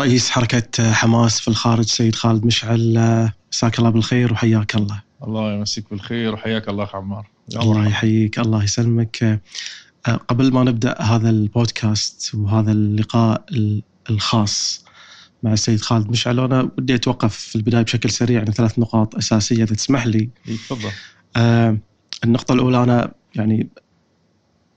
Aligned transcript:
رئيس 0.00 0.30
حركة 0.30 0.92
حماس 0.92 1.40
في 1.40 1.48
الخارج 1.48 1.84
سيد 1.84 2.14
خالد 2.14 2.46
مشعل 2.46 2.98
مساك 3.52 3.78
الله 3.78 3.90
بالخير 3.90 4.32
وحياك 4.32 4.74
الله 4.74 5.02
الله 5.24 5.52
يمسيك 5.52 5.84
بالخير 5.90 6.34
وحياك 6.34 6.68
الله 6.68 6.84
اخ 6.84 6.94
عمار 6.94 7.30
الله 7.56 7.86
يحييك 7.86 8.38
الله 8.38 8.64
يسلمك 8.64 9.40
قبل 10.28 10.52
ما 10.52 10.64
نبدأ 10.64 11.02
هذا 11.02 11.30
البودكاست 11.30 12.34
وهذا 12.34 12.72
اللقاء 12.72 13.44
الخاص 14.10 14.84
مع 15.42 15.52
السيد 15.52 15.80
خالد 15.80 16.10
مشعل 16.10 16.40
وأنا 16.40 16.70
ودي 16.78 16.94
أتوقف 16.94 17.36
في 17.36 17.56
البداية 17.56 17.82
بشكل 17.82 18.10
سريع 18.10 18.40
عن 18.40 18.46
ثلاث 18.46 18.78
نقاط 18.78 19.16
أساسية 19.16 19.64
إذا 19.64 19.74
تسمح 19.74 20.06
لي. 20.06 20.30
تفضل. 20.46 20.90
آه 21.36 21.78
النقطة 22.24 22.52
الأولى 22.52 22.82
أنا 22.82 23.12
يعني 23.34 23.68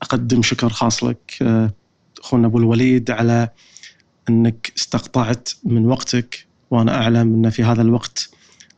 أقدم 0.01 0.41
شكر 0.41 0.69
خاص 0.69 1.03
لك 1.03 1.37
آه 1.41 1.73
أخونا 2.19 2.47
أبو 2.47 2.57
الوليد 2.57 3.11
على 3.11 3.49
أنك 4.29 4.73
استقطعت 4.77 5.49
من 5.63 5.85
وقتك 5.85 6.47
وأنا 6.71 7.01
أعلم 7.01 7.33
أن 7.33 7.49
في 7.49 7.63
هذا 7.63 7.81
الوقت 7.81 8.29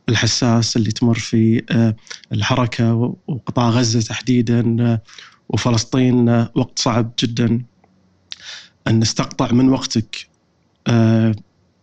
الحساس 0.08 0.76
اللي 0.76 0.92
تمر 0.92 1.18
فيه 1.18 1.64
آه 1.70 1.96
الحركة 2.32 2.94
وقطاع 3.26 3.68
غزة 3.70 4.00
تحديدا 4.00 4.76
آه 4.80 5.02
وفلسطين 5.48 6.28
آه 6.28 6.50
وقت 6.54 6.78
صعب 6.78 7.12
جدا. 7.22 7.62
أن 8.88 8.98
نستقطع 9.00 9.52
من 9.52 9.68
وقتك 9.68 10.28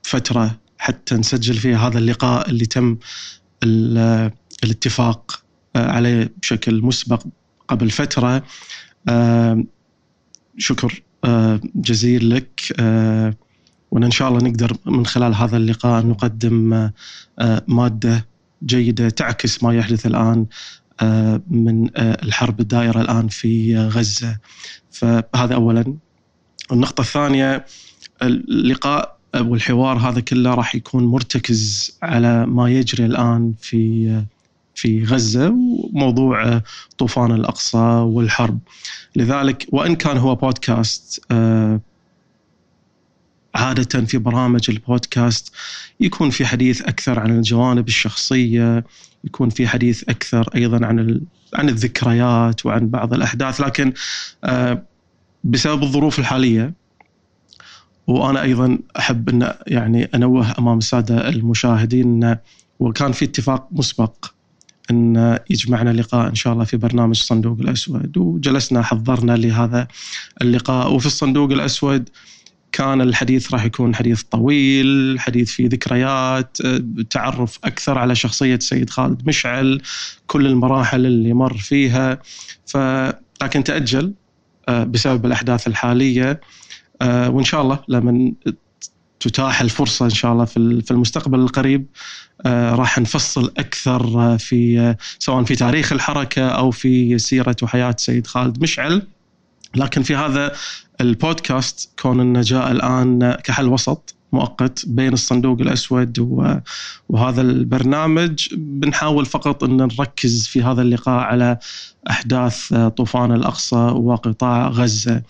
فترة 0.04 0.59
حتى 0.77 1.15
نسجل 1.15 1.54
فيها 1.54 1.87
هذا 1.87 1.98
اللقاء 1.99 2.49
اللي 2.49 2.65
تم 2.65 2.98
الاتفاق 4.63 5.43
عليه 5.76 6.34
بشكل 6.41 6.82
مسبق 6.82 7.24
قبل 7.68 7.90
فترة. 7.91 8.43
شكر 10.57 11.04
جزيل 11.76 12.30
لك 12.30 12.62
وإن 13.94 14.04
ان 14.04 14.12
شاء 14.12 14.30
الله 14.30 14.40
نقدر 14.49 14.77
من 14.86 15.05
خلال 15.05 15.36
هذا 15.36 15.58
اللقاء 15.58 16.05
نقدم 16.05 16.90
مادة 17.68 18.26
جيدة 18.66 19.10
تعكس 19.10 19.63
ما 19.63 19.76
يحدث 19.76 20.05
الآن 20.05 20.46
من 21.48 21.90
الحرب 21.98 22.60
الدائرة 22.60 23.02
الآن 23.02 23.27
في 23.27 23.77
غزة. 23.77 24.38
فهذا 24.91 25.55
اولا. 25.55 25.96
النقطة 26.71 27.02
الثانية 27.02 27.66
اللقاء 28.21 29.18
والحوار 29.36 29.98
هذا 29.98 30.20
كله 30.20 30.54
راح 30.54 30.76
يكون 30.76 31.04
مرتكز 31.04 31.91
على 32.04 32.46
ما 32.46 32.70
يجري 32.70 33.05
الآن 33.05 33.54
في 33.62 34.24
في 34.76 35.04
غزة 35.04 35.49
وموضوع 35.49 36.62
طوفان 36.98 37.32
الأقصى 37.32 37.77
والحرب. 37.77 38.60
لذلك 39.16 39.68
وإن 39.71 39.96
كان 39.96 40.18
هو 40.18 40.36
بودكاست 40.36 41.26
عادة 43.55 44.05
في 44.05 44.18
برامج 44.18 44.62
البودكاست 44.70 45.54
يكون 45.99 46.29
في 46.29 46.46
حديث 46.46 46.82
أكثر 46.82 47.20
عن 47.20 47.37
الجوانب 47.37 47.87
الشخصية 47.87 48.84
يكون 49.23 49.49
في 49.49 49.68
حديث 49.68 50.04
أكثر 50.09 50.49
أيضا 50.55 50.85
عن 50.85 51.21
عن 51.54 51.70
الذكريات 51.70 52.65
وعن 52.65 52.90
بعض 52.90 53.13
الأحداث. 53.13 53.62
لكن 53.62 53.93
بسبب 55.43 55.84
الظروف 55.84 56.20
الحالية 56.20 56.74
وأنا 58.07 58.41
أيضا 58.41 58.79
أحب 58.99 59.29
أن 59.29 59.54
يعني 59.68 60.09
أنوه 60.15 60.54
أمام 60.59 60.77
السادة 60.77 61.29
المشاهدين 61.29 62.35
وكان 62.79 63.12
في 63.12 63.26
اتفاق 63.26 63.68
مسبق 63.71 64.25
أن 64.91 65.40
يجمعنا 65.50 65.90
لقاء 65.90 66.30
إن 66.30 66.35
شاء 66.35 66.53
الله 66.53 66.64
في 66.64 66.78
برنامج 66.78 67.18
الصندوق 67.18 67.59
الأسود. 67.59 68.18
وجلسنا 68.18 68.81
حضرنا 68.81 69.31
لهذا 69.31 69.88
اللقاء. 70.41 70.94
وفي 70.94 71.06
الصندوق 71.06 71.52
الأسود 71.52 72.09
كان 72.73 73.01
الحديث 73.01 73.53
راح 73.53 73.66
يكون 73.66 73.95
حديث 73.95 74.22
طويل 74.23 75.16
حديث 75.19 75.51
فيه 75.51 75.67
ذكريات 75.67 76.57
تعرف 77.09 77.59
أكثر 77.63 77.97
على 77.97 78.16
شخصية 78.16 78.59
سيد 78.59 78.89
خالد 78.89 79.28
مشعل 79.28 79.81
كل 80.28 80.47
المراحل 80.47 81.06
اللي 81.06 81.34
مر 81.34 81.57
فيها. 81.57 82.19
ف 82.66 82.78
لكن 83.44 83.63
تأجل 83.63 84.13
بسبب 84.69 85.25
الأحداث 85.25 85.67
الحالية 85.67 86.41
وإن 87.03 87.44
شاء 87.44 87.61
الله 87.61 87.79
لمن 87.88 88.34
تتاح 89.19 89.61
الفرصة 89.61 90.05
إن 90.05 90.09
شاء 90.09 90.34
الله 90.34 90.45
في 90.45 90.91
المستقبل 90.91 91.40
القريب 91.40 91.85
راح 92.45 93.00
نفصل 93.00 93.53
أكثر 93.57 94.38
في 94.38 94.95
سواء 95.19 95.44
في 95.44 95.55
تاريخ 95.55 95.94
الحركة 95.94 96.47
أو 96.47 96.72
في 96.72 97.17
سيرة 97.17 97.55
وحياة 97.63 97.95
سيد 97.97 98.28
خالد 98.28 98.61
مشعل. 98.63 99.07
لكن 99.75 100.03
في 100.03 100.16
هذا 100.16 100.51
البودكاست 101.01 101.89
كون 102.00 102.19
انه 102.19 102.41
جاء 102.41 102.72
الآن 102.72 103.38
كحل 103.44 103.67
وسط 103.67 104.16
مؤقت 104.34 104.84
بين 104.88 105.13
الصندوق 105.13 105.61
الأسود 105.61 106.19
وهذا 107.09 107.41
البرنامج 107.41 108.47
بنحاول 108.53 109.25
فقط 109.25 109.63
إن 109.63 109.78
نركز 109.78 110.47
في 110.47 110.63
هذا 110.63 110.81
اللقاء 110.81 111.19
على 111.19 111.57
أحداث 112.09 112.73
طوفان 112.73 113.31
الأقصى 113.31 113.75
وقطاع 113.75 114.67
غزة. 114.67 115.22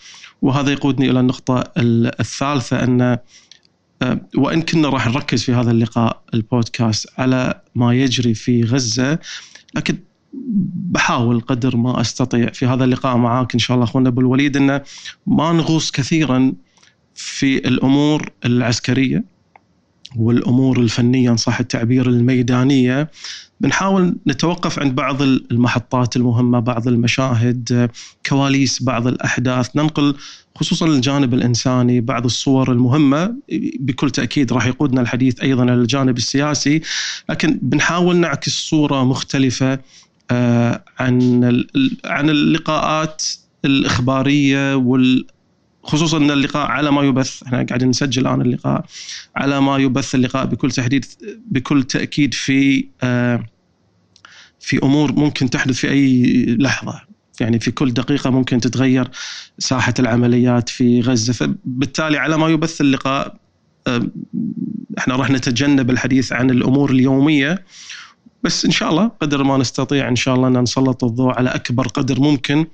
وهذا 0.42 0.72
يقودني 0.72 1.10
إلى 1.10 1.20
النقطة 1.20 1.64
الثالثة 1.76 2.84
أن 2.84 3.18
وإن 4.36 4.62
كنا 4.62 4.88
راح 4.88 5.06
نركز 5.06 5.42
في 5.42 5.54
هذا 5.54 5.70
اللقاء 5.70 6.22
البودكاست 6.34 7.08
على 7.18 7.60
ما 7.74 7.94
يجري 7.94 8.34
في 8.34 8.62
غزة 8.62 9.18
لكن 9.74 9.98
بحاول 10.90 11.40
قدر 11.40 11.76
ما 11.76 12.00
أستطيع 12.00 12.50
في 12.50 12.66
هذا 12.66 12.84
اللقاء 12.84 13.16
معاك 13.16 13.54
إن 13.54 13.58
شاء 13.58 13.74
الله 13.74 13.84
أخونا 13.84 14.08
أبو 14.08 14.20
الوليد 14.20 14.56
انه 14.56 14.80
ما 15.26 15.52
نغوص 15.52 15.90
كثيرا 15.90 16.52
في 17.14 17.58
الأمور 17.58 18.30
العسكرية 18.44 19.24
والأمور 20.16 20.80
الفنية 20.80 21.30
ان 21.30 21.36
صح 21.36 21.60
التعبير 21.60 22.08
الميدانية. 22.08 23.10
بنحاول 23.60 24.16
نتوقف 24.26 24.78
عند 24.78 24.94
بعض 24.94 25.22
المحطات 25.22 26.16
المهمة 26.16 26.60
بعض 26.60 26.88
المشاهد 26.88 27.90
كواليس 28.28 28.82
بعض 28.82 29.06
الأحداث. 29.06 29.76
ننقل 29.76 30.16
خصوصا 30.54 30.86
الجانب 30.86 31.34
الإنساني 31.34 32.00
بعض 32.00 32.24
الصور 32.24 32.72
المهمة. 32.72 33.34
بكل 33.80 34.10
تأكيد 34.10 34.52
راح 34.52 34.66
يقودنا 34.66 35.00
الحديث 35.00 35.40
أيضا 35.40 35.62
على 35.62 35.74
الجانب 35.74 36.16
السياسي. 36.16 36.80
لكن 37.28 37.58
بنحاول 37.62 38.16
نعكس 38.16 38.50
صورة 38.50 39.04
مختلفة 39.04 39.78
عن 40.98 41.44
عن 42.04 42.30
اللقاءات 42.30 43.22
الإخبارية 43.64 44.74
وال 44.74 45.26
خصوصا 45.82 46.16
إن 46.16 46.30
اللقاء 46.30 46.66
على 46.66 46.90
ما 46.90 47.02
يبث 47.02 47.42
إحنا 47.42 47.62
قاعدين 47.62 47.88
نسجل 47.88 48.26
الان 48.26 48.40
اللقاء 48.40 48.84
على 49.36 49.60
ما 49.60 49.78
يبث 49.78 50.14
اللقاء 50.14 50.46
بكل 50.46 50.70
تحديد 50.70 51.04
بكل 51.50 51.82
تأكيد 51.82 52.34
في 52.34 52.86
في 54.60 54.78
أمور 54.82 55.12
ممكن 55.12 55.50
تحدث 55.50 55.76
في 55.76 55.90
أي 55.90 56.44
لحظة. 56.58 57.00
يعني 57.40 57.60
في 57.60 57.70
كل 57.70 57.92
دقيقة 57.92 58.30
ممكن 58.30 58.60
تتغير 58.60 59.08
ساحة 59.58 59.94
العمليات 59.98 60.68
في 60.68 61.00
غزة. 61.00 61.32
فبالتالي 61.32 62.18
على 62.18 62.38
ما 62.38 62.48
يبث 62.48 62.80
اللقاء 62.80 63.36
إحنا 64.98 65.16
راح 65.16 65.30
نتجنب 65.30 65.90
الحديث 65.90 66.32
عن 66.32 66.50
الأمور 66.50 66.90
اليومية. 66.90 67.64
بس 68.44 68.64
إن 68.64 68.70
شاء 68.70 68.90
الله 68.90 69.10
قدر 69.20 69.42
ما 69.42 69.56
نستطيع 69.56 70.08
إن 70.08 70.16
شاء 70.16 70.34
الله 70.34 70.48
أن 70.48 70.58
نسلط 70.58 71.04
الضوء 71.04 71.32
على 71.32 71.50
أكبر 71.50 71.88
قدر 71.88 72.20
ممكن 72.20 72.66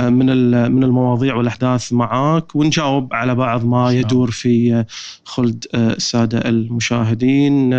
من 0.00 0.26
من 0.72 0.84
المواضيع 0.84 1.34
والأحداث 1.34 1.92
معاك 1.92 2.56
ونجاوب 2.56 3.14
على 3.14 3.34
بعض 3.34 3.64
ما 3.64 3.90
يدور 3.90 4.30
في 4.30 4.84
خلد 5.24 5.64
السادة 5.74 6.48
المشاهدين 6.48 7.74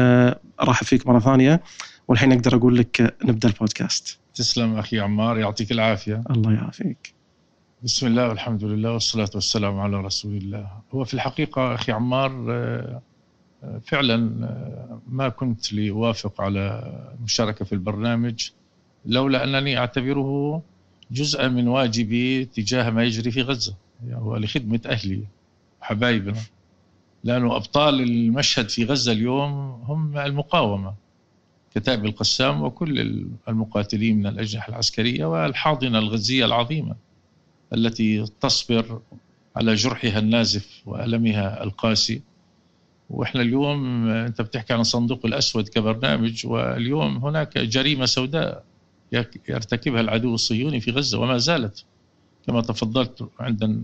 ارحب 0.61 0.85
فيك 0.85 1.07
مرة 1.07 1.19
ثانية 1.19 1.61
والحين 2.07 2.31
أقدر 2.31 2.55
أقول 2.55 2.77
لك 2.77 3.15
نبدأ 3.23 3.49
البودكاست. 3.49 4.19
تسلم 4.35 4.77
أخي 4.77 4.99
عمار 4.99 5.37
يعطيك 5.37 5.71
العافية. 5.71 6.23
الله 6.29 6.53
يعافيك. 6.53 7.13
بسم 7.83 8.07
الله 8.07 8.27
والحمد 8.27 8.63
لله 8.63 8.91
والصلاة 8.91 9.29
والسلام 9.35 9.79
على 9.79 10.01
رسول 10.01 10.35
الله. 10.35 10.67
هو 10.93 11.03
في 11.03 11.13
الحقيقة 11.13 11.75
أخي 11.75 11.91
عمار 11.91 12.31
فعلا 13.83 14.17
ما 15.07 15.29
كنت 15.29 15.73
لأوافق 15.73 16.41
على 16.41 16.93
المشاركة 17.19 17.65
في 17.65 17.73
البرنامج 17.73 18.49
لولا 19.05 19.43
أنني 19.43 19.77
أعتبره 19.77 20.61
جزءا 21.11 21.47
من 21.47 21.67
واجبي 21.67 22.45
تجاه 22.45 22.89
ما 22.89 23.03
يجري 23.03 23.31
في 23.31 23.41
غزة. 23.41 23.75
يعني 24.07 24.21
هو 24.21 24.37
لخدمة 24.37 24.81
أهلي 24.85 25.23
وحبايبنا 25.81 26.39
لأنه 27.23 27.55
أبطال 27.55 28.01
المشهد 28.01 28.69
في 28.69 28.85
غزة 28.85 29.11
اليوم 29.11 29.51
هم 29.87 30.17
المقاومة 30.17 30.93
كتائب 31.75 32.05
القسام 32.05 32.63
وكل 32.63 33.25
المقاتلين 33.47 34.17
من 34.17 34.27
الأجنحة 34.27 34.69
العسكرية 34.69 35.25
والحاضنة 35.25 35.99
الغزية 35.99 36.45
العظيمة 36.45 36.95
التي 37.73 38.25
تصبر 38.41 39.01
على 39.55 39.75
جرحها 39.75 40.19
النازف 40.19 40.81
وألمها 40.85 41.63
القاسي. 41.63 42.21
وإحنا 43.09 43.41
اليوم 43.41 44.07
انت 44.09 44.41
بتحكي 44.41 44.73
عن 44.73 44.79
الصندوق 44.79 45.25
الأسود 45.25 45.67
كبرنامج 45.67 46.45
واليوم 46.45 47.17
هناك 47.17 47.57
جريمة 47.57 48.05
سوداء 48.05 48.63
يرتكبها 49.49 50.01
العدو 50.01 50.33
الصهيوني 50.33 50.79
في 50.79 50.91
غزة 50.91 51.19
وما 51.19 51.37
زالت 51.37 51.85
كما 52.47 52.61
تفضلت 52.61 53.29
عند 53.39 53.83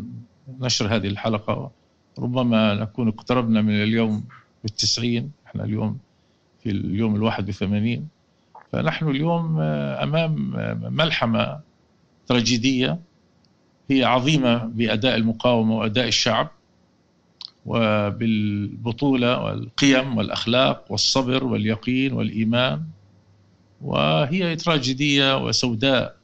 نشر 0.60 0.96
هذه 0.96 1.08
الحلقة. 1.08 1.72
ربما 2.20 2.74
نكون 2.74 3.08
اقتربنا 3.08 3.62
من 3.62 3.84
اليوم 3.84 4.24
بالتسعين 4.64 5.32
إحنا 5.48 5.64
اليوم 5.64 5.98
في 6.64 6.70
اليوم 6.70 7.16
الواحد 7.16 7.50
وثمانين 7.50 8.08
فنحن 8.72 9.08
اليوم 9.10 9.60
أمام 9.60 10.52
ملحمة 10.96 11.60
تراجيدية 12.28 13.00
هي 13.90 14.04
عظيمة 14.04 14.58
بأداء 14.58 15.16
المقاومة 15.16 15.76
وأداء 15.76 16.08
الشعب. 16.08 16.48
وبالبطولة 17.66 19.44
والقيم 19.44 20.18
والأخلاق 20.18 20.92
والصبر 20.92 21.44
واليقين 21.44 22.14
والإيمان 22.14 22.84
وهي 23.82 24.56
تراجيدية 24.56 25.46
وسوداء 25.46 26.16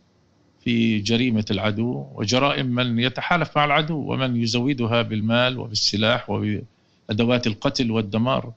في 0.64 1.00
جريمة 1.00 1.46
العدو 1.52 2.06
وجرائم 2.16 2.66
من 2.66 3.00
يتحالف 3.00 3.58
مع 3.58 3.66
العدو 3.66 4.14
ومن 4.14 4.36
يزودها 4.36 5.02
بالمال 5.02 5.58
وبالسلاح 5.58 6.30
وبأدوات 6.30 7.48
القتل 7.48 7.92
والدمار. 7.92 8.54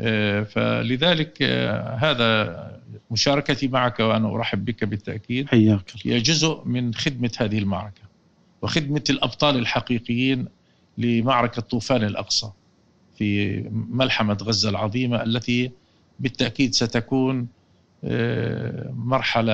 آه، 0.00 0.42
فلذلك 0.42 1.38
آه، 1.42 1.94
هذا 1.94 2.82
مشاركتي 3.10 3.68
معك 3.68 4.00
وأنا 4.00 4.34
أرحب 4.34 4.64
بك 4.64 4.84
بالتأكيد. 4.84 5.48
حياك 5.48 5.92
هي 6.04 6.18
جزء 6.20 6.62
من 6.64 6.94
خدمة 6.94 7.30
هذه 7.38 7.58
المعركة 7.58 8.02
وخدمة 8.62 9.04
الأبطال 9.10 9.56
الحقيقيين 9.56 10.48
لمعركة 10.98 11.62
طوفان 11.62 12.02
الأقصى 12.04 12.50
في 13.18 13.60
ملحمة 13.72 14.38
غزة 14.42 14.70
العظيمة 14.70 15.22
التي 15.22 15.70
بالتأكيد 16.20 16.74
ستكون 16.74 17.48
آه، 18.04 18.92
مرحلة 18.96 19.52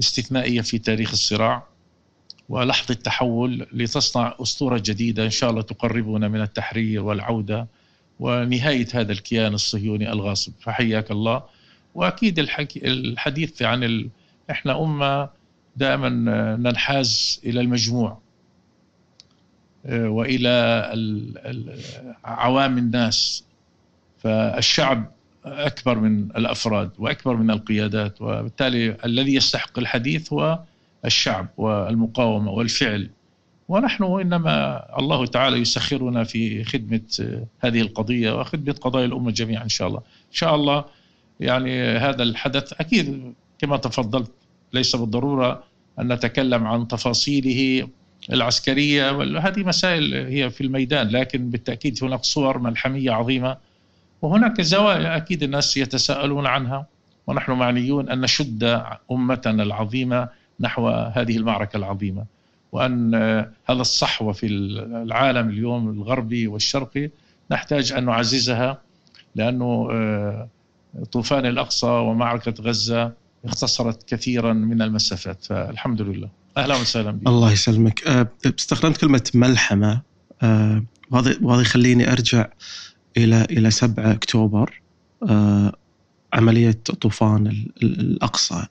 استثنائية 0.00 0.60
في 0.60 0.78
تاريخ 0.78 1.10
الصراع 1.10 1.66
ولحظة 2.48 2.94
تحول 2.94 3.66
لتصنع 3.72 4.34
أسطورة 4.42 4.82
جديدة 4.84 5.24
إن 5.24 5.30
شاء 5.30 5.50
الله 5.50 5.62
تقربنا 5.62 6.28
من 6.28 6.40
التحرير 6.40 7.02
والعودة 7.02 7.66
ونهاية 8.20 8.86
هذا 8.94 9.12
الكيان 9.12 9.54
الصهيوني 9.54 10.12
الغاصب. 10.12 10.52
فحياك 10.60 11.10
الله. 11.10 11.42
وأكيد 11.94 12.38
الحديث 12.84 13.62
عن 13.62 13.84
ال... 13.84 14.08
إحنا 14.50 14.82
أمة 14.84 15.28
دائما 15.76 16.08
ننحاز 16.56 17.40
إلى 17.44 17.60
المجموع. 17.60 18.10
آه، 18.10 18.18
وإلى 19.88 20.82
عوام 22.24 22.78
الناس 22.78 23.44
فالشعب 24.18 25.10
أكبر 25.44 25.98
من 25.98 26.22
الأفراد 26.22 26.90
وأكبر 26.98 27.36
من 27.36 27.50
القيادات 27.50 28.22
وبالتالي 28.22 28.96
الذي 29.04 29.34
يستحق 29.34 29.78
الحديث 29.78 30.32
هو 30.32 30.58
الشعب 31.04 31.48
والمقاومة 31.56 32.50
والفعل 32.50 33.10
ونحن 33.68 34.04
إنما 34.04 34.84
الله 34.98 35.26
تعالى 35.26 35.56
يسخرنا 35.56 36.24
في 36.24 36.64
خدمة 36.64 37.38
هذه 37.60 37.80
القضية 37.80 38.40
وخدمة 38.40 38.72
قضايا 38.72 39.06
الأمة 39.06 39.30
جميعا 39.30 39.64
إن 39.64 39.68
شاء 39.68 39.88
الله. 39.88 39.98
إن 39.98 40.32
شاء 40.32 40.54
الله 40.54 40.84
يعني 41.40 41.82
هذا 41.82 42.22
الحدث 42.22 42.72
أكيد 42.80 43.34
كما 43.58 43.76
تفضلت 43.76 44.30
ليس 44.72 44.96
بالضرورة 44.96 45.62
أن 46.00 46.12
نتكلم 46.12 46.66
عن 46.66 46.88
تفاصيله 46.88 47.88
العسكرية 48.32 49.10
وهذه 49.10 49.62
مسائل 49.62 50.14
هي 50.14 50.50
في 50.50 50.60
الميدان 50.60 51.08
لكن 51.08 51.50
بالتأكيد 51.50 52.04
هناك 52.04 52.24
صور 52.24 52.58
ملحمية 52.58 53.10
عظيمة 53.10 53.56
وهناك 54.22 54.60
زوايا 54.60 55.16
أكيد 55.16 55.42
الناس 55.42 55.76
يتساءلون 55.76 56.46
عنها 56.46 56.86
ونحن 57.26 57.52
معنيون 57.52 58.08
أن 58.08 58.20
نشد 58.20 58.82
أمتنا 59.12 59.62
العظيمة 59.62 60.28
نحو 60.60 60.88
هذه 60.88 61.36
المعركة 61.36 61.76
العظيمة 61.76 62.24
وأن 62.72 63.14
هذا 63.64 63.80
الصحوه 63.80 64.32
في 64.32 64.46
العالم 64.46 65.48
اليوم 65.48 65.88
الغربي 65.90 66.46
والشرقي 66.46 67.10
نحتاج 67.50 67.92
أن 67.92 68.04
نعززها 68.04 68.78
لأنه 69.34 69.88
آه، 69.92 70.48
طوفان 71.12 71.46
الأقصى 71.46 71.86
ومعركة 71.86 72.54
غزة 72.62 73.12
اختصرت 73.44 74.08
كثيرا 74.08 74.52
من 74.52 74.82
المسافات 74.82 75.44
فالحمد 75.44 76.02
لله. 76.02 76.28
أهلا 76.56 76.76
وسهلا. 76.76 77.10
بك 77.10 77.26
الله 77.26 77.52
يسلمك. 77.52 78.04
أه، 78.06 78.28
استخدمت 78.46 78.96
كلمة 78.96 79.30
ملحمة. 79.34 80.02
أه، 80.42 80.84
وهذا 81.10 81.36
وهذا 81.42 81.62
يخليني 81.62 82.12
أرجع 82.12 82.46
إلى 83.16 83.44
إلى 83.50 83.70
7 83.70 84.12
أكتوبر. 84.12 84.82
أه، 85.28 85.72
عملية 86.32 86.70
طوفان 87.00 87.46
الأقصى. 87.82 88.66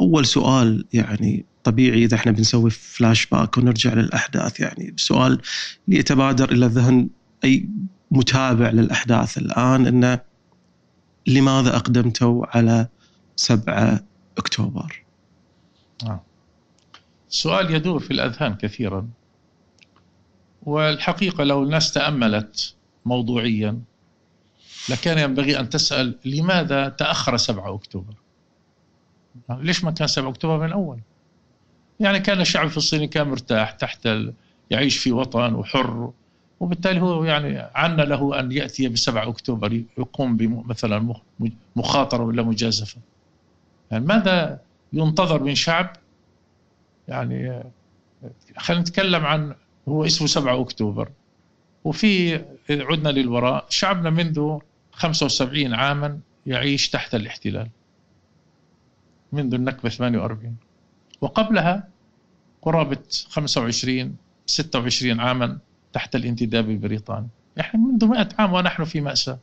أول 0.00 0.26
سؤال 0.26 0.84
يعني 0.92 1.44
طبيعي 1.64 2.04
إذا 2.04 2.14
إحنا 2.14 2.32
بنسوي 2.32 2.70
فلاش 2.70 3.26
باك 3.26 3.58
ونرجع 3.58 3.94
للأحداث. 3.94 4.60
يعني 4.60 4.94
سؤال 4.96 5.40
يتبادر 5.88 6.52
إلى 6.52 6.66
ذهن 6.66 7.08
أي 7.44 7.68
متابع 8.10 8.70
للأحداث 8.70 9.38
الآن 9.38 9.86
انه 9.86 10.20
لماذا 11.26 11.76
أقدمتوا 11.76 12.56
على 12.56 12.88
7 13.36 14.00
أكتوبر؟ 14.38 15.04
آه. 16.04 16.25
سؤال 17.28 17.74
يدور 17.74 17.98
في 17.98 18.10
الأذهان 18.10 18.54
كثيرا. 18.54 19.08
والحقيقة 20.62 21.44
لو 21.44 21.62
الناس 21.62 21.92
تأملت 21.92 22.74
موضوعيا 23.04 23.80
لكان 24.88 25.18
ينبغي 25.18 25.60
أن 25.60 25.68
تسأل 25.68 26.14
لماذا 26.24 26.88
تأخر 26.88 27.36
7 27.36 27.74
أكتوبر؟ 27.74 28.14
ليش 29.50 29.84
ما 29.84 29.90
كان 29.90 30.08
7 30.08 30.30
أكتوبر 30.30 30.58
من 30.58 30.66
الأول 30.66 30.98
يعني 32.00 32.20
كان 32.20 32.40
الشعب 32.40 32.66
الفلسطيني 32.66 33.06
كان 33.06 33.28
مرتاح 33.28 33.70
تحت 33.70 34.06
ال... 34.06 34.32
يعيش 34.70 34.98
في 34.98 35.12
وطن 35.12 35.54
وحر 35.54 36.10
وبالتالي 36.60 37.00
هو 37.00 37.24
يعني 37.24 37.58
عنا 37.74 38.02
له 38.02 38.40
أن 38.40 38.52
يأتي 38.52 38.88
ب 38.88 38.96
7 38.96 39.28
أكتوبر 39.28 39.82
يقوم 39.98 40.64
مثلا 40.66 41.14
مخاطرة 41.76 42.24
ولا 42.24 42.42
مجازفة. 42.42 42.98
يعني 43.90 44.04
ماذا 44.04 44.60
ينتظر 44.92 45.42
من 45.42 45.54
شعب 45.54 45.96
يعني 47.08 47.62
خلينا 48.56 48.82
نتكلم 48.82 49.24
عن 49.24 49.54
هو 49.88 50.04
اسمه 50.04 50.26
7 50.26 50.60
أكتوبر. 50.60 51.08
وفي 51.84 52.34
عدنا 52.70 53.08
للوراء 53.08 53.66
شعبنا 53.68 54.10
منذ 54.10 54.58
75 54.92 55.74
عاما 55.74 56.18
يعيش 56.46 56.90
تحت 56.90 57.14
الاحتلال. 57.14 57.68
منذ 59.32 59.54
النكبة 59.54 59.88
48 59.88 60.56
وقبلها 61.20 61.88
قرابة 62.62 62.98
25 63.28 64.16
26 64.46 65.20
عاما 65.20 65.58
تحت 65.92 66.16
الانتداب 66.16 66.70
البريطاني. 66.70 67.28
إحنا 67.60 67.80
منذ 67.80 68.04
100 68.04 68.28
عام 68.38 68.52
ونحن 68.52 68.84
في 68.84 69.00
مأساة. 69.00 69.38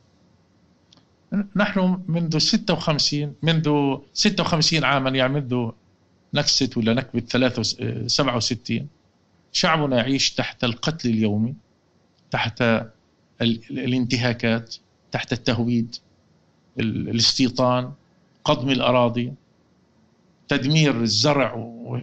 نحن 1.56 2.02
منذ 2.08 2.38
56 2.38 3.34
منذ 3.42 3.96
56 4.12 4.84
عاما 4.84 5.10
يعني 5.10 5.32
منذ 5.32 5.70
نكسة 6.34 6.70
ولا 6.76 6.94
نكبة 6.94 7.52
67 8.06 8.88
شعبنا 9.52 9.96
يعيش 9.96 10.30
تحت 10.30 10.64
القتل 10.64 11.08
اليومي 11.08 11.54
تحت 12.30 12.64
الانتهاكات 13.70 14.76
تحت 15.12 15.32
التهويد 15.32 15.96
الاستيطان 16.80 17.92
قضم 18.44 18.70
الأراضي 18.70 19.32
تدمير 20.48 21.00
الزرع 21.00 21.54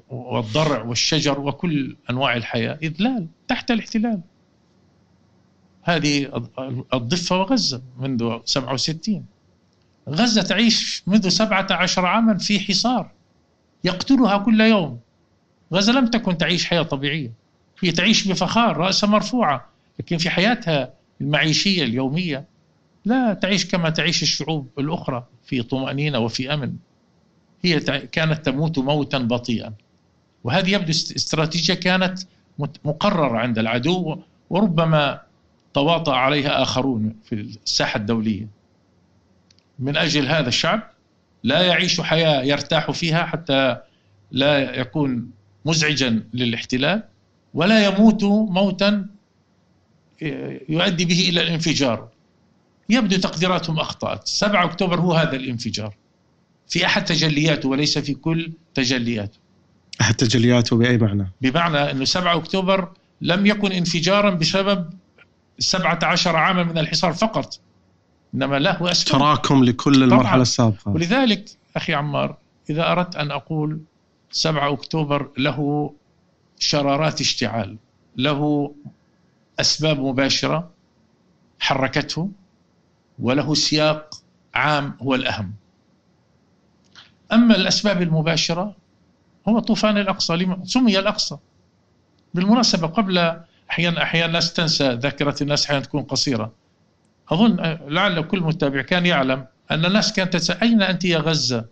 والضرع 0.09 0.81
والشجر 0.83 1.39
وكل 1.39 1.95
أنواع 2.09 2.35
الحياة. 2.35 2.79
إذلال 2.83 3.27
تحت 3.47 3.71
الاحتلال. 3.71 4.21
هذه 5.81 6.47
الضفة 6.93 7.39
وغزة 7.39 7.81
منذ 7.97 8.39
67 8.45 9.25
غزة 10.09 10.41
تعيش 10.41 11.03
منذ 11.07 11.29
17 11.29 12.05
عاما 12.05 12.37
في 12.37 12.59
حصار. 12.59 13.11
يقتلها 13.83 14.37
كل 14.37 14.61
يوم. 14.61 14.99
غزة 15.73 15.93
لم 15.93 16.07
تكن 16.07 16.37
تعيش 16.37 16.65
حياة 16.65 16.81
طبيعية. 16.81 17.31
هي 17.83 17.91
تعيش 17.91 18.27
بفخار 18.27 18.77
رأسها 18.77 19.09
مرفوعة 19.09 19.65
لكن 19.99 20.17
في 20.17 20.29
حياتها 20.29 20.93
المعيشية 21.21 21.83
اليومية 21.83 22.45
لا 23.05 23.33
تعيش 23.33 23.65
كما 23.65 23.89
تعيش 23.89 24.23
الشعوب 24.23 24.67
الأخرى 24.79 25.27
في 25.45 25.63
طمأنينة 25.63 26.19
وفي 26.19 26.53
أمن. 26.53 26.75
هي 27.63 27.79
كانت 28.11 28.45
تموت 28.45 28.79
موتا 28.79 29.17
بطيئا. 29.17 29.73
وهذه 30.43 30.69
يبدو 30.71 30.89
استراتيجية 30.91 31.73
كانت 31.73 32.19
مقررة 32.85 33.37
عند 33.37 33.59
العدو 33.59 34.17
وربما 34.49 35.21
تواطأ 35.73 36.15
عليها 36.15 36.61
آخرون 36.61 37.15
في 37.23 37.35
الساحة 37.35 37.97
الدولية. 37.97 38.47
من 39.79 39.97
أجل 39.97 40.27
هذا 40.27 40.47
الشعب 40.47 40.90
لا 41.43 41.61
يعيش 41.61 42.01
حياة 42.01 42.43
يرتاح 42.43 42.91
فيها 42.91 43.25
حتى 43.25 43.77
لا 44.31 44.79
يكون 44.79 45.31
مزعجا 45.65 46.23
للاحتلال 46.33 47.03
ولا 47.53 47.85
يموت 47.85 48.23
موتا 48.23 49.05
يؤدي 50.69 51.05
به 51.05 51.29
إلى 51.29 51.41
الانفجار. 51.41 52.07
يبدو 52.89 53.17
تقديراتهم 53.17 53.79
أخطأت 53.79 54.27
7 54.27 54.63
أكتوبر 54.63 54.99
هو 54.99 55.13
هذا 55.13 55.35
الانفجار. 55.35 55.95
في 56.67 56.85
أحد 56.85 57.05
تجلياته 57.05 57.69
وليس 57.69 57.97
في 57.97 58.13
كل 58.13 58.51
تجلياته. 58.73 59.37
أحد 60.01 60.13
تجلياته 60.13 60.77
بأي 60.77 60.97
معنى؟ 60.97 61.31
بمعنى 61.41 61.91
أنه 61.91 62.05
7 62.05 62.35
أكتوبر 62.35 62.91
لم 63.21 63.45
يكن 63.45 63.71
انفجارا 63.71 64.29
بسبب 64.29 64.89
17 65.59 66.35
عاما 66.35 66.63
من 66.63 66.77
الحصار 66.77 67.13
فقط. 67.13 67.59
إنما 68.35 68.59
له 68.59 68.91
اسباب 68.91 69.19
تراكم 69.21 69.63
لكل 69.63 70.03
المرحلة 70.03 70.41
السابقة. 70.41 70.91
ولذلك 70.91 71.49
أخي 71.75 71.93
عمار 71.93 72.37
إذا 72.69 72.91
أردت 72.91 73.15
أن 73.15 73.31
أقول 73.31 73.79
7 74.31 74.73
أكتوبر 74.73 75.29
له 75.37 75.91
شرارات 76.59 77.21
اشتعال 77.21 77.77
له 78.17 78.71
أسباب 79.59 79.99
مباشرة 79.99 80.69
حركته 81.59 82.29
وله 83.19 83.53
سياق 83.53 84.13
عام 84.53 84.97
هو 85.01 85.15
الأهم. 85.15 85.53
أما 87.31 87.55
الأسباب 87.55 88.01
المباشرة 88.01 88.75
هو 89.49 89.59
طوفان 89.59 89.97
الأقصى 89.97 90.47
سمي 90.63 90.99
الأقصى. 90.99 91.37
بالمناسبة 92.33 92.87
قبل 92.87 93.41
أحيانا 93.69 94.03
أحيانا 94.03 94.25
الناس 94.25 94.53
تنسى 94.53 94.93
ذاكرة 94.93 95.43
الناس 95.43 95.65
أحيانا 95.65 95.83
تكون 95.83 96.03
قصيرة. 96.03 96.60
أظن 97.31 97.77
لعل 97.87 98.21
كل 98.21 98.39
متابع 98.41 98.81
كان 98.81 99.05
يعلم 99.05 99.45
أن 99.71 99.85
الناس 99.85 100.13
كانت 100.13 100.33
تسال 100.33 100.61
أين 100.61 100.81
أنت 100.81 101.05
يا 101.05 101.17
غزة؟ 101.17 101.65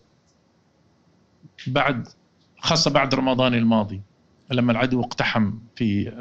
بعد 1.68 2.08
خاصة 2.60 2.92
بعد 2.92 3.16
رمضان 3.16 3.54
الماضي 3.54 4.02
لما 4.52 4.72
العدو 4.72 5.02
اقتحم 5.02 5.54
في 5.76 6.12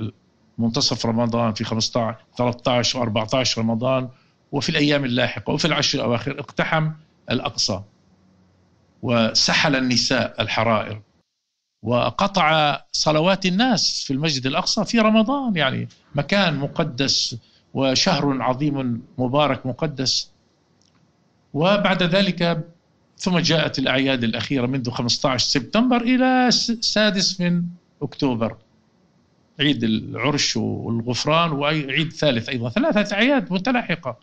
منتصف 0.59 1.07
رمضان 1.07 1.53
في 1.53 1.65
15 1.65 2.17
13 2.37 3.07
و14 3.07 3.59
رمضان 3.59 4.09
وفي 4.53 4.69
الأيام 4.69 5.05
اللاحقة 5.05 5.53
وفي 5.53 5.65
العشر 5.65 5.99
الأواخر 5.99 6.41
اقتحم 6.41 6.91
الأقصى 7.31 7.83
وسحل 9.03 9.77
النساء 9.77 10.43
الحرائر 10.43 11.03
وقطع 11.83 12.81
صلوات 12.93 13.47
الناس 13.47 14.05
في 14.07 14.13
المسجد 14.13 14.47
الأقصى 14.47 14.85
في 14.85 14.99
رمضان 14.99 15.57
يعني 15.57 15.89
مكان 16.15 16.57
مقدس 16.57 17.39
وشهر 17.75 18.43
عظيم 18.43 19.03
مبارك 19.19 19.67
مقدس. 19.67 20.31
وبعد 21.55 22.03
ذلك 22.03 22.69
ثم 23.19 23.39
جاءت 23.39 23.79
الأعياد 23.79 24.25
الأخيرة 24.25 24.67
منذ 24.67 24.91
15 24.91 25.49
سبتمبر 25.49 26.01
إلى 26.01 26.49
السادس 26.49 27.41
من 27.41 27.63
أكتوبر. 28.03 28.57
عيد 29.61 29.85
العرش 29.85 30.57
والغفران 30.57 31.53
وعيد 31.53 32.13
ثالث 32.13 32.49
أيضا. 32.49 32.69
ثلاثة 32.69 33.17
أعياد 33.17 33.53
متلاحقة. 33.53 34.19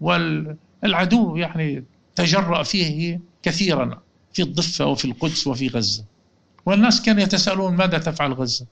والعدو 0.00 1.36
يعني 1.36 1.84
تجرأ 2.14 2.62
فيه 2.62 3.20
كثيرا 3.42 4.02
في 4.32 4.42
الضفة 4.42 4.86
وفي 4.86 5.04
القدس 5.04 5.46
وفي 5.46 5.68
غزة. 5.68 6.04
والناس 6.66 7.02
كانوا 7.02 7.22
يتساءلون 7.22 7.76
ماذا 7.76 7.98
تفعل 7.98 8.32
غزة؟ 8.32 8.66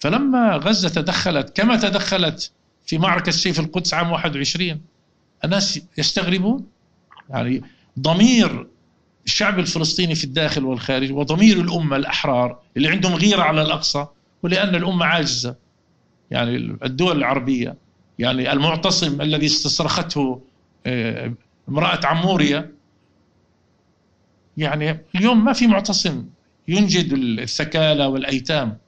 فلما 0.00 0.56
غزة 0.56 0.88
تدخلت 0.88 1.56
كما 1.56 1.76
تدخلت 1.76 2.52
في 2.86 2.98
معركة 2.98 3.32
سيف 3.32 3.60
القدس 3.60 3.94
عام 3.94 4.12
21 4.12 4.80
الناس 5.44 5.80
يستغربون 5.98 6.66
يعني 7.30 7.62
ضمير 7.98 8.66
الشعب 9.26 9.58
الفلسطيني 9.58 10.14
في 10.14 10.24
الداخل 10.24 10.64
والخارج 10.64 11.12
وضمير 11.12 11.60
الأمة 11.60 11.96
الأحرار 11.96 12.58
اللي 12.76 12.88
عندهم 12.88 13.14
غيرة 13.14 13.42
على 13.42 13.62
الأقصى 13.62 14.06
ولأن 14.42 14.74
الأمة 14.74 15.06
عاجزة. 15.06 15.56
يعني 16.30 16.56
الدول 16.56 17.16
العربية 17.16 17.76
يعني 18.18 18.52
المعتصم 18.52 19.20
الذي 19.20 19.46
استصرخته 19.46 20.42
آه، 20.86 21.34
امرأة 21.68 22.00
عمورية. 22.06 22.72
يعني 24.56 25.00
اليوم 25.14 25.44
ما 25.44 25.52
في 25.52 25.66
معتصم 25.66 26.24
ينجد 26.68 27.12
الثكالى 27.12 28.06
والأيتام. 28.06 28.78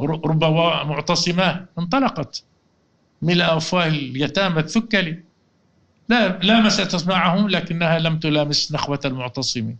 رب 0.00 0.44
معتصماه 0.86 1.66
انطلقت. 1.78 2.44
ملء 3.22 3.56
افواه 3.56 3.86
اليتامى 3.86 4.60
الثكلي. 4.60 5.22
لا 6.08 6.38
لامست 6.42 7.08
معهم 7.08 7.48
لكنها 7.48 7.98
لم 7.98 8.18
تلامس 8.18 8.72
نخوة 8.72 9.00
المعتصمين. 9.04 9.76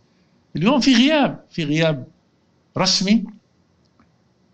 اليوم 0.55 0.79
في 0.79 0.95
غياب 0.95 1.39
في 1.51 1.63
غياب 1.63 2.07
رسمي 2.77 3.23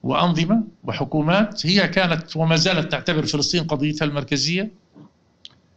وأنظمة 0.03 0.63
وحكومات 0.83 1.65
هي 1.65 1.87
كانت 1.87 2.35
وما 2.35 2.55
زالت 2.55 2.91
تعتبر 2.91 3.25
فلسطين 3.25 3.63
قضيتها 3.63 4.05
المركزية. 4.05 4.71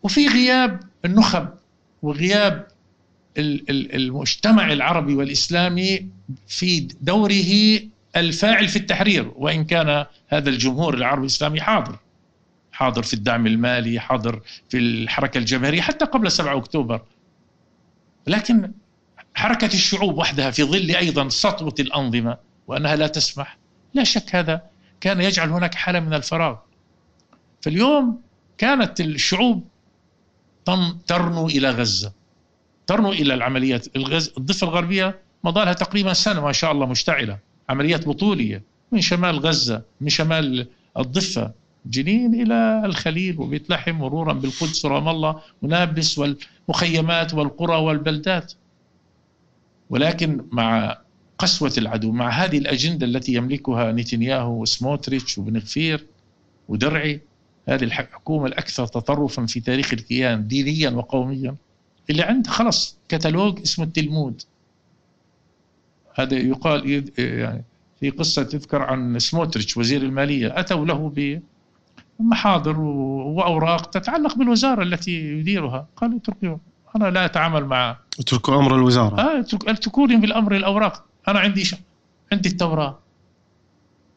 وفي 0.02 0.28
غياب 0.28 0.80
النخب 1.04 1.48
وغياب 2.02 2.66
المجتمع 3.38 4.72
العربي 4.72 5.14
والإسلامي 5.14 6.06
في 6.48 6.88
دوره 7.00 7.80
الفاعل 8.16 8.68
في 8.68 8.76
التحرير 8.76 9.32
وإن 9.36 9.64
كان 9.64 10.06
هذا 10.28 10.50
الجمهور 10.50 10.94
العربي 10.94 11.20
الإسلامي 11.20 11.60
حاضر. 11.60 11.98
حاضر 12.80 13.02
في 13.02 13.14
الدعم 13.14 13.46
المالي 13.46 14.00
حاضر 14.00 14.40
في 14.68 14.78
الحركة 14.78 15.38
الجماهيرية 15.38 15.80
حتى 15.80 16.04
قبل 16.04 16.30
7 16.30 16.58
أكتوبر. 16.58 17.02
لكن 18.26 18.72
حركة 19.34 19.66
الشعوب 19.66 20.18
وحدها 20.18 20.50
في 20.50 20.64
ظل 20.64 20.96
أيضا 20.96 21.28
سطوة 21.28 21.74
الأنظمة 21.80 22.36
وأنها 22.66 22.96
لا 22.96 23.06
تسمح 23.06 23.58
لا 23.94 24.04
شك 24.04 24.34
هذا 24.34 24.62
كان 25.00 25.20
يجعل 25.20 25.50
هناك 25.50 25.74
حالة 25.74 26.00
من 26.00 26.14
الفراغ. 26.14 26.56
فاليوم 27.62 28.20
كانت 28.58 29.00
الشعوب 29.00 29.68
ترنو 31.06 31.46
إلى 31.46 31.70
غزة. 31.70 32.12
ترنو 32.86 33.12
إلى 33.12 33.34
العمليات. 33.34 33.96
الغز... 33.96 34.32
الضفة 34.38 34.66
الغربية 34.66 35.18
مضالها 35.44 35.72
تقريبا 35.72 36.12
سنة 36.12 36.40
ما 36.40 36.52
شاء 36.52 36.72
الله 36.72 36.86
مشتعلة. 36.86 37.38
عمليات 37.68 38.08
بطولية 38.08 38.62
من 38.92 39.00
شمال 39.00 39.38
غزة 39.38 39.82
من 40.00 40.08
شمال 40.08 40.68
الضفة. 40.98 41.59
جنين 41.86 42.34
إلى 42.42 42.82
الخليل 42.84 43.40
وبيت 43.40 43.70
لحم 43.70 43.92
مرورا 43.92 44.32
بالقدس 44.32 44.84
ورام 44.84 45.08
الله 45.08 45.40
ونابلس 45.62 46.18
والمخيمات 46.18 47.34
والقرى 47.34 47.76
والبلدات. 47.76 48.52
ولكن 49.90 50.44
مع 50.52 50.98
قسوة 51.38 51.72
العدو 51.78 52.12
مع 52.12 52.28
هذه 52.30 52.58
الأجندة 52.58 53.06
التي 53.06 53.34
يملكها 53.34 53.92
نتنياهو 53.92 54.62
وسموتريتش 54.62 55.38
وبن 55.38 55.56
غفير 55.56 56.06
ودرعي 56.68 57.20
هذه 57.68 57.84
الحكومة 57.84 58.46
الأكثر 58.46 58.86
تطرفا 58.86 59.46
في 59.46 59.60
تاريخ 59.60 59.92
الكيان 59.92 60.46
دينيا 60.46 60.90
وقوميا 60.90 61.56
اللي 62.10 62.22
عنده 62.22 62.50
خلص 62.50 62.98
كتالوج 63.08 63.60
اسمه 63.60 63.84
التلمود. 63.84 64.42
هذا 66.14 66.36
يقال 66.38 67.02
يعني 67.18 67.64
في 68.00 68.10
قصة 68.10 68.42
تذكر 68.42 68.82
عن 68.82 69.18
سموتريتش 69.18 69.76
وزير 69.76 70.02
المالية 70.02 70.60
أتوا 70.60 70.86
له 70.86 71.08
محاضر 72.20 72.80
وأوراق 72.80 73.90
تتعلق 73.90 74.36
بالوزارة 74.36 74.82
التي 74.82 75.38
يديرها. 75.38 75.86
قال 75.96 76.16
اتركوا 76.16 76.56
أنا 76.96 77.10
لا 77.10 77.24
أتعامل 77.24 77.64
مع 77.64 77.96
اتركوا 78.18 78.56
أمر 78.56 78.76
الوزارة. 78.76 79.20
آه 79.20 79.40
اتركوني 79.66 80.16
بالأمر 80.16 80.56
الأوراق. 80.56 81.04
أنا 81.28 81.38
عندي 81.38 81.64
ش... 81.64 81.74
عندي 82.32 82.48
التوراه 82.48 82.98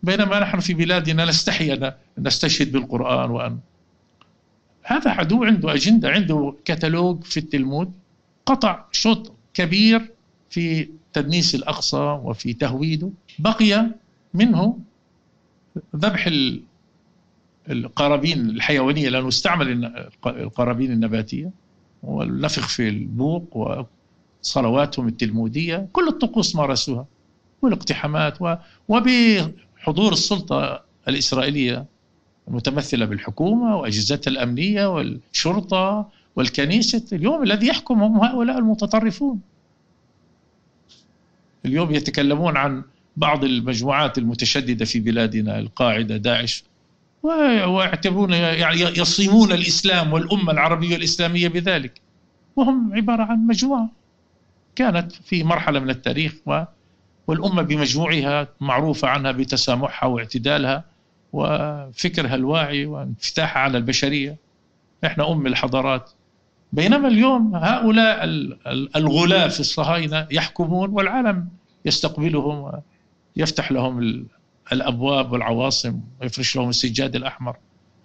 بينما 0.03 0.39
نحن 0.39 0.59
في 0.59 0.73
بلادنا 0.73 1.25
نستحي 1.25 1.73
أن 1.73 1.91
نستشهد 2.17 2.71
بالقرآن 2.71 3.31
وان 3.31 3.59
هذا 4.83 5.11
عدو 5.11 5.43
عنده 5.43 5.73
أجندة 5.73 6.09
عنده 6.09 6.55
كتالوج 6.65 7.23
في 7.23 7.37
التلمود. 7.37 7.91
قطع 8.45 8.85
شوط 8.91 9.31
كبير 9.53 10.11
في 10.49 10.89
تدنيس 11.13 11.55
الأقصى 11.55 12.19
وفي 12.23 12.53
تهويده. 12.53 13.09
بقي 13.39 13.85
منه 14.33 14.79
ذبح 15.95 16.29
القرابين 17.69 18.49
الحيوانية 18.49 19.09
لأنه 19.09 19.27
استعمل 19.27 19.93
القرابين 20.25 20.91
النباتية. 20.91 21.51
والنفخ 22.03 22.67
في 22.67 22.89
البوق 22.89 23.57
وصلواتهم 24.41 25.07
التلمودية. 25.07 25.87
كل 25.93 26.07
الطقوس 26.07 26.55
مارسوها 26.55 27.05
والاقتحامات 27.61 28.37
وبحضور 28.87 30.13
السلطة 30.13 30.83
الإسرائيلية 31.07 31.85
المتمثلة 32.47 33.05
بالحكومة 33.05 33.77
وأجهزتها 33.77 34.31
الأمنية 34.31 34.95
والشرطة 34.95 36.09
والكنيسة. 36.35 37.03
اليوم 37.13 37.43
الذي 37.43 37.67
يحكم 37.67 38.03
هم 38.03 38.17
هؤلاء 38.17 38.57
المتطرفون. 38.57 39.39
اليوم 41.65 41.91
يتكلمون 41.91 42.57
عن 42.57 42.83
بعض 43.17 43.43
المجموعات 43.43 44.17
المتشددة 44.17 44.85
في 44.85 44.99
بلادنا 44.99 45.59
القاعدة 45.59 46.17
داعش. 46.17 46.63
ويعتبرون 47.23 48.33
يعني 48.33 48.79
يصيمون 48.79 49.51
الإسلام 49.51 50.13
والأمة 50.13 50.51
العربية 50.51 50.95
الإسلامية 50.95 51.47
بذلك. 51.47 52.01
وهم 52.55 52.93
عبارة 52.95 53.23
عن 53.23 53.47
مجموعة 53.47 53.89
كانت 54.75 55.11
في 55.11 55.43
مرحلة 55.43 55.79
من 55.79 55.89
التاريخ 55.89 56.33
والأمة 57.27 57.61
بمجموعها 57.61 58.47
معروفة 58.61 59.07
عنها 59.07 59.31
بتسامحها 59.31 60.09
واعتدالها 60.09 60.83
وفكرها 61.33 62.35
الواعي 62.35 62.85
وانفتاحها 62.85 63.61
على 63.61 63.77
البشرية. 63.77 64.35
إحنا 65.05 65.31
أم 65.31 65.47
الحضارات. 65.47 66.11
بينما 66.73 67.07
اليوم 67.07 67.55
هؤلاء 67.55 68.23
الغلاف 68.95 69.59
الصهاينة 69.59 70.27
يحكمون 70.31 70.89
والعالم 70.89 71.47
يستقبلهم 71.85 72.81
ويفتح 73.37 73.71
لهم 73.71 74.25
الأبواب 74.71 75.31
والعواصم 75.31 75.99
ويفرش 76.21 76.55
لهم 76.55 76.69
السجاد 76.69 77.15
الأحمر. 77.15 77.57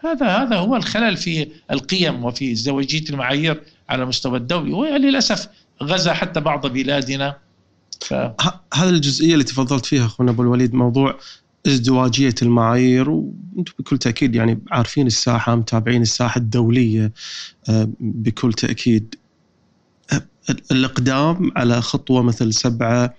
هذا 0.04 0.26
هذا 0.26 0.56
هو 0.56 0.76
الخلل 0.76 1.16
في 1.16 1.48
القيم 1.70 2.24
وفي 2.24 2.52
ازدواجيه 2.52 3.04
المعايير 3.10 3.62
على 3.88 4.02
المستوى 4.02 4.38
الدولي. 4.38 4.72
وللأسف 4.72 5.48
غزا 5.82 6.12
حتى 6.12 6.40
بعض 6.40 6.66
بلادنا. 6.66 7.36
ف... 8.00 8.14
هذه 8.74 8.90
الجزئية 8.90 9.32
اللي 9.32 9.44
تفضلت 9.44 9.86
فيها 9.86 10.06
أخونا 10.06 10.30
أبو 10.30 10.42
الوليد 10.42 10.74
موضوع 10.74 11.18
ازدواجية 11.66 12.34
المعايير 12.42 13.10
وأنتم 13.10 13.72
بكل 13.78 13.98
تأكيد 13.98 14.34
يعني 14.34 14.58
عارفين 14.70 15.06
الساحة 15.06 15.54
متابعين 15.54 16.02
الساحة 16.02 16.38
الدولية 16.38 17.12
آه، 17.68 17.88
بكل 18.00 18.52
تأكيد. 18.52 19.14
الإقدام 20.70 21.52
على 21.56 21.80
خطوة 21.80 22.22
مثل 22.22 22.54
سبعة 22.54 23.14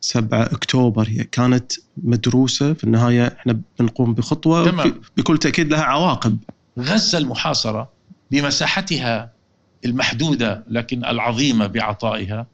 7 0.00 0.42
أكتوبر. 0.42 1.08
هي 1.08 1.24
كانت 1.24 1.72
مدروسة. 1.96 2.72
في 2.74 2.84
النهاية 2.84 3.26
إحنا 3.26 3.60
بنقوم 3.78 4.14
بخطوة 4.14 4.70
تمام. 4.70 5.00
بكل 5.16 5.38
تأكيد 5.38 5.70
لها 5.70 5.82
عواقب. 5.82 6.38
غزة 6.78 7.18
المحاصرة 7.18 7.90
بمساحتها 8.30 9.32
المحدودة 9.84 10.64
لكن 10.68 11.04
العظيمة 11.04 11.66
بعطائها 11.66 12.46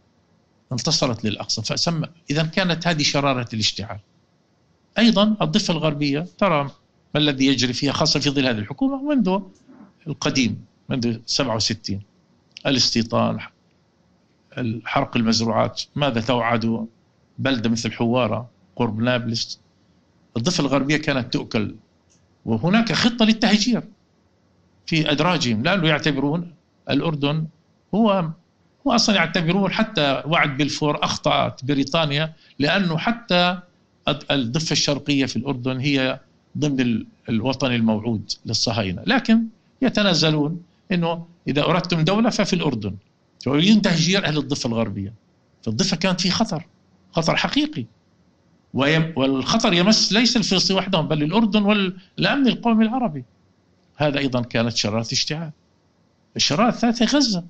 انتصرت 0.73 1.25
للأقصى. 1.25 1.63
فسمى 1.63 2.09
إذا 2.31 2.43
كانت 2.43 2.87
هذه 2.87 3.03
شرارة 3.03 3.49
الاشتعال. 3.55 3.99
أيضا 4.99 5.37
الضفة 5.43 5.73
الغربية 5.73 6.27
ترى 6.39 6.71
ما 7.15 7.21
الذي 7.21 7.47
يجري 7.47 7.73
فيها 7.73 7.93
خاصة 7.93 8.21
في 8.21 8.31
ظل 8.31 8.47
هذه 8.47 8.59
الحكومة 8.59 9.15
منذ 9.15 9.39
القديم 10.07 10.65
منذ 10.89 11.19
67 11.27 12.01
الاستيطان 12.67 13.39
الحرق 14.59 15.17
المزروعات 15.17 15.83
ماذا 15.97 16.21
توعدوا 16.21 16.87
بلدة 17.39 17.71
مثل 17.71 17.93
حوارة 17.93 18.49
قرب 18.77 19.01
نابلس. 19.01 19.61
الضفة 20.37 20.61
الغربية 20.61 20.97
كانت 20.97 21.33
تؤكل. 21.33 21.75
وهناك 22.45 22.93
خطة 22.93 23.25
للتهجير 23.25 23.83
في 24.87 25.11
أدراجهم 25.11 25.63
لأنه 25.63 25.89
يعتبرون 25.89 26.53
الأردن 26.91 27.47
هو 27.95 28.31
هو 28.87 28.93
أصلا 28.93 29.17
يعتبرون 29.17 29.73
حتى 29.73 30.23
وعد 30.27 30.57
بلفور 30.57 31.05
أخطأت 31.05 31.65
بريطانيا 31.65 32.33
لأنه 32.59 32.99
حتى 32.99 33.59
الضفة 34.31 34.73
الشرقية 34.73 35.27
في 35.27 35.37
الأردن 35.37 35.79
هي 35.79 36.21
ضمن 36.59 37.05
الوطن 37.29 37.73
الموعود 37.73 38.33
للصهاينة. 38.47 39.03
لكن 39.07 39.43
يتنازلون 39.83 40.63
أنه 40.93 41.27
إذا 41.49 41.63
أردتم 41.63 42.01
دولة 42.01 42.31
ففي 42.31 42.53
الأردن. 42.53 42.95
يريدون 43.47 43.83
تهجير 43.83 44.25
أهل 44.25 44.39
الضفة 44.39 44.67
الغربية. 44.67 45.13
فالضفة 45.63 45.97
كانت 45.97 46.21
في 46.21 46.31
خطر. 46.31 46.67
خطر 47.17 47.37
حقيقي. 47.37 47.85
والخطر 48.75 49.73
يمس 49.73 50.13
ليس 50.13 50.37
الفلسطينيين 50.37 50.83
وحدهم 50.83 51.09
بل 51.09 51.23
الأردن 51.23 51.63
والأمن 51.63 52.47
القومي 52.47 52.85
العربي. 52.85 53.25
هذا 53.97 54.19
أيضا 54.19 54.43
كانت 54.43 54.77
شرارة 54.77 55.07
اشتعال. 55.13 55.51
الشرارة 56.37 56.69
الثالثة 56.69 57.05
غزة. 57.05 57.45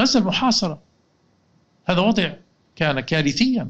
غزة 0.00 0.20
المحاصرة. 0.20 0.82
هذا 1.86 2.00
وضع 2.00 2.32
كان 2.76 3.00
كارثيا. 3.00 3.68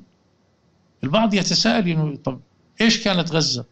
البعض 1.05 1.35
يتساءل 1.35 1.89
إنه 1.89 2.17
طب 2.17 2.41
إيش 2.81 3.05
كانت 3.05 3.33
غزة؟ 3.33 3.65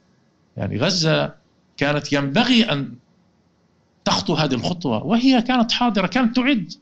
يعني 0.57 0.79
غزة 0.79 1.35
كانت 1.77 2.13
ينبغي 2.13 2.73
أن 2.73 2.95
تخطو 4.05 4.35
هذه 4.35 4.55
الخطوة 4.55 5.05
وهي 5.05 5.43
كانت 5.43 5.73
حاضرة 5.73 6.07
كانت 6.07 6.37
تعد. 6.37 6.73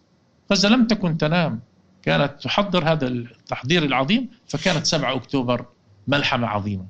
غزة 0.53 0.69
لم 0.69 0.87
تكن 0.87 1.19
تنام. 1.19 1.61
كانت 2.05 2.43
تحضر 2.43 2.93
هذا 2.93 3.07
التحضير 3.07 3.85
العظيم 3.85 4.29
فكانت 4.49 4.87
7 4.87 5.17
أكتوبر 5.17 5.67
ملحمة 6.09 6.47
عظيمة. 6.47 6.87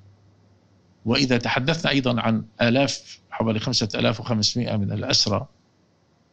وإذا 1.04 1.38
تحدثنا 1.38 1.90
أيضا 1.90 2.20
عن 2.20 2.44
آلاف 2.62 3.20
حوالي 3.30 3.58
5500 3.58 4.76
من 4.76 4.92
الأسرى 4.92 5.46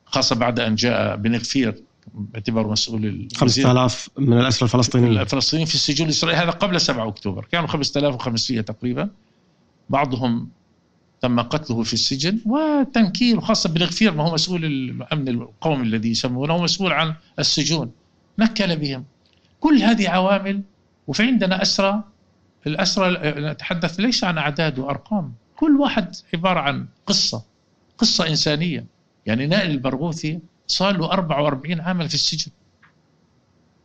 خاصة 0.05 0.35
بعد 0.35 0.59
أن 0.59 0.75
جاء 0.75 1.15
بن 1.15 1.35
غفير 1.35 1.83
باعتباره 2.13 2.67
مسؤول 2.67 3.27
5000 3.35 4.09
من 4.17 4.39
الأسرى 4.39 4.65
الفلسطينيين. 4.65 5.17
الفلسطينيين 5.17 5.67
في 5.67 5.75
السجون 5.75 6.05
الإسرائيلي 6.05 6.43
هذا 6.43 6.51
قبل 6.51 6.81
7 6.81 7.07
أكتوبر 7.07 7.45
كانوا 7.45 7.67
5500 7.67 8.61
تقريبا. 8.61 9.09
بعضهم 9.89 10.49
تم 11.21 11.39
قتله 11.39 11.83
في 11.83 11.93
السجن 11.93 12.39
وتنكيل 12.45 13.37
وخاصة 13.37 13.69
بن 13.69 13.83
غفير 13.83 14.13
ما 14.13 14.23
هو 14.23 14.33
مسؤول 14.33 14.65
الأمن 14.65 15.27
القومي 15.27 15.83
الذي 15.83 16.11
يسمونه 16.11 16.63
مسؤول 16.63 16.93
عن 16.93 17.13
السجون. 17.39 17.91
نكل 18.39 18.75
بهم. 18.75 19.05
كل 19.59 19.77
هذه 19.77 20.09
عوامل 20.09 20.61
وفي 21.07 21.23
عندنا 21.23 21.61
أسرى 21.61 22.03
الأسرى 22.67 23.17
نتحدث 23.51 23.99
ليس 23.99 24.23
عن 24.23 24.37
أعداد 24.37 24.79
وأرقام 24.79 25.33
كل 25.55 25.77
واحد 25.77 26.15
عبارة 26.33 26.59
عن 26.59 26.87
قصة 27.05 27.43
قصة 27.97 28.27
إنسانية. 28.27 28.85
يعني 29.25 29.47
نائل 29.47 29.71
البرغوثي 29.71 30.39
صار 30.67 30.97
له 30.97 31.11
44 31.11 31.81
عاما 31.81 32.07
في 32.07 32.13
السجن. 32.13 32.51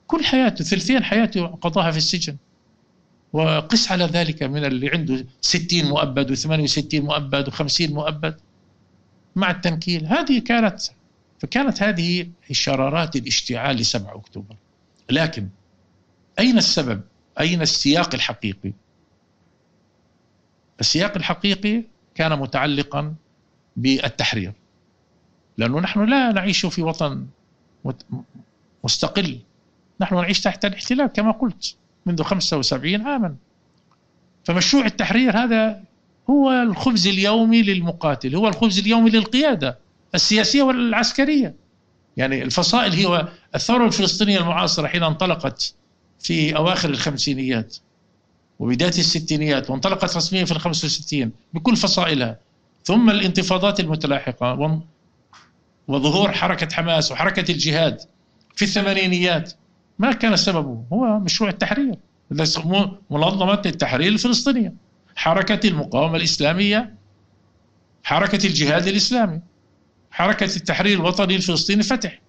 كل 0.07 0.25
حياته 0.25 0.65
ثلثين 0.65 1.05
حياته 1.05 1.47
قضاها 1.47 1.91
في 1.91 1.97
السجن. 1.97 2.37
وقس 3.33 3.93
على 3.93 4.05
ذلك 4.05 4.43
من 4.43 4.65
اللي 4.65 4.89
عنده 4.89 5.27
60 5.41 5.85
مؤبد 5.85 6.37
و68 6.37 6.95
مؤبد 6.95 7.51
و50 7.51 7.91
مؤبد. 7.91 8.37
مع 9.37 9.51
التنكيل 9.51 10.07
هذه 10.07 10.39
كانت 10.39 10.81
فكانت 11.39 11.83
هذه 11.83 12.29
شرارات 12.53 13.17
الاشتعال 13.17 13.77
ل 13.77 13.85
7 13.85 14.17
أكتوبر 14.17 14.57
لكن 15.11 15.49
أين 16.39 16.59
السبب؟ 16.59 17.01
أين 17.41 17.63
السياق 17.63 18.15
الحقيقي؟ 18.15 18.73
السياق 20.81 21.17
الحقيقي 21.17 21.83
كان 22.15 22.39
متعلقا 22.39 23.15
بالتحرير 23.77 24.53
لأنه 25.59 25.81
نحن 25.81 26.05
لا 26.05 26.33
نعيش 26.33 26.67
في 26.67 26.83
وطن 26.83 27.27
مستقل 28.85 29.39
نحن 30.01 30.15
نعيش 30.15 30.41
تحت 30.41 30.65
الاحتلال 30.65 31.07
كما 31.07 31.31
قلت 31.31 31.77
منذ 32.07 32.23
75 32.23 33.07
عاما 33.07 33.37
فمشروع 34.45 34.87
التحرير 34.87 35.39
هذا 35.39 35.83
هو 36.31 36.51
الخبز 36.51 37.07
اليومي 37.07 37.63
للمقاتل 37.63 38.37
هو 38.37 38.49
الخبز 38.49 38.79
اليومي 38.79 39.11
للقيادة 39.11 39.79
السياسية 40.17 40.63
والعسكرية. 40.63 41.55
يعني 42.17 42.43
الفصائل 42.43 42.93
هي 42.93 43.29
الثورة 43.55 43.87
الفلسطينية 43.87 44.39
المعاصرة 44.39 44.87
حين 44.87 45.03
انطلقت 45.03 45.75
في 46.21 46.57
أواخر 46.57 46.91
الخمسينيات 46.91 47.77
وبداية 48.59 48.89
الستينيات 48.89 49.71
وانطلقت 49.71 50.17
رسميا 50.17 50.45
في 50.45 50.53
الخمسة 50.53 50.87
وستين 50.87 51.33
بكل 51.55 51.77
فصائلها 51.77 52.39
ثم 52.85 53.11
الانتفاضات 53.11 53.81
المتلاحقة 53.81 54.83
وظهور 55.89 56.33
حركة 56.33 56.75
حماس 56.75 57.13
وحركة 57.13 57.53
الجهاد 57.53 58.01
في 58.55 58.63
الثمانينيات. 58.63 59.53
ما 59.99 60.13
كان 60.13 60.37
سببه؟ 60.37 60.85
هو 60.93 61.19
مشروع 61.19 61.51
التحرير. 61.51 61.95
منظمة 63.11 63.63
التحرير 63.67 64.13
الفلسطينية. 64.13 64.75
حركة 65.17 65.69
المقاومة 65.69 66.17
الإسلامية 66.17 66.95
حركة 68.05 68.47
الجهاد 68.47 68.87
الإسلامي. 68.87 69.41
حركة 70.17 70.57
التحرير 70.57 70.99
الوطني 70.99 71.37
الفلسطيني 71.37 71.83
فتح. 71.83 72.21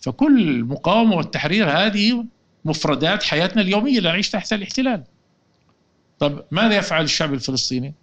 فكل 0.00 0.48
المقاومة 0.48 1.16
والتحرير 1.16 1.70
هذه 1.70 2.24
مفردات 2.64 3.22
حياتنا 3.22 3.62
اليومية 3.62 3.98
اللي 3.98 4.08
نعيش 4.08 4.30
تحت 4.30 4.52
الاحتلال. 4.52 5.04
طب 6.18 6.44
ماذا 6.50 6.76
يفعل 6.76 7.04
الشعب 7.04 7.34
الفلسطيني؟ 7.34 7.94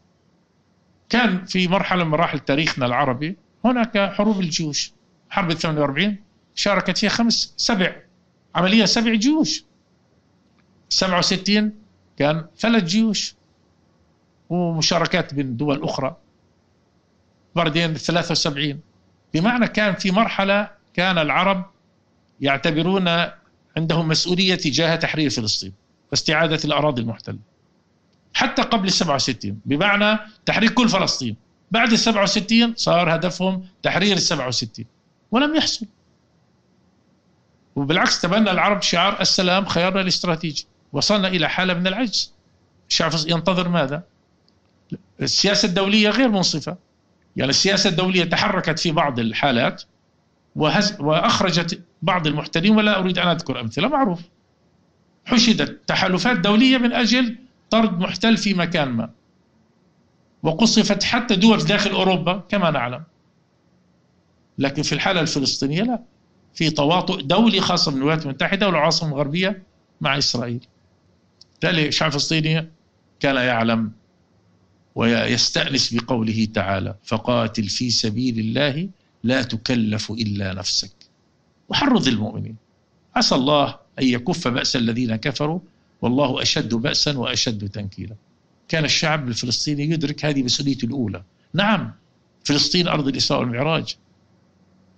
كان 1.09 1.45
في 1.45 1.67
مرحلة 1.67 2.03
من 2.03 2.09
مراحل 2.09 2.39
تاريخنا 2.39 2.85
العربي 2.85 3.37
هناك 3.65 4.13
حروب 4.13 4.39
الجيوش. 4.39 4.93
حرب 5.29 5.53
48 5.53 6.17
شاركت 6.55 6.97
فيها 6.97 7.09
خمس 7.09 7.53
سبع 7.57 7.95
عملية 8.55 8.85
سبع 8.85 9.13
جيوش. 9.13 9.63
67 10.89 11.73
كان 12.17 12.45
ثلاث 12.57 12.83
جيوش 12.83 13.35
ومشاركات 14.49 15.33
من 15.33 15.57
دول 15.57 15.83
أخرى. 15.83 16.15
بعدين 17.55 17.93
73 17.93 18.79
بمعنى 19.35 19.67
كان 19.67 19.95
في 19.95 20.11
مرحلة 20.11 20.69
كان 20.93 21.17
العرب 21.17 21.65
يعتبرون 22.41 23.07
عندهم 23.77 24.07
مسؤولية 24.07 24.55
تجاه 24.55 24.95
تحرير 24.95 25.29
فلسطين 25.29 25.73
واستعادة 26.11 26.59
الأراضي 26.65 27.01
المحتلة. 27.01 27.37
حتى 28.33 28.61
قبل 28.61 28.91
67 28.91 29.59
بمعنى 29.65 30.19
تحرير 30.45 30.69
كل 30.69 30.89
فلسطين. 30.89 31.35
بعد 31.71 31.91
ال 31.91 31.99
67 31.99 32.73
صار 32.75 33.15
هدفهم 33.15 33.65
تحرير 33.83 34.13
ال 34.17 34.21
67 34.21 34.85
ولم 35.31 35.55
يحصل. 35.55 35.85
وبالعكس 37.75 38.21
تبنى 38.21 38.51
العرب 38.51 38.81
شعار 38.81 39.21
السلام 39.21 39.65
خيارنا 39.65 40.01
الاستراتيجي. 40.01 40.65
وصلنا 40.93 41.27
إلى 41.27 41.49
حالة 41.49 41.73
من 41.73 41.87
العجز. 41.87 42.33
الشعب 42.89 43.11
ينتظر 43.27 43.69
ماذا؟ 43.69 44.03
السياسة 45.21 45.65
الدولية 45.67 46.09
غير 46.09 46.29
منصفة. 46.29 46.77
يعني 47.35 47.49
السياسة 47.49 47.89
الدولية 47.89 48.23
تحركت 48.23 48.79
في 48.79 48.91
بعض 48.91 49.19
الحالات 49.19 49.83
وهز 50.55 51.01
وأخرجت 51.01 51.81
بعض 52.01 52.27
المحتلين 52.27 52.75
ولا 52.75 52.99
أريد 52.99 53.19
أن 53.19 53.27
أذكر 53.27 53.59
أمثلة 53.59 53.87
معروف. 53.87 54.21
حشدت 55.25 55.81
تحالفات 55.87 56.37
دولية 56.37 56.77
من 56.77 56.93
أجل 56.93 57.35
طرد 57.69 57.99
محتل 57.99 58.37
في 58.37 58.53
مكان 58.53 58.89
ما. 58.89 59.09
وقصفت 60.43 61.03
حتى 61.03 61.35
دول 61.35 61.57
داخل 61.57 61.91
أوروبا 61.91 62.43
كما 62.49 62.71
نعلم. 62.71 63.03
لكن 64.57 64.81
في 64.81 64.93
الحالة 64.93 65.21
الفلسطينية 65.21 65.83
لا. 65.83 65.99
في 66.53 66.69
تواطؤ 66.69 67.21
دولي 67.21 67.61
خاصة 67.61 67.91
بالولايات 67.91 68.25
المتحدة 68.25 68.67
والعواصم 68.67 69.07
الغربية 69.07 69.63
مع 70.01 70.17
إسرائيل. 70.17 70.67
بالتالي 71.51 71.87
الشعب 71.87 72.07
الفلسطيني 72.07 72.69
كان 73.19 73.35
يعلم 73.35 73.91
ويستأنس 74.95 75.93
بقوله 75.93 76.47
تعالى 76.53 76.95
فقاتل 77.03 77.63
في 77.69 77.89
سبيل 77.89 78.39
الله 78.39 78.89
لا 79.23 79.41
تكلف 79.41 80.11
إلا 80.11 80.53
نفسك. 80.53 80.91
وحرض 81.69 82.07
المؤمنين. 82.07 82.55
عسى 83.15 83.35
الله 83.35 83.75
أن 83.99 84.05
يكف 84.07 84.47
بأس 84.47 84.75
الذين 84.75 85.15
كفروا 85.15 85.59
والله 86.01 86.41
أشد 86.41 86.75
بأسا 86.75 87.17
وأشد 87.17 87.69
تنكيلا. 87.69 88.15
كان 88.67 88.85
الشعب 88.85 89.27
الفلسطيني 89.27 89.83
يدرك 89.83 90.25
هذه 90.25 90.43
مسؤوليته 90.43 90.85
الأولى. 90.85 91.23
نعم 91.53 91.93
فلسطين 92.43 92.87
أرض 92.87 93.07
الإسراء 93.07 93.39
والمعراج. 93.39 93.95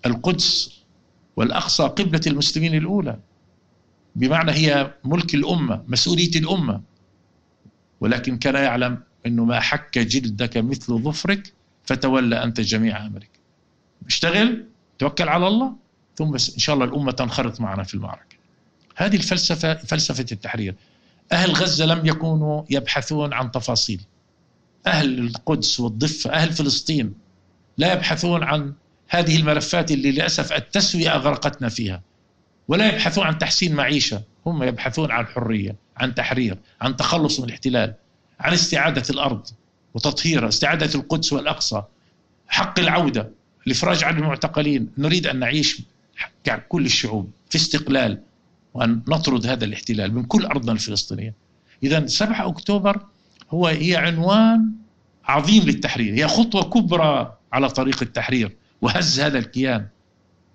القدس 0.06 0.82
والأقصى 1.36 1.84
قبلة 1.84 2.22
المسلمين 2.28 2.76
الأولى. 2.76 3.20
بمعنى 4.16 4.52
هي 4.52 4.94
ملك 5.04 5.36
الأمة 5.36 5.84
مسؤولية 5.88 6.32
الأمة. 6.36 6.82
ولكن 8.00 8.38
كان 8.38 8.56
يعلم 8.56 9.07
أنه 9.28 9.46
ما 9.46 9.60
حك 9.60 10.00
جلدك 10.00 10.58
مثل 10.58 10.98
ظفرك 11.00 11.54
فتولى 11.84 12.44
أنت 12.44 12.62
جميع 12.62 13.06
أمرك. 13.06 13.30
اشتغل 14.08 14.66
توكل 15.00 15.30
على 15.30 15.48
الله 15.48 15.76
ثم 16.16 16.32
بس 16.32 16.54
إن 16.54 16.60
شاء 16.60 16.76
الله 16.76 16.86
الأمة 16.86 17.12
تنخرط 17.12 17.62
معنا 17.62 17.84
في 17.84 17.94
المعركة. 17.94 18.38
هذه 18.96 19.16
الفلسفة 19.16 19.74
فلسفة 19.74 20.26
التحرير. 20.32 20.76
أهل 21.32 21.52
غزة 21.52 21.86
لم 21.86 22.06
يكونوا 22.06 22.64
يبحثون 22.70 23.34
عن 23.34 23.52
تفاصيل. 23.52 24.02
أهل 24.88 25.20
القدس 25.20 25.80
والضفة 25.80 26.30
أهل 26.30 26.54
فلسطين 26.54 27.14
لا 27.78 27.94
يبحثون 27.94 28.44
عن 28.44 28.74
هذه 29.10 29.36
الملفات 29.36 29.92
اللي 29.92 30.12
للأسف 30.12 30.54
التسوية 30.54 31.16
أغرقتنا 31.16 31.70
فيها. 31.70 32.02
ولا 32.68 32.88
يبحثون 32.94 33.26
عن 33.26 33.38
تحسين 33.38 33.76
معيشة 33.76 34.24
هم 34.46 34.64
يبحثون 34.64 35.12
عن 35.12 35.26
حرية 35.26 35.76
عن 35.98 36.16
تحرير 36.16 36.58
عن 36.82 36.96
تخلص 36.96 37.40
من 37.40 37.46
الاحتلال. 37.46 37.94
عن 38.40 38.54
استعادة 38.54 39.04
الأرض 39.10 39.48
وتطهيرها 39.94 40.50
استعادة 40.50 40.96
القدس 40.96 41.34
والأقصى 41.34 41.84
حق 42.48 42.80
العودة 42.80 43.32
الإفراج 43.68 44.04
عن 44.04 44.18
المعتقلين. 44.18 44.90
نريد 44.98 45.28
أن 45.28 45.40
نعيش 45.40 45.82
ككل 46.44 46.86
الشعوب 46.86 47.32
في 47.50 47.56
استقلال 47.56 48.20
وأن 48.74 49.02
نطرد 49.08 49.46
هذا 49.46 49.66
الاحتلال 49.66 50.16
من 50.16 50.24
كل 50.24 50.46
أرضنا 50.46 50.72
الفلسطينية. 50.72 51.34
إذا 51.84 52.08
7 52.08 52.48
أكتوبر 52.50 53.02
هو 53.52 53.68
هي 53.68 53.96
عنوان 53.96 54.72
عظيم 55.26 55.64
للتحرير. 55.64 56.14
هي 56.14 56.28
خطوة 56.28 56.64
كبرى 56.64 57.34
على 57.54 57.70
طريق 57.70 58.02
التحرير 58.02 58.56
وهز 58.82 59.20
هذا 59.20 59.40
الكيان. 59.40 59.88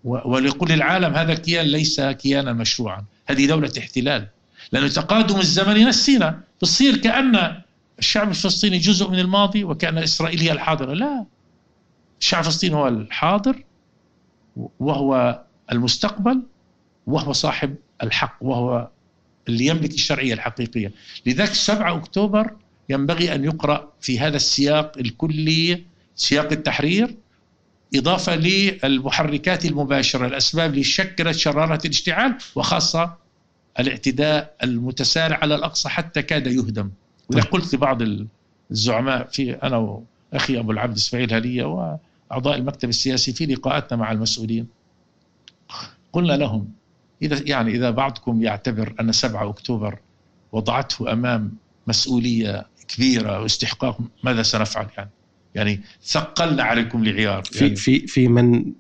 ولكل 0.05 0.73
العالم 0.73 1.15
هذا 1.15 1.33
الكيان 1.33 1.67
ليس 1.67 2.01
كيانا 2.01 2.53
مشروعا. 2.53 3.05
هذه 3.27 3.47
دولة 3.47 3.73
احتلال. 3.79 4.29
لأن 4.73 4.91
تقادم 4.91 5.41
الزمن 5.41 5.89
نسينا 5.89 6.41
تصير 6.61 6.97
كأن 6.97 7.62
الشعب 7.99 8.29
الفلسطيني 8.29 8.79
جزء 8.79 9.11
من 9.11 9.19
الماضي 9.19 9.65
وكأن 9.65 9.99
إسرائيل 9.99 10.41
هي 10.41 10.53
الحاضرة. 10.53 10.93
لا. 10.93 11.27
الشعب 12.21 12.41
الفلسطيني 12.41 12.75
هو 12.75 12.89
الحاضر 12.89 13.65
وهو 14.81 15.43
المستقبل 15.73 16.43
وهو 17.07 17.33
صاحب 17.33 17.75
الحق 18.03 18.37
وهو 18.41 18.89
اللي 19.49 19.67
يملك 19.67 19.95
الشرعية 19.95 20.35
الحقيقية. 20.35 20.93
لذلك 21.27 21.55
7 21.55 21.97
أكتوبر 21.97 22.51
ينبغي 22.89 23.35
أن 23.35 23.45
يقرأ 23.45 23.93
في 24.01 24.19
هذا 24.19 24.37
السياق 24.37 24.99
الكلي 24.99 25.85
سياق 26.17 26.53
التحرير 26.53 27.17
إضافة 27.95 28.37
للمحركات 28.37 29.65
المباشرة 29.65 30.27
الأسباب 30.27 30.71
اللي 30.71 30.85
شكلت 30.85 31.37
شرارة 31.37 31.81
الاشتعال 31.85 32.37
وخاصة 32.55 33.17
الاعتداء 33.81 34.57
المتسارع 34.63 35.39
على 35.43 35.55
الأقصى 35.55 35.89
حتى 35.89 36.23
كاد 36.23 36.47
يهدم. 36.47 36.91
وإذا. 37.31 37.43
قلت 37.43 37.75
لبعض 37.75 38.03
الزعماء 38.71 39.27
في 39.27 39.55
أنا 39.55 39.77
وأخي 40.33 40.59
أبو 40.59 40.73
العبد 40.73 40.97
إسماعيل 40.97 41.35
هلية 41.35 41.65
وأعضاء 41.65 42.57
المكتب 42.57 42.89
السياسي 42.89 43.33
في 43.33 43.47
لقاءاتنا 43.47 43.99
مع 43.99 44.13
المسؤولين 44.13 44.67
قلنا 46.13 46.33
لهم 46.33 46.69
إذا 47.23 47.43
يعني 47.47 47.71
إذا 47.71 47.91
بعضكم 47.91 48.43
يعتبر 48.43 48.95
أن 49.01 49.13
7 49.13 49.51
أكتوبر 49.51 49.99
وضعته 50.53 51.13
أمام 51.13 51.53
مسؤولية 51.87 52.67
كبيرة 52.89 53.41
واستحقاق 53.41 53.99
ماذا 54.25 54.43
سنفعل 54.43 54.87
يعني 54.97 55.11
يعني 55.55 55.81
ثقلنا 56.05 56.63
عليكم 56.63 57.03
العيار 57.03 57.45
في 57.45 57.65
يعني 57.65 57.77
في 57.77 58.07
في 58.07 58.29
من 58.29 58.73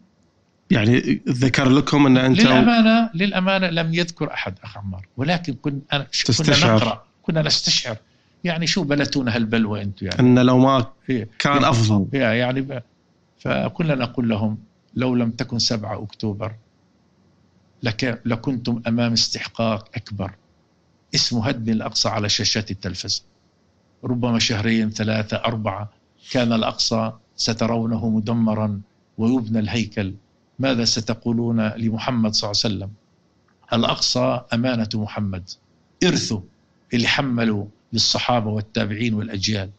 يعني 0.70 1.22
ذكر 1.28 1.68
لكم 1.68 2.06
أن 2.06 2.16
أنت 2.16 2.40
للأمانة 2.40 3.10
للأمانة 3.14 3.70
لم 3.70 3.94
يذكر 3.94 4.32
أحد 4.32 4.54
أخ 4.64 4.78
عمار 4.78 5.06
ولكن 5.16 5.54
كنا 5.54 5.80
أنا 5.92 6.06
كنا 6.38 6.74
نقرأ 6.74 7.04
كنا 7.22 7.42
نستشعر 7.42 7.96
يعني 8.44 8.66
شو 8.66 8.84
بلتونا 8.84 9.36
هالبلوى 9.36 9.82
أنتم 9.82 10.06
يعني؟ 10.06 10.20
إن 10.20 10.38
لو 10.38 10.58
ما 10.58 10.86
كان 11.38 11.64
أفضل. 11.64 12.08
يعني 12.12 12.82
فكنا 13.38 13.94
نقول 13.94 14.28
لهم 14.28 14.58
لو 14.94 15.14
لم 15.14 15.30
تكن 15.30 15.58
7 15.58 16.02
أكتوبر 16.02 16.54
لك 17.82 18.22
لكنتم 18.24 18.82
أمام 18.86 19.12
استحقاق 19.12 19.88
أكبر. 19.94 20.32
اسمه 21.14 21.48
هدم 21.48 21.72
الأقصى 21.72 22.08
على 22.08 22.28
شاشات 22.28 22.70
التلفزيون. 22.70 23.26
ربما 24.04 24.38
شهرين 24.38 24.90
ثلاثة 24.90 25.36
أربعة 25.36 25.90
كان 26.30 26.52
الأقصى 26.52 27.12
سترونه 27.36 28.08
مدمرا 28.08 28.80
ويبنى 29.18 29.58
الهيكل. 29.58 30.14
ماذا 30.58 30.84
ستقولون 30.84 31.68
لمحمد 31.68 32.34
صلى 32.34 32.50
الله 32.50 32.62
عليه 32.64 32.74
وسلم؟ 32.76 32.90
الأقصى 33.72 34.40
أمانة 34.52 34.88
محمد. 34.94 35.50
إرثه 36.04 36.42
اللي 36.94 37.08
حملوا 37.08 37.66
للصحابة 37.92 38.50
والتابعين 38.50 39.14
والأجيال. 39.14 39.70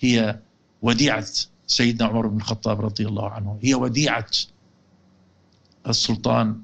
هي 0.00 0.38
وديعة 0.82 1.26
سيدنا 1.66 2.08
عمر 2.08 2.26
بن 2.26 2.36
الخطاب 2.36 2.80
رضي 2.80 3.06
الله 3.06 3.30
عنه. 3.30 3.58
هي 3.62 3.74
وديعة 3.74 4.30
السلطان 5.88 6.60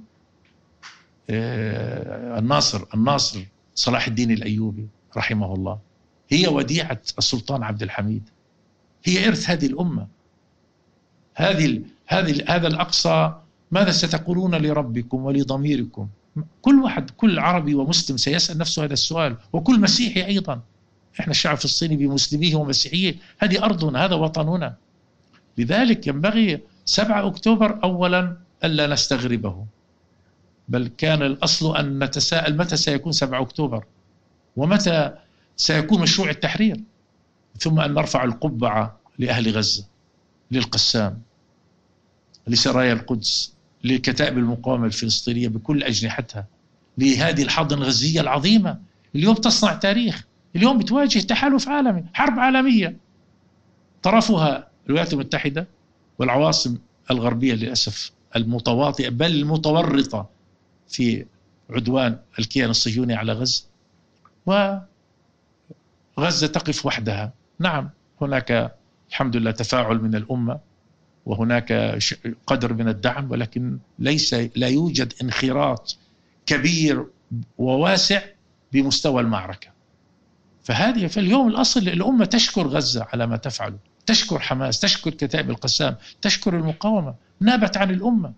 آه، 1.30 2.38
الناصر 2.38 2.84
الناصر 2.94 3.40
صلاح 3.74 4.06
الدين 4.06 4.30
الأيوبي 4.30 4.88
رحمه 5.16 5.54
الله. 5.54 5.78
هي 6.28 6.48
وديعة 6.48 7.00
السلطان 7.18 7.62
عبد 7.62 7.82
الحميد. 7.82 8.28
هي 9.04 9.28
إرث 9.28 9.50
هذه 9.50 9.66
الأمة. 9.66 10.06
هذه 11.34 11.82
هذه 12.06 12.44
هذا 12.48 12.66
الأقصى 12.66 13.34
ماذا 13.70 13.90
ستقولون 13.90 14.54
لربكم 14.54 15.24
ولضميركم؟ 15.24 16.08
كل 16.62 16.80
واحد 16.80 17.10
كل 17.10 17.38
عربي 17.38 17.74
ومسلم 17.74 18.16
سيسأل 18.16 18.58
نفسه 18.58 18.84
هذا 18.84 18.92
السؤال. 18.92 19.36
وكل 19.52 19.80
مسيحي 19.80 20.26
أيضا. 20.26 20.60
إحنا 21.20 21.30
الشعب 21.30 21.56
الفلسطيني 21.56 21.96
بمسلميه 21.96 22.54
ومسيحية. 22.54 23.16
هذه 23.38 23.64
أرضنا 23.64 24.04
هذا 24.04 24.14
وطننا. 24.14 24.74
لذلك 25.58 26.06
ينبغي 26.06 26.60
7 26.84 27.26
أكتوبر 27.26 27.82
أولا 27.84 28.36
ألا 28.64 28.86
نستغربه. 28.86 29.66
بل 30.68 30.90
كان 30.98 31.22
الأصل 31.22 31.76
أن 31.76 32.04
نتساءل 32.04 32.56
متى 32.56 32.76
سيكون 32.76 33.12
7 33.12 33.42
أكتوبر؟ 33.42 33.84
ومتى 34.56 35.14
سيكون 35.56 36.00
مشروع 36.00 36.30
التحرير؟ 36.30 36.80
ثم 37.58 37.80
أن 37.80 37.94
نرفع 37.94 38.24
القبعة 38.24 38.98
لأهل 39.18 39.56
غزة 39.56 39.84
للقسام 40.50 41.22
لسرايا 42.46 42.92
القدس. 42.92 43.54
لكتائب 43.84 44.38
المقاومة 44.38 44.86
الفلسطينية 44.86 45.48
بكل 45.48 45.82
أجنحتها 45.82 46.46
لهذه 46.98 47.42
الحضن 47.42 47.78
الغزية 47.78 48.20
العظيمة. 48.20 48.78
اليوم 49.14 49.34
تصنع 49.34 49.74
تاريخ 49.74 50.24
اليوم 50.56 50.78
بتواجه 50.78 51.18
تحالف 51.18 51.68
عالمي 51.68 52.04
حرب 52.14 52.38
عالمية. 52.38 52.96
طرفها 54.02 54.68
الولايات 54.86 55.12
المتحدة 55.12 55.66
والعواصم 56.18 56.78
الغربية 57.10 57.54
للأسف 57.54 58.12
المتواطئة 58.36 59.08
بل 59.08 59.34
المتورطة 59.34 60.28
في 60.88 61.26
عدوان 61.70 62.18
الكيان 62.38 62.70
الصهيوني 62.70 63.14
على 63.14 63.32
غزة. 63.32 63.64
وغزة 64.46 64.86
تقف 66.46 66.86
وحدها. 66.86 67.32
نعم 67.58 67.90
هناك 68.20 68.76
الحمد 69.10 69.36
لله 69.36 69.50
تفاعل 69.50 70.02
من 70.02 70.14
الأمة. 70.14 70.67
وهناك 71.28 71.98
قدر 72.46 72.74
من 72.74 72.88
الدعم 72.88 73.30
ولكن 73.30 73.78
ليس 73.98 74.34
لا 74.34 74.68
يوجد 74.68 75.12
انخراط 75.22 75.98
كبير 76.46 77.06
وواسع 77.58 78.22
بمستوى 78.72 79.22
المعركة. 79.22 79.68
فهذه 80.62 81.06
في 81.06 81.20
اليوم 81.20 81.48
الأصل 81.48 81.80
الامه 81.80 82.24
تشكر 82.24 82.66
غزة 82.66 83.06
على 83.12 83.26
ما 83.26 83.36
تفعله، 83.36 83.78
تشكر 84.06 84.38
حماس، 84.38 84.80
تشكر 84.80 85.10
كتائب 85.10 85.50
القسام، 85.50 85.96
تشكر 86.22 86.56
المقاومة، 86.56 87.14
نابت 87.40 87.76
عن 87.76 87.90
الأمة. 87.90 88.32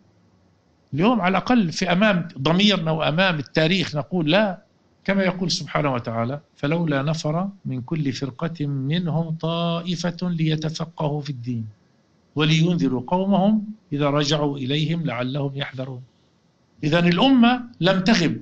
اليوم 0.95 1.21
على 1.21 1.31
الأقل 1.31 1.73
في 1.73 1.93
أمام 1.93 2.29
ضميرنا 2.39 2.91
وأمام 2.91 3.39
التاريخ 3.39 3.97
نقول 3.97 4.31
لا 4.31 4.63
كما 5.05 5.23
يقول 5.23 5.51
سبحانه 5.51 5.93
وتعالى 5.93 6.41
فلولا 6.57 7.03
نفر 7.03 7.49
من 7.65 7.83
كل 7.83 8.13
فرقة 8.13 8.67
منهم 8.67 9.31
طائفة 9.31 10.17
ليتفقهوا 10.23 11.21
في 11.21 11.31
الدين 11.31 11.80
ولينذروا 12.37 13.03
قومهم 13.07 13.65
إذا 13.93 14.11
رجعوا 14.11 14.59
إليهم 14.59 15.07
لعلهم 15.07 15.53
يحذرون. 15.55 16.03
إذا 16.85 16.99
الأمة 16.99 17.63
لم 17.81 18.01
تغب. 18.01 18.41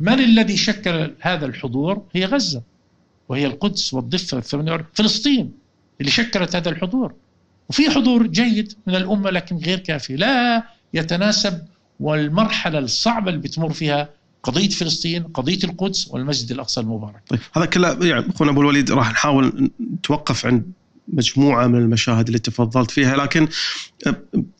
من 0.00 0.18
الذي 0.20 0.56
شكل 0.56 1.14
هذا 1.20 1.46
الحضور؟ 1.46 2.02
هي 2.12 2.24
غزة 2.24 2.62
وهي 3.28 3.46
القدس 3.46 3.94
والضفة 3.94 4.40
فلسطين 4.94 5.52
اللي 6.00 6.10
شكلت 6.10 6.56
هذا 6.56 6.70
الحضور. 6.70 7.14
وفي 7.68 7.90
حضور 7.90 8.26
جيد 8.26 8.72
من 8.86 8.94
الأمة 8.94 9.30
لكن 9.30 9.56
غير 9.56 9.78
كافي. 9.78 10.16
لا 10.16 10.62
يتناسب 10.94 11.62
والمرحلة 12.00 12.78
الصعبة 12.78 13.30
اللي 13.30 13.40
بتمر 13.40 13.72
فيها 13.72 14.08
قضية 14.42 14.68
فلسطين 14.68 15.22
قضية 15.22 15.58
القدس 15.64 16.08
والمسجد 16.08 16.52
الأقصى 16.52 16.80
المبارك. 16.80 17.22
طيب 17.28 17.40
هذا 17.56 17.66
كله 17.66 18.06
يعني 18.06 18.30
أخونا 18.30 18.50
أبو 18.50 18.60
الوليد 18.60 18.90
راح 18.90 19.12
نحاول 19.12 19.70
نتوقف 19.94 20.46
عند 20.46 20.72
مجموعة 21.12 21.66
من 21.66 21.78
المشاهد 21.78 22.26
اللي 22.26 22.38
تفضلت 22.38 22.90
فيها 22.90 23.16
لكن 23.16 23.48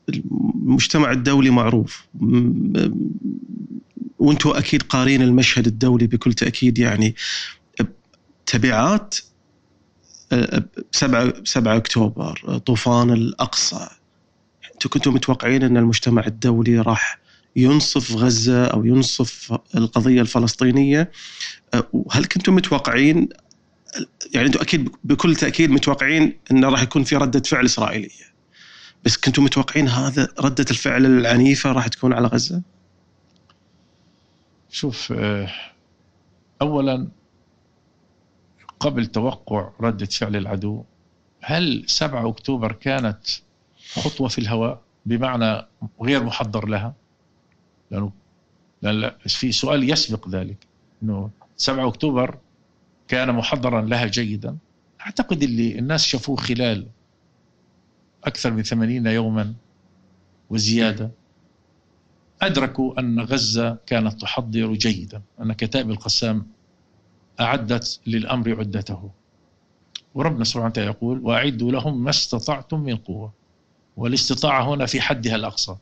المجتمع 0.08 1.12
الدولي 1.12 1.50
معروف. 1.50 2.06
وأنتم 4.18 4.50
أكيد 4.50 4.82
قارين 4.82 5.22
المشهد 5.22 5.66
الدولي 5.66 6.06
بكل 6.06 6.32
تأكيد 6.32 6.78
يعني 6.78 7.14
تبعات 8.46 9.14
7 10.92 11.32
7 11.44 11.76
أكتوبر 11.76 12.58
طوفان 12.58 13.10
الأقصى. 13.10 13.88
أنتم 14.74 14.88
كنتم 14.90 15.14
متوقعين 15.14 15.62
أن 15.62 15.76
المجتمع 15.76 16.26
الدولي 16.26 16.80
راح 16.80 17.18
ينصف 17.56 18.16
غزة 18.16 18.64
أو 18.64 18.84
ينصف 18.84 19.58
القضية 19.74 20.20
الفلسطينية؟ 20.20 21.10
هل 22.10 22.24
كنتم 22.24 22.54
متوقعين 22.54 23.28
يعني 24.34 24.46
أنتم 24.46 24.60
أكيد 24.60 24.90
بكل 25.04 25.36
تأكيد 25.36 25.70
متوقعين 25.70 26.38
انه 26.50 26.68
راح 26.68 26.82
يكون 26.82 27.04
في 27.04 27.16
ردة 27.16 27.40
فعل 27.40 27.64
إسرائيلية 27.64 28.28
بس 29.04 29.16
كنتم 29.16 29.44
متوقعين 29.44 29.88
هذا 29.88 30.28
ردة 30.40 30.64
الفعل 30.70 31.06
العنيفة 31.06 31.72
راح 31.72 31.86
تكون 31.88 32.12
على 32.12 32.26
غزة؟ 32.26 32.62
شوف 34.70 35.12
آه، 35.12 35.48
اولا 36.62 37.08
قبل 38.80 39.06
توقع 39.06 39.70
ردة 39.80 40.06
فعل 40.06 40.36
العدو 40.36 40.84
هل 41.40 41.84
7 41.86 42.28
أكتوبر 42.28 42.72
كانت 42.72 43.26
خطوة 43.94 44.28
في 44.28 44.38
الهواء 44.38 44.82
بمعنى 45.06 45.66
غير 46.02 46.24
محضر 46.24 46.66
لها 46.66 46.94
لأنه 47.90 48.12
لأن 48.82 49.10
في 49.26 49.52
سؤال 49.52 49.90
يسبق 49.90 50.28
ذلك 50.28 50.66
أنه 51.02 51.30
7 51.56 51.88
أكتوبر 51.88 52.38
كان 53.08 53.34
محضرا 53.34 53.80
لها 53.80 54.06
جيدا. 54.06 54.56
أعتقد 55.00 55.42
اللي 55.42 55.78
الناس 55.78 56.04
شافوه 56.04 56.36
خلال 56.36 56.86
أكثر 58.24 58.50
من 58.50 58.62
80 58.62 59.06
يوما 59.06 59.54
وزيادة 60.50 61.10
أدركوا 62.42 63.00
أن 63.00 63.20
غزة 63.20 63.78
كانت 63.86 64.20
تحضر 64.20 64.72
جيدا 64.72 65.22
أن 65.40 65.52
كتائب 65.52 65.90
القسام 65.90 66.46
أعدت 67.40 68.00
للأمر 68.06 68.58
عدته. 68.58 69.10
وربنا 70.14 70.44
سبحانه 70.44 70.66
وتعالى 70.66 70.90
يقول 70.90 71.18
وأعدوا 71.18 71.72
لهم 71.72 72.04
ما 72.04 72.10
استطعتم 72.10 72.80
من 72.80 72.96
قوة. 72.96 73.32
والاستطاعة 73.96 74.74
هنا 74.74 74.86
في 74.86 75.00
حدها 75.00 75.36
الأقصى. 75.36 75.76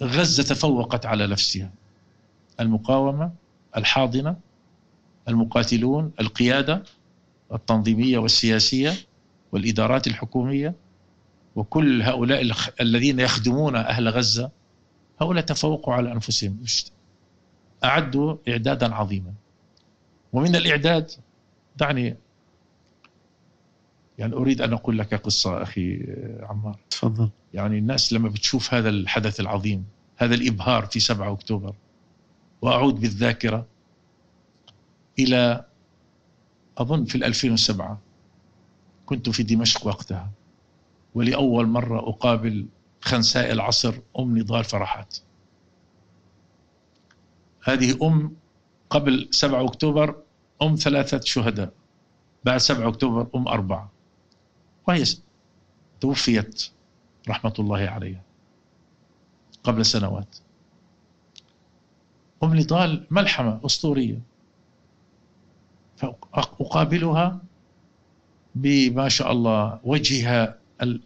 غزة 0.00 0.42
تفوقت 0.42 1.06
على 1.06 1.26
نفسها. 1.26 1.70
المقاومة 2.60 3.32
الحاضنة 3.76 4.36
المقاتلون 5.28 6.12
القيادة 6.20 6.82
التنظيمية 7.52 8.18
والسياسية 8.18 8.92
والإدارات 9.52 10.06
الحكومية 10.06 10.74
وكل 11.56 12.02
هؤلاء 12.02 12.50
الذين 12.80 13.20
يخدمون 13.20 13.76
أهل 13.76 14.08
غزة 14.08 14.50
هؤلاء 15.20 15.44
تفوقوا 15.44 15.94
على 15.94 16.12
أنفسهم. 16.12 16.62
أعدوا 17.84 18.36
إعدادا 18.48 18.94
عظيما. 18.94 19.32
ومن 20.32 20.56
الإعداد 20.56 21.10
دعني 21.76 22.16
يعني 24.18 24.34
أريد 24.34 24.60
أن 24.60 24.72
أقول 24.72 24.98
لك 24.98 25.14
قصة 25.14 25.62
أخي 25.62 26.06
عمار. 26.42 26.78
تفضل. 26.90 27.30
يعني 27.54 27.78
الناس 27.78 28.12
لما 28.12 28.28
بتشوف 28.28 28.74
هذا 28.74 28.88
الحدث 28.88 29.40
العظيم 29.40 29.84
هذا 30.16 30.34
الإبهار 30.34 30.86
في 30.86 31.00
7 31.00 31.32
أكتوبر 31.32 31.74
وأعود 32.62 33.00
بالذاكرة 33.00 33.66
إلى 35.18 35.64
أظن 36.78 37.04
في 37.04 37.14
2007 37.14 38.00
كنت 39.06 39.28
في 39.28 39.42
دمشق 39.42 39.86
وقتها 39.86 40.30
ولأول 41.14 41.66
مرة 41.66 42.08
أقابل 42.08 42.66
خنساء 43.00 43.52
العصر 43.52 43.94
أم 44.18 44.38
نضال 44.38 44.64
فرحات. 44.64 45.16
هذه 47.64 48.06
أم 48.06 48.36
قبل 48.90 49.28
7 49.30 49.64
أكتوبر 49.64 50.22
أم 50.62 50.74
ثلاثة 50.74 51.20
شهداء. 51.20 51.72
بعد 52.44 52.58
7 52.58 52.88
أكتوبر 52.88 53.28
أم 53.34 53.48
أربعة. 53.48 53.92
وهي 54.88 55.04
توفيت 56.00 56.70
رحمة 57.28 57.54
الله 57.58 57.78
عليها 57.78 58.22
قبل 59.64 59.86
سنوات. 59.86 60.36
أم 62.42 62.56
نضال 62.56 63.06
ملحمة 63.10 63.60
أسطورية. 63.66 64.33
فأقابلها 66.32 67.38
بما 68.54 69.08
شاء 69.08 69.32
الله 69.32 69.80
وجهها 69.84 70.58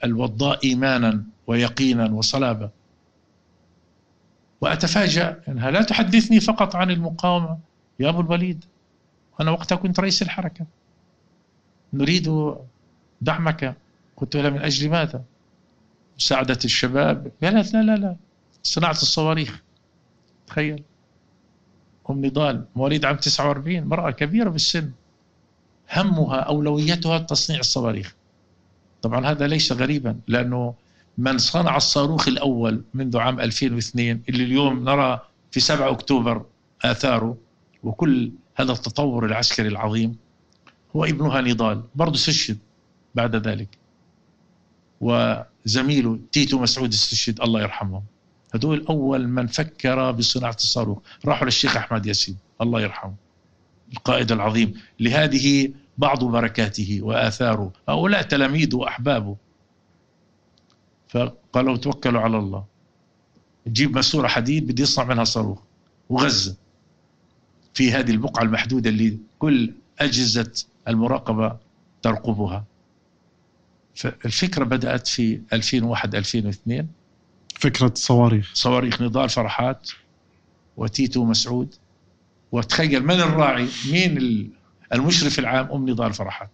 الوضاء 0.04 0.64
إيمانا 0.64 1.24
ويقينا 1.46 2.10
وصلابة 2.10 2.70
وأتفاجأ 4.60 5.40
أنها 5.48 5.70
لا 5.70 5.82
تحدثني 5.82 6.40
فقط 6.40 6.76
عن 6.76 6.90
المقاومة. 6.90 7.58
يا 8.00 8.08
أبو 8.08 8.20
الوليد 8.20 8.64
أنا 9.40 9.50
وقتها 9.50 9.76
كنت 9.76 10.00
رئيس 10.00 10.22
الحركة. 10.22 10.66
نريد 11.92 12.54
دعمك. 13.20 13.76
قلت 14.16 14.36
لها 14.36 14.50
من 14.50 14.62
أجل 14.62 14.90
ماذا؟ 14.90 15.22
مساعدة 16.16 16.58
الشباب. 16.64 17.32
قالت 17.42 17.72
لا 17.74 17.82
لا 17.82 17.96
لا. 17.96 18.16
صناعة 18.62 18.90
الصواريخ. 18.90 19.62
تخيل. 20.46 20.82
أم 22.10 22.26
نضال. 22.26 22.64
مواليد 22.76 23.04
عام 23.04 23.16
49 23.16 23.84
مرأة 23.84 24.10
كبيرة 24.10 24.50
بالسن 24.50 24.90
همها 25.92 26.36
أولويتها 26.36 27.18
تصنيع 27.18 27.60
الصواريخ. 27.60 28.14
طبعا 29.02 29.26
هذا 29.26 29.46
ليس 29.46 29.72
غريبا 29.72 30.20
لأنه 30.28 30.74
من 31.18 31.38
صنع 31.38 31.76
الصاروخ 31.76 32.28
الأول 32.28 32.82
منذ 32.94 33.18
عام 33.18 33.40
2002 33.40 34.22
اللي 34.28 34.44
اليوم 34.44 34.84
نرى 34.84 35.20
في 35.50 35.60
7 35.60 35.90
أكتوبر 35.90 36.44
آثاره 36.82 37.36
وكل 37.82 38.32
هذا 38.56 38.72
التطور 38.72 39.26
العسكري 39.26 39.68
العظيم 39.68 40.16
هو 40.96 41.04
ابنها 41.04 41.40
نضال 41.40 41.82
برضه 41.94 42.14
استشهد 42.14 42.58
بعد 43.14 43.36
ذلك. 43.36 43.78
وزميله 45.00 46.18
تيتو 46.32 46.58
مسعود 46.58 46.92
استشهد 46.92 47.40
الله 47.40 47.60
يرحمهم 47.62 48.02
هدول 48.54 48.86
أول 48.88 49.28
من 49.28 49.46
فكر 49.46 50.10
بصناعة 50.10 50.54
الصاروخ. 50.54 50.98
راحوا 51.24 51.44
للشيخ 51.44 51.76
أحمد 51.76 52.06
ياسين 52.06 52.36
الله 52.60 52.80
يرحمه 52.80 53.14
القائد 53.92 54.32
العظيم 54.32 54.74
لهذه 55.00 55.72
بعض 55.98 56.24
بركاته 56.24 56.98
وآثاره. 57.02 57.72
هؤلاء 57.88 58.22
تلاميذه 58.22 58.76
وأحبابه. 58.76 59.36
فقالوا 61.08 61.76
توكلوا 61.76 62.20
على 62.20 62.38
الله. 62.38 62.64
تجيب 63.66 63.94
ماسورة 63.94 64.28
حديد 64.28 64.66
بدي 64.66 64.82
يصنع 64.82 65.04
منها 65.04 65.24
صاروخ. 65.24 65.58
وغزة. 66.10 66.56
في 67.74 67.92
هذه 67.92 68.10
البقعة 68.10 68.42
المحدودة 68.42 68.90
اللي 68.90 69.18
كل 69.38 69.72
أجهزة 69.98 70.64
المراقبة 70.88 71.56
ترقبها. 72.02 72.64
فالفكرة 73.94 74.64
بدأت 74.64 75.06
في 75.06 75.40
2001-2002 75.52 76.97
فكرة 77.58 77.92
صواريخ. 77.94 78.50
صواريخ 78.54 79.02
نضال 79.02 79.28
فرحات 79.28 79.90
وتيتو 80.76 81.24
مسعود 81.24 81.74
وتخيل 82.52 83.04
من 83.04 83.20
الراعي؟ 83.20 83.68
مين 83.92 84.50
المشرف 84.92 85.38
العام 85.38 85.70
أم 85.72 85.90
نضال 85.90 86.12
فرحات؟ 86.12 86.50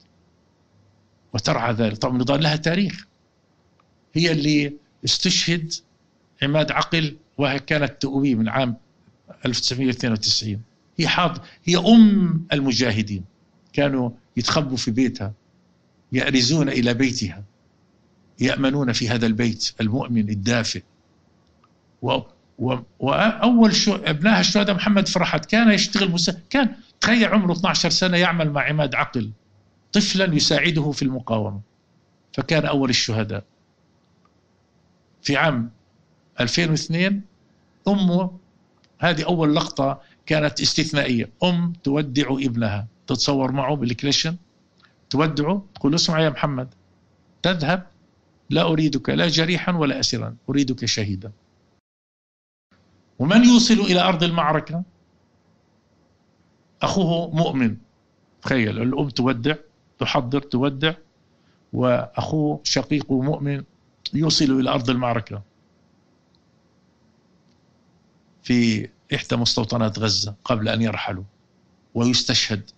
وترعى 1.35 1.73
ذلك. 1.73 1.99
طبعا 1.99 2.19
نضال 2.19 2.43
لها 2.43 2.57
تاريخ. 2.57 3.07
هي 4.15 4.33
اللي 4.33 4.73
استشهد 5.05 5.73
عماد 6.43 6.73
عقل 6.73 7.17
وهي 7.39 7.59
كانت 7.59 8.03
تؤوي 8.03 8.35
من 8.35 8.49
عام 8.49 8.77
1992 9.47 10.63
هي 10.99 11.09
حاض 11.09 11.39
هي 11.65 11.77
أم 11.77 12.47
المجاهدين. 12.53 13.25
كانوا 13.73 14.11
يتخبوا 14.37 14.77
في 14.77 14.91
بيتها 14.91 15.33
يأرزون 16.13 16.69
إلى 16.69 16.95
بيتها 16.95 17.45
يأمنون 18.41 18.93
في 18.93 19.09
هذا 19.09 19.27
البيت 19.27 19.73
المؤمن 19.81 20.29
الدافئ. 20.29 20.83
وأول 22.03 23.75
شو 23.75 23.95
ابنائها 23.95 24.41
الشهداء 24.41 24.75
محمد 24.75 25.09
فرحات 25.09 25.47
كان 25.47 25.71
يشتغل 25.71 26.11
مس... 26.11 26.31
كان 26.51 26.75
تخيل 27.01 27.25
عمره 27.25 27.53
12 27.53 27.91
سنة 27.91 28.17
يعمل 28.17 28.51
مع 28.51 28.69
عماد 28.69 28.95
عقل 28.95 29.31
طفلا 29.93 30.35
يساعده 30.35 30.91
في 30.91 31.03
المقاومة. 31.03 31.61
فكان 32.33 32.67
أول 32.67 32.91
الشهداء. 32.91 33.45
في 35.23 35.37
عام 35.37 35.71
2002 36.41 37.21
أمه 37.89 38.39
هذه 38.99 39.25
أول 39.25 39.55
لقطة 39.55 40.01
كانت 40.27 40.61
استثنائية. 40.61 41.29
أم 41.45 41.73
تودع 41.85 42.27
ابنها. 42.31 42.87
تتصور 43.07 43.53
معه 43.53 43.77
بالكليشن 43.77 44.37
تودعه 45.11 45.65
تقول 45.75 45.95
اسمع 45.95 46.21
يا 46.21 46.31
محمد 46.31 46.69
تذهب. 47.43 47.87
لا 48.51 48.63
أريدك 48.63 49.09
لا 49.11 49.29
جريحا 49.29 49.73
ولا 49.73 50.01
اسرا 50.01 50.37
أريدك 50.49 50.85
شهيدا. 50.85 51.33
ومن 53.19 53.45
يوصل 53.45 53.75
إلى 53.75 54.01
أرض 54.01 54.23
المعركة؟ 54.23 54.83
أخوه 56.83 57.31
مؤمن. 57.35 57.77
تخيل 58.43 58.83
الأم 58.83 59.09
تودع 59.09 59.55
تحضر 59.99 60.41
تودع 60.41 60.95
وأخوه 61.73 62.61
شقيقه 62.65 63.23
مؤمن 63.23 63.63
يوصل 64.15 64.61
إلى 64.61 64.71
أرض 64.71 64.91
المعركة. 64.91 65.43
في 68.43 68.89
إحدى 69.15 69.37
مستوطنات 69.37 69.99
غزة 69.99 70.35
قبل 70.45 70.69
أن 70.69 70.83
يرحلوا 70.83 71.25
ويستشهد 71.95 72.71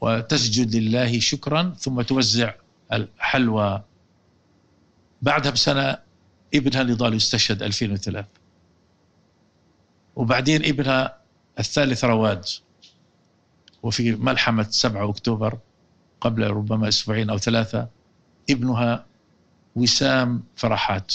وتسجد 0.00 0.76
لله 0.76 1.18
شكرا 1.18 1.74
ثم 1.78 2.02
توزع 2.02 2.54
الحلوى. 2.92 3.82
بعدها 5.22 5.50
بسنة 5.50 5.98
ابنها 6.54 6.82
نضال 6.82 7.14
يستشهد 7.14 7.62
2003 7.62 8.24
وبعدين 10.16 10.64
ابنها 10.64 11.18
الثالث 11.58 12.04
رواد 12.04 12.44
وفي 13.82 14.12
ملحمة 14.12 14.66
7 14.70 15.10
أكتوبر 15.10 15.58
قبل 16.20 16.50
ربما 16.50 16.88
أسبوعين 16.88 17.30
أو 17.30 17.38
ثلاثة 17.38 17.88
ابنها 18.50 19.06
وسام 19.76 20.42
فرحات 20.56 21.14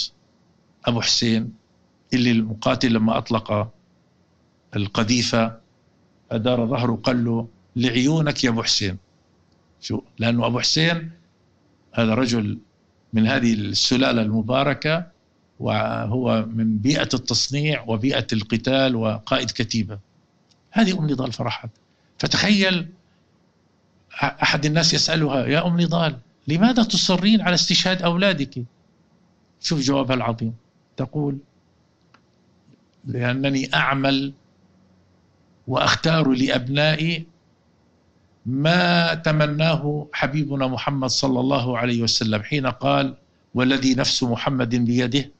أبو 0.86 1.02
حسين 1.02 1.54
اللي 2.14 2.32
المقاتل 2.32 2.94
لما 2.94 3.18
أطلق 3.18 3.72
القذيفة 4.76 5.58
أدار 6.32 6.66
ظهره 6.66 6.96
قال 7.04 7.26
له 7.26 7.48
لعيونك 7.76 8.44
يا 8.44 8.50
أبو 8.50 8.64
حسين. 8.64 8.98
شو؟ 9.82 10.02
لأنه 10.20 10.46
أبو 10.46 10.60
حسين 10.60 11.12
هذا 11.94 12.14
رجل 12.14 12.60
من 13.14 13.28
هذه 13.28 13.54
السلالة 13.54 14.22
المباركة 14.22 15.11
وهو 15.62 16.46
من 16.46 16.78
بيئة 16.78 17.10
التصنيع 17.14 17.84
وبيئة 17.88 18.28
القتال 18.34 18.96
وقائد 18.96 19.52
كتيبة. 19.52 20.00
هذه 20.72 21.00
أم 21.00 21.10
نضال 21.10 21.32
فرحات 21.32 21.70
فتخيل 22.18 22.88
أحد 24.24 24.66
الناس 24.66 24.94
يسألها 24.94 25.46
يا 25.46 25.68
أم 25.68 25.82
نضال 25.82 26.18
لماذا 26.48 26.84
تصرين 26.84 27.42
على 27.42 27.54
استشهاد 27.54 28.02
أولادك؟ 28.02 28.64
شوف 29.62 29.80
جوابها 29.80 30.16
العظيم. 30.16 30.54
تقول 30.98 31.38
لأنني 33.06 33.70
أعمل 33.74 34.34
وأختار 35.68 36.30
لأبنائي 36.30 37.26
ما 38.46 39.14
تمناه 39.14 40.08
حبيبنا 40.14 40.68
محمد 40.68 41.10
صلى 41.10 41.40
الله 41.40 41.78
عليه 41.78 42.02
وسلم. 42.02 42.44
حين 42.44 42.68
قال 42.68 43.16
والذي 43.54 43.96
نفس 43.96 44.24
محمد 44.24 44.76
بيده 44.76 45.32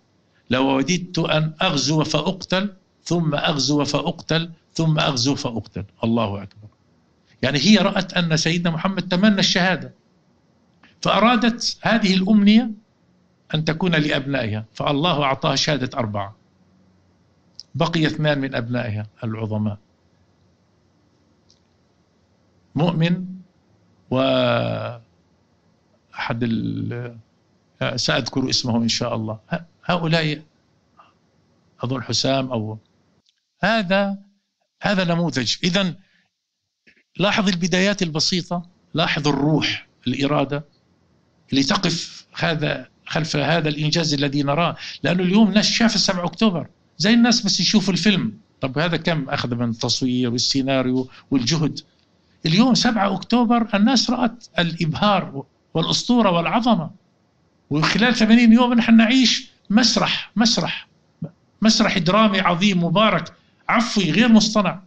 لو 0.54 0.64
وددت 0.78 1.20
أن 1.20 1.54
أغزو 1.62 2.04
فأقتل 2.04 2.74
ثم 3.04 3.36
أغزو 3.36 3.84
فأقتل 3.84 4.52
ثم 4.74 5.00
أغزو 5.00 5.36
فأقتل. 5.36 5.86
الله 6.04 6.44
أكبر. 6.44 6.68
يعني 7.42 7.60
هي 7.60 7.78
رأت 7.78 8.14
أن 8.14 8.38
سيدنا 8.38 8.70
محمد 8.70 9.08
تمنى 9.08 9.40
الشهادة. 9.40 9.94
فأرادت 11.02 11.78
هذه 11.82 12.14
الأمنية 12.14 12.72
أن 13.56 13.66
تكون 13.66 13.96
لأبنائها. 13.96 14.66
فالله 14.74 15.24
أعطاها 15.24 15.56
شهادة 15.56 15.98
أربعة. 15.98 16.36
بقي 17.76 18.06
اثنان 18.06 18.40
من 18.40 18.56
أبنائها 18.56 19.08
العظماء. 19.24 19.78
مؤمن 22.76 23.26
و 24.12 24.18
أحد 26.16 26.40
سأذكر 27.96 28.50
اسمه 28.50 28.78
إن 28.78 28.88
شاء 28.88 29.16
الله. 29.16 29.40
هؤلاء 29.86 30.42
أظن 31.84 32.04
حسام 32.04 32.52
أو 32.52 32.78
هذا 33.64 34.18
هذا 34.82 35.04
نموذج. 35.04 35.56
إذا 35.64 35.96
لاحظ 37.18 37.48
البدايات 37.48 38.02
البسيطة 38.02 38.70
لاحظ 38.94 39.28
الروح 39.28 39.88
الإرادة 40.08 40.66
اللي 41.52 41.64
تقف 41.64 42.28
هذا 42.36 42.88
خلف 43.06 43.36
هذا 43.36 43.70
الإنجاز 43.70 44.14
الذي 44.14 44.44
نراه. 44.44 44.76
لأنه 45.04 45.24
اليوم 45.24 45.48
الناس 45.50 45.70
شافت 45.70 45.98
7 45.98 46.26
أكتوبر. 46.26 46.68
زي 46.98 47.14
الناس 47.14 47.46
بس 47.46 47.60
يشوفوا 47.60 47.94
الفيلم. 47.94 48.38
طب 48.62 48.78
هذا 48.78 48.98
كم؟ 48.98 49.30
أخذ 49.30 49.56
من 49.56 49.70
التصوير 49.70 50.32
والسيناريو 50.32 51.10
والجهد. 51.32 51.80
اليوم 52.46 52.76
7 52.76 53.16
أكتوبر 53.16 53.68
الناس 53.74 54.10
رأت 54.10 54.48
الإبهار 54.60 55.46
والأسطورة 55.74 56.32
والعظمة. 56.32 56.92
وخلال 57.70 58.16
80 58.16 58.54
يوم 58.54 58.74
نحن 58.74 58.98
نعيش 58.98 59.51
مسرح 59.72 60.32
مسرح 60.36 60.88
مسرح 61.62 61.98
درامي 61.98 62.40
عظيم 62.40 62.84
مبارك 62.84 63.34
عفوي 63.70 64.12
غير 64.12 64.30
مصطنع 64.30 64.82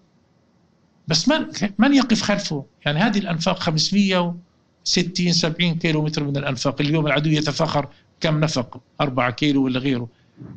بس 1.08 1.28
من 1.28 1.46
من 1.78 1.94
يقف 1.94 2.22
خلفه؟ 2.22 2.64
يعني 2.86 2.98
هذه 2.98 3.18
الأنفاق 3.18 3.58
560 3.58 5.32
70 5.32 5.74
كيلو 5.74 6.02
متر 6.02 6.24
من 6.24 6.36
الأنفاق، 6.36 6.80
اليوم 6.80 7.06
العدو 7.06 7.30
يتفاخر 7.30 7.88
كم 8.20 8.40
نفق 8.40 8.80
4 9.00 9.30
كيلو 9.30 9.64
ولا 9.64 9.78
غيره. 9.78 10.08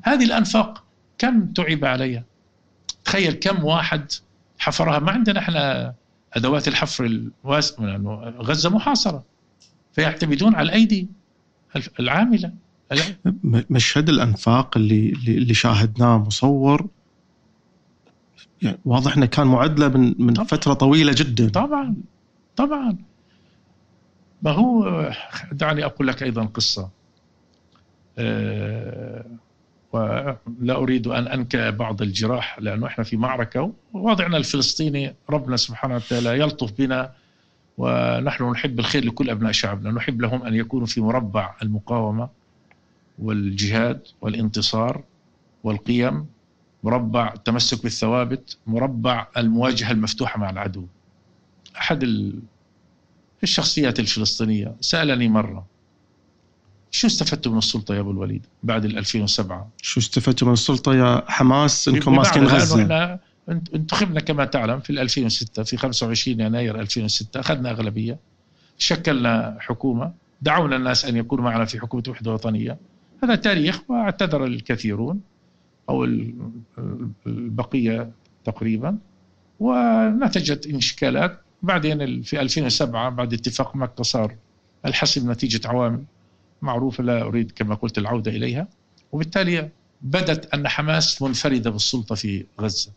هذه 0.03 0.23
الأنفاق 0.23 0.83
كم 1.17 1.45
تعب 1.45 1.85
عليها؟ 1.85 2.23
تخيل 3.05 3.33
كم 3.33 3.63
واحد 3.63 4.11
حفرها 4.59 4.99
ما 4.99 5.11
عندنا 5.11 5.39
إحنا 5.39 5.93
أدوات 6.33 6.67
الحفر 6.67 7.05
الواسع 7.05 7.83
لأنه 7.83 8.13
غزة 8.37 8.69
محاصرة 8.69 9.23
فيعتمدون 9.93 10.55
على 10.55 10.65
الأيدي 10.65 11.07
العاملة 11.99 12.51
مشهد 13.69 14.09
الأنفاق 14.09 14.77
اللي 14.77 15.09
اللي 15.27 15.53
شاهدناه 15.53 16.17
مصور. 16.17 16.87
يعني 18.61 18.77
واضح 18.85 19.17
إنه 19.17 19.25
كان 19.25 19.47
معدله 19.47 19.87
من 19.87 20.15
من 20.19 20.33
طبعًا. 20.33 20.47
فترة 20.47 20.73
طويلة 20.73 21.13
جدا. 21.17 21.49
طبعا. 21.49 21.95
طبعا. 22.55 22.97
ما 24.41 24.51
هو 24.51 25.11
دعني 25.51 25.85
أقول 25.85 26.07
لك 26.07 26.23
أيضا 26.23 26.45
قصة. 26.45 26.89
أه 28.17 29.25
ولا 29.93 30.75
أريد 30.75 31.07
أن 31.07 31.27
انكى 31.27 31.71
بعض 31.71 32.01
الجراح 32.01 32.59
لأنه 32.59 32.87
إحنا 32.87 33.03
في 33.03 33.17
معركة 33.17 33.71
ووضعنا 33.93 34.37
الفلسطيني 34.37 35.15
ربنا 35.29 35.57
سبحانه 35.57 35.95
وتعالى 35.95 36.39
يلطف 36.39 36.71
بنا 36.77 37.11
ونحن 37.77 38.43
نحب 38.51 38.79
الخير 38.79 39.05
لكل 39.05 39.29
أبناء 39.29 39.51
شعبنا. 39.51 39.91
نحب 39.91 40.21
لهم 40.21 40.43
أن 40.43 40.55
يكونوا 40.55 40.87
في 40.87 41.01
مربع 41.01 41.55
المقاومة. 41.63 42.29
والجهاد 43.19 44.01
والانتصار 44.21 45.03
والقيم 45.63 46.25
مربع 46.83 47.33
التمسك 47.33 47.83
بالثوابت 47.83 48.57
مربع 48.67 49.27
المواجهة 49.37 49.91
المفتوحة 49.91 50.39
مع 50.39 50.49
العدو. 50.49 50.85
أحد 51.77 52.31
الشخصيات 53.43 53.99
الفلسطينية 53.99 54.75
سألني 54.81 55.27
مرة 55.27 55.65
شو 56.91 57.07
استفدتوا 57.07 57.51
من 57.51 57.57
السلطة 57.57 57.95
يا 57.95 57.99
أبو 57.99 58.11
الوليد 58.11 58.45
بعد 58.63 58.85
2007 58.85 59.69
شو 59.81 59.99
استفدتوا 59.99 60.47
من 60.47 60.53
السلطة 60.53 60.93
يا 60.95 61.23
حماس؟ 61.27 61.87
أنكم 61.87 62.15
ماسكين 62.15 62.43
غزة. 62.43 63.19
انتخبنا 63.49 64.19
كما 64.19 64.45
تعلم 64.45 64.79
في 64.79 64.89
2006 64.89 65.63
في 65.63 65.77
25 65.77 66.39
يناير 66.39 66.79
2006 66.79 67.39
أخذنا 67.39 67.71
أغلبية 67.71 68.19
شكلنا 68.77 69.57
حكومة 69.59 70.13
دعونا 70.41 70.75
الناس 70.75 71.05
أن 71.05 71.17
يكونوا 71.17 71.43
معنا 71.43 71.65
في 71.65 71.79
حكومة 71.79 72.03
وحدة 72.07 72.33
وطنية 72.33 72.77
هذا 73.23 73.35
تاريخ 73.35 73.91
واعتذر 73.91 74.45
الكثيرون 74.45 75.21
أو 75.89 76.03
البقية 77.27 78.11
تقريبا. 78.45 78.97
ونتجت 79.59 80.67
إشكالات 80.67 81.41
بعدين 81.63 82.21
في 82.21 82.41
2007 82.41 83.09
بعد 83.09 83.33
اتفاق 83.33 83.75
مكة 83.75 84.03
صار 84.03 84.35
الحسم 84.85 85.31
نتيجة 85.31 85.67
عوامل 85.67 86.03
معروفة 86.61 87.03
لا 87.03 87.21
أريد 87.21 87.51
كما 87.51 87.75
قلت 87.75 87.97
العودة 87.97 88.31
إليها. 88.31 88.67
وبالتالي 89.11 89.69
بدت 90.01 90.53
أن 90.53 90.67
حماس 90.67 91.21
منفردة 91.21 91.69
بالسلطة 91.69 92.15
في 92.15 92.45
غزة. 92.61 92.91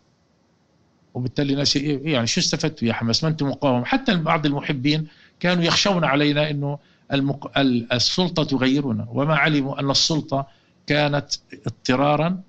وبالتالي 1.14 1.53
الناس 1.53 1.77
يعني 1.77 2.27
شو 2.27 2.41
استفدتوا 2.41 2.89
يا 2.89 2.93
حماس؟ 2.93 3.25
ما 3.25 3.31
أنتم 3.31 3.49
مقاومة. 3.49 3.85
حتى 3.85 4.16
بعض 4.16 4.47
المحبين 4.47 5.07
كانوا 5.41 5.64
يخشون 5.64 6.05
علينا 6.05 6.51
أنه 6.51 6.79
المق... 7.13 7.59
السلطة 7.93 8.45
تغيرنا. 8.45 9.07
وما 9.11 9.37
علموا 9.37 9.81
أن 9.81 9.91
السلطة 9.91 10.47
كانت 10.87 11.29
اضطرارا 11.67 12.41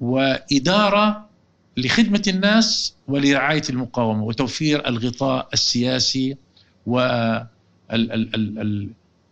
وإدارة 0.00 1.28
لخدمة 1.76 2.22
الناس 2.28 2.94
ولرعاية 3.08 3.62
المقاومة 3.70 4.22
وتوفير 4.24 4.88
الغطاء 4.88 5.48
السياسي 5.52 6.36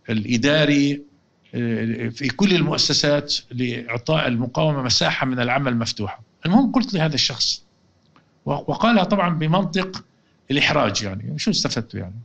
والإداري 0.09 1.01
آه، 1.55 2.09
في 2.09 2.27
كل 2.27 2.55
المؤسسات 2.55 3.35
لإعطاء 3.51 4.27
المقاومة 4.27 4.81
مساحة 4.81 5.25
من 5.25 5.39
العمل 5.39 5.77
مفتوحة. 5.77 6.21
المهم 6.45 6.71
قلت 6.71 6.93
لهذا 6.93 7.15
الشخص 7.15 7.63
وقالها 8.45 9.03
طبعا 9.03 9.29
بمنطق 9.29 10.05
الإحراج 10.51 11.03
يعني 11.03 11.39
شو 11.39 11.51
استفدت 11.51 11.95
يعني؟ 11.95 12.15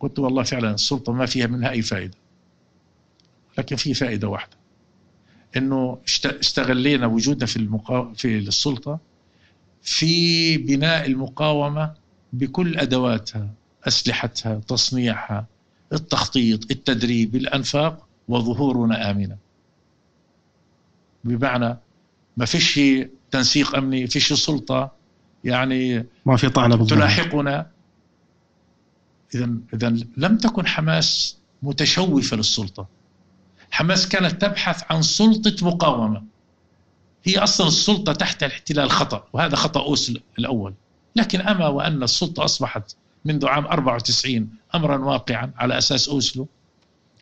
قلت 0.00 0.18
والله 0.18 0.42
فعلا 0.42 0.74
السلطة 0.74 1.12
ما 1.12 1.26
فيها 1.26 1.46
منها 1.46 1.70
أي 1.70 1.82
فائدة. 1.82 2.14
لكن 3.58 3.76
في 3.76 3.94
فائدة 3.94 4.28
واحدة. 4.28 4.56
إنه 5.56 5.98
استغلينا 6.24 7.06
وجودنا 7.06 7.46
في 7.46 7.56
المقا... 7.56 8.12
في 8.12 8.38
السلطة 8.38 8.98
في 9.82 10.58
بناء 10.58 11.06
المقاومة 11.06 11.94
بكل 12.32 12.78
أدواتها 12.78 13.48
أسلحتها 13.88 14.54
تصنيعها 14.54 15.46
التخطيط 15.92 16.70
التدريب 16.70 17.36
الأنفاق 17.36 18.06
وظهورنا 18.28 19.10
امنا. 19.10 19.36
بمعنى 21.24 21.76
ما 22.36 22.44
فيش 22.44 22.80
تنسيق 23.30 23.76
أمني 23.76 24.06
فيش 24.06 24.32
سلطة 24.32 24.92
يعني 25.44 26.06
ما 26.26 26.36
في 26.36 26.48
طعنه 26.48 26.86
تلاحقنا 26.86 27.70
اذا 29.34 29.50
اذا 29.74 29.96
لم 30.16 30.38
تكن 30.38 30.66
حماس 30.66 31.38
متشوفة 31.62 32.36
للسلطة. 32.36 32.86
حماس 33.70 34.08
كانت 34.08 34.42
تبحث 34.42 34.82
عن 34.90 35.02
سلطة 35.02 35.66
مقاومة. 35.66 36.22
هي 37.24 37.38
أصلا 37.38 37.68
السلطة 37.68 38.12
تحت 38.12 38.42
الاحتلال 38.42 38.90
خطأ 38.90 39.28
وهذا 39.32 39.56
خطأ 39.56 39.80
أوسل 39.80 40.20
الأول. 40.38 40.74
لكن 41.16 41.40
أما 41.40 41.66
وأن 41.66 42.02
السلطة 42.02 42.44
أصبحت 42.44 42.96
منذ 43.24 43.46
عام 43.46 43.66
94 43.66 44.48
أمرا 44.74 44.96
واقعا 44.96 45.52
على 45.56 45.78
أساس 45.78 46.08
أوسلو 46.08 46.48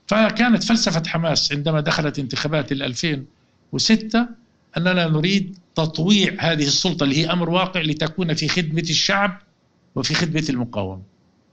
فكانت 0.07 0.65
فلسفة 0.65 1.03
حماس 1.07 1.53
عندما 1.53 1.81
دخلت 1.81 2.19
انتخابات 2.19 2.73
2006 2.73 4.29
أننا 4.77 5.09
نريد 5.09 5.59
تطويع 5.75 6.37
هذه 6.39 6.67
السلطة 6.67 7.05
اللي 7.05 7.17
هي 7.17 7.33
أمر 7.33 7.51
واقع 7.51 7.81
لتكون 7.81 8.35
في 8.35 8.49
خدمة 8.49 8.81
الشعب 8.91 9.43
وفي 9.95 10.15
خدمة 10.15 10.45
المقاومة. 10.49 11.03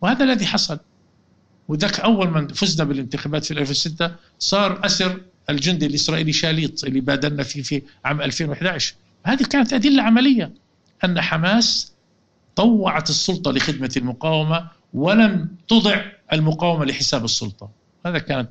وهذا 0.03 0.23
الذي 0.23 0.45
حصل. 0.45 0.79
وذاك 1.67 1.99
أول 1.99 2.29
من 2.29 2.47
فزنا 2.47 2.83
بالانتخابات 2.83 3.45
في 3.45 3.51
2006 3.51 4.11
صار 4.39 4.85
أسر 4.85 5.21
الجندي 5.49 5.85
الإسرائيلي 5.85 6.33
شاليط 6.33 6.85
اللي 6.85 6.99
بادلنا 6.99 7.43
فيه 7.43 7.61
في 7.61 7.81
عام 8.05 8.21
2011 8.21 8.95
هذه 9.23 9.43
كانت 9.43 9.73
أدلة 9.73 10.03
عملية. 10.03 10.53
أن 11.03 11.21
حماس 11.21 11.93
طوعت 12.55 13.09
السلطة 13.09 13.51
لخدمة 13.51 13.91
المقاومة 13.97 14.67
ولم 14.93 15.49
تضع 15.67 16.05
المقاومة 16.33 16.85
لحساب 16.85 17.25
السلطة. 17.25 17.69
هذا 18.05 18.19
كانت 18.19 18.49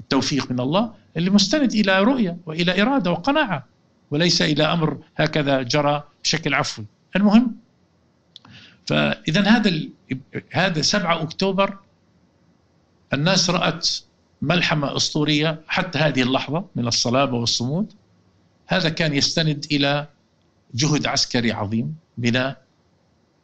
التوفيق 0.00 0.50
من 0.50 0.60
الله 0.60 0.92
اللي 1.16 1.30
مستند 1.30 1.72
إلى 1.72 2.02
رؤية 2.02 2.36
وإلى 2.46 2.82
إرادة 2.82 3.10
وقناعة 3.10 3.66
وليس 4.10 4.42
إلى 4.42 4.64
أمر 4.64 4.98
هكذا 5.16 5.62
جرى 5.62 6.02
بشكل 6.24 6.54
عفوي. 6.54 6.84
المهم 7.16 7.56
فاذا 8.90 9.48
هذا 9.48 9.80
هذا 10.50 10.82
7 10.82 11.22
أكتوبر 11.22 11.78
الناس 13.12 13.50
رأت 13.50 13.88
ملحمة 14.42 14.96
أسطورية 14.96 15.60
حتى 15.68 15.98
هذه 15.98 16.22
اللحظة 16.22 16.64
من 16.76 16.86
الصلابة 16.86 17.36
والصمود. 17.36 17.92
هذا 18.66 18.88
كان 18.88 19.14
يستند 19.14 19.66
إلى 19.72 20.08
جهد 20.74 21.06
عسكري 21.06 21.52
عظيم 21.52 21.94
بناء 22.18 22.62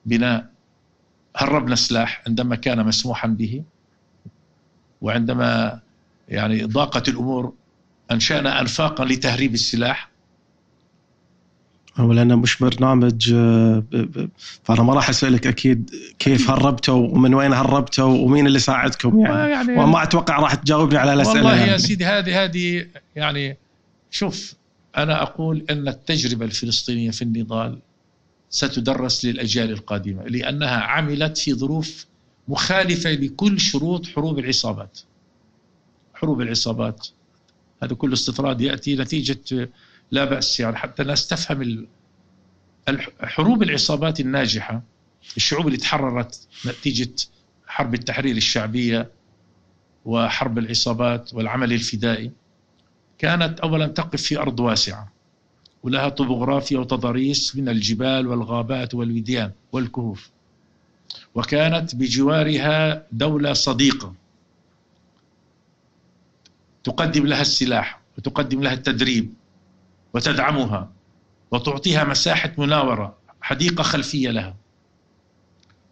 بناء 0.06 0.50
هربنا 1.36 1.76
سلاح 1.76 2.22
عندما 2.26 2.56
كان 2.56 2.86
مسموحا 2.86 3.28
به 3.28 3.62
وعندما 5.00 5.80
يعني 6.28 6.64
ضاقت 6.64 7.08
الأمور 7.08 7.54
أنشأنا 8.10 8.60
أنفاقا 8.60 9.04
لتهريب 9.04 9.54
السلاح. 9.54 10.10
هو 11.96 12.12
لأنه 12.12 12.36
مش 12.36 12.58
برنامج 12.58 13.32
آه، 13.34 13.82
فأنا 14.64 14.82
ما 14.82 14.94
راح 14.94 15.08
أسألك 15.08 15.46
أكيد 15.46 15.90
كيف 16.18 16.50
هربتوا 16.50 17.08
ومن 17.08 17.34
وين 17.34 17.52
هربتوا 17.52 18.04
ومين 18.04 18.46
اللي 18.46 18.58
ساعدكم 18.58 19.20
يعني, 19.20 19.50
يعني 19.50 19.78
وما 19.82 20.02
أتوقع 20.02 20.38
راح 20.38 20.54
تجاوبني 20.54 20.98
على 20.98 21.12
الأسئلة 21.12 21.36
والله 21.36 21.56
يعني. 21.56 21.70
يا 21.70 21.76
سيدي 21.76 22.04
هذه 22.04 22.44
هذه 22.44 22.86
يعني 23.16 23.56
شوف 24.10 24.54
أنا 24.96 25.22
أقول 25.22 25.64
أن 25.70 25.88
التجربة 25.88 26.44
الفلسطينية 26.44 27.10
في 27.10 27.22
النضال 27.22 27.78
ستدرس 28.50 29.24
للأجيال 29.24 29.70
القادمة 29.70 30.22
لأنها 30.22 30.80
عملت 30.80 31.38
في 31.38 31.54
ظروف 31.54 32.06
مخالفة 32.48 33.10
لكل 33.10 33.60
شروط 33.60 34.06
حروب 34.06 34.38
العصابات. 34.38 34.98
حروب 36.14 36.40
العصابات 36.40 37.08
هذا 37.82 37.94
كل 37.94 38.12
استطراد 38.12 38.60
يأتي 38.60 38.96
نتيجة 38.96 39.68
لا 40.10 40.24
بأس 40.24 40.60
يعني 40.60 40.76
حتى 40.76 41.02
الناس 41.02 41.26
تفهم 41.28 41.86
حروب 43.20 43.62
العصابات 43.62 44.20
الناجحة 44.20 44.82
الشعوب 45.36 45.66
اللي 45.66 45.78
تحررت 45.78 46.48
نتيجة 46.66 47.14
حرب 47.66 47.94
التحرير 47.94 48.36
الشعبية 48.36 49.10
وحرب 50.04 50.58
العصابات 50.58 51.34
والعمل 51.34 51.72
الفدائي 51.72 52.30
كانت 53.18 53.60
أولا 53.60 53.86
تقف 53.86 54.22
في 54.22 54.38
أرض 54.38 54.60
واسعة 54.60 55.12
ولها 55.82 56.08
طبوغرافيا 56.08 56.78
وتضاريس 56.78 57.56
من 57.56 57.68
الجبال 57.68 58.26
والغابات 58.26 58.94
والوديان 58.94 59.52
والكهوف 59.72 60.30
وكانت 61.34 61.94
بجوارها 61.94 63.06
دولة 63.12 63.52
صديقة. 63.52 64.14
تقدم 66.84 67.26
لها 67.26 67.40
السلاح 67.40 68.00
وتقدم 68.18 68.62
لها 68.62 68.72
التدريب 68.72 69.34
وتدعمها 70.16 70.90
وتعطيها 71.50 72.04
مساحة 72.04 72.52
مناورة 72.58 73.16
حديقة 73.40 73.82
خلفية 73.82 74.30
لها. 74.30 74.56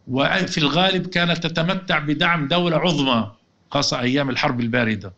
وفي 0.09 0.59
الغالب 0.59 1.07
كانت 1.07 1.47
تتمتع 1.47 1.99
بدعم 1.99 2.49
دولة 2.49 2.77
عظمى 2.77 3.33
خاصة 3.71 4.01
أيام 4.01 4.31
الحرب 4.31 4.61
الباردة 4.61 5.13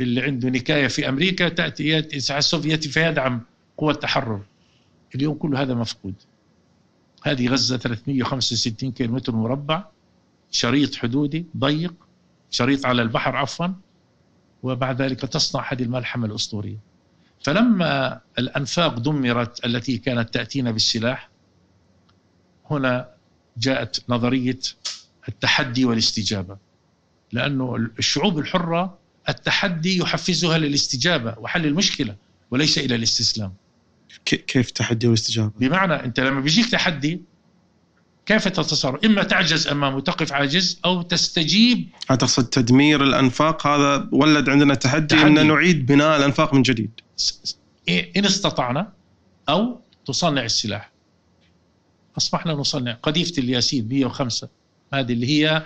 اللي 0.00 0.22
عنده 0.22 0.48
نكاية 0.48 0.86
في 0.86 1.08
أمريكا 1.08 1.48
تأتي 1.48 1.98
الاتحاد 1.98 2.38
السوفيتي 2.38 2.88
فيدعم 2.88 3.40
قوى 3.76 3.92
التحرر. 3.92 4.42
اليوم 5.14 5.34
كل 5.34 5.56
هذا 5.56 5.74
مفقود. 5.74 6.14
هذه 7.22 7.48
غزة 7.48 7.76
365 7.76 8.92
كيلومتر 8.92 9.34
مربع 9.34 9.84
شريط 10.50 10.94
حدودي 10.94 11.46
ضيق 11.56 11.94
شريط 12.50 12.86
على 12.86 13.02
البحر 13.02 13.36
عفوا. 13.36 13.68
وبعد 14.62 15.02
ذلك 15.02 15.20
تصنع 15.20 15.72
هذه 15.72 15.82
الملحمة 15.82 16.26
الأسطورية. 16.26 16.89
فلما 17.42 18.20
الأنفاق 18.38 18.98
دمرت 18.98 19.64
التي 19.64 19.98
كانت 19.98 20.34
تأتينا 20.34 20.70
بالسلاح 20.70 21.30
هنا 22.70 23.08
جاءت 23.56 24.04
نظرية 24.08 24.58
التحدي 25.28 25.84
والاستجابة 25.84 26.56
لأنه 27.32 27.76
الشعوب 27.98 28.38
الحرة 28.38 28.98
التحدي 29.28 29.98
يحفزها 29.98 30.58
للاستجابة 30.58 31.38
وحل 31.38 31.66
المشكلة 31.66 32.16
وليس 32.50 32.78
إلى 32.78 32.94
الاستسلام 32.94 33.54
كيف 34.24 34.70
تحدي 34.70 35.06
واستجابة؟ 35.06 35.52
بمعنى 35.58 35.94
أنت 35.94 36.20
لما 36.20 36.40
بيجيك 36.40 36.70
تحدي 36.70 37.22
كيف 38.30 38.48
تتصرف؟ 38.48 39.04
إما 39.04 39.22
تعجز 39.22 39.68
أمامه 39.68 40.00
تقف 40.00 40.32
عاجز 40.32 40.80
أو 40.84 41.02
تستجيب. 41.02 41.88
تقصد 42.08 42.44
تدمير 42.44 43.02
الأنفاق؟ 43.02 43.66
هذا 43.66 44.08
ولد 44.12 44.48
عندنا 44.48 44.74
تحدي, 44.74 45.06
تحدي. 45.06 45.40
أن 45.40 45.46
نعيد 45.46 45.86
بناء 45.86 46.16
الأنفاق 46.16 46.54
من 46.54 46.62
جديد. 46.62 46.90
إن 47.88 48.24
استطعنا 48.24 48.92
أو 49.48 49.80
تصنع 50.06 50.44
السلاح. 50.44 50.90
أصبحنا 52.18 52.52
نصنع 52.52 52.92
قذيفة 52.92 53.32
الياسين 53.38 53.88
105 53.88 54.48
هذه 54.94 55.12
اللي 55.12 55.26
هي 55.26 55.62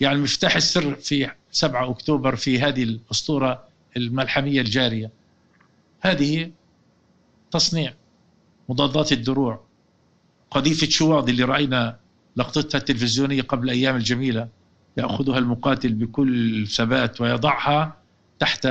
يعني 0.00 0.18
مفتاح 0.18 0.56
السر 0.56 0.94
في 0.94 1.30
7 1.52 1.90
أكتوبر 1.90 2.36
في 2.36 2.60
هذه 2.60 2.82
الأسطورة 2.82 3.64
الملحمية 3.96 4.60
الجارية. 4.60 5.10
هذه 6.00 6.50
تصنيع 7.50 7.94
مضادات 8.68 9.12
الدروع. 9.12 9.67
قذيفة 10.50 10.88
شواظ 10.88 11.28
اللي 11.28 11.44
رأينا 11.44 11.96
لقطتها 12.36 12.78
التلفزيونية 12.78 13.42
قبل 13.42 13.70
أيام 13.70 13.96
الجميلة 13.96 14.48
يأخذها 14.96 15.38
المقاتل 15.38 15.92
بكل 15.94 16.66
ثبات 16.66 17.20
ويضعها 17.20 17.96
تحت 18.38 18.68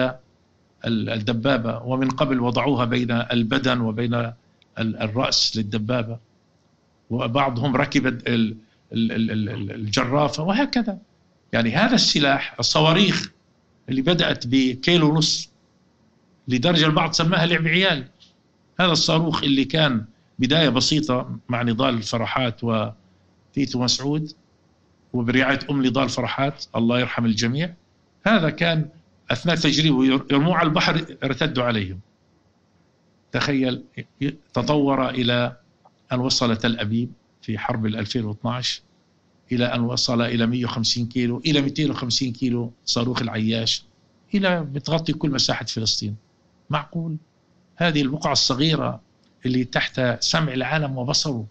الدبابة 0.85 1.77
ومن 1.77 2.09
قبل 2.09 2.39
وضعوها 2.39 2.85
بين 2.85 3.11
البدن 3.11 3.81
وبين 3.81 4.31
الرأس 4.79 5.57
للدبابة. 5.57 6.19
وبعضهم 7.09 7.75
ركب 7.75 8.21
الجرافة 8.91 10.43
وهكذا. 10.43 10.97
يعني 11.53 11.75
هذا 11.75 11.95
السلاح 11.95 12.55
الصواريخ 12.59 13.31
اللي 13.89 14.01
بدأت 14.01 14.47
بكيلو 14.47 15.09
ونص 15.09 15.49
لدرجة 16.47 16.85
البعض 16.85 17.11
سماها 17.11 17.45
لعب 17.45 17.67
عيال. 17.67 18.07
هذا 18.79 18.91
الصاروخ 18.91 19.43
اللي 19.43 19.65
كان 19.65 20.05
بداية 20.39 20.69
بسيطة 20.69 21.39
مع 21.49 21.61
نضال 21.61 21.93
الفرحات 21.93 22.63
وتيتو 22.63 23.83
مسعود 23.83 24.31
وبرعاية 25.13 25.59
أم 25.69 25.85
نضال 25.85 26.09
فرحات 26.09 26.65
الله 26.75 26.99
يرحم 26.99 27.25
الجميع. 27.25 27.73
هذا 28.23 28.49
كان 28.49 28.89
أثناء 29.31 29.55
تجريبه 29.55 30.05
يرموه 30.05 30.55
على 30.55 30.67
البحر 30.67 31.17
ارتدوا 31.23 31.63
عليهم. 31.63 31.99
تخيل 33.31 33.83
تطور 34.53 35.09
إلى 35.09 35.57
أن 36.11 36.19
وصل 36.19 36.57
تل 36.57 36.79
أبيب 36.79 37.11
في 37.41 37.57
حرب 37.57 37.85
2012 37.85 38.81
إلى 39.51 39.65
أن 39.65 39.81
وصل 39.81 40.21
إلى 40.21 40.47
150 40.47 41.05
كيلو 41.05 41.37
إلى 41.45 41.61
250 41.61 42.31
كيلو 42.31 42.71
صاروخ 42.85 43.21
العياش 43.21 43.83
إلى 44.33 44.61
بتغطي 44.61 45.13
كل 45.13 45.31
مساحة 45.31 45.65
فلسطين. 45.65 46.15
معقول؟ 46.69 47.17
هذه 47.75 48.01
البقعة 48.01 48.31
الصغيرة 48.31 49.01
اللي 49.45 49.63
تحت 49.63 50.01
سمع 50.19 50.53
العالم 50.53 50.97
وبصره 50.97 51.45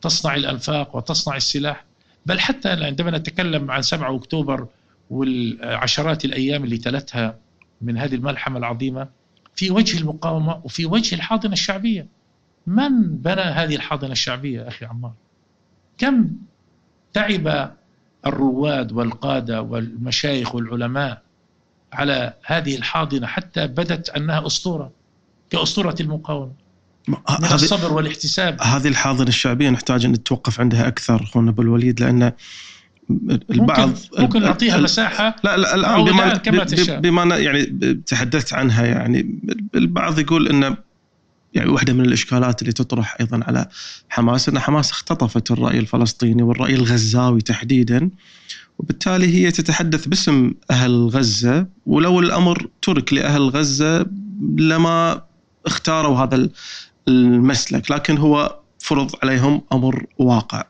تصنع 0.00 0.34
الأنفاق 0.34 0.96
وتصنع 0.96 1.36
السلاح. 1.36 1.84
بل 2.26 2.40
حتى 2.40 2.68
عندما 2.68 3.10
نتكلم 3.10 3.70
عن 3.70 3.82
7 3.82 4.16
أكتوبر 4.16 4.66
والعشرات 5.10 6.24
الأيام 6.24 6.64
اللي 6.64 6.78
تلتها 6.78 7.38
من 7.80 7.98
هذه 7.98 8.14
الملحمة 8.14 8.58
العظيمة 8.58 9.08
في 9.54 9.70
وجه 9.70 10.00
المقاومة 10.00 10.60
وفي 10.64 10.86
وجه 10.86 11.14
الحاضنة 11.14 11.52
الشعبية. 11.52 12.06
من 12.66 13.16
بنى 13.16 13.40
هذه 13.40 13.76
الحاضنة 13.76 14.12
الشعبية 14.12 14.68
أخي 14.68 14.86
عمار؟ 14.86 15.12
كم 15.98 16.30
تعب 17.12 17.72
الرواد 18.26 18.92
والقادة 18.92 19.62
والمشايخ 19.62 20.54
والعلماء 20.54 21.22
على 21.92 22.34
هذه 22.44 22.76
الحاضنة 22.76 23.26
حتى 23.26 23.66
بدت 23.66 24.10
أنها 24.10 24.46
أسطورة 24.46 24.92
كأسطورة 25.50 25.96
المقاومة. 26.00 26.52
من 27.08 27.52
الصبر 27.52 27.92
والاحتساب 27.92 28.62
هذه 28.62 28.88
الحاضنة 28.88 29.28
الشعبية 29.28 29.70
نحتاج 29.70 30.04
أن 30.04 30.12
نتوقف 30.12 30.60
عندها 30.60 30.88
أكثر 30.88 31.22
أخونا 31.22 31.50
أبو 31.50 31.62
الوليد 31.62 32.00
لأن 32.00 32.32
البعض 33.50 33.88
ممكن, 33.88 34.22
ممكن 34.22 34.42
نعطيها 34.42 34.76
مساحة 34.76 35.36
لا 35.44 35.56
لا 35.56 35.74
الآن 35.74 36.04
بما, 36.04 36.36
كما 36.36 36.64
تشاء. 36.64 37.00
بما 37.00 37.36
يعني 37.36 37.64
تحدثت 38.06 38.52
عنها 38.52 38.86
يعني 38.86 39.40
البعض 39.74 40.18
يقول 40.18 40.48
أن 40.48 40.76
يعني 41.54 41.70
واحدة 41.70 41.92
من 41.92 42.04
الإشكالات 42.04 42.62
اللي 42.62 42.72
تطرح 42.72 43.16
أيضا 43.20 43.40
على 43.44 43.68
حماس 44.08 44.48
أن 44.48 44.58
حماس 44.58 44.90
اختطفت 44.90 45.50
الرأي 45.50 45.78
الفلسطيني 45.78 46.42
والرأي 46.42 46.74
الغزاوي 46.74 47.40
تحديدا 47.40 48.10
وبالتالي 48.78 49.26
هي 49.26 49.50
تتحدث 49.50 50.06
باسم 50.06 50.52
أهل 50.70 51.08
غزة 51.08 51.66
ولو 51.86 52.20
الأمر 52.20 52.68
ترك 52.82 53.12
لأهل 53.12 53.42
غزة 53.42 54.06
لما 54.56 55.22
اختاروا 55.66 56.18
هذا 56.18 56.48
المسلك 57.08 57.90
لكن 57.90 58.18
هو 58.18 58.58
فرض 58.78 59.10
عليهم 59.22 59.62
أمر 59.72 60.06
واقع. 60.18 60.64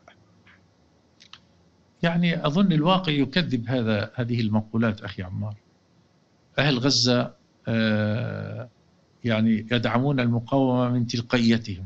يعني 2.03 2.47
أظن 2.47 2.71
الواقع 2.71 3.11
يكذب 3.11 3.67
هذا 3.67 4.11
هذه 4.15 4.41
المقولات 4.41 5.01
أخي 5.01 5.23
عمار. 5.23 5.55
أهل 6.59 6.79
غزة 6.79 7.33
آه 7.67 8.69
يعني 9.23 9.67
يدعمون 9.71 10.19
المقاومة 10.19 10.89
من 10.89 11.07
تلقائيتهم 11.07 11.85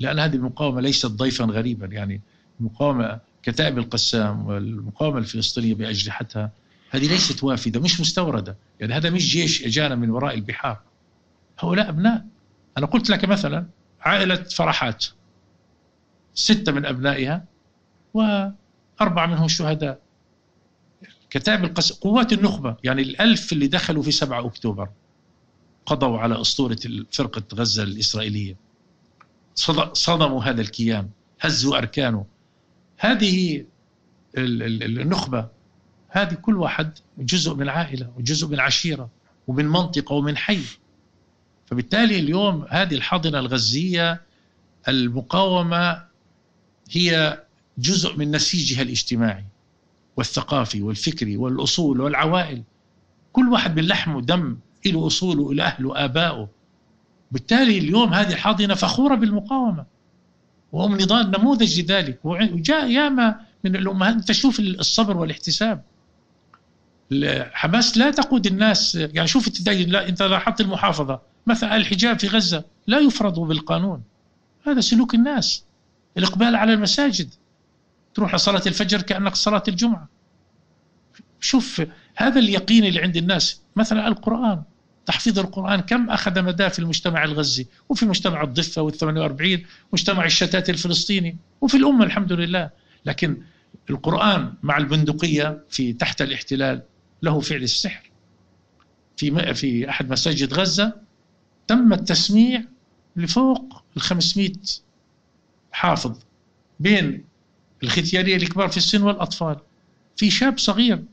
لأن 0.00 0.18
هذه 0.18 0.36
المقاومة 0.36 0.80
ليست 0.80 1.06
ضيفا 1.06 1.44
غريبا. 1.44 1.86
يعني 1.86 2.20
المقاومة 2.60 3.20
كتائب 3.42 3.78
القسام 3.78 4.46
والمقاومة 4.46 5.18
الفلسطينية 5.18 5.74
بأجنحتها 5.74 6.50
هذه 6.90 7.08
ليست 7.08 7.44
وافدة 7.44 7.80
مش 7.80 8.00
مستوردة. 8.00 8.56
يعني 8.80 8.94
هذا 8.94 9.10
مش 9.10 9.32
جيش 9.32 9.66
أجانا 9.66 9.94
من 9.94 10.10
وراء 10.10 10.34
البحار. 10.34 10.80
هؤلاء 11.58 11.88
أبناء. 11.88 12.24
أنا 12.78 12.86
قلت 12.86 13.10
لك 13.10 13.24
مثلا 13.24 13.66
عائلة 14.00 14.42
فرحات 14.42 15.04
ستة 16.34 16.72
من 16.72 16.86
أبنائها 16.86 17.44
وأربعة 18.14 19.26
منهم 19.26 19.48
شهداء. 19.48 20.00
كتائب 21.30 21.64
القسام 21.64 21.98
قوات 22.00 22.32
النخبة 22.32 22.76
يعني 22.84 23.02
الألف 23.02 23.52
اللي 23.52 23.66
دخلوا 23.66 24.02
في 24.02 24.10
7 24.10 24.46
أكتوبر 24.46 24.88
قضوا 25.86 26.18
على 26.18 26.40
أسطورة 26.40 26.78
فرقة 27.12 27.42
غزة 27.54 27.82
الإسرائيلية. 27.82 28.56
صدموا 29.92 30.44
هذا 30.44 30.60
الكيان 30.60 31.08
هزوا 31.40 31.76
أركانه. 31.78 32.26
هذه 32.98 33.64
النخبة 34.38 35.48
هذه 36.08 36.34
كل 36.34 36.56
واحد 36.56 36.98
جزء 37.18 37.54
من 37.54 37.68
عائلة 37.68 38.12
وجزء 38.16 38.48
من 38.48 38.60
عشيرة 38.60 39.10
ومن 39.46 39.68
منطقة 39.68 40.14
ومن 40.14 40.36
حي. 40.36 40.62
فبالتالي 41.66 42.18
اليوم 42.18 42.66
هذه 42.70 42.94
الحاضنة 42.94 43.38
الغزية 43.38 44.20
المقاومة 44.88 46.02
هي 46.90 47.38
جزء 47.78 48.16
من 48.16 48.30
نسيجها 48.30 48.82
الاجتماعي 48.82 49.44
والثقافي 50.16 50.82
والفكري 50.82 51.36
والأصول 51.36 52.00
والعوائل. 52.00 52.62
كل 53.32 53.48
واحد 53.48 53.76
من 53.76 53.86
لحم 53.86 54.14
ودم 54.14 54.56
له 54.86 55.06
أصوله 55.06 55.54
له 55.54 55.64
أهله 55.64 56.04
آبائه 56.04 56.48
بالتالي 57.32 57.78
اليوم 57.78 58.14
هذه 58.14 58.32
الحاضنة 58.32 58.74
فخورة 58.74 59.14
بالمقاومة. 59.14 59.84
وهم 60.72 60.94
نضال 60.94 61.30
نموذج 61.30 61.80
لذلك. 61.80 62.18
وجاء 62.24 62.90
ياما 62.90 63.40
من 63.64 63.76
الأمهات. 63.76 64.14
أنت 64.14 64.30
الصبر 64.58 65.16
والاحتساب. 65.16 65.82
حماس 67.52 67.98
لا 67.98 68.10
تقود 68.10 68.46
الناس. 68.46 68.94
يعني 68.94 69.28
شوف 69.28 69.68
أنت 69.68 70.22
لاحظت 70.22 70.60
المحافظة. 70.60 71.20
مثلا 71.46 71.76
الحجاب 71.76 72.18
في 72.18 72.28
غزة 72.28 72.64
لا 72.86 72.98
يفرض 72.98 73.40
بالقانون. 73.40 74.02
هذا 74.66 74.80
سلوك 74.80 75.14
الناس. 75.14 75.64
الإقبال 76.18 76.56
على 76.56 76.72
المساجد. 76.72 77.34
تروح 78.14 78.34
لصلاه 78.34 78.62
الفجر 78.66 79.02
كأنك 79.02 79.34
صلاة 79.34 79.62
الجمعة. 79.68 80.08
شوف 81.40 81.82
هذا 82.16 82.38
اليقين 82.38 82.84
اللي 82.84 83.00
عند 83.00 83.16
الناس. 83.16 83.60
مثلا 83.76 84.08
القرآن. 84.08 84.62
تحفيظ 85.06 85.38
القرآن. 85.38 85.80
كم 85.80 86.10
أخذ 86.10 86.42
مداه 86.42 86.68
في 86.68 86.78
المجتمع 86.78 87.24
الغزي؟ 87.24 87.66
وفي 87.88 88.06
مجتمع 88.06 88.42
الضفة 88.42 88.82
وال 88.82 88.94
48 88.94 89.66
مجتمع 89.92 90.24
الشتات 90.24 90.70
الفلسطيني 90.70 91.36
وفي 91.60 91.76
الأمة 91.76 92.04
الحمد 92.04 92.32
لله. 92.32 92.70
لكن 93.04 93.42
القرآن 93.90 94.54
مع 94.62 94.76
البندقية 94.78 95.64
في 95.68 95.92
تحت 95.92 96.22
الاحتلال 96.22 96.82
له 97.22 97.40
فعل 97.40 97.62
السحر. 97.62 98.10
في 99.16 99.54
في 99.54 99.90
أحد 99.90 100.10
مساجد 100.10 100.54
غزة 100.54 101.05
تم 101.66 101.92
التسميع 101.92 102.64
لفوق 103.16 103.82
ال 103.96 104.02
500 104.02 104.52
حافظ 105.72 106.18
بين 106.80 107.24
الختيارية 107.82 108.36
الكبار 108.36 108.68
في 108.68 108.76
السن 108.76 109.02
والأطفال. 109.02 109.56
في 110.16 110.30
شاب 110.30 110.58
صغير 110.58 111.04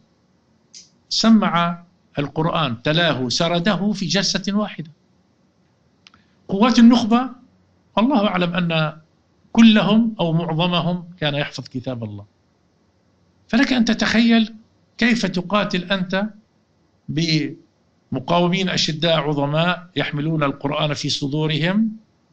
سمع 1.09 1.83
القرآن 2.19 2.81
تلاه 2.81 3.29
سرده 3.29 3.91
في 3.91 4.05
جلسة 4.05 4.53
واحدة. 4.53 4.91
قوات 6.47 6.79
النخبة 6.79 7.29
الله 7.97 8.27
أعلم 8.27 8.53
أن 8.53 8.97
كلهم 9.51 10.15
أو 10.19 10.33
معظمهم 10.33 11.09
كان 11.19 11.35
يحفظ 11.35 11.67
كتاب 11.67 12.03
الله. 12.03 12.25
فلك 13.47 13.73
أن 13.73 13.85
تتخيل 13.85 14.53
كيف 14.97 15.25
تقاتل 15.25 15.91
أنت 15.91 16.25
بمقاومين 18.13 18.69
أشداء 18.69 19.19
عظماء 19.19 19.89
يحملون 19.95 20.43
القرآن 20.43 20.93
في 20.93 21.09
صدورهم 21.09 21.91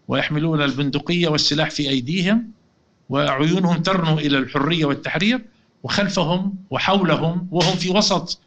ويحملون 0.09 0.63
البندقية 0.63 1.29
والسلاح 1.29 1.71
في 1.71 1.89
أيديهم 1.89 2.53
وعيونهم 3.09 3.83
ترنو 3.83 4.19
إلى 4.19 4.39
الحرية 4.39 4.85
والتحرير 4.85 5.41
وخلفهم 5.83 6.55
وحولهم 6.71 7.49
وهم 7.51 7.77
في 7.77 7.91
وسط 7.91 8.41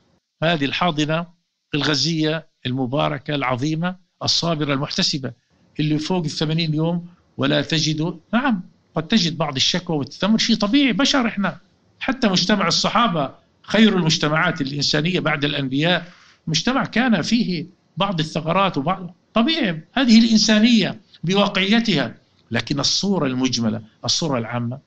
هذه 0.44 0.66
الحاضنة 0.66 1.28
الغزية 1.76 2.48
المباركة 2.66 3.36
العظيمة 3.36 3.96
الصابرة 4.24 4.74
المحتسبة 4.74 5.32
اللي 5.80 6.00
فوق 6.00 6.24
الثمانين 6.24 6.74
يوم 6.74 7.08
ولا 7.38 7.62
تجد 7.62 8.20
نعم 8.34 8.62
قد 8.96 9.08
تجد 9.08 9.38
بعض 9.38 9.56
الشكوى 9.56 9.98
والتذمر 9.98 10.38
شيء 10.38 10.56
طبيعي 10.56 10.94
بشر 10.94 11.28
إحنا. 11.28 11.58
حتى 12.00 12.28
مجتمع 12.28 12.68
الصحابة 12.68 13.32
خير 13.62 13.98
المجتمعات 13.98 14.62
الإنسانية 14.62 15.20
بعد 15.20 15.46
الأنبياء. 15.46 16.08
مجتمع 16.48 16.86
كان 16.86 17.22
فيه 17.22 17.66
بعض 17.98 18.20
الثغرات 18.20 18.78
وبعض 18.78 19.16
طبيعي 19.34 19.84
هذه 19.94 20.20
الإنسانية 20.26 21.02
بواقعيتها. 21.24 22.16
لكن 22.52 22.80
الصورة 22.80 23.28
المجملة 23.28 23.82
الصورة 24.06 24.38
العامة 24.38 24.80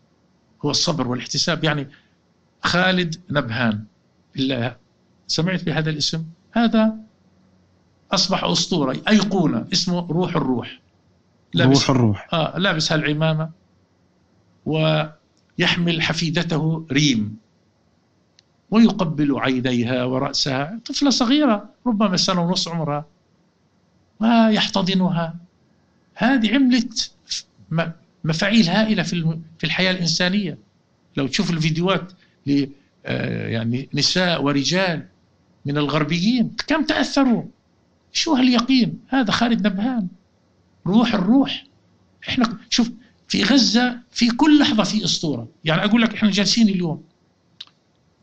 هو 0.65 0.71
الصبر 0.71 1.09
والاحتساب. 1.09 1.65
يعني 1.65 1.89
خالد 2.63 3.21
نبهان 3.31 3.85
إلا 4.37 4.77
سمعت 5.27 5.65
بهذا 5.65 5.91
الاسم؟ 5.91 6.25
هذا 6.53 6.97
أصبح 8.13 8.45
أسطورة 8.45 8.97
أيقونة. 9.09 9.67
اسمه 9.73 10.07
روح 10.11 10.37
الروح. 10.37 10.81
لابس 11.55 11.77
روح 11.77 11.91
الروح. 11.91 12.29
آه 12.33 12.59
لابس 12.59 12.93
هالعمامة 12.93 13.51
ويحمل 14.67 16.03
حفيدته 16.03 16.87
ريم. 16.93 17.37
ويقبل 18.71 19.39
عينيها 19.39 20.05
ورأسها. 20.05 20.81
طفلة 20.85 21.11
صغيرة 21.11 21.69
ربما 21.87 22.17
سنة 22.17 22.41
ونص 22.41 22.69
عمرها. 22.69 23.07
ويحتضنها. 24.21 25.35
هذه 26.15 26.55
عملت 26.55 27.13
مفاعيل 28.25 28.69
هائلة 28.69 29.03
في 29.03 29.39
في 29.59 29.65
الحياة 29.65 29.91
الإنسانية. 29.91 30.59
لو 31.17 31.27
تشوف 31.27 31.51
الفيديوهات 31.51 32.13
ل 32.47 32.67
آه، 33.07 33.49
يعني 33.49 33.89
نساء 33.95 34.43
ورجال 34.43 35.07
من 35.67 35.79
الغربيين 35.79 36.51
كم 36.67 36.85
تأثروا؟ 36.85 37.43
شو 38.13 38.35
هاليقين؟ 38.35 38.99
هذا 39.09 39.31
خالد 39.31 39.67
نبهان. 39.67 40.09
روح 40.87 41.15
الروح. 41.15 41.65
إحنا 42.29 42.59
شوف 42.71 42.91
في 43.29 43.43
غزة 43.43 43.99
في 44.11 44.31
كل 44.31 44.61
لحظة 44.61 44.83
في 44.83 45.05
أسطورة. 45.05 45.49
يعني 45.65 45.85
أقول 45.85 46.03
لك 46.03 46.15
إحنا 46.15 46.31
جالسين 46.31 46.69
اليوم. 46.69 47.03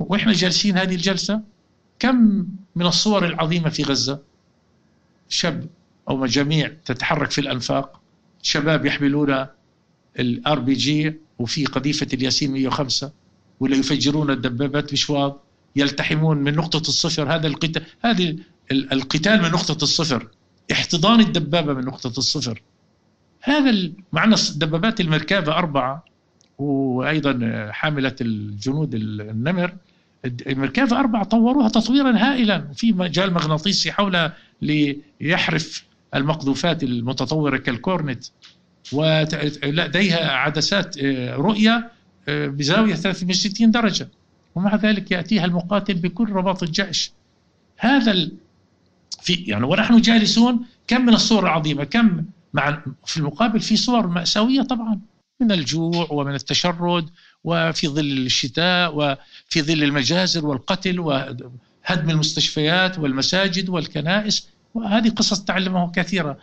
وإحنا 0.10 0.34
جالسين 0.34 0.78
هذه 0.78 0.95
الجلسة 0.95 1.41
كم 1.99 2.47
من 2.76 2.86
الصور 2.86 3.26
العظيمة 3.26 3.70
في 3.70 3.84
غزة؟ 3.84 4.20
شاب 5.30 5.68
أو 6.10 6.18
مجاميع 6.18 6.72
تتحرك 6.86 7.32
في 7.32 7.41
الأنفاق 7.41 8.01
شباب 8.41 8.86
يحملون 8.86 9.45
ال 10.20 10.59
RPG 10.59 11.14
وفي 11.39 11.66
قذيفة 11.66 12.08
الياسين 12.14 12.51
105 12.51 13.12
ولا 13.60 13.76
يفجرون 13.76 14.30
الدبابات 14.32 14.91
بشواظ 14.91 15.41
يلتحمون 15.76 16.38
من 16.38 16.56
نقطة 16.56 16.78
الصفر 16.78 17.36
هذا 17.36 17.47
القتال 17.47 17.84
هذه 18.01 18.38
القتال 18.72 19.41
من 19.41 19.51
نقطة 19.51 19.84
الصفر 19.84 20.28
احتضان 20.72 21.20
الدبابة 21.20 21.74
من 21.74 21.86
نقطة 21.86 22.18
الصفر. 22.18 22.62
هذا 23.41 23.91
معنا 24.12 24.36
دبابات 24.56 25.01
المركبه 25.01 25.51
أربعة 25.51 26.06
وأيضا 26.58 27.68
حاملة 27.72 28.16
الجنود 28.22 28.95
النمر 28.95 29.76
المركبه 30.26 30.99
اربعه 30.99 31.24
طوروها 31.24 31.69
تطويرا 31.69 32.17
هائلا 32.17 32.67
في 32.74 32.91
مجال 32.91 33.34
مغناطيسي 33.34 33.91
حولها 33.91 34.38
ليحرف 34.61 35.84
المقذوفات 36.15 36.84
المتطورة 36.84 37.57
كالكورنت 37.57 38.24
ولديها 38.91 40.32
عدسات 40.32 40.97
آه، 40.97 41.36
رؤية 41.36 41.91
آه، 42.28 42.47
بزاوية 42.47 42.95
360 42.95 43.71
درجة. 43.71 44.07
ومع 44.55 44.76
ذلك 44.76 45.11
يأتيها 45.11 45.45
المقاتل 45.45 45.93
بكل 45.93 46.30
رباط 46.30 46.63
الجأش 46.63 47.11
هذا. 47.78 48.30
في 49.21 49.34
يعني 49.34 49.65
ونحن 49.65 50.01
جالسون 50.01 50.65
كم 50.88 51.05
من 51.05 51.13
الصور 51.13 51.43
العظيمة؟ 51.43 51.84
كم 51.84 52.26
مع 52.53 52.84
في 53.05 53.17
المقابل 53.17 53.59
في 53.59 53.76
صور 53.76 54.07
مأساوية 54.07 54.61
طبعا 54.61 54.99
من 55.41 55.51
الجوع 55.51 56.07
ومن 56.11 56.36
التشرد 56.36 57.09
وفي 57.44 57.88
ظل 57.88 58.12
الشتاء 58.12 58.96
وفي 58.96 59.62
ظل 59.62 59.84
المجازر 59.84 60.46
والقتل 60.46 61.00
وهدم 61.00 62.10
المستشفيات 62.10 63.00
والمساجد 63.00 63.70
والكنائس 63.70 64.50
وهذه 64.74 65.10
قصص 65.10 65.44
تعلمه 65.44 65.91
كثيرة. 65.91 66.38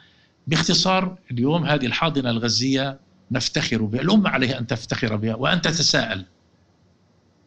باختصار 0.47 1.19
اليوم 1.31 1.67
هذه 1.67 1.87
الحاضنة 1.87 2.31
الغزية 2.31 2.99
نفتخر 3.31 3.83
بها 3.83 4.01
الأمة 4.01 4.31
عليها 4.31 4.59
أن 4.59 4.67
تفتخر 4.67 5.17
بها 5.17 5.35
وأن 5.35 5.63
تتساءل. 5.63 6.25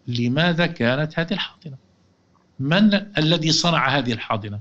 لماذا 0.08 0.66
كانت 0.66 1.20
هذه 1.20 1.34
الحاضنة؟ 1.34 1.78
من 2.60 2.94
الذي 3.18 3.52
صنع 3.52 3.98
هذه 3.98 4.14
الحاضنة؟ 4.14 4.60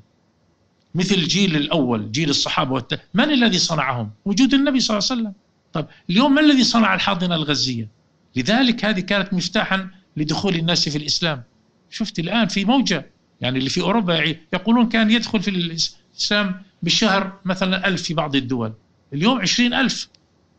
مثل 0.94 1.14
الجيل 1.14 1.56
الأول 1.56 2.12
جيل 2.12 2.30
الصحابة 2.30 2.72
والت... 2.72 3.00
من 3.14 3.30
الذي 3.30 3.58
صنعهم؟ 3.58 4.10
وجود 4.24 4.54
النبي 4.54 4.80
صلى 4.80 4.98
الله 4.98 5.08
عليه 5.10 5.20
وسلم. 5.20 5.34
طب 5.72 5.86
اليوم 6.10 6.34
ما 6.34 6.40
الذي 6.40 6.64
صنع 6.64 6.94
الحاضنة 6.94 7.34
الغزية؟ 7.34 7.88
لذلك 8.36 8.84
هذه 8.84 9.00
كانت 9.00 9.34
مفتاحا 9.34 9.88
لدخول 10.16 10.54
الناس 10.54 10.88
في 10.88 10.98
الإسلام 10.98 11.42
شفت 11.90 12.18
الآن 12.18 12.48
في 12.48 12.64
موجة 12.64 13.06
يعني 13.40 13.58
اللي 13.58 13.70
في 13.70 13.80
أوروبا 13.80 14.34
يقولون 14.52 14.88
كان 14.88 15.10
يدخل 15.10 15.42
في 15.42 15.50
الإسلام 15.50 16.62
بالشهر 16.82 17.40
مثلا 17.44 17.88
ألف 17.88 18.02
في 18.02 18.14
بعض 18.14 18.36
الدول 18.36 18.72
اليوم 19.12 19.40
عشرين 19.40 19.74
ألف 19.74 20.08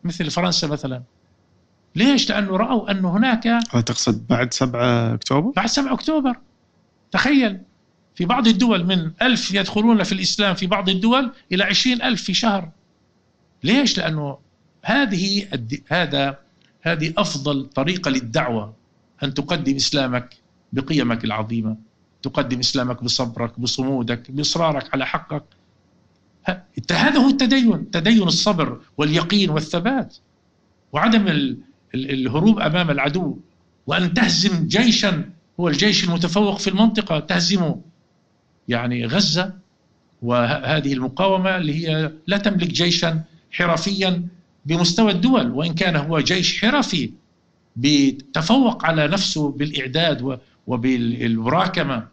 مثل 0.04 0.32
فرنسا 0.32 0.68
مثلا 0.68 1.04
ليش؟ 1.96 2.30
لأنه 2.30 2.58
رأوا 2.58 2.92
أن 2.92 3.06
هناك 3.06 3.44
تقصد 3.86 4.28
بعد 4.28 4.54
7 4.54 5.14
أكتوبر؟ 5.14 5.52
بعد 5.56 5.68
7 5.68 5.94
أكتوبر 5.94 6.38
تخيل 7.12 7.60
في 8.16 8.26
بعض 8.26 8.48
الدول 8.48 8.86
من 8.86 9.12
ألف 9.22 9.54
يدخلون 9.54 10.04
في 10.04 10.12
الإسلام 10.12 10.56
في 10.56 10.68
بعض 10.68 10.90
الدول 10.90 11.32
إلى 11.52 11.64
عشرين 11.64 12.02
ألف 12.02 12.24
في 12.24 12.34
شهر 12.34 12.70
ليش؟ 13.64 13.98
لأنه 13.98 14.38
هذه 14.84 15.48
هذا 15.88 16.40
هذه 16.84 17.14
أفضل 17.18 17.66
طريقة 17.66 18.12
للدعوة 18.12 18.74
أن 19.24 19.34
تقدم 19.34 19.76
إسلامك 19.76 20.36
بقيمك 20.74 21.26
العظيمة 21.26 21.78
تقدم 22.24 22.60
إسلامك 22.60 23.04
بصبرك 23.04 23.60
بصمودك 23.60 24.32
بإصرارك 24.32 24.94
على 24.94 25.06
حقك. 25.06 25.44
هذا 26.92 27.18
هو 27.18 27.30
التدين 27.30 27.92
تدين 27.92 28.24
الصبر 28.24 28.80
واليقين 28.98 29.50
والثبات. 29.50 30.16
وعدم 30.92 31.56
الهروب 31.96 32.60
أمام 32.60 32.92
العدو 32.92 33.38
وأن 33.88 34.14
تهزم 34.14 34.68
جيشا 34.68 35.30
هو 35.60 35.68
الجيش 35.68 36.04
المتفوق 36.04 36.60
في 36.60 36.70
المنطقة 36.70 37.20
تهزمه. 37.20 37.82
يعني 38.68 39.06
غزة 39.06 39.54
وهذه 40.22 40.94
المقاومة 40.94 41.58
اللي 41.58 41.88
هي 41.88 42.12
لا 42.28 42.38
تملك 42.38 42.68
جيشا 42.68 43.24
حرفيا 43.52 44.28
بمستوى 44.66 45.12
الدول 45.12 45.52
وإن 45.52 45.74
كان 45.74 45.96
هو 45.96 46.20
جيش 46.20 46.62
حرفي 46.62 47.12
بيتفوق 47.76 48.86
على 48.86 49.08
نفسه 49.08 49.52
بالإعداد 49.52 50.40
وبالمراكمة. 50.68 52.08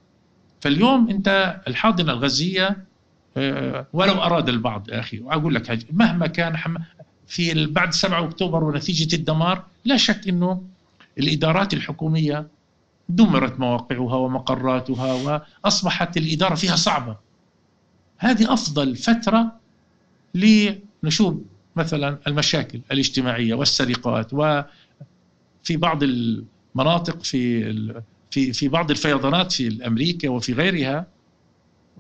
فاليوم 0.61 1.11
أنت 1.11 1.61
الحاضنة 1.69 2.13
الغزية 2.13 2.77
آه، 3.37 3.87
ولو 3.93 4.13
أراد 4.13 4.49
البعض 4.49 4.91
أخي 4.91 5.19
وأقول 5.19 5.55
لك 5.55 5.79
مهما 5.93 6.27
كان 6.27 6.57
في 7.27 7.67
بعد 7.67 7.93
7 7.93 8.25
أكتوبر 8.25 8.65
ونتيجة 8.65 9.17
الدمار 9.17 9.65
لا 9.85 9.97
شك 9.97 10.29
أنه 10.29 10.63
الإدارات 11.19 11.75
الحكومية 11.75 12.47
دمرت 13.09 13.61
مواقعها 13.61 14.17
ومقراتها 14.17 15.43
وأصبحت 15.65 16.17
الإدارة 16.17 16.55
فيها 16.55 16.77
صعبة. 16.77 17.17
هذه 18.19 18.53
أفضل 18.53 18.97
فترة 18.97 19.53
لنشوف 20.35 21.35
مثلا 21.81 22.19
المشاكل 22.27 22.81
الاجتماعية 22.93 23.55
والسرقات 23.55 24.35
وفي 24.35 25.77
بعض 25.77 26.03
المناطق 26.03 27.23
في 27.23 27.73
في 28.31 28.53
في 28.53 28.69
بعض 28.69 28.91
الفيضانات 28.91 29.53
في 29.53 29.87
أمريكا 29.87 30.29
وفي 30.29 30.53
غيرها 30.53 31.07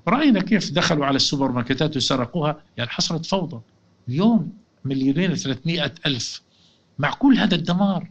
رأينا 0.09 0.41
كيف 0.41 0.71
دخلوا 0.71 1.07
على 1.07 1.17
السوبر 1.17 1.53
ماركتات 1.53 1.97
وسرقوها؟ 1.97 2.63
يعني 2.77 2.91
حصلت 2.91 3.27
فوضى. 3.27 3.61
اليوم 4.09 4.53
مليونين 4.85 5.33
وثلاثمائة 5.33 5.93
ألف. 6.07 6.43
مع 6.99 7.11
كل 7.11 7.39
هذا 7.39 7.55
الدمار 7.55 8.11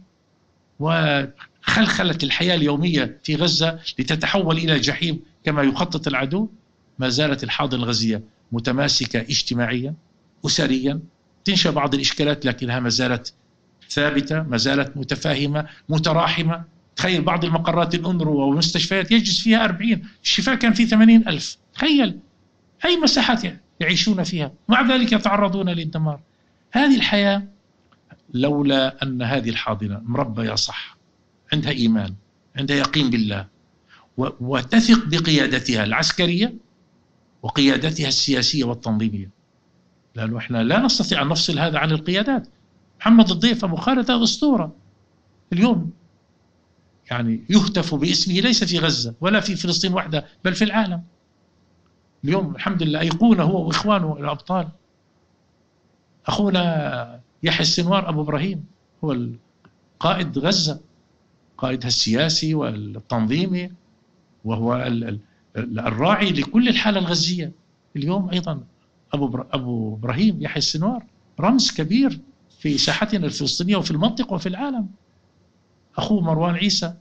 خلخلت 1.62 2.24
الحياة 2.24 2.54
اليومية 2.54 3.18
في 3.22 3.36
غزة 3.36 3.78
لتتحول 3.98 4.56
إلى 4.56 4.78
جحيم 4.78 5.20
كما 5.44 5.62
يخطط 5.62 6.08
العدو 6.08 6.48
ما 6.98 7.08
زالت 7.08 7.44
الحاضنة 7.44 7.82
الغزية 7.82 8.22
متماسكة 8.52 9.20
اجتماعيا 9.20 9.94
أسريا 10.46 11.00
تنشأ 11.44 11.70
بعض 11.70 11.94
الإشكالات 11.94 12.46
لكنها 12.46 12.80
ما 12.80 12.88
زالت 12.88 13.34
ثابتة 13.90 14.42
ما 14.42 14.56
زالت 14.56 14.96
متفاهمة 14.96 15.66
متراحمة. 15.88 16.64
تخيل 16.96 17.22
بعض 17.22 17.44
المقرات 17.44 17.94
الأنروا 17.94 18.44
والمستشفيات 18.44 19.10
يجلس 19.10 19.40
فيها 19.40 19.64
40 19.64 20.02
الشفاء 20.22 20.54
كان 20.54 20.72
فيه 20.72 20.86
80 20.86 21.28
ألف. 21.28 21.56
تخيل 21.74 22.18
أي 22.84 22.96
مساحات 22.96 23.42
يعيشون 23.80 24.22
فيها؟ 24.22 24.52
مع 24.68 24.82
ذلك 24.82 25.12
يتعرضون 25.12 25.68
للدمار. 25.68 26.20
هذه 26.72 26.96
الحياة 26.96 27.42
لولا 28.34 29.02
أن 29.02 29.22
هذه 29.22 29.50
الحاضنة 29.50 30.00
مربية 30.04 30.54
صح 30.54 30.96
عندها 31.52 31.72
إيمان 31.72 32.14
عندها 32.56 32.76
يقين 32.76 33.10
بالله 33.10 33.46
وتثق 34.16 35.04
بقيادتها 35.06 35.84
العسكرية 35.84 36.54
وقيادتها 37.42 38.08
السياسية 38.08 38.64
والتنظيمية. 38.64 39.39
لأنه 40.14 40.38
إحنا 40.38 40.62
لا 40.62 40.78
نستطيع 40.78 41.22
أن 41.22 41.28
نفصل 41.28 41.58
هذا 41.58 41.78
عن 41.78 41.90
القيادات. 41.90 42.48
محمد 43.00 43.30
الضيف 43.30 43.64
أبو 43.64 43.76
خالد 43.76 44.10
هذا 44.10 44.22
أسطورة. 44.22 44.76
اليوم 45.52 45.90
يعني 47.10 47.44
يهتف 47.50 47.94
باسمه 47.94 48.34
ليس 48.34 48.64
في 48.64 48.78
غزة 48.78 49.14
ولا 49.20 49.40
في 49.40 49.56
فلسطين 49.56 49.94
وحدها 49.94 50.24
بل 50.44 50.54
في 50.54 50.64
العالم. 50.64 51.02
اليوم 52.24 52.54
الحمد 52.54 52.82
لله 52.82 53.00
أيقونة 53.00 53.42
هو 53.42 53.66
وإخوانه 53.66 54.16
الأبطال. 54.16 54.68
أخونا 56.26 57.20
يحيى 57.42 57.60
السنوار 57.60 58.08
أبو 58.08 58.22
إبراهيم 58.22 58.64
هو 59.04 59.26
قائد 60.00 60.38
غزة 60.38 60.80
قائدها 61.58 61.88
السياسي 61.88 62.54
والتنظيمي 62.54 63.72
وهو 64.44 64.90
الراعي 65.56 66.30
لكل 66.30 66.68
الحالة 66.68 66.98
الغزية. 66.98 67.52
اليوم 67.96 68.30
أيضا 68.30 68.64
أبو, 69.14 69.44
أبو 69.52 69.94
إبراهيم 69.94 70.42
يحيى 70.42 70.58
السنوار 70.58 71.04
رمز 71.40 71.70
كبير 71.70 72.20
في 72.60 72.78
ساحتنا 72.78 73.26
الفلسطينية 73.26 73.76
وفي 73.76 73.90
المنطقة 73.90 74.34
وفي 74.34 74.48
العالم. 74.48 74.88
أخوه 75.96 76.20
مروان 76.20 76.54
عيسى 76.54 76.94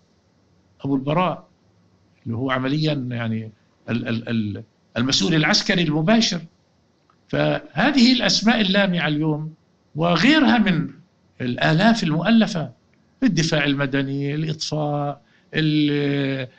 أبو 0.81 0.95
البراء 0.95 1.47
اللي 2.25 2.37
هو 2.37 2.51
عمليا 2.51 2.93
يعني 2.93 3.51
المسؤول 4.97 5.35
العسكري 5.35 5.83
المباشر. 5.83 6.41
فهذه 7.27 8.13
الأسماء 8.13 8.61
اللامعة 8.61 9.07
اليوم 9.07 9.53
وغيرها 9.95 10.57
من 10.57 10.89
الآلاف 11.41 12.03
المؤلفة 12.03 12.71
الدفاع 13.23 13.65
المدني 13.65 14.35
الإطفاء 14.35 15.21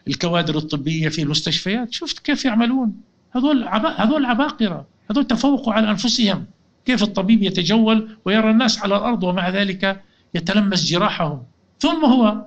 الكوادر 0.08 0.58
الطبية 0.58 1.08
في 1.08 1.22
المستشفيات. 1.22 1.92
شفت 1.92 2.18
كيف 2.18 2.44
يعملون؟ 2.44 3.00
هذول 3.32 3.68
هذول 3.98 4.26
عباقرة. 4.26 4.86
هذول 5.10 5.26
تفوقوا 5.26 5.72
على 5.72 5.90
أنفسهم. 5.90 6.46
كيف 6.84 7.02
الطبيب 7.02 7.42
يتجول 7.42 8.08
ويرى 8.24 8.50
الناس 8.50 8.78
على 8.78 8.96
الأرض 8.96 9.22
ومع 9.24 9.48
ذلك 9.48 10.02
يتلمس 10.34 10.84
جراحهم؟ 10.84 11.42
ثم 11.80 12.04
هو 12.04 12.46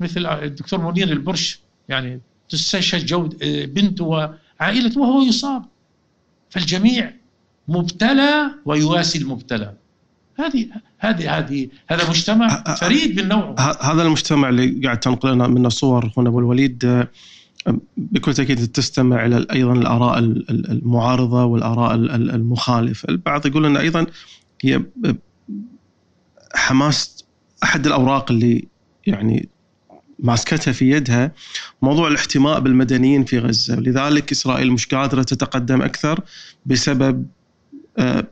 مثل 0.00 0.26
الدكتور 0.26 0.80
منير 0.80 1.08
البرش 1.08 1.60
يعني 1.88 2.20
تستشهد 2.48 3.06
جود 3.06 3.38
بنته 3.74 4.04
وعائلته 4.04 5.00
وهو 5.00 5.22
يصاب. 5.22 5.64
فالجميع 6.50 7.12
مبتلى 7.68 8.54
ويواسي 8.64 9.18
المبتلى. 9.18 9.74
هذه 10.38 10.68
هذه 10.98 11.38
هذه 11.38 11.68
هذا 11.88 12.10
مجتمع 12.10 12.64
فريد 12.74 13.20
من 13.20 13.28
نوعه. 13.28 13.54
هذا 13.80 14.02
المجتمع 14.02 14.48
اللي 14.48 14.80
قاعد 14.84 15.00
تنقل 15.00 15.32
لنا 15.32 15.48
منه 15.48 15.68
صور 15.68 16.12
هنا 16.16 16.28
أبو 16.28 16.38
الوليد 16.38 17.06
بكل 17.96 18.34
تأكيد 18.34 18.66
تستمع 18.66 19.26
إلى 19.26 19.46
أيضا 19.52 19.72
الآراء 19.72 20.18
المعارضة 20.48 21.44
والآراء 21.44 21.94
المخالفة، 21.94 23.08
البعض 23.08 23.46
يقول 23.46 23.66
إن 23.66 23.76
أيضا 23.76 24.06
هي 24.62 24.82
حماس 26.54 27.24
أحد 27.64 27.86
الأوراق 27.86 28.30
اللي 28.30 28.68
يعني 29.06 29.48
ماسكتها 30.18 30.72
في 30.72 30.90
يدها 30.90 31.32
موضوع 31.82 32.08
الاحتماء 32.08 32.60
بالمدنيين 32.60 33.24
في 33.24 33.38
غزة، 33.38 33.76
ولذلك 33.76 34.32
إسرائيل 34.32 34.72
مش 34.72 34.86
قادرة 34.86 35.22
تتقدم 35.22 35.82
أكثر 35.82 36.20
بسبب 36.66 37.26
آه، 37.98 38.26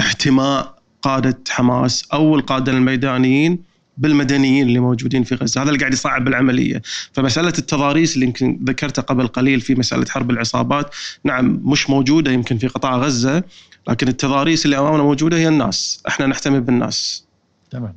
احتماء 0.00 0.78
قادة 1.02 1.38
حماس 1.48 2.08
أو 2.12 2.36
القادة 2.36 2.72
الميدانيين 2.72 3.67
بالمدنيين 3.98 4.68
اللي 4.68 4.78
موجودين 4.78 5.24
في 5.24 5.34
غزة، 5.34 5.62
هذا 5.62 5.68
اللي 5.68 5.80
قاعد 5.80 5.92
يصعب 5.92 6.28
العملية، 6.28 6.82
فمسألة 7.12 7.52
التضاريس 7.58 8.14
اللي 8.14 8.26
يمكن 8.26 8.60
ذكرتها 8.64 9.02
قبل 9.02 9.26
قليل 9.26 9.60
في 9.60 9.74
مسألة 9.74 10.06
حرب 10.08 10.30
العصابات، 10.30 10.94
نعم 11.24 11.60
مش 11.64 11.90
موجودة 11.90 12.30
يمكن 12.30 12.58
في 12.58 12.66
قطاع 12.66 12.96
غزة، 12.96 13.44
لكن 13.88 14.08
التضاريس 14.08 14.64
اللي 14.64 14.78
أمامنا 14.78 15.02
موجودة 15.02 15.36
هي 15.36 15.48
الناس، 15.48 16.02
إحنا 16.08 16.26
نحتمي 16.26 16.60
بالناس. 16.60 17.26
تمام. 17.70 17.94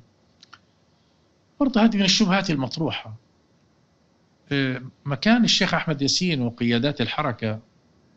برضه 1.60 1.82
هذه 1.82 1.96
من 1.96 2.04
الشبهات 2.04 2.50
المطروحة. 2.50 3.16
آه، 4.52 4.82
مكان 5.06 5.44
الشيخ 5.44 5.74
أحمد 5.74 6.02
ياسين 6.02 6.42
وقيادات 6.42 7.02
الحركة 7.02 7.60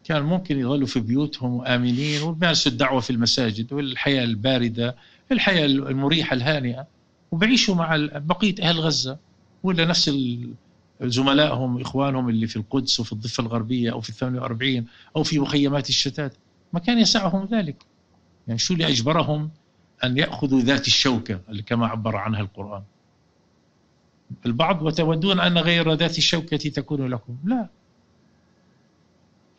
كان 0.05 0.22
ممكن 0.22 0.59
يظلوا 0.59 0.87
في 0.87 1.01
بيوتهم 1.01 1.64
آمنين 1.66 2.22
ويمارسوا 2.22 2.72
الدعوة 2.72 3.01
في 3.01 3.11
المساجد 3.11 3.72
والحياة 3.72 4.24
الباردة 4.24 4.97
الحياة 5.32 5.66
المريحة 5.66 6.35
الهانئة 6.35 6.87
وبعيشوا 7.35 7.74
مع 7.74 7.97
بقية 8.14 8.55
أهل 8.62 8.80
غزة. 8.80 9.18
ولا 9.62 9.85
نفس 9.85 10.11
زملائهم 11.03 11.80
إخوانهم 11.80 12.28
اللي 12.28 12.47
في 12.47 12.57
القدس 12.57 13.01
وفي 13.01 13.12
الضفة 13.12 13.41
الغربية 13.41 13.93
أو 13.93 14.01
في 14.01 14.09
ال 14.09 14.14
48 14.14 14.87
أو 15.16 15.22
في 15.22 15.39
مخيمات 15.39 15.89
الشتات. 15.89 16.35
ما 16.72 16.80
كان 16.80 16.99
يسعهم 16.99 17.49
ذلك. 17.53 17.76
يعني 18.47 18.59
شو 18.59 18.74
اللي 18.74 18.89
أجبرهم 18.89 19.51
أن 20.05 20.18
يأخذوا 20.18 20.61
ذات 20.61 20.87
الشوكة 20.87 21.41
اللي 21.49 21.62
كما 21.62 21.87
عبر 21.87 22.16
عنها 22.16 22.41
القرآن؟ 22.41 22.82
البعض 24.47 24.82
وتودون 24.82 25.41
أن 25.41 25.59
غير 25.59 25.93
ذات 25.93 26.18
الشوكة 26.18 26.57
تكون 26.57 27.07
لكم. 27.07 27.37
لا. 27.45 27.68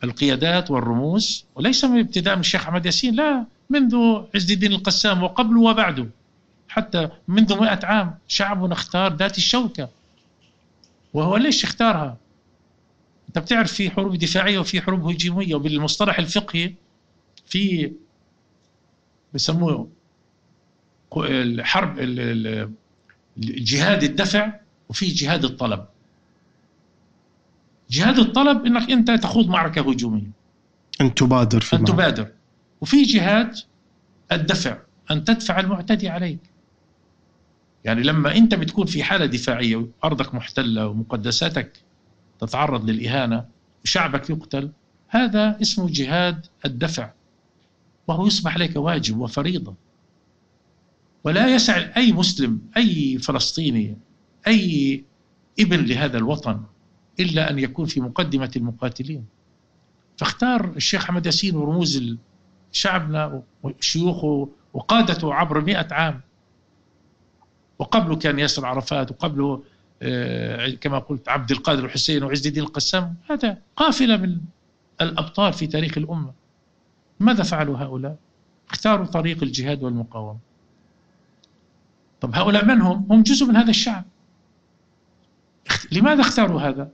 القيادات 0.04 0.70
والرموز 0.70 1.44
وليس 1.54 1.84
من 1.84 2.00
ابتداء 2.00 2.34
من 2.34 2.40
الشيخ 2.40 2.62
أحمد 2.66 2.86
ياسين 2.86 3.14
لا 3.14 3.46
منذ 3.70 3.96
عز 4.34 4.50
الدين 4.52 4.72
القسام 4.72 5.22
وقبله 5.22 5.60
وبعده 5.60 6.06
حتى 6.76 7.08
منذ 7.28 7.60
مئة 7.60 7.86
عام 7.86 8.18
شعبنا 8.28 8.72
اختار 8.72 9.16
ذات 9.16 9.38
الشوكة. 9.38 9.88
وهو 11.14 11.36
ليش 11.36 11.64
اختارها؟ 11.64 12.16
أنت 13.28 13.38
بتعرف 13.38 13.72
في 13.72 13.90
حروب 13.90 14.14
دفاعية 14.16 14.58
وفي 14.58 14.80
حروب 14.80 15.04
هجومية 15.04 15.54
وبالمصطلح 15.54 16.18
الفقهي 16.18 16.74
في 17.46 17.92
بسموه 19.34 19.88
الحرب 21.16 21.98
الجهاد 23.38 24.02
الدفع 24.02 24.52
وفي 24.88 25.06
جهاد 25.06 25.44
الطلب. 25.44 25.86
جهاد 27.90 28.18
الطلب 28.18 28.66
إنك 28.66 28.90
أنت 28.90 29.10
تخوض 29.10 29.48
معركة 29.48 29.90
هجومية. 29.90 30.30
أن 31.00 31.14
تبادر 31.14 31.60
في 31.60 31.76
أن 31.76 31.84
تبادر. 31.84 32.28
وفي 32.80 33.02
جهاد 33.02 33.56
الدفع 34.32 34.78
أن 35.10 35.24
تدفع 35.24 35.60
المعتدي 35.60 36.08
عليك. 36.08 36.55
يعني 37.86 38.02
لما 38.02 38.36
انت 38.36 38.54
بتكون 38.54 38.86
في 38.86 39.02
حالة 39.02 39.26
دفاعية 39.26 39.76
وأرضك 39.76 40.34
محتلة 40.34 40.86
ومقدساتك 40.86 41.82
تتعرض 42.40 42.90
للإهانة 42.90 43.44
وشعبك 43.84 44.30
يقتل 44.30 44.72
هذا 45.08 45.58
اسمه 45.62 45.86
جهاد 45.90 46.46
الدفع. 46.64 47.10
وهو 48.06 48.26
يصبح 48.26 48.54
عليك 48.54 48.76
واجب 48.76 49.18
وفريضة. 49.18 49.74
ولا 51.24 51.54
يسع 51.54 51.76
أي 51.96 52.12
مسلم 52.12 52.60
أي 52.76 53.18
فلسطيني 53.18 53.96
أي 54.46 55.04
ابن 55.60 55.84
لهذا 55.84 56.18
الوطن 56.18 56.60
إلا 57.20 57.50
أن 57.50 57.58
يكون 57.58 57.86
في 57.86 58.00
مقدمة 58.00 58.50
المقاتلين. 58.56 59.24
فاختار 60.16 60.72
الشيخ 60.76 61.04
أحمد 61.04 61.26
ياسين 61.26 61.56
ورموز 61.56 62.16
شعبنا 62.72 63.42
وشيوخه 63.62 64.48
وقادته 64.74 65.34
عبر 65.34 65.60
مئة 65.60 65.94
عام. 65.94 66.20
وقبله 67.78 68.16
كان 68.16 68.38
ياسر 68.38 68.66
عرفات 68.66 69.10
وقبله 69.10 69.62
آه، 70.02 70.70
كما 70.70 70.98
قلت 70.98 71.28
عبد 71.28 71.50
القادر 71.50 71.84
الحسين 71.84 72.24
وعز 72.24 72.46
الدين 72.46 72.62
القسام 72.62 73.14
هذا 73.30 73.58
قافلة 73.76 74.16
من 74.16 74.40
الأبطال 75.00 75.52
في 75.52 75.66
تاريخ 75.66 75.98
الأمة 75.98 76.32
ماذا 77.20 77.42
فعلوا 77.42 77.78
هؤلاء؟ 77.78 78.16
اختاروا 78.70 79.06
طريق 79.06 79.42
الجهاد 79.42 79.82
والمقاومة 79.82 80.38
طب 82.20 82.34
هؤلاء 82.34 82.64
من 82.64 82.80
هم؟ 82.80 83.06
هم 83.10 83.22
جزء 83.22 83.46
من 83.46 83.56
هذا 83.56 83.70
الشعب 83.70 84.04
لماذا 85.92 86.20
اختاروا 86.20 86.60
هذا؟ 86.60 86.90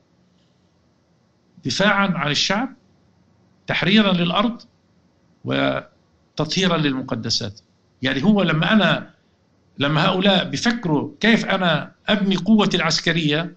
دفاعا 1.64 2.06
عن 2.06 2.30
الشعب 2.30 2.68
تحريرا 3.66 4.12
للأرض 4.12 4.62
وتطهيرا 5.44 6.76
للمقدسات 6.76 7.60
يعني 8.02 8.24
هو 8.24 8.42
لما 8.42 8.72
أنا 8.72 9.11
لما 9.82 10.04
هؤلاء 10.06 10.50
بفكروا 10.50 11.10
كيف 11.20 11.44
أنا 11.44 11.92
أبني 12.08 12.36
قوتي 12.36 12.76
العسكرية 12.76 13.56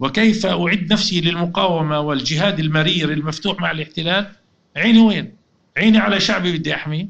وكيف 0.00 0.46
أعد 0.46 0.92
نفسي 0.92 1.20
للمقاومة 1.20 2.00
والجهاد 2.00 2.60
المرير 2.60 3.12
المفتوح 3.12 3.60
مع 3.60 3.70
الاحتلال 3.70 4.32
عيني 4.76 4.98
وين؟ 4.98 5.36
عيني 5.76 5.98
على 5.98 6.20
شعبي 6.20 6.58
بدي 6.58 6.74
أحميه 6.74 7.08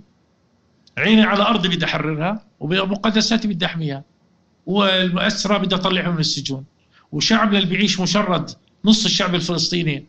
عيني 0.98 1.22
على 1.22 1.42
أرضي 1.42 1.68
بدي 1.68 1.84
أحررها 1.84 2.44
ومقدساتي 2.60 3.48
بدي 3.48 3.66
أحميها 3.66 4.04
والأسرى 4.66 5.58
بدي 5.58 5.74
أطلعهم 5.74 6.14
من 6.14 6.20
السجون 6.20 6.64
وشعبنا 7.12 7.58
اللي 7.58 7.70
بيعيش 7.70 8.00
مشرد 8.00 8.50
نص 8.84 9.04
الشعب 9.04 9.34
الفلسطيني 9.34 10.06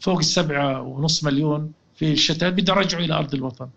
فوق 0.00 0.18
السبعة 0.18 0.80
ونص 0.82 1.24
مليون 1.24 1.72
في 1.94 2.12
الشتات 2.12 2.52
بدي 2.52 2.72
أرجعه 2.72 2.98
إلى 2.98 3.14
أرض 3.14 3.34
الوطن 3.34 3.68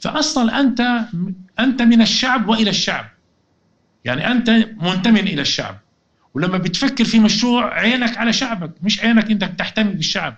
فأصلا 0.00 0.60
أنت 0.60 0.80
أنت 1.58 1.82
من 1.82 2.02
الشعب 2.02 2.48
وإلى 2.48 2.70
الشعب 2.70 3.13
يعني 4.04 4.26
أنت 4.32 4.50
منتمي 4.80 5.20
إلى 5.20 5.40
الشعب. 5.42 5.78
ولما 6.34 6.58
بتفكر 6.58 7.04
في 7.04 7.18
مشروع 7.18 7.74
عينك 7.74 8.18
على 8.18 8.32
شعبك 8.32 8.70
مش 8.82 9.00
عينك 9.00 9.30
انك 9.30 9.54
تحتمي 9.58 9.92
بالشعب. 9.92 10.36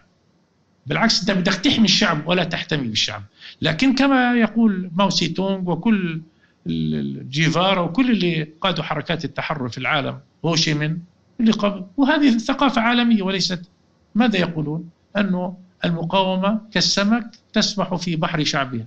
بالعكس 0.86 1.20
أنت 1.20 1.30
بدك 1.30 1.54
تحمي 1.54 1.84
الشعب 1.84 2.28
ولا 2.28 2.44
تحتمي 2.44 2.88
بالشعب. 2.88 3.22
لكن 3.62 3.94
كما 3.94 4.34
يقول 4.34 4.90
ماو 4.96 5.10
سي 5.10 5.28
تونغ 5.28 5.70
وكل 5.70 6.20
جيفارا 7.30 7.80
وكل 7.80 8.10
اللي 8.10 8.48
قادوا 8.60 8.84
حركات 8.84 9.24
التحرر 9.24 9.68
في 9.68 9.78
العالم 9.78 10.18
هو 10.44 10.56
شي 10.56 10.74
من 10.74 10.98
اللي 11.40 11.52
قبل. 11.52 11.84
وهذه 11.96 12.38
ثقافة 12.38 12.80
عالمية 12.80 13.22
وليست 13.22 13.62
ماذا 14.14 14.38
يقولون؟ 14.38 14.90
أنه 15.16 15.56
المقاومة 15.84 16.60
كالسمك 16.72 17.30
تسبح 17.52 17.94
في 17.94 18.16
بحر 18.16 18.44
شعبها. 18.44 18.86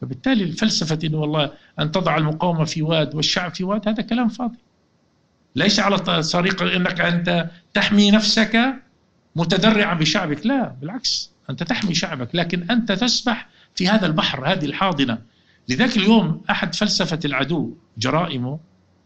فبالتالي 0.00 0.44
الفلسفة 0.44 0.98
أنه 1.04 1.18
والله 1.18 1.52
أن 1.80 1.90
تضع 1.90 2.16
المقاومة 2.16 2.64
في 2.64 2.82
واد 2.82 3.14
والشعب 3.14 3.54
في 3.54 3.64
واد 3.64 3.88
هذا 3.88 4.02
كلام 4.02 4.28
فاضي. 4.28 4.58
ليس 5.56 5.80
على 5.80 5.98
طريق 6.22 6.62
أنك 6.62 7.00
أنت 7.00 7.50
تحمي 7.74 8.10
نفسك 8.10 8.74
متدرعا 9.36 9.94
بشعبك 9.94 10.46
لا 10.46 10.76
بالعكس 10.80 11.30
أنت 11.50 11.62
تحمي 11.62 11.94
شعبك 11.94 12.28
لكن 12.34 12.70
أنت 12.70 12.92
تسبح 12.92 13.48
في 13.74 13.88
هذا 13.88 14.06
البحر 14.06 14.52
هذه 14.52 14.64
الحاضنة. 14.64 15.18
لذلك 15.68 15.96
اليوم 15.96 16.42
أحد 16.50 16.74
فلسفة 16.74 17.20
العدو 17.24 17.76
جرائمه 17.98 18.58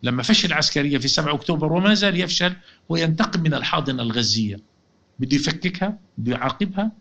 لما 0.03 0.23
فشل 0.23 0.53
عسكريا 0.53 0.99
في 0.99 1.09
7 1.09 1.35
أكتوبر 1.35 1.73
وما 1.73 1.95
زال 1.95 2.21
يفشل 2.21 2.53
وينتقم 2.89 3.41
من 3.41 3.55
الحاضنة 3.55 4.03
الغزية. 4.03 4.61
بده 5.19 5.37
يفككها 5.37 5.99
بده 6.19 6.33
يعاقبها 6.33 6.93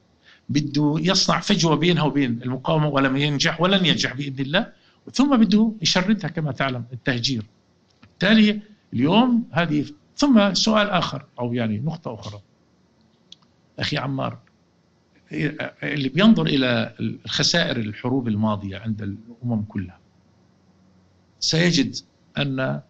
بده 0.50 0.95
يصنع 1.00 1.39
فجوة 1.39 1.76
بينها 1.76 2.04
وبين 2.04 2.41
المقاومة 2.43 2.88
ولم 2.88 3.18
ينجح 3.18 3.62
ولن 3.62 3.86
ينجح 3.86 4.14
بإذن 4.14 4.39
الله 4.39 4.72
ثم 5.14 5.38
بده 5.38 5.72
يشردها 5.82 6.30
كما 6.30 6.52
تعلم 6.52 6.86
التهجير. 6.93 7.43
بالتالي 8.02 8.62
اليوم 8.93 9.47
هذه 9.52 9.86
ثم 10.16 10.54
سؤال 10.54 10.89
آخر 10.89 11.26
أو 11.39 11.54
يعني 11.54 11.80
نقطة 11.80 12.14
أخرى. 12.14 12.41
أخي 13.80 13.97
عمار 13.97 14.38
اللي 15.84 16.10
بينظر 16.10 16.45
إلى 16.45 16.95
الخسائر 17.00 17.78
الحروب 17.78 18.28
الماضية 18.28 18.78
عند 18.78 19.02
الأمم 19.02 19.62
كلها 19.62 20.00
سيجد 21.39 21.95
أن 22.38 22.82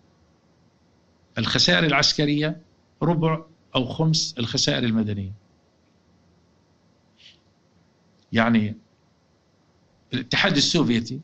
الخسائر 1.37 1.85
العسكرية 1.85 2.61
ربع 3.01 3.41
أو 3.75 3.85
خمس 3.85 4.35
الخسائر 4.39 4.83
المدنية. 4.83 5.31
يعني 8.33 8.75
الاتحاد 10.13 10.55
السوفيتي 10.57 11.19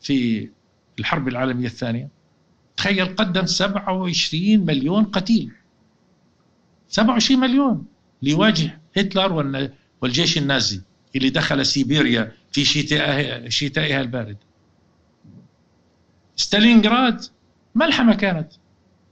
في 0.00 0.48
الحرب 0.98 1.28
العالمية 1.28 1.66
الثانية 1.66 2.08
تخيل 2.76 3.16
قدم 3.16 3.46
27 3.46 4.64
مليون 4.66 5.04
قتيل. 5.04 5.52
27 6.88 7.40
مليون 7.40 7.84
ليواجه 8.22 8.80
هتلر 8.96 9.70
والجيش 10.02 10.38
النازي 10.38 10.80
اللي 11.16 11.30
دخل 11.30 11.66
سيبيريا 11.66 12.32
في 12.52 12.64
شتائها 12.64 13.48
شتائها 13.48 14.00
البارد. 14.00 14.36
ستالينغراد 16.36 17.24
ملحمة 17.74 18.14
كانت. 18.14 18.52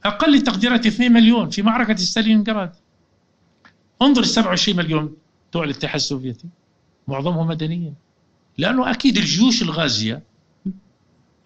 أقل 0.04 0.40
تقديرات 0.42 0.86
2 0.86 1.12
مليون 1.12 1.50
في 1.50 1.62
معركة 1.62 1.96
ستالينغراد. 1.96 2.72
انظر 4.02 4.22
ال 4.22 4.26
27 4.28 4.78
مليون. 4.78 5.16
بتوع 5.50 5.64
الاتحاد 5.64 5.94
السوفيتي. 5.94 6.48
معظمهم 7.08 7.46
مدنيين. 7.46 7.94
لأنه 8.58 8.90
أكيد 8.90 9.16
الجيوش 9.16 9.62
الغازية 9.62 10.22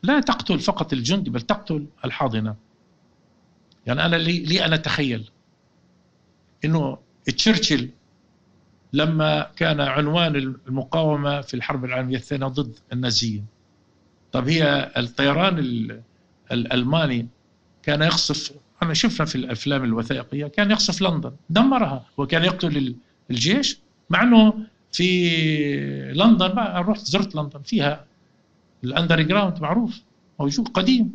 لا 0.02 0.20
تقتل 0.20 0.60
فقط 0.60 0.92
الجندي 0.92 1.30
بل 1.30 1.40
تقتل 1.40 1.86
الحاضنة. 2.04 2.56
يعني 3.86 4.06
أنا 4.06 4.16
لي, 4.16 4.38
لي 4.38 4.64
أنا 4.64 4.74
أتخيل 4.74 5.30
أنه 6.64 6.98
تشرشل 7.36 7.88
لما 8.92 9.50
كان 9.56 9.80
عنوان 9.80 10.36
المقاومة 10.36 11.40
في 11.40 11.54
الحرب 11.54 11.84
العالمية 11.84 12.16
الثانية 12.16 12.46
ضد 12.46 12.78
النازيين. 12.92 13.46
طب 14.32 14.48
هي 14.48 14.92
الطيران 14.96 15.58
الألماني 16.52 17.28
كان 17.82 18.02
يقصف 18.02 18.52
أنا 18.82 18.94
شفنا 18.94 19.26
في 19.26 19.34
الأفلام 19.34 19.84
الوثائقية 19.84 20.46
كان 20.46 20.70
يقصف 20.70 21.02
لندن 21.02 21.32
دمرها 21.50 22.06
وكان 22.16 22.44
يقتل 22.44 22.96
الجيش. 23.30 23.78
مع 24.10 24.22
أنه 24.22 24.54
في 24.92 26.12
لندن 26.12 26.52
رحت 26.58 27.00
زرت 27.00 27.34
لندن 27.34 27.62
فيها 27.62 28.04
ال 28.84 29.22
underground 29.22 29.62
معروف 29.62 30.02
موجود 30.40 30.68
قديم. 30.68 31.14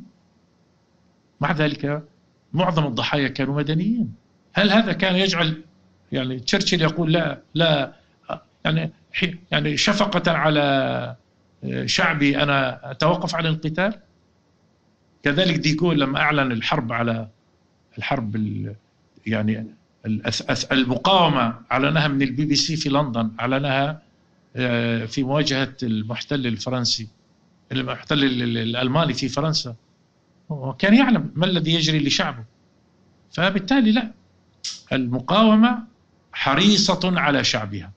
مع 1.42 1.52
ذلك 1.52 2.04
معظم 2.54 2.86
الضحايا 2.86 3.28
كانوا 3.28 3.56
مدنيين. 3.58 4.16
هل 4.54 4.72
هذا 4.72 4.94
كان 4.94 5.16
يجعل 5.16 5.62
يعني 6.12 6.40
تشرشل 6.40 6.82
يقول 6.82 7.12
لا 7.12 7.42
لا 7.54 7.94
يعني 8.66 8.92
يعني 9.52 9.78
شفقة 9.78 10.32
على 10.32 11.16
شعبي 11.86 12.44
أنا 12.44 12.92
أتوقف 12.92 13.36
عن 13.36 13.46
القتال؟ 13.46 13.94
كذلك 15.24 15.56
ديغول 15.56 16.00
لما 16.00 16.20
أعلن 16.20 16.52
الحرب 16.52 16.94
على 16.94 17.28
الحرب 17.98 18.36
يعني 19.28 19.66
المقاومة 20.72 21.56
أعلنها 21.72 22.08
من 22.08 22.22
البي 22.22 22.46
بي 22.46 22.56
سي 22.56 22.76
في 22.76 22.90
لندن 22.90 23.32
أعلنها 23.40 24.02
آه، 24.56 25.06
في 25.06 25.24
مواجهة 25.24 25.74
المحتل 25.84 26.48
الفرنسي 26.48 27.08
المحتل 27.72 28.24
الألماني 28.24 29.14
في 29.14 29.30
فرنسا. 29.30 29.76
وكان 30.50 30.94
يعلم 30.94 31.32
ما 31.36 31.46
الذي 31.46 31.74
يجري 31.74 32.00
لشعبه. 32.00 32.44
فبالتالي 33.32 33.92
لا 33.92 34.12
المقاومة 34.94 35.84
حريصة 36.34 37.20
على 37.20 37.44
شعبها. 37.44 37.92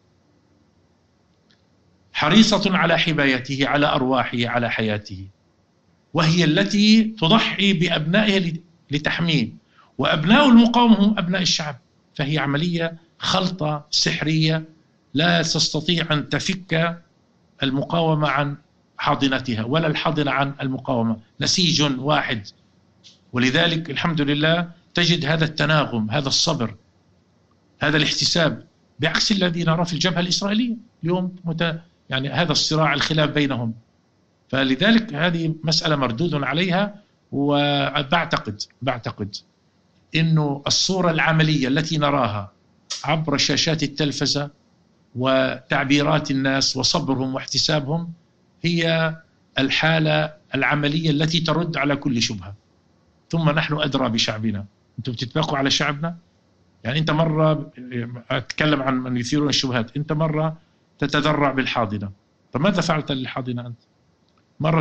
حريصة 2.13 2.77
على 2.79 2.99
حمايته 2.99 3.69
على 3.69 3.87
أرواحه 3.87 4.39
على 4.45 4.71
حياته. 4.71 5.27
وهي 6.15 6.45
التي 6.45 7.05
تضحي 7.05 7.73
بأبنائها 7.73 8.53
لتحميه. 8.91 9.49
وأبناء 9.99 10.49
المقاومة 10.49 10.99
هم 11.01 11.19
أبناء 11.19 11.43
الشعب. 11.43 11.79
فهي 12.21 12.39
عملية 12.39 12.97
خلطة 13.19 13.87
سحرية 13.91 14.65
لا 15.15 15.43
تستطيع 15.43 16.07
أن 16.13 16.29
تفك 16.29 17.03
المقاومة 17.63 18.29
عن 18.29 18.57
حاضنتها 18.99 19.65
ولا 19.65 19.87
الحاضنة 19.87 20.31
عن 20.31 20.55
المقاومة. 20.61 21.17
نسيج 21.41 21.83
واحد. 21.99 22.47
ولذلك 23.33 23.91
الحمد 23.91 24.21
لله 24.21 24.71
تجد 24.95 25.25
هذا 25.25 25.45
التناغم 25.45 26.11
هذا 26.11 26.29
الصبر 26.29 26.75
هذا 27.81 27.97
الاحتساب 27.97 28.65
بعكس 28.99 29.33
الذي 29.33 29.65
نراه 29.65 29.85
في 29.85 29.93
الجبهة 29.93 30.21
الإسرائيلية. 30.21 30.77
اليوم 31.03 31.37
مت... 31.45 31.81
يعني 32.11 32.29
هذا 32.29 32.53
الصراع 32.53 32.95
الخلاف 32.95 33.31
بينهم. 33.31 33.75
فلذلك 34.49 35.15
هذه 35.15 35.55
مسألة 35.65 35.97
مردود 35.97 36.35
عليها 36.35 36.95
وبعتقد 37.33 38.63
بعتقد 38.83 39.37
إنه 40.15 40.63
الصورة 40.67 41.11
العملية 41.11 41.69
التي 41.69 41.99
نراها 41.99 42.53
عبر 43.05 43.37
شاشات 43.37 43.83
التلفزة 43.83 44.51
وتعبيرات 45.15 46.31
الناس 46.31 46.77
وصبرهم 46.77 47.35
واحتسابهم 47.35 48.13
هي 48.63 49.17
الحالة 49.59 50.33
العملية 50.55 51.11
التي 51.11 51.41
ترد 51.41 51.77
على 51.77 51.97
كل 51.97 52.23
شبهة. 52.23 52.55
ثم 53.31 53.51
نحن 53.51 53.75
أدرى 53.75 54.09
بشعبنا. 54.09 54.65
أنتم 54.99 55.13
بتتبقوا 55.13 55.59
على 55.59 55.71
شعبنا؟ 55.71 56.17
يعني 56.85 56.99
أنت 56.99 57.11
مرة 57.11 57.71
أتكلم 58.31 58.83
عن 58.83 58.95
من 58.95 59.17
يثيرون 59.17 59.49
الشبهات. 59.49 59.97
أنت 59.97 60.13
مرة 60.13 60.57
تتذرع 60.99 61.51
بالحاضنة. 61.51 62.11
طب 62.53 62.61
ماذا 62.61 62.81
فعلت 62.81 63.13
للحاضنة 63.13 63.67
أنت؟ 63.67 63.79
مرة 64.61 64.81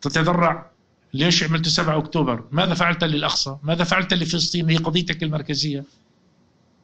تتذرع 0.00 0.69
ليش 1.14 1.44
عملت 1.44 1.68
7 1.68 1.98
أكتوبر؟ 1.98 2.44
ماذا 2.52 2.74
فعلت 2.74 3.04
للأقصى؟ 3.04 3.56
ماذا 3.62 3.84
فعلت 3.84 4.14
لفلسطين؟ 4.14 4.70
هي 4.70 4.76
قضيتك 4.76 5.22
المركزية. 5.22 5.84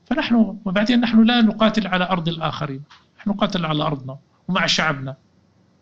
فنحن 0.07 0.59
وبعدين 0.65 1.01
نحن 1.01 1.23
لا 1.23 1.41
نقاتل 1.41 1.87
على 1.87 2.05
أرض 2.05 2.29
الآخرين. 2.29 2.83
نحن 3.19 3.31
نقاتل 3.31 3.67
على 3.67 3.83
أرضنا 3.83 4.19
ومع 4.49 4.67
شعبنا. 4.67 5.17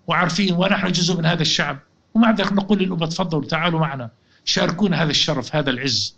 وعارفين 0.06 0.54
ونحن 0.54 0.92
جزء 0.92 1.18
من 1.18 1.26
هذا 1.26 1.42
الشعب. 1.42 1.78
ومع 2.14 2.30
ذلك 2.30 2.52
نقول 2.52 2.78
للأمة 2.78 3.06
تفضلوا 3.06 3.44
تعالوا 3.44 3.80
معنا. 3.80 4.10
شاركونا 4.44 5.02
هذا 5.02 5.10
الشرف 5.10 5.56
هذا 5.56 5.70
العز. 5.70 6.16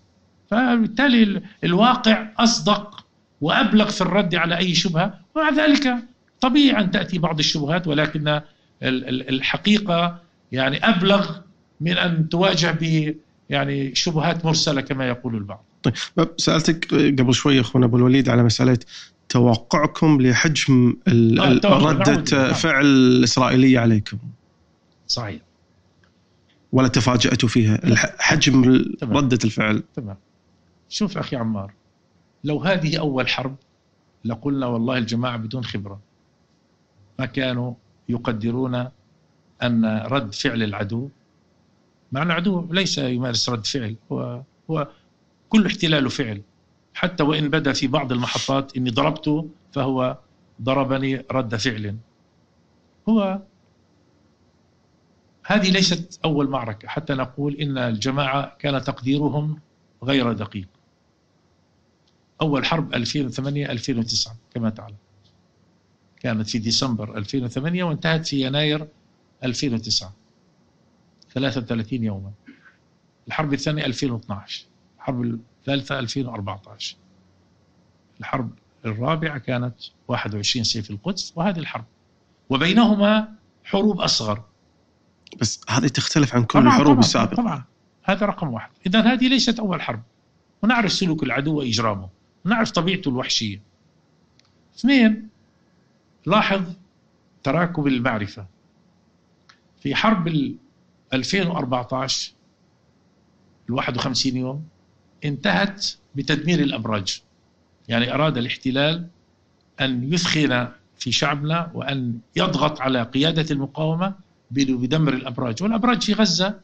فبالتالي 0.50 1.42
الواقع 1.64 2.28
أصدق 2.38 3.06
وأبلغ 3.40 3.88
في 3.88 4.00
الرد 4.00 4.34
على 4.34 4.58
أي 4.58 4.74
شبهة. 4.74 5.20
ومع 5.34 5.50
ذلك 5.50 5.96
طبيعي 6.40 6.80
أن 6.80 6.90
تأتي 6.90 7.18
بعض 7.18 7.38
الشبهات 7.38 7.86
ولكن 7.86 8.40
الحقيقة 8.82 10.18
يعني 10.52 10.88
أبلغ 10.88 11.45
من 11.80 11.98
أن 11.98 12.28
تواجه 12.28 12.70
ب 12.80 13.14
يعني 13.50 13.94
شبهات 13.94 14.44
مرسلة 14.44 14.80
كما 14.80 15.08
يقول 15.08 15.34
البعض. 15.34 15.64
طيب 15.82 15.94
سألتك 16.36 16.94
قبل 16.94 17.34
شوي 17.34 17.60
أخونا 17.60 17.86
أبو 17.86 17.96
الوليد 17.96 18.28
على 18.28 18.42
مسألة 18.42 18.78
توقعكم 19.28 20.22
لحجم 20.22 20.96
ردة 21.64 22.52
فعل 22.52 22.86
الإسرائيلية 22.86 23.78
عليكم. 23.78 24.18
صحيح. 25.06 25.40
ولا 26.72 26.88
تفاجأتوا 26.88 27.48
فيها 27.48 27.80
حجم 28.18 28.84
ردة 29.02 29.38
الفعل. 29.44 29.82
تمام. 29.94 30.16
شوف 30.88 31.18
أخي 31.18 31.36
عمار 31.36 31.72
لو 32.44 32.58
هذه 32.58 32.98
أول 32.98 33.28
حرب 33.28 33.56
لقلنا 34.24 34.66
والله 34.66 34.98
الجماعة 34.98 35.36
بدون 35.36 35.64
خبرة 35.64 36.00
ما 37.18 37.26
كانوا 37.26 37.74
يقدرون 38.08 38.88
أن 39.62 40.02
رد 40.06 40.34
فعل 40.34 40.62
العدو 40.62 41.08
مع 42.12 42.22
العدو 42.22 42.72
ليس 42.72 42.98
يمارس 42.98 43.48
رد 43.48 43.66
فعل 43.66 43.96
هو 44.12 44.42
هو 44.70 44.88
كل 45.48 45.66
احتلاله 45.66 46.08
فعل. 46.08 46.42
حتى 46.94 47.22
وإن 47.22 47.48
بدا 47.48 47.72
في 47.72 47.86
بعض 47.86 48.12
المحطات 48.12 48.76
إني 48.76 48.90
ضربته 48.90 49.48
فهو 49.72 50.18
ضربني 50.62 51.24
رد 51.30 51.56
فعل. 51.56 51.96
هو 53.08 53.40
هذه 55.46 55.70
ليست 55.70 56.20
أول 56.24 56.48
معركة. 56.48 56.88
حتى 56.88 57.14
نقول 57.14 57.54
إن 57.54 57.78
الجماعة 57.78 58.56
كان 58.58 58.82
تقديرهم 58.84 59.60
غير 60.04 60.32
دقيق. 60.32 60.68
أول 62.40 62.64
حرب 62.64 62.94
2008-2009 62.94 64.30
كما 64.54 64.70
تعلم. 64.70 64.96
كانت 66.20 66.50
في 66.50 66.58
ديسمبر 66.58 67.16
2008 67.16 67.84
وانتهت 67.84 68.26
في 68.26 68.46
يناير 68.46 68.88
2009 69.44 70.14
33 71.36 72.04
يوما. 72.04 72.32
الحرب 73.28 73.52
الثانية 73.52 73.84
2012 73.86 74.66
الحرب 74.96 75.24
الثالثة 75.24 75.98
2014 75.98 76.96
الحرب 78.20 78.50
الرابعة 78.84 79.38
كانت 79.38 79.74
21 80.08 80.64
سيف 80.64 80.90
القدس 80.90 81.32
وهذه 81.36 81.58
الحرب. 81.58 81.84
وبينهما 82.50 83.28
حروب 83.64 84.00
أصغر. 84.00 84.42
بس 85.40 85.60
هذه 85.68 85.86
تختلف 85.86 86.34
عن 86.34 86.44
كل 86.44 86.58
الحروب 86.58 86.98
السابقة 86.98 87.34
طبعا 87.36 87.64
هذا 88.02 88.26
رقم 88.26 88.52
واحد. 88.52 88.70
إذا 88.86 89.00
هذه 89.00 89.28
ليست 89.28 89.58
أول 89.58 89.82
حرب. 89.82 90.02
ونعرف 90.62 90.92
سلوك 90.92 91.22
العدو 91.22 91.58
وإجرامه. 91.58 92.08
ونعرف 92.44 92.70
طبيعته 92.70 93.08
الوحشية. 93.08 93.62
اثنين 94.76 95.28
لاحظ 96.26 96.62
تراكم 97.42 97.86
المعرفة. 97.86 98.46
في 99.80 99.94
حرب 99.94 100.28
ال 100.28 100.56
2014 101.12 102.32
ال 103.68 103.74
51 103.74 104.36
يوم 104.36 104.64
انتهت 105.24 105.86
بتدمير 106.14 106.60
الأبراج. 106.60 107.22
يعني 107.88 108.14
أراد 108.14 108.38
الاحتلال 108.38 109.06
أن 109.80 110.12
يثخن 110.12 110.68
في 110.98 111.12
شعبنا 111.12 111.70
وأن 111.74 112.18
يضغط 112.36 112.80
على 112.80 113.02
قيادة 113.02 113.46
المقاومة 113.50 114.14
بدمر 114.50 115.12
الأبراج. 115.12 115.62
والأبراج 115.62 116.02
في 116.02 116.12
غزة 116.12 116.54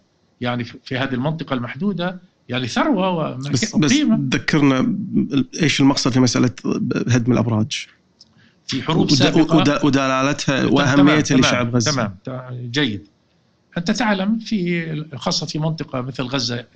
يعني 0.40 0.64
في 0.64 0.98
هذه 0.98 1.14
المنطقة 1.14 1.54
المحدودة 1.54 2.18
يعني 2.48 2.66
ثروة 2.68 3.34
بس, 3.34 3.76
بس 3.76 3.92
ذكرنا 4.32 4.96
إيش 5.62 5.80
المقصد 5.80 6.10
في 6.10 6.20
مسألة 6.20 6.50
هدم 7.08 7.32
الأبراج؟ 7.32 7.86
في 8.66 8.82
حروب 8.82 9.10
سابقة. 9.10 9.84
ودلالتها 9.86 10.64
وأهميتها 10.66 11.36
لشعب 11.36 11.76
غزة. 11.76 11.92
تمام 11.92 12.16
جيد. 12.70 13.08
أنت 13.78 13.90
تعلم 13.90 14.38
في 14.38 15.04
خاصة 15.16 15.46
في 15.46 15.58
منطقة 15.58 16.00
مثل 16.00 16.22
غزة 16.22 16.66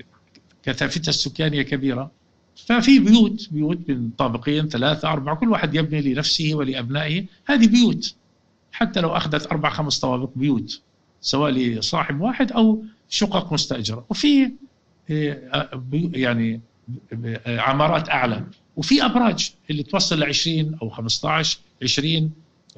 كثافتها 0.62 1.08
السكانية 1.08 1.62
كبيرة. 1.62 2.10
ففي 2.66 2.98
بيوت 2.98 3.48
بيوت 3.50 3.78
من 3.88 4.10
طابقين 4.10 4.68
ثلاثة 4.68 5.12
أربعة 5.12 5.36
كل 5.36 5.48
واحد 5.48 5.74
يبني 5.74 6.00
لنفسه 6.00 6.50
ولأبنائه. 6.54 7.24
هذه 7.46 7.66
بيوت. 7.66 8.14
حتى 8.72 9.00
لو 9.00 9.08
أخذت 9.08 9.46
أربع 9.46 9.70
خمس 9.70 10.00
طوابق 10.00 10.30
بيوت 10.36 10.80
سواء 11.20 11.50
لصاحب 11.50 12.20
واحد 12.20 12.52
أو 12.52 12.84
شقق 13.08 13.52
مستأجرة. 13.52 14.06
وفي 14.10 14.52
آه، 15.10 15.82
يعني 16.12 16.60
عمارات 17.46 18.08
أعلى. 18.08 18.44
وفي 18.76 19.04
أبراج 19.04 19.52
اللي 19.70 19.82
توصل 19.82 20.20
ل 20.20 20.24
20 20.24 20.78
أو 20.82 20.88
15 20.88 21.58
20 21.82 22.32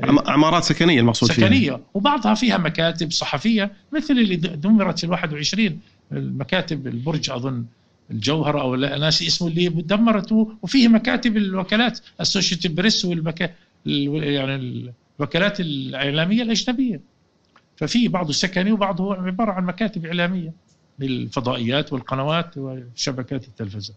عمارات 0.05 0.65
سكنية 0.65 1.01
المقصود 1.01 1.33
سكنية 1.33 1.49
فيها. 1.49 1.81
وبعضها 1.95 2.35
فيها 2.35 2.59
مكاتب 2.59 3.11
صحفية 3.13 3.73
مثل 3.93 4.15
اللي 4.15 4.37
دمرت 4.37 5.05
ال 5.05 5.11
21 5.11 5.81
المكاتب 6.13 6.87
البرج 6.87 7.31
أظن 7.31 7.65
الجوهرة 8.11 8.61
أو 8.61 8.75
لا 8.75 8.99
ناسي 8.99 9.27
اسمه 9.27 9.49
اللي 9.49 9.69
دمرت 9.69 10.33
وفيه 10.63 10.89
مكاتب 10.89 11.37
الوكالات 11.37 11.99
اسوشيتد 12.21 12.75
بريس 12.75 13.05
والمكا 13.05 13.51
يعني 13.87 14.93
الوكالات 15.19 15.61
الإعلامية 15.61 16.43
الأجنبية 16.43 17.01
ففي 17.77 18.09
بعضه 18.09 18.33
سكني 18.33 18.73
وبعضه 18.73 19.15
عبارة 19.15 19.53
عن 19.53 19.65
مكاتب 19.65 20.07
إعلامية 20.07 20.53
للفضائيات 20.99 21.93
والقنوات 21.93 22.59
وشبكات 22.59 23.49
التلفزه 23.49 23.95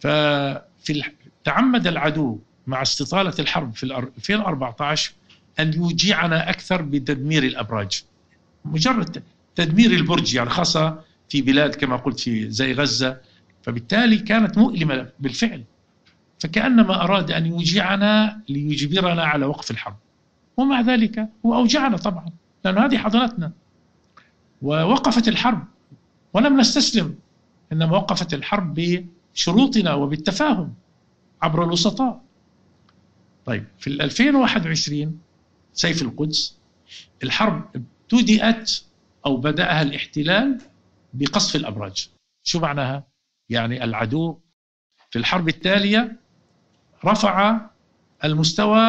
ففي 0.00 1.02
تعمد 1.44 1.86
العدو 1.86 2.38
مع 2.66 2.82
استطالة 2.82 3.34
الحرب 3.38 3.74
في 3.74 3.82
2014 3.82 5.12
أن 5.60 5.72
يوجعنا 5.72 6.50
أكثر 6.50 6.82
بتدمير 6.82 7.42
الأبراج. 7.42 8.04
مجرد 8.64 9.22
تدمير 9.54 9.90
البرج 9.90 10.34
يعني 10.34 10.50
خاصة 10.50 11.00
في 11.28 11.42
بلاد 11.42 11.74
كما 11.74 11.96
قلت 11.96 12.20
في 12.20 12.50
زي 12.50 12.72
غزة. 12.72 13.20
فبالتالي 13.62 14.18
كانت 14.18 14.58
مؤلمة 14.58 15.08
بالفعل. 15.20 15.64
فكأنما 16.38 17.04
أراد 17.04 17.30
أن 17.30 17.46
يوجعنا 17.46 18.40
ليجبرنا 18.48 19.24
على 19.24 19.46
وقف 19.46 19.70
الحرب. 19.70 19.96
ومع 20.56 20.80
ذلك 20.80 21.28
هو 21.46 21.54
أوجعنا 21.54 21.96
طبعا 21.96 22.26
لأن 22.64 22.78
هذه 22.78 22.98
حضنتنا. 22.98 23.52
ووقفت 24.62 25.28
الحرب. 25.28 25.64
ولم 26.34 26.60
نستسلم 26.60 27.14
إنما 27.72 27.96
وقفت 27.96 28.34
الحرب 28.34 28.74
بشروطنا 29.34 29.94
وبالتفاهم 29.94 30.74
عبر 31.42 31.64
الوسطاء. 31.64 32.23
طيب 33.44 33.64
في 33.78 33.86
2021 33.86 35.20
سيف 35.72 36.02
القدس 36.02 36.58
الحرب 37.22 37.64
ابتدأت 37.76 38.72
أو 39.26 39.36
بدأها 39.36 39.82
الاحتلال 39.82 40.58
بقصف 41.14 41.56
الأبراج. 41.56 42.08
شو 42.42 42.60
معناها؟ 42.60 43.06
يعني 43.48 43.84
العدو 43.84 44.38
في 45.10 45.18
الحرب 45.18 45.48
التالية 45.48 46.20
رفع 47.04 47.60
المستوى 48.24 48.80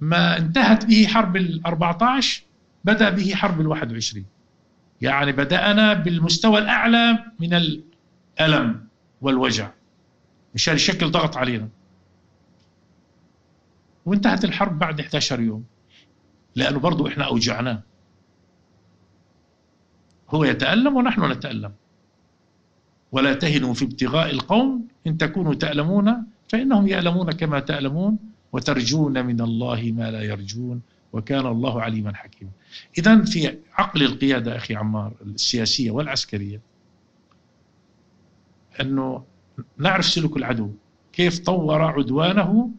ما 0.00 0.38
انتهت 0.38 0.84
به 0.84 1.06
حرب 1.06 1.36
ال 1.36 1.66
14 1.66 2.42
بدأ 2.84 3.10
به 3.10 3.34
حرب 3.34 3.60
ال 3.60 3.66
21 3.66 4.24
يعني 5.00 5.32
بدأنا 5.32 5.92
بالمستوى 5.92 6.58
الأعلى 6.58 7.24
من 7.40 7.54
الألم 7.54 8.88
والوجع. 9.20 9.70
مشان 10.54 10.74
يشكل 10.74 11.10
ضغط 11.10 11.36
علينا. 11.36 11.68
وانتهت 14.06 14.44
الحرب 14.44 14.78
بعد 14.78 15.00
11 15.00 15.40
يوم. 15.40 15.64
لأنه 16.56 16.78
برضو 16.78 17.06
إحنا 17.06 17.24
أوجعناه. 17.24 17.82
هو 20.30 20.44
يتألم 20.44 20.96
ونحن 20.96 21.32
نتألم. 21.32 21.72
ولا 23.12 23.34
تهنوا 23.34 23.74
في 23.74 23.84
ابتغاء 23.84 24.30
القوم 24.30 24.88
إن 25.06 25.18
تكونوا 25.18 25.54
تألمون 25.54 26.16
فإنهم 26.48 26.86
يألمون 26.88 27.32
كما 27.32 27.60
تألمون 27.60 28.18
وترجون 28.52 29.26
من 29.26 29.40
الله 29.40 29.92
ما 29.96 30.10
لا 30.10 30.22
يرجون 30.22 30.80
وكان 31.12 31.46
الله 31.46 31.82
عليما 31.82 32.14
حكيما. 32.14 32.50
إذا 32.98 33.24
في 33.24 33.58
عقل 33.74 34.02
القيادة 34.02 34.56
أخي 34.56 34.74
عمار 34.74 35.12
السياسية 35.22 35.90
والعسكرية 35.90 36.60
أنه 38.80 39.24
نعرف 39.78 40.04
سلوك 40.04 40.36
العدو 40.36 40.70
كيف 41.12 41.38
طور 41.38 41.82
عدوانه 41.82 42.70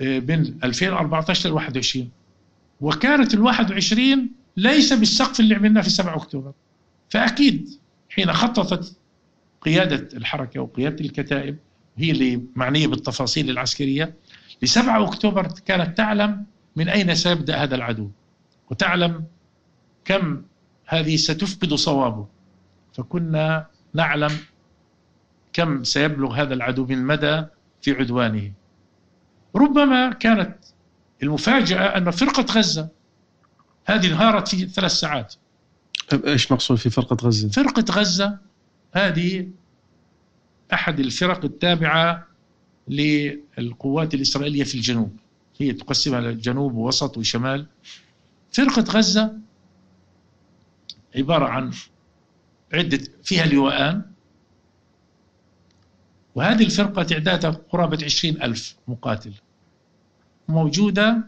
بين 0.00 0.58
2014 0.64 1.50
ل 1.50 1.52
21 1.52 2.10
وكانت 2.80 3.34
ال 3.34 3.40
21 3.40 4.30
ليس 4.56 4.92
بالسقف 4.92 5.40
اللي 5.40 5.54
عملناه 5.54 5.82
في 5.82 5.90
7 5.90 6.16
أكتوبر. 6.16 6.52
فأكيد 7.10 7.68
حين 8.10 8.32
خططت 8.32 8.96
قيادة 9.62 10.08
الحركة 10.16 10.60
وقيادة 10.60 11.04
الكتائب 11.04 11.58
هي 11.96 12.10
اللي 12.10 12.42
معنية 12.56 12.86
بالتفاصيل 12.86 13.50
العسكرية 13.50 14.14
ل 14.62 14.68
7 14.68 15.04
أكتوبر 15.04 15.46
كانت 15.46 15.96
تعلم 15.96 16.44
من 16.76 16.88
أين 16.88 17.14
سيبدأ 17.14 17.56
هذا 17.56 17.74
العدو. 17.74 18.10
وتعلم 18.70 19.24
كم 20.04 20.42
هذه 20.86 21.16
ستفقد 21.16 21.74
صوابه. 21.74 22.26
فكنا 22.94 23.66
نعلم 23.94 24.32
كم 25.52 25.84
سيبلغ 25.84 26.32
هذا 26.34 26.54
العدو 26.54 26.86
من 26.86 27.06
مدى 27.06 27.44
في 27.82 27.92
عدوانه. 27.92 28.52
ربما 29.56 30.12
كانت 30.12 30.56
المفاجأة 31.22 31.96
أن 31.96 32.10
فرقة 32.10 32.46
غزة 32.52 32.88
هذه 33.86 34.06
انهارت 34.06 34.48
في 34.48 34.66
ثلاث 34.66 34.92
ساعات. 34.92 35.34
إيش 36.26 36.52
مقصود 36.52 36.78
في 36.78 36.90
فرقة 36.90 37.16
غزة؟ 37.26 37.48
فرقة 37.48 37.84
غزة 37.90 38.38
هذه 38.92 39.48
أحد 40.72 41.00
الفرق 41.00 41.44
التابعة 41.44 42.26
للقوات 42.88 44.14
الإسرائيلية 44.14 44.64
في 44.64 44.74
الجنوب. 44.74 45.16
هي 45.58 45.72
تقسمها 45.72 46.18
إلى 46.18 46.34
جنوب 46.34 46.74
ووسط 46.74 47.18
وشمال. 47.18 47.66
فرقة 48.52 48.82
غزة 48.82 49.32
عبارة 51.16 51.44
عن 51.44 51.72
عدة 52.72 53.00
فيها 53.24 53.46
لواءان 53.46 54.09
وهذه 56.34 56.64
الفرقة 56.64 57.02
تعدادها 57.02 57.50
قرابة 57.50 58.04
عشرين 58.04 58.42
ألف 58.42 58.76
مقاتل 58.88 59.32
موجودة 60.48 61.24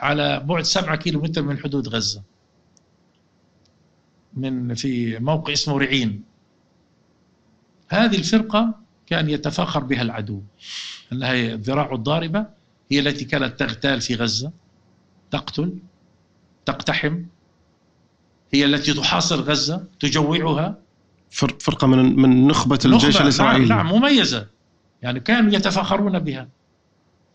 على 0.00 0.40
بعد 0.40 0.62
سبعة 0.62 0.96
كيلو 0.96 1.20
متر 1.20 1.42
من 1.42 1.58
حدود 1.58 1.88
غزة. 1.88 2.22
من 4.34 4.74
في 4.74 5.18
موقع 5.18 5.52
اسمه 5.52 5.78
رعين. 5.78 6.24
هذه 7.88 8.18
الفرقة 8.18 8.74
كان 9.06 9.30
يتفاخر 9.30 9.84
بها 9.84 10.02
العدو 10.02 10.42
أنها 11.12 11.32
الذراع 11.32 11.94
الضاربة 11.94 12.46
هي 12.90 13.00
التي 13.00 13.24
كانت 13.24 13.60
تغتال 13.60 14.00
في 14.00 14.14
غزة 14.14 14.52
تقتل 15.30 15.78
تقتحم 16.64 17.24
هي 18.54 18.64
التي 18.64 18.94
تحاصر 18.94 19.40
غزة 19.40 19.86
تجوعها 20.00 20.81
فرقة 21.32 21.86
من 21.86 22.16
من 22.16 22.46
نخبة 22.46 22.78
الجيش 22.84 23.14
نعم 23.14 23.22
الإسرائيلي. 23.22 23.66
نعم, 23.68 23.86
نعم 23.86 23.96
مميزة. 23.96 24.46
يعني 25.02 25.20
كانوا 25.20 25.52
يتفاخرون 25.52 26.18
بها. 26.18 26.48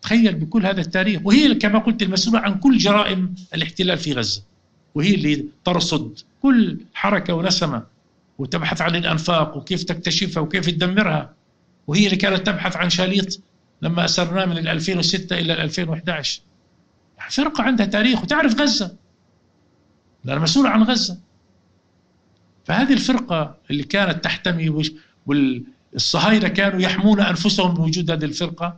تخيل 0.02 0.34
بكل 0.34 0.66
هذا 0.66 0.80
التاريخ. 0.80 1.20
وهي 1.24 1.54
كما 1.54 1.78
قلت 1.78 2.02
المسؤوله 2.02 2.40
عن 2.40 2.54
كل 2.54 2.78
جرائم 2.78 3.34
الاحتلال 3.54 3.98
في 3.98 4.12
غزة. 4.12 4.42
وهي 4.94 5.14
اللي 5.14 5.44
ترصد 5.64 6.18
كل 6.42 6.78
حركة 6.94 7.34
ونسمة. 7.34 7.82
وتبحث 8.38 8.80
عن 8.80 8.96
الأنفاق 8.96 9.56
وكيف 9.56 9.82
تكتشفها 9.82 10.40
وكيف 10.40 10.66
تدمرها. 10.66 11.34
وهي 11.86 12.04
اللي 12.04 12.16
كانت 12.16 12.46
تبحث 12.46 12.76
عن 12.76 12.90
شاليط 12.90 13.40
لما 13.82 14.04
أسرناه 14.04 14.44
من 14.44 14.68
2006 14.68 15.38
إلى 15.38 15.62
2011 15.62 16.40
يعني 17.18 17.30
فرقة 17.30 17.62
عندها 17.62 17.86
تاريخ. 17.86 18.22
وتعرف 18.22 18.60
غزة. 18.60 18.96
لأنها 20.24 20.42
مسؤولة 20.42 20.70
عن 20.70 20.82
غزة. 20.82 21.18
فهذه 22.68 22.92
الفرقة 22.92 23.56
اللي 23.70 23.82
كانت 23.82 24.24
تحتمي 24.24 24.92
والصهاينة 25.26 26.48
كانوا 26.48 26.80
يحمون 26.80 27.20
أنفسهم 27.20 27.74
بوجود 27.74 28.10
هذه 28.10 28.24
الفرقة 28.24 28.76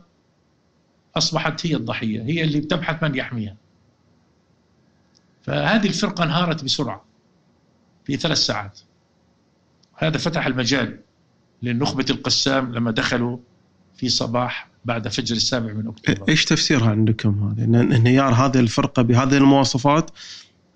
أصبحت 1.15 1.65
هي 1.65 1.75
الضحية 1.75 2.23
هي 2.23 2.43
اللي 2.43 2.59
بتبحث 2.59 3.03
من 3.03 3.15
يحميها. 3.15 3.55
فهذه 5.43 5.87
الفرقة 5.87 6.23
انهارت 6.23 6.63
بسرعة 6.63 7.05
في 8.05 8.17
ثلاث 8.17 8.37
ساعات. 8.37 8.79
هذا 9.95 10.17
فتح 10.17 10.45
المجال 10.45 10.99
لنخبة 11.61 12.05
القسام 12.09 12.73
لما 12.73 12.91
دخلوا 12.91 13.37
في 13.95 14.09
صباح 14.09 14.67
بعد 14.85 15.07
فجر 15.07 15.35
السابع 15.35 15.73
من 15.73 15.87
أكتوبر. 15.87 16.29
إيش 16.29 16.45
تفسيرها 16.45 16.89
عندكم 16.89 17.49
هذا؟ 17.49 17.63
ان 17.63 17.75
انهيار 17.75 18.33
هذه 18.33 18.59
الفرقة 18.59 19.01
بهذه 19.01 19.37
المواصفات 19.37 20.11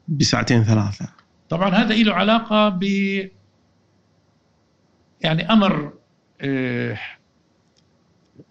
بساعتين 0.07 0.63
ثلاثة. 0.63 1.24
طبعا 1.49 1.69
هذا 1.69 1.95
له 1.95 2.13
علاقة 2.13 2.69
ب 2.69 2.83
يعني 5.21 5.51
أمر 5.51 5.93
إيه 6.41 7.01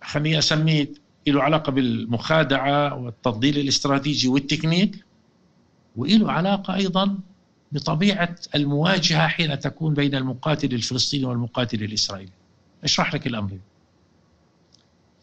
خليني 0.02 0.38
أسميه 0.38 0.92
له 1.26 1.42
علاقة 1.42 1.72
بالمخادعة 1.72 2.94
والتفضيل 2.94 3.58
الاستراتيجي 3.58 4.28
والتكنيك 4.28 5.04
وله 5.96 6.32
علاقة 6.32 6.74
أيضا 6.74 7.18
بطبيعة 7.72 8.36
المواجهة 8.54 9.28
حين 9.28 9.58
تكون 9.58 9.94
بين 9.94 10.14
المقاتل 10.14 10.74
الفلسطيني 10.74 11.24
والمقاتل 11.24 11.82
الإسرائيلي. 11.82 12.32
أشرح 12.84 13.14
لك 13.14 13.26
الأمر. 13.26 13.58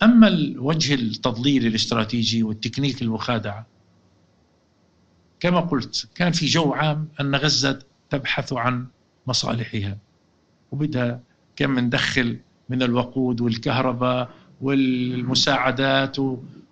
أما 0.04 0.28
الوجه 0.28 0.94
التضليل 0.94 1.66
الاستراتيجي 1.66 2.44
والتكنيك 2.44 3.02
المخادعة 3.02 3.66
كما 5.42 5.60
قلت 5.60 6.08
كان 6.16 6.32
في 6.32 6.46
جو 6.46 6.74
عام 6.74 7.08
أن 7.22 7.36
غزة 7.36 7.80
تبحث 8.10 8.54
عن 8.54 8.88
مصالحها 9.28 9.98
وبدها 10.72 11.20
كان 11.56 11.70
مندخل 11.70 12.40
من 12.70 12.84
الوقود 12.84 13.42
والكهرباء 13.42 14.30
والمساعدات 14.62 16.18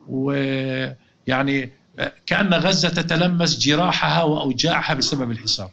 ويعني 0.07 1.71
كأن 2.25 2.53
غزة 2.53 2.89
تتلمس 2.89 3.59
جراحها 3.59 4.23
وأوجاعها 4.23 4.93
بسبب 4.93 5.31
الحصار. 5.31 5.71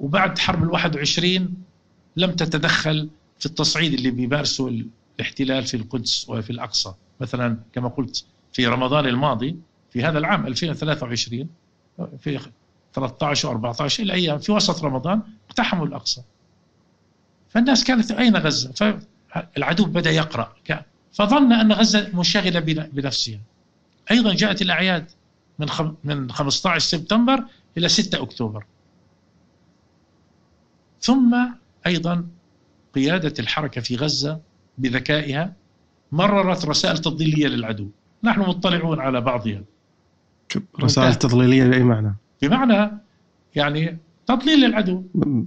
وبعد 0.00 0.38
حرب 0.38 0.62
الواحد 0.62 0.96
وعشرين 0.96 1.54
لم 2.16 2.30
تتدخل 2.30 3.08
في 3.38 3.46
التصعيد 3.46 3.92
اللي 3.92 4.10
بيمارسه 4.10 4.84
الاحتلال 5.18 5.66
في 5.66 5.76
القدس 5.76 6.28
وفي 6.28 6.50
الأقصى. 6.50 6.94
مثلا 7.20 7.58
كما 7.72 7.88
قلت 7.88 8.24
في 8.52 8.66
رمضان 8.66 9.06
الماضي 9.06 9.56
في 9.96 10.04
هذا 10.04 10.18
العام 10.18 10.46
2023 10.46 11.48
في 12.18 12.40
13 12.94 13.48
و 13.48 13.50
14 13.50 14.02
إلى 14.02 14.12
أيام 14.12 14.38
في 14.38 14.52
وسط 14.52 14.84
رمضان 14.84 15.22
اقتحموا 15.48 15.86
الأقصى. 15.86 16.22
فالناس 17.48 17.84
كانت 17.84 18.10
أين 18.10 18.36
غزة؟ 18.36 18.72
فالعدو 18.72 19.84
بدأ 19.84 20.10
يقرأ. 20.10 20.52
فظن 21.12 21.52
أن 21.52 21.72
غزة 21.72 22.10
منشغلة 22.12 22.60
بنفسها. 22.92 23.40
أيضا 24.10 24.34
جاءت 24.34 24.62
الأعياد 24.62 25.10
من 25.58 25.68
من 26.04 26.30
15 26.30 26.78
سبتمبر 26.78 27.44
إلى 27.78 27.88
6 27.88 28.22
أكتوبر. 28.22 28.64
ثم 31.00 31.36
أيضا 31.86 32.26
قيادة 32.94 33.34
الحركة 33.38 33.80
في 33.80 33.96
غزة 33.96 34.40
بذكائها 34.78 35.52
مررت 36.12 36.64
رسائل 36.64 36.98
تضليلية 36.98 37.46
للعدو. 37.46 37.90
نحن 38.22 38.40
مطلعون 38.40 39.00
على 39.00 39.20
بعضها. 39.20 39.62
رسائل 40.80 41.14
تضليلية 41.14 41.64
بأي 41.64 41.82
معنى؟ 41.82 42.14
بمعنى 42.42 42.90
يعني 43.54 43.98
تضليل 44.26 44.60
للعدو. 44.60 45.04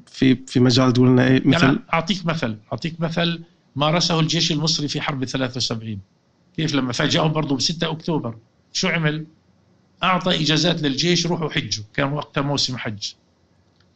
في 0.08 0.36
في 0.36 0.60
مجال 0.60 0.94
تقول 0.94 1.08
لنا 1.08 1.28
إيه 1.28 1.42
مثل؟ 1.46 1.66
يعني 1.66 1.80
أعطيك 1.94 2.26
مثل 2.26 2.58
أعطيك 2.74 3.02
مثل 3.02 3.42
مارسه 3.76 4.20
الجيش 4.20 4.52
المصري 4.52 4.88
في 4.88 5.02
حرب 5.02 5.26
73 5.26 6.00
كيف 6.58 6.76
لما 6.76 6.94
فاجأهم 6.94 7.32
برضه 7.32 7.56
ب 7.56 7.62
6 7.62 7.92
أكتوبر؟ 7.92 8.36
شو 8.74 8.88
عمل؟ 8.88 9.26
أعطى 10.04 10.42
إجازات 10.42 10.82
للجيش 10.82 11.26
روحوا 11.28 11.50
حجوا 11.50 11.84
كان 11.94 12.14
وقتها 12.14 12.42
موسم 12.42 12.78
حج. 12.78 13.14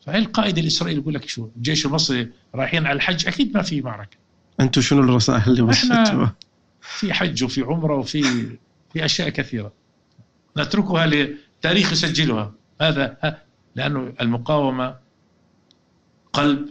فهي 0.05 0.17
القائد 0.17 0.57
الإسرائيلي 0.57 1.01
يقول 1.01 1.13
لك 1.13 1.29
شو؟ 1.29 1.49
الجيش 1.57 1.85
المصري 1.85 2.29
رايحين 2.55 2.85
على 2.87 2.95
الحج؟ 2.95 3.27
أكيد 3.27 3.53
ما 3.57 3.61
في 3.61 3.81
معركة. 3.81 4.17
أنتم 4.59 4.81
شنو 4.81 5.01
الرسائل 5.01 5.43
اللي 5.47 5.61
وصلتوها؟ 5.61 6.35
في 6.81 7.13
حج 7.13 7.43
وفي 7.43 7.61
عمرة 7.61 7.95
وفي 7.95 8.23
في 8.93 9.05
أشياء 9.05 9.29
كثيرة. 9.29 9.73
نتركها 10.57 11.05
لتاريخ 11.05 11.91
يسجلها. 11.91 12.51
هذا 12.81 13.37
لأنه 13.75 14.13
المقاومة 14.21 14.95
قلب 16.33 16.69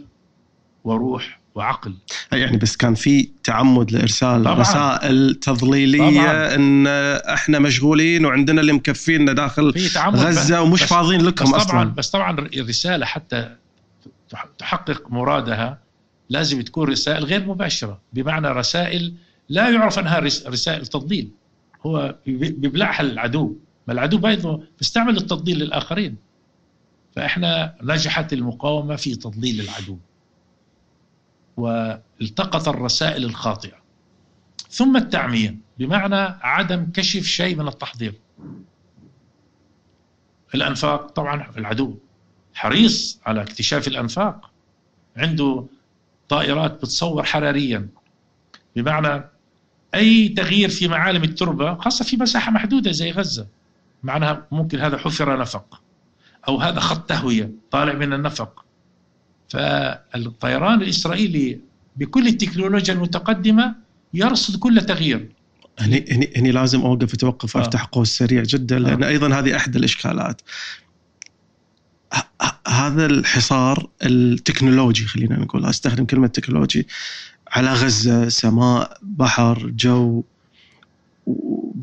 وروح 0.83 1.39
وعقل. 1.55 1.93
يعني 2.31 2.57
بس 2.57 2.77
كان 2.77 2.95
في 2.95 3.29
تعمد 3.43 3.91
لإرسال 3.91 4.43
طبعاً. 4.43 4.59
رسائل 4.59 5.35
تضليلية 5.35 6.21
طبعاً. 6.21 6.55
إن 6.55 6.87
إحنا 7.33 7.59
مشغولين 7.59 8.25
وعندنا 8.25 8.61
اللي 8.61 8.73
مكفينا 8.73 9.33
داخل 9.33 9.73
غزة 9.97 10.61
ومش 10.61 10.83
فاضيين 10.83 11.21
لكم 11.25 11.45
بس 11.45 11.53
أصلا. 11.53 11.71
طبعا 11.71 11.83
بس 11.83 12.09
طبعا 12.09 12.39
الرساله 12.39 13.05
حتى 13.05 13.55
تحقق 14.57 15.11
مرادها 15.11 15.79
لازم 16.29 16.61
تكون 16.61 16.89
رسائل 16.89 17.23
غير 17.23 17.45
مباشرة. 17.45 18.01
بمعنى 18.13 18.47
رسائل 18.47 19.13
لا 19.49 19.69
يعرف 19.69 19.99
انها 19.99 20.19
رسائل 20.19 20.87
تضليل. 20.87 21.31
هو 21.85 22.15
بيبلعها 22.27 23.01
العدو. 23.01 23.55
ما 23.87 23.93
العدو 23.93 24.17
بيضه 24.17 24.63
بيستعمل 24.79 25.17
التضليل 25.17 25.59
للآخرين. 25.59 26.17
فإحنا 27.15 27.75
نجحت 27.81 28.33
المقاومة 28.33 28.95
في 28.95 29.15
تضليل 29.15 29.61
العدو. 29.61 29.97
والتقط 31.57 32.67
الرسائل 32.67 33.23
الخاطئة. 33.23 33.83
ثم 34.69 34.97
التعميه 34.97 35.57
بمعنى 35.77 36.37
عدم 36.41 36.85
كشف 36.93 37.23
شيء 37.23 37.55
من 37.55 37.67
التحضير. 37.67 38.13
الأنفاق 40.55 41.11
طبعا 41.11 41.51
العدو 41.57 41.97
حريص 42.53 43.19
على 43.25 43.41
اكتشاف 43.41 43.87
الأنفاق. 43.87 44.51
عنده 45.17 45.65
طائرات 46.29 46.71
بتصور 46.71 47.23
حراريا. 47.23 47.89
بمعنى 48.75 49.23
أي 49.95 50.29
تغيير 50.29 50.69
في 50.69 50.87
معالم 50.87 51.23
التربة 51.23 51.75
خاصة 51.75 52.05
في 52.05 52.17
مساحة 52.17 52.51
محدودة 52.51 52.91
زي 52.91 53.11
غزة. 53.11 53.47
معناها 54.03 54.47
ممكن 54.51 54.79
هذا 54.79 54.97
حفر 54.97 55.39
نفق 55.39 55.81
أو 56.47 56.57
هذا 56.57 56.79
خط 56.79 57.09
تهوية 57.09 57.51
طالع 57.71 57.93
من 57.93 58.13
النفق 58.13 58.65
فالطيران 59.49 60.81
الإسرائيلي 60.81 61.59
بكل 61.95 62.27
التكنولوجيا 62.27 62.93
المتقدمه 62.93 63.75
يرصد 64.13 64.59
كل 64.59 64.81
تغيير 64.81 65.29
هني 65.79 66.05
هني 66.11 66.33
هني 66.37 66.51
لازم 66.51 66.81
أوقف 66.81 67.13
أتوقف 67.13 67.55
وافتح 67.55 67.81
آه. 67.81 67.89
قوس 67.91 68.17
سريع 68.17 68.43
جدا 68.43 68.79
لأن 68.79 69.03
آه. 69.03 69.07
أيضا 69.07 69.39
هذه 69.39 69.55
أحد 69.55 69.75
الإشكالات 69.75 70.41
هذا 72.67 73.05
الحصار 73.05 73.89
التكنولوجي 74.03 75.05
خلينا 75.05 75.39
نقول 75.39 75.65
أستخدم 75.65 76.05
كلمة 76.05 76.27
تكنولوجي 76.27 76.87
على 77.51 77.73
غزة 77.73 78.29
سماء 78.29 78.97
بحر 79.01 79.67
جو 79.75 80.23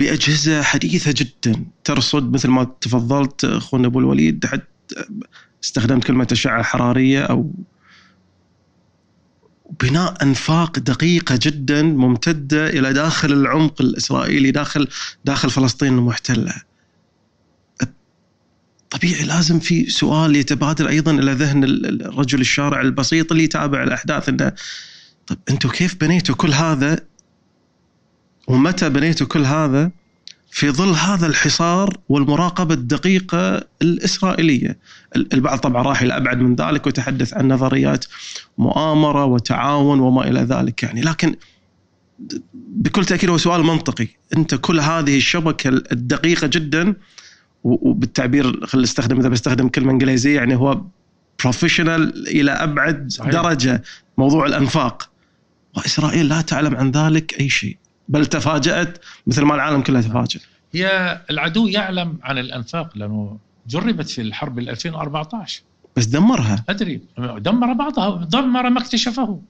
بأجهزة 0.01 0.63
حديثة 0.63 1.15
جدا 1.17 1.65
ترصد 1.85 2.33
مثل 2.33 2.49
ما 2.49 2.65
تفضلت 2.81 3.45
أخونا 3.45 3.87
أبو 3.87 3.99
الوليد 3.99 4.47
حتى 4.47 5.05
استخدمت 5.65 6.05
كلمة 6.05 6.29
أشعة 6.33 6.63
حرارية 6.63 7.23
أو 7.23 7.53
بناء 9.81 10.23
أنفاق 10.23 10.79
دقيقة 10.79 11.39
جدا 11.43 11.83
ممتدة 11.83 12.67
إلى 12.67 12.93
داخل 12.93 13.33
العمق 13.33 13.83
الإسرائيلي 13.83 14.51
داخل 14.51 14.89
داخل 15.25 15.51
فلسطين 15.51 15.99
المحتلة. 15.99 16.55
طبيعي 18.91 19.25
لازم 19.25 19.59
في 19.59 19.91
سؤال 19.91 20.37
يتبادر 20.37 20.89
أيضا 20.89 21.13
إلى 21.13 21.33
ذهن 21.33 21.65
الرجل 21.65 22.41
الشارع 22.41 22.81
البسيط 22.81 23.33
اللي 23.33 23.45
يتابع 23.45 23.83
الأحداث 23.83 24.29
إنه 24.29 24.53
طيب 25.27 25.39
أنتم 25.51 25.69
كيف 25.69 25.95
بنيتوا 25.95 26.35
كل 26.35 26.53
هذا 26.53 27.01
ومتى 28.51 28.89
بنيتوا 28.89 29.27
كل 29.27 29.45
هذا؟ 29.45 29.91
في 30.51 30.71
ظل 30.71 30.89
هذا 30.89 31.27
الحصار 31.27 31.99
والمراقبة 32.09 32.75
الدقيقة 32.75 33.65
الإسرائيلية. 33.83 34.79
البعض 35.17 35.59
طبعا 35.59 35.83
راح 35.83 36.03
إلى 36.03 36.17
أبعد 36.17 36.39
من 36.39 36.55
ذلك 36.55 36.87
وتحدث 36.87 37.35
عن 37.35 37.49
نظريات 37.49 38.05
مؤامرة 38.59 39.25
وتعاون 39.25 40.01
وما 40.01 40.29
إلى 40.29 40.41
ذلك 40.41 40.83
يعني. 40.83 41.01
لكن 41.01 41.35
بكل 42.55 43.05
تأكيد 43.05 43.31
هو 43.31 43.39
سؤال 43.39 43.63
منطقي. 43.63 44.09
أنت 44.37 44.55
كل 44.55 44.81
هذه 44.81 45.17
الشبكة 45.17 45.69
الدقيقة 45.69 46.47
جدا 46.47 46.95
وبالتعبير 47.65 48.67
خلينا 48.67 48.85
نستخدم 48.85 49.19
إذا 49.19 49.29
بستخدم 49.29 49.69
كلمة 49.69 49.93
إنجليزية 49.93 50.37
يعني 50.37 50.57
هو 50.57 50.81
بروفيشنال 51.43 52.29
إلى 52.29 52.51
أبعد 52.51 53.13
صحيح. 53.13 53.31
درجة 53.31 53.83
موضوع 54.19 54.47
الأنفاق. 54.47 55.11
وإسرائيل 55.77 56.29
لا 56.29 56.41
تعلم 56.41 56.77
عن 56.77 56.91
ذلك 56.91 57.41
أي 57.41 57.49
شيء. 57.49 57.77
بل 58.11 58.27
تفاجأت 58.27 58.99
مثل 59.27 59.43
ما 59.43 59.55
العالم 59.55 59.83
كله 59.83 60.01
تفاجأ. 60.01 60.41
هي 60.73 61.21
العدو 61.31 61.67
يعلم 61.67 62.19
عن 62.23 62.39
الأنفاق 62.39 62.99
لأنه 62.99 63.39
جربت 63.67 64.09
في 64.09 64.23
الحرب 64.23 64.59
2014 64.59 65.63
بس 65.97 66.05
دمرها. 66.05 66.65
أدري. 66.69 67.01
دمر 67.19 67.73
بعضها. 67.73 68.25
دمر 68.25 68.71
ما 68.71 68.81
اكتشفه. 68.81 69.41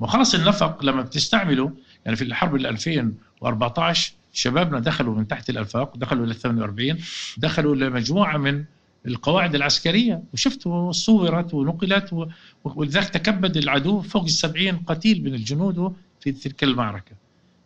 وخلاص 0.00 0.34
النفق 0.34 0.84
لما 0.84 1.02
بتستعمله 1.02 1.72
يعني 2.04 2.16
في 2.16 2.24
الحرب 2.24 2.56
2014 2.56 4.12
شبابنا 4.32 4.80
دخلوا 4.80 5.16
من 5.16 5.28
تحت 5.28 5.50
الأنفاق 5.50 5.96
دخلوا 5.96 6.26
ل 6.26 6.34
48 6.34 6.98
دخلوا 7.36 7.76
لمجموعة 7.76 8.36
من 8.36 8.64
القواعد 9.06 9.54
العسكرية 9.54 10.22
وشفتوا 10.32 10.92
صورت 10.92 11.54
ونقلت 11.54 12.28
ولذلك 12.64 13.08
تكبد 13.08 13.56
العدو 13.56 14.00
فوق 14.00 14.24
السبعين 14.24 14.76
قتيل 14.76 15.24
من 15.24 15.34
الجنود 15.34 15.94
في 16.20 16.32
تلك 16.32 16.64
المعركة. 16.64 17.19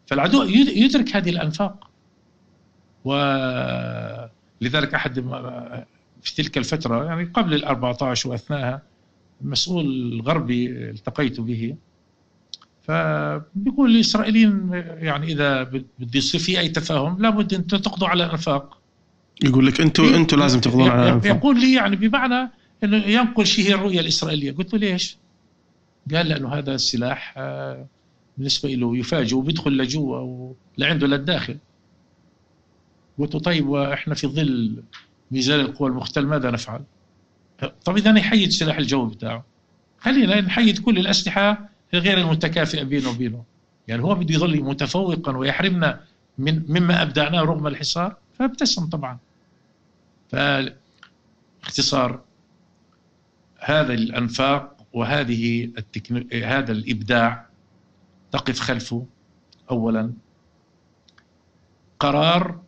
فالعدو 0.06 0.42
يدرك 0.42 1.16
هذه 1.16 1.30
الأنفاق. 1.30 1.90
ولذلك 3.04 4.94
أحد 4.94 5.14
في 6.22 6.34
تلك 6.36 6.58
الفترة 6.58 7.04
يعني 7.04 7.24
قبل 7.24 7.54
ال 7.54 7.64
14 7.64 8.28
وأثناءها 8.28 8.82
المسؤول 9.40 9.84
الغربي 10.12 10.66
التقيت 10.66 11.40
به. 11.40 11.74
فبيقول 12.82 13.90
الإسرائيليين 13.90 14.70
يعني 14.98 15.32
إذا 15.32 15.62
بده 15.62 16.10
يصير 16.14 16.40
في 16.40 16.60
أي 16.60 16.68
تفاهم 16.68 17.22
لابد 17.22 17.54
أنتم 17.54 17.78
تقضوا 17.78 18.08
على 18.08 18.24
الأنفاق. 18.24 18.78
يقول 19.44 19.66
لك 19.66 19.80
أنتم 19.80 20.04
أنتم 20.04 20.38
لازم 20.38 20.60
تقضون 20.60 20.88
على 20.88 21.02
الأنفاق. 21.02 21.36
يقول 21.36 21.60
لي 21.60 21.74
يعني 21.74 21.96
بمعنى 21.96 22.50
إنه 22.84 22.96
ينقل 22.96 23.46
شيء 23.46 23.68
هي 23.68 23.74
الرؤية 23.74 24.00
الإسرائيلية. 24.00 24.52
قلت 24.52 24.72
له 24.74 24.78
ليش؟ 24.78 25.18
قال 26.14 26.28
لأنه 26.28 26.54
هذا 26.54 26.74
السلاح 26.74 27.34
آه، 27.36 27.86
بالنسبة 28.36 28.68
له 28.68 28.96
يفاجئ 28.96 29.36
وبيدخل 29.36 29.76
لجوا 29.76 30.18
ولعنده 30.78 31.06
للداخل 31.06 31.58
قلت 33.18 33.34
له 33.34 33.40
طيب 33.40 33.68
وإحنا 33.68 34.14
في 34.14 34.26
ظل 34.26 34.82
ميزان 35.30 35.60
القوى 35.60 35.88
المختل 35.88 36.26
ماذا 36.26 36.50
نفعل؟ 36.50 36.80
طب 37.84 37.96
إذا 37.96 38.12
نحيد 38.12 38.50
سلاح 38.50 38.76
الجو 38.76 39.06
بتاعه. 39.06 39.44
خلينا 39.98 40.40
نحيد 40.40 40.78
كل 40.78 40.98
الأسلحة 40.98 41.68
غير 41.94 42.18
المتكافئة 42.18 42.82
بينه 42.82 43.10
وبينه. 43.10 43.44
يعني 43.88 44.02
هو 44.02 44.14
بده 44.14 44.34
يظل 44.34 44.62
متفوقا 44.62 45.36
ويحرمنا 45.36 46.00
من 46.38 46.62
مما 46.68 47.02
أبدعناه 47.02 47.40
رغم 47.40 47.66
الحصار 47.66 48.16
فابتسم 48.38 48.86
طبعا. 48.86 49.18
فاختصار 51.62 52.20
هذا 53.58 53.94
الأنفاق 53.94 54.76
وهذه 54.92 55.64
التكنو... 55.64 56.24
هذا 56.32 56.72
الإبداع 56.72 57.46
تقف 58.34 58.60
خلفه 58.60 59.06
اولا. 59.70 60.12
قرار 61.98 62.62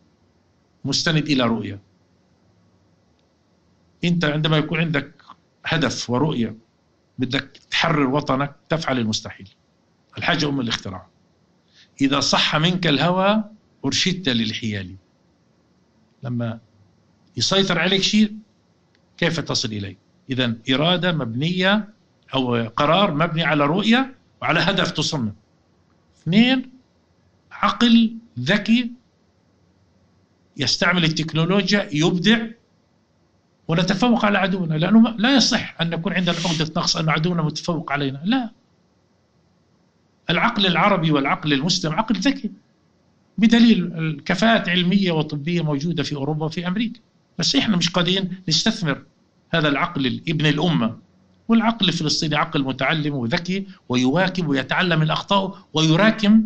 مستند 0.85 1.23
إلى 1.23 1.43
رؤية. 1.43 1.79
أنت 4.03 4.25
عندما 4.25 4.57
يكون 4.57 4.79
عندك 4.79 5.21
هدف 5.65 6.09
ورؤية 6.09 6.55
بدك 7.17 7.59
تحرر 7.71 8.09
وطنك 8.09 8.55
تفعل 8.69 8.99
المستحيل. 8.99 9.49
الحاجة 10.17 10.49
أم 10.49 10.59
الاختراع. 10.59 11.07
إذا 12.01 12.19
صح 12.19 12.55
منك 12.55 12.87
الهوى 12.87 13.43
أرشدت 13.85 14.29
للحيال. 14.29 14.95
لما 16.23 16.59
يسيطر 17.37 17.79
عليك 17.79 18.01
شيء 18.01 18.35
كيف 19.17 19.39
تصل 19.39 19.69
إليه؟ 19.69 19.97
اذا 20.29 20.55
إرادة 20.69 21.11
مبنية 21.11 21.89
أو 22.33 22.67
قرار 22.67 23.13
مبني 23.13 23.43
على 23.43 23.65
رؤية 23.65 24.15
وعلى 24.41 24.59
هدف 24.59 24.91
تصمم. 24.91 25.33
اثنين 26.27 26.69
عقل 27.51 28.15
ذكي 28.39 28.91
يستعمل 30.57 31.03
التكنولوجيا 31.03 31.89
يبدع 31.93 32.47
ونتفوق 33.67 34.25
على 34.25 34.37
عدونا. 34.37 34.73
لأنه 34.73 35.09
لا 35.09 35.35
يصح 35.35 35.81
أن 35.81 35.93
يكون 35.93 36.13
عندنا 36.13 36.35
عقدة 36.45 36.73
نقص 36.77 36.97
أن 36.97 37.09
عدونا 37.09 37.41
متفوق 37.41 37.91
علينا. 37.91 38.21
لا. 38.25 38.51
العقل 40.29 40.65
العربي 40.65 41.11
والعقل 41.11 41.53
المسلم 41.53 41.93
عقل 41.93 42.15
ذكي 42.15 42.51
بدليل 43.37 43.93
الكفاءات 43.97 44.69
علمية 44.69 45.11
وطبية 45.11 45.61
موجودة 45.61 46.03
في 46.03 46.15
أوروبا 46.15 46.45
وفي 46.45 46.67
أمريكا. 46.67 46.99
بس 47.39 47.55
إحنا 47.55 47.77
مش 47.77 47.89
قادرين 47.89 48.43
نستثمر 48.47 49.03
هذا 49.49 49.67
العقل 49.67 50.21
ابن 50.27 50.45
الأمة. 50.45 50.97
والعقل 51.47 51.87
الفلسطيني 51.87 52.35
عقل 52.35 52.63
متعلم 52.63 53.15
وذكي 53.15 53.67
ويواكب 53.89 54.47
ويتعلم 54.47 54.99
من 54.99 55.09
أخطائه 55.09 55.65
ويراكم 55.73 56.45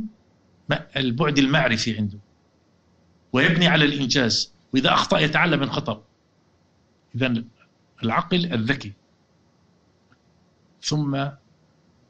البعد 0.97 1.37
المعرفي 1.37 1.97
عنده. 1.97 2.17
ويبني 3.33 3.67
على 3.67 3.85
الإنجاز. 3.85 4.53
وإذا 4.73 4.93
أخطأ 4.93 5.19
يتعلم 5.19 5.59
من 5.59 5.69
خطأ. 5.69 6.03
إذا 7.15 7.43
العقل 8.03 8.53
الذكي. 8.53 8.93
ثم 10.83 11.27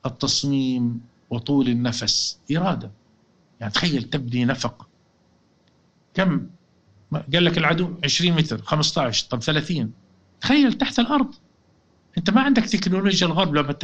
التصميم 0.06 1.02
وطول 1.30 1.68
النفس. 1.68 2.40
إرادة. 2.58 2.92
يعني 3.60 3.74
تخيل 3.74 4.04
تبني 4.04 4.46
نفق. 4.46 4.88
كم؟ 6.14 6.48
قال 7.34 7.46
لك 7.46 7.58
العدو 7.58 7.96
20 8.04 8.36
متر 8.36 8.62
15 8.62 9.28
طب 9.30 9.42
30 9.42 9.94
تخيل 10.42 10.74
تحت 10.74 11.00
الأرض. 11.00 11.36
أنت 12.18 12.30
ما 12.30 12.42
عندك 12.42 12.66
تكنولوجيا 12.66 13.28
الغرب 13.28 13.56
لما 13.56 13.76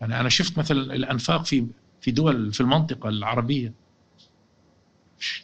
يعني 0.00 0.20
أنا 0.20 0.28
شفت 0.28 0.58
مثلا 0.58 0.94
الأنفاق 0.94 1.44
في 1.44 1.66
في 2.00 2.10
دول 2.10 2.52
في 2.52 2.60
المنطقة 2.60 3.08
العربية. 3.08 3.72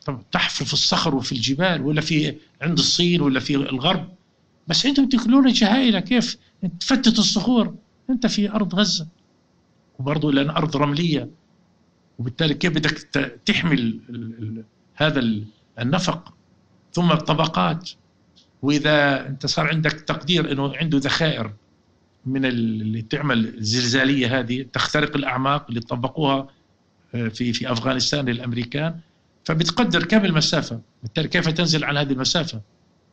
طب 0.05 0.23
تحفر 0.33 0.65
في 0.65 0.73
الصخر 0.73 1.15
وفي 1.15 1.33
الجبال 1.33 1.83
ولا 1.83 2.01
في 2.01 2.37
عند 2.63 2.79
الصين 2.79 3.21
ولا 3.21 3.41
في 3.41 3.57
الغرب؟ 3.57 4.09
بس 4.69 4.87
عندهم 4.87 5.09
تكنولوجيا 5.09 5.77
هائله 5.77 6.01
كيف؟ 6.01 6.39
تفتت 6.81 7.19
الصخور. 7.19 7.75
انت 8.11 8.27
في 8.27 8.51
أرض 8.51 8.75
غزة. 8.75 9.09
وبرضه 9.99 10.33
لأن 10.33 10.51
أرض 10.51 10.77
رملية. 10.77 11.31
وبالتالي 12.19 12.55
كيف 12.55 12.73
بدك 12.73 12.93
تحمل 13.47 14.01
هذا 14.95 15.45
النفق؟ 15.79 16.35
ثم 16.93 17.13
الطبقات. 17.13 17.91
وإذا 18.63 19.27
انت 19.29 19.47
صار 19.47 19.69
عندك 19.69 19.93
تقدير 19.93 20.53
إنه 20.53 20.77
عنده 20.77 20.99
ذخائر. 20.99 21.53
من 22.27 22.45
اللي 22.45 23.03
تعمل 23.03 23.59
الزلزاليه 23.59 24.39
هذه 24.39 24.63
تخترق 24.73 25.17
الأعماق 25.17 25.67
اللي 25.69 25.81
طبقوها 25.81 26.49
آه، 27.15 27.29
في 27.29 27.53
في 27.53 27.73
أفغانستان 27.73 28.29
للأمريكان. 28.29 29.01
فبتقدر 29.45 30.05
كم 30.05 30.25
المسافة؟ 30.25 30.81
بالتالي 31.03 31.29
كيف 31.29 31.49
تنزل 31.49 31.85
عن 31.85 31.97
هذه 31.97 32.13
المسافة؟ 32.13 32.61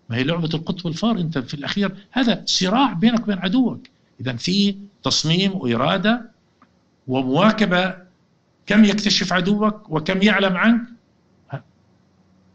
ما 0.09 0.17
هي 0.17 0.23
لعبة 0.23 0.49
القط 0.53 0.85
والفار 0.85 1.17
أنت 1.19 1.37
في 1.37 1.53
الأخير 1.53 1.95
هذا 2.11 2.43
صراع 2.45 2.93
بينك 2.93 3.23
وبين 3.23 3.39
عدوك. 3.39 3.87
إذا 4.21 4.35
في 4.35 4.75
تصميم 5.03 5.55
وإرادة 5.55 6.31
ومواكبة 7.07 7.95
كم 8.65 8.85
يكتشف 8.85 9.33
عدوك 9.33 9.89
وكم 9.89 10.21
يعلم 10.21 10.57
عنك. 10.57 10.81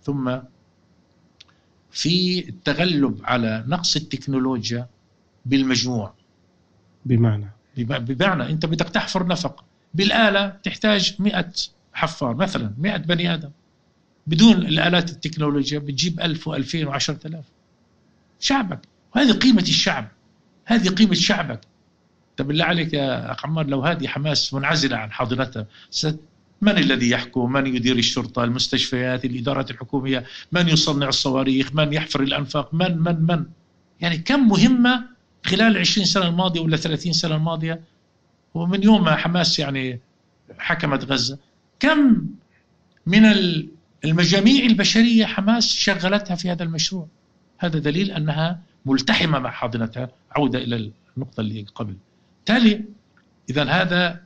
ثم 0.02 0.38
في 1.90 2.48
التغلب 2.48 3.20
على 3.24 3.64
نقص 3.68 3.96
التكنولوجيا 3.96 4.86
بالمجموع. 5.46 6.14
بمعنى. 7.04 7.50
بمعنى 7.76 8.50
أنت 8.50 8.66
بدك 8.66 8.88
تحفر 8.88 9.26
نفق. 9.26 9.64
بالآلة 9.94 10.48
تحتاج 10.48 11.14
100 11.18 11.52
حفار 11.92 12.34
مثلا 12.34 12.74
100 12.78 12.96
بني 12.96 13.34
آدم. 13.34 13.50
بدون 14.26 14.56
الآلات 14.56 15.10
التكنولوجيا 15.10 15.78
بتجيب 15.78 16.20
ألف 16.20 16.48
وألفين 16.48 16.86
وعشرة 16.86 17.26
آلاف. 17.26 17.44
شعبك. 18.40 18.80
وهذه 19.16 19.32
قيمة 19.32 19.62
الشعب. 19.62 20.08
هذه 20.64 20.88
قيمة 20.88 21.14
شعبك. 21.14 21.60
طب 22.36 22.46
بالله 22.46 22.64
عليك 22.64 22.94
يا 22.94 23.32
أخ 23.32 23.46
عمار 23.46 23.66
لو 23.66 23.80
هذه 23.82 24.06
حماس 24.06 24.54
منعزلة 24.54 24.96
عن 24.96 25.12
حاضنتها 25.12 25.66
من 26.60 26.78
الذي 26.78 27.10
يحكم؟ 27.10 27.52
من 27.52 27.66
يدير 27.66 27.96
الشرطة 27.96 28.44
المستشفيات 28.44 29.24
الإدارات 29.24 29.70
الحكومية؟ 29.70 30.24
من 30.52 30.68
يصنع 30.68 31.08
الصواريخ؟ 31.08 31.74
من 31.74 31.92
يحفر 31.92 32.22
الأنفاق؟ 32.22 32.74
من 32.74 32.98
من 32.98 33.26
من؟ 33.26 33.44
يعني 34.00 34.18
كم 34.18 34.48
مهمة 34.48 35.13
خلال 35.44 35.78
20 35.78 36.06
سنة 36.06 36.28
الماضية 36.28 36.60
ولا 36.60 36.76
30 36.76 37.12
سنة 37.12 37.36
الماضية 37.36 37.80
ومن 38.54 38.82
يوم 38.82 39.04
ما 39.04 39.16
حماس 39.16 39.58
يعني 39.58 40.00
حكمت 40.58 41.04
غزة 41.04 41.38
كم 41.80 42.26
من 43.06 43.24
المجاميع 44.04 44.64
البشرية 44.64 45.26
حماس 45.26 45.72
شغلتها 45.72 46.34
في 46.34 46.50
هذا 46.50 46.62
المشروع؟ 46.62 47.08
هذا 47.58 47.78
دليل 47.78 48.10
أنها 48.10 48.60
ملتحمة 48.86 49.38
مع 49.38 49.50
حاضنتها 49.50 50.08
عودة 50.30 50.58
إلى 50.58 50.92
النقطة 51.16 51.40
اللي 51.40 51.66
قبل. 51.74 51.96
تالي 52.46 52.84
إذا 53.50 53.64
هذا 53.64 54.20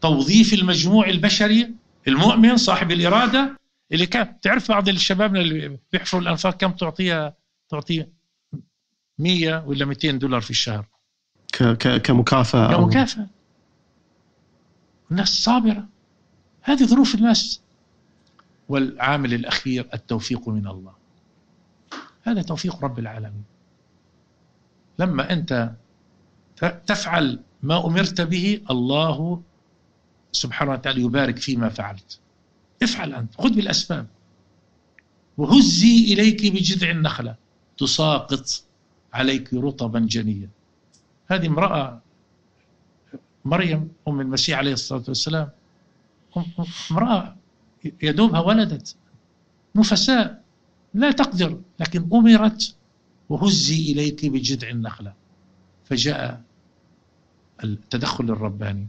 توظيف 0.00 0.54
المجموع 0.54 1.08
البشري 1.08 1.70
المؤمن 2.08 2.56
صاحب 2.56 2.90
الإرادة 2.90 3.56
اللي 3.92 4.06
كان 4.06 4.40
تعرف 4.40 4.68
بعض 4.68 4.88
الشباب 4.88 5.36
اللي 5.36 5.78
بيحفروا 5.92 6.22
الأنفاق 6.22 6.56
كم 6.56 6.72
تعطيها 6.72 7.36
تعطيه 7.68 8.08
100 9.20 9.64
ولا 9.66 9.84
200 9.84 10.10
دولار 10.10 10.40
في 10.40 10.50
الشهر. 10.50 10.86
كمكافأة 11.78 12.76
كمكافأة. 12.76 13.26
الناس 15.10 15.28
صابرة. 15.28 15.88
هذه 16.62 16.84
ظروف 16.84 17.14
الناس. 17.14 17.60
والعامل 18.68 19.34
الأخير 19.34 19.88
التوفيق 19.94 20.48
من 20.48 20.66
الله. 20.66 20.92
هذا 22.22 22.42
توفيق 22.42 22.84
رب 22.84 22.98
العالمين. 22.98 23.44
لما 24.98 25.32
أنت 25.32 25.72
تفعل 26.86 27.40
ما 27.62 27.86
أمرت 27.86 28.20
به 28.20 28.60
الله 28.70 29.42
سبحانه 30.32 30.72
وتعالى 30.72 31.02
يبارك 31.02 31.38
فيما 31.38 31.68
فعلت. 31.68 32.20
افعل 32.82 33.14
أنت. 33.14 33.34
خذ 33.34 33.50
بالأسباب. 33.50 34.06
وهزي 35.36 36.12
إليك 36.12 36.52
بجذع 36.52 36.90
النخلة. 36.90 37.34
تساقط 37.78 38.64
عليك 39.12 39.54
رطبا 39.54 39.98
جنيا. 39.98 40.48
هذه 41.30 41.46
امرأة 41.46 42.00
مريم 43.44 43.88
أم 44.08 44.20
المسيح 44.20 44.58
عليه 44.58 44.72
الصلاة 44.72 45.04
والسلام. 45.08 45.48
امرأة 46.90 47.36
يدوبها 48.02 48.40
ولدت. 48.40 48.96
نفساء 49.76 50.42
لا 50.94 51.10
تقدر 51.10 51.60
لكن 51.80 52.08
أمرت 52.12 52.74
وهزي 53.28 53.92
إليك 53.92 54.26
بجذع 54.26 54.68
النخلة. 54.70 55.12
فجاء 55.84 56.42
التدخل 57.64 58.24
الرباني 58.24 58.86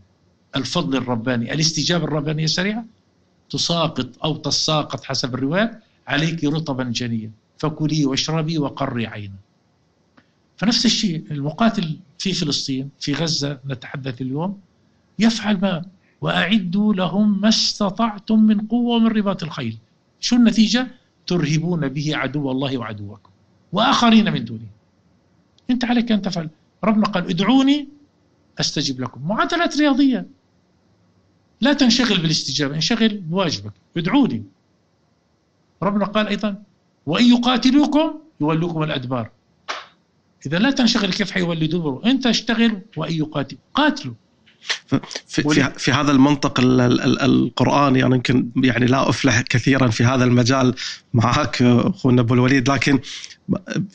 الفضل 0.56 0.98
الرباني 0.98 1.54
الاستجابة 1.54 2.04
الربانية 2.04 2.44
السريعة. 2.44 2.86
تساقط 3.50 4.10
أو 4.24 4.36
تساقط 4.38 5.04
حسب 5.04 5.36
الروايات 5.36 5.84
عليك 6.08 6.44
رطبا 6.44 6.84
جنيا. 6.84 7.32
فكلي 7.58 8.06
واشربي 8.06 8.58
وقري 8.58 9.08
عينا. 9.08 9.36
فنفس 10.62 10.86
الشيء 10.86 11.24
المقاتل 11.32 12.00
في 12.18 12.34
فلسطين 12.34 12.90
في 13.00 13.14
غزة 13.14 13.60
نتحدث 13.66 14.22
اليوم 14.22 14.60
يفعل 15.20 15.58
ما؟ 15.62 15.86
وأعدوا 16.22 16.94
لهم 16.94 17.42
ما 17.42 17.50
استطعتم 17.50 18.40
من 18.40 18.62
قوة 18.62 18.96
ومن 18.96 19.08
رباط 19.08 19.44
الخيل. 19.44 19.78
شو 20.20 20.36
النتيجة؟ 20.36 20.88
ترهبون 21.28 21.88
به 21.88 22.18
عدو 22.18 22.52
الله 22.52 22.78
وعدوكم 22.78 23.30
وآخرين 23.72 24.34
من 24.34 24.46
دونه. 24.46 24.68
أنت 25.70 25.86
عليك 25.86 26.12
أن 26.12 26.22
تفعل. 26.22 26.50
ربنا 26.84 27.06
قال 27.06 27.30
ادعوني 27.30 27.88
أستجب 28.60 29.02
لكم. 29.02 29.28
معادلات 29.28 29.78
رياضية. 29.78 30.28
لا 31.62 31.74
تنشغل 31.74 32.18
بالاستجابة 32.18 32.76
انشغل 32.76 33.18
بواجبك. 33.18 33.74
ادعوني. 33.98 34.44
ربنا 35.84 36.06
قال 36.06 36.28
أيضا 36.28 36.64
وإن 37.06 37.26
يقاتلوكم 37.26 38.20
يولوكم 38.42 38.84
الأدبار. 38.84 39.30
إذا 40.46 40.60
لا 40.60 40.72
تنشغل 40.72 41.14
كيف 41.14 41.32
حيولي 41.32 41.68
دبره؟ 41.68 42.02
أنت 42.06 42.26
اشتغل 42.26 42.82
وإن 42.98 43.14
يقاتل. 43.14 43.58
قاتلوا. 43.74 44.14
في, 45.28 45.44
في, 45.44 45.72
في 45.78 45.92
هذا 45.92 46.12
المنطق 46.12 46.60
ال 46.60 46.82
ال 46.82 47.22
القرآني 47.22 48.06
أنا 48.06 48.16
يمكن 48.16 48.50
يعني 48.56 48.86
لا 48.86 49.10
أفلح 49.10 49.42
كثيرا 49.42 49.88
في 49.88 50.04
هذا 50.04 50.24
المجال 50.24 50.76
معك 51.14 51.62
أخونا 51.62 52.22
أبو 52.22 52.34
الوليد 52.34 52.70
لكن 52.70 53.00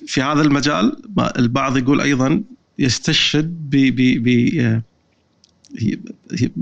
في 0.07 0.23
هذا 0.23 0.43
المجال 0.43 0.97
البعض 1.39 1.77
يقول 1.77 2.01
أيضا 2.01 2.43
يستشهد 2.79 3.71
ب 3.71 3.77
ب 4.23 4.83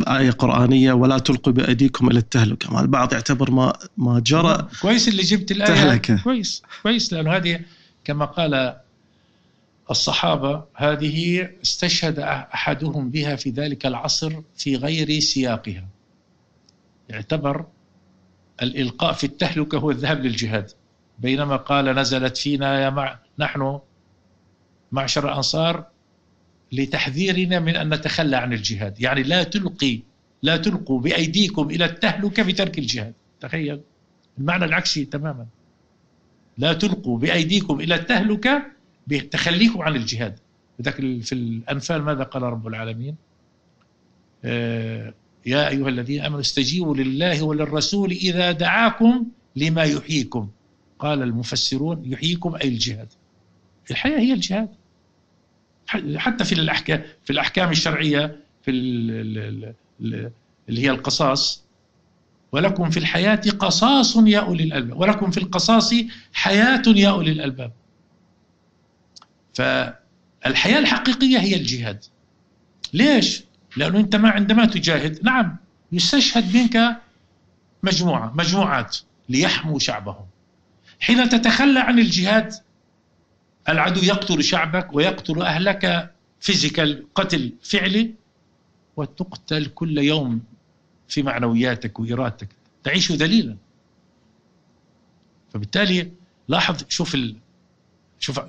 آية 0.09 0.31
قرآنية 0.31 0.93
ولا 0.93 1.19
تلقوا 1.19 1.52
بأيديكم 1.52 2.11
إلى 2.11 2.19
التهلكة 2.19 2.81
البعض 2.81 3.12
يعتبر 3.12 3.51
ما 3.51 3.73
ما 3.97 4.20
جرى 4.20 4.69
كويس 4.82 5.09
اللي 5.09 5.23
جبت 5.23 5.51
الآية. 5.51 5.69
تهلكة. 5.69 6.23
كويس. 6.23 6.62
كويس 6.82 7.12
لأنه 7.12 7.36
هذه 7.36 7.61
كما 8.05 8.24
قال 8.24 8.84
الصحابة 9.90 10.65
هذه 10.74 11.48
استشهد 11.62 12.19
أحدهم 12.19 13.11
بها 13.11 13.36
في 13.36 13.51
ذلك 13.51 13.86
العصر 13.86 14.32
في 14.56 14.77
غير 14.77 15.20
سياقها. 15.20 15.89
يعتبر 17.09 17.66
الإلقاء 18.62 19.12
في 19.12 19.24
التهلكة 19.24 19.78
هو 19.78 19.90
الذهاب 19.90 20.20
للجهاد. 20.20 20.70
بينما 21.19 21.56
قال 21.56 21.85
نزلت 21.85 22.36
فينا 22.36 22.81
يا 22.81 22.90
مع 22.90 23.19
نحن 23.39 23.78
معشر 24.93 25.28
الأنصار 25.28 25.86
لتحذيرنا 26.73 27.61
من 27.61 27.77
أن 27.77 27.94
نتخلى 27.94 28.36
عن 28.36 28.52
الجهاد. 28.52 29.01
يعني 29.01 29.23
لا 29.23 29.43
تلقي 29.43 30.01
لا 30.43 30.56
تلقوا 30.56 31.01
بأيديكم 31.01 31.70
إلى 31.70 31.85
التهلكة 31.85 32.43
بترك 32.43 32.78
الجهاد. 32.78 33.15
تخيل. 33.40 33.81
المعنى 34.39 34.65
العكسي 34.65 35.05
تماما. 35.05 35.47
لا 36.59 36.73
تلقوا 36.73 37.19
بأيديكم 37.19 37.81
إلى 37.81 37.94
التهلكة 37.94 38.73
بتخليكم 39.06 39.82
عن 39.82 39.97
الجهاد. 39.97 40.39
ذاك 40.82 40.94
في 41.01 41.32
الأنفال 41.32 42.02
ماذا 42.02 42.22
قال 42.22 42.43
رب 42.43 42.66
العالمين؟ 42.66 43.16
آه 44.44 45.14
يا 45.47 45.68
أيها 45.68 45.89
الذين 45.89 46.20
آمنوا 46.20 46.40
استجيبوا 46.40 46.97
لله 46.97 47.43
وللرسول 47.43 48.10
إذا 48.10 48.52
دعاكم 48.52 49.26
لما 49.56 49.82
يحييكم. 49.85 50.48
قال 50.98 51.22
المفسرون 51.22 52.02
يحييكم 52.12 52.55
أي 52.55 52.68
الجهاد. 52.68 53.09
الحياة 53.90 54.18
هي 54.18 54.32
الجهاد. 54.32 54.68
حتى 56.16 56.44
في 56.44 56.52
الأحكام 56.52 57.02
في 57.24 57.31
الأحكام 57.31 57.70
الشرعية 57.70 58.36
في 58.62 58.70
اللي 58.70 60.32
هي 60.68 60.90
القصاص 60.90 61.64
ولكم 62.52 62.90
في 62.90 62.97
الحياة 62.97 63.40
قصاص 63.59 64.16
يا 64.16 64.39
أولي 64.39 64.64
الألباب. 64.64 65.01
ولكم 65.01 65.31
في 65.31 65.39
القصاص 65.39 65.94
حياة 66.32 66.82
يا 66.86 67.10
أولي 67.10 67.32
الألباب. 67.32 67.72
فالحياة 69.55 70.78
الحقيقية 70.78 71.39
هي 71.39 71.56
الجهاد. 71.56 72.05
ليش؟ 72.93 73.44
لأنه 73.76 73.98
أنت 73.98 74.16
ما 74.16 74.31
عندما 74.31 74.66
تجاهد 74.66 75.24
نعم 75.24 75.56
يستشهد 75.93 76.56
منك 76.56 76.97
مجموعة 77.82 78.32
مجموعات 78.36 78.97
ليحموا 79.28 79.78
شعبهم. 79.78 80.26
حين 81.01 81.28
تتخلى 81.28 81.81
عن 81.81 81.98
الجهاد 81.98 82.52
العدو 83.68 84.01
يقتل 84.01 84.44
شعبك 84.44 84.94
ويقتل 84.94 85.43
أهلك 85.43 86.14
فيزيكال 86.40 87.06
قتل 87.14 87.52
فعلي 87.62 88.14
وتقتل 88.97 89.66
كل 89.66 89.98
يوم 89.98 90.43
في 91.09 91.22
معنوياتك 91.22 92.01
وإرادتك 92.01 92.48
تعيش 92.85 93.12
ذليلا. 93.12 93.56
فبالتالي 95.52 96.12
لاحظ 96.48 96.85
شوف 96.89 97.14
ال... 97.14 97.36
شوف 98.18 98.40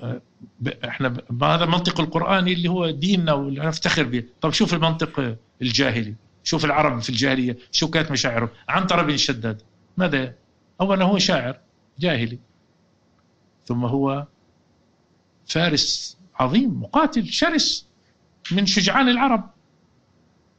إحنا 0.84 1.08
هذا 1.42 1.64
المنطق 1.64 2.00
القرآني 2.00 2.52
اللي 2.52 2.68
هو 2.68 2.90
ديننا 2.90 3.32
واللي 3.32 3.60
نفتخر 3.60 4.02
به. 4.02 4.24
طب 4.40 4.52
شوف 4.52 4.74
المنطق 4.74 5.36
الجاهلي 5.62 6.14
شوف 6.44 6.64
العرب 6.64 7.00
في 7.00 7.10
الجاهلية 7.10 7.58
شو 7.72 7.90
كانت 7.90 8.10
مشاعرهم. 8.10 8.48
عنتر 8.68 9.02
بن 9.02 9.16
شداد. 9.16 9.62
ماذا؟ 9.96 10.34
أولا 10.80 11.04
هو 11.04 11.18
شاعر 11.18 11.58
جاهلي. 11.98 12.38
ثم 13.66 13.84
هو 13.84 14.26
فارس 15.46 16.16
عظيم 16.36 16.82
مقاتل 16.82 17.26
شرس 17.26 17.86
من 18.52 18.66
شجعان 18.66 19.08
العرب. 19.08 19.50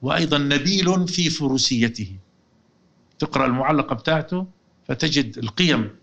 وأيضا 0.01 0.37
نبيل 0.37 1.07
في 1.07 1.29
فروسيته. 1.29 2.17
تقرأ 3.19 3.45
المعلقة 3.45 3.95
بتاعته 3.95 4.47
فتجد 4.87 5.37
القيم 5.37 5.95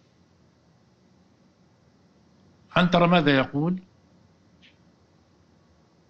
عنتر 2.76 3.06
ماذا 3.06 3.36
يقول؟ 3.36 3.80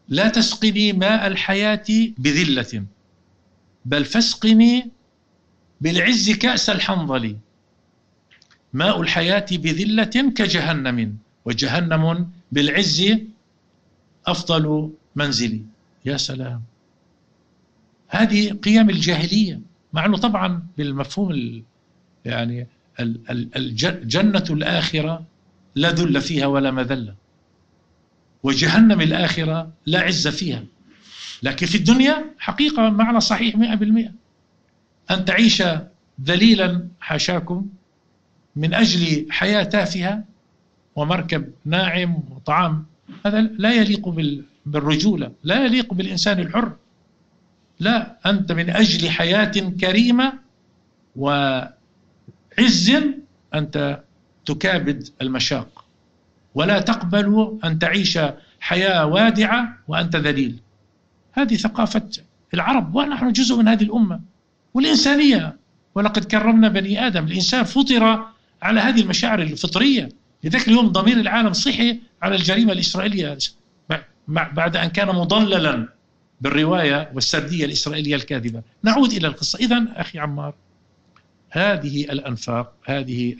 لا 0.09 0.29
تسقني 0.29 0.93
ماء 0.93 1.27
الحياة 1.27 1.85
بذلة 2.19 2.85
بل 3.85 4.05
فاسقني 4.05 4.91
بالعز 5.81 6.31
كأس 6.31 6.71
الحنظل. 6.71 7.37
ماء 8.73 9.01
الحياة 9.01 9.47
بذلة 9.53 10.33
كجهنم 10.37 11.17
وجهنم 11.45 12.31
بالعز 12.53 13.05
أفضل 14.27 14.91
منزلي 15.17 15.63
يا 16.05 16.17
سلام. 16.17 16.63
هذه 18.09 18.53
قيم 18.53 18.91
الجاهلية 18.91 19.61
مع 19.93 20.07
أنه 20.07 20.17
طبعا 20.17 20.67
بالمفهوم 20.79 21.63
يعني 22.25 22.67
الجنة 23.57 24.45
الآخرة 24.51 25.27
لا 25.75 25.91
ذل 25.91 26.21
فيها 26.21 26.47
ولا 26.47 26.71
مذلة 26.71 27.15
وجهنم 28.43 29.01
الآخرة 29.01 29.73
لا 29.87 30.01
عز 30.01 30.29
فيها. 30.29 30.65
لكن 31.43 31.67
في 31.67 31.75
الدنيا 31.75 32.25
حقيقة 32.39 32.91
معنى 32.91 33.21
صحيح 33.21 33.57
مئة 33.57 33.75
بالمئة. 33.75 34.11
أن 35.11 35.25
تعيش 35.25 35.63
ذليلا 36.25 36.89
حاشاكم 37.01 37.67
من 38.57 38.75
أجل 38.75 39.27
حياة 39.31 39.63
تافهة 39.63 40.25
ومركب 40.97 41.53
ناعم 41.65 42.15
وطعام. 42.31 42.87
هذا 43.27 43.41
لا 43.41 43.73
يليق 43.73 44.09
بالرجولة 44.67 45.33
لا 45.45 45.65
يليق 45.65 45.95
بالإنسان 45.95 46.41
الحر. 46.41 46.77
لا 47.81 48.17
أنت 48.27 48.53
من 48.53 48.71
أجل 48.71 49.11
حياة 49.11 49.53
كريمة 49.81 50.33
وعز 51.17 52.93
أنت 53.55 54.01
تكابد 54.47 55.09
المشاق. 55.23 55.85
ولا 56.55 56.81
تقبل 56.81 57.59
أن 57.65 57.79
تعيش 57.79 58.19
حياة 58.61 59.07
وادعة 59.07 59.79
وأنت 59.89 60.17
ذليل. 60.17 60.57
هذه 61.33 61.57
ثقافة 61.57 62.09
العرب 62.55 62.95
ونحن 62.95 63.33
جزء 63.33 63.57
من 63.57 63.69
هذه 63.69 63.83
الأمة. 63.83 64.21
والإنسانية 64.75 65.57
ولقد 65.95 66.25
كرمنا 66.25 66.69
بني 66.69 67.07
آدم. 67.07 67.25
الإنسان 67.25 67.65
فطر 67.65 68.27
على 68.63 68.81
هذه 68.81 69.01
المشاعر 69.01 69.43
الفطرية. 69.43 70.09
لذلك 70.45 70.69
اليوم 70.69 70.89
ضمير 70.89 71.17
العالم 71.21 71.53
صحي 71.53 72.01
على 72.23 72.35
الجريمة 72.35 72.73
الإسرائيلية. 72.73 73.39
بعد 74.29 74.77
أن 74.77 74.89
كان 74.89 75.09
مضللا 75.09 75.89
بالرواية 76.41 77.11
والسردية 77.15 77.65
الإسرائيلية 77.65 78.15
الكاذبة. 78.15 78.63
نعود 78.83 79.13
إلى 79.13 79.29
القصة. 79.29 79.59
إذا 79.59 79.87
أخي 79.97 80.19
عمار 80.19 80.55
هذه 81.51 82.05
الأنفاق 82.05 82.73
هذه 82.85 83.37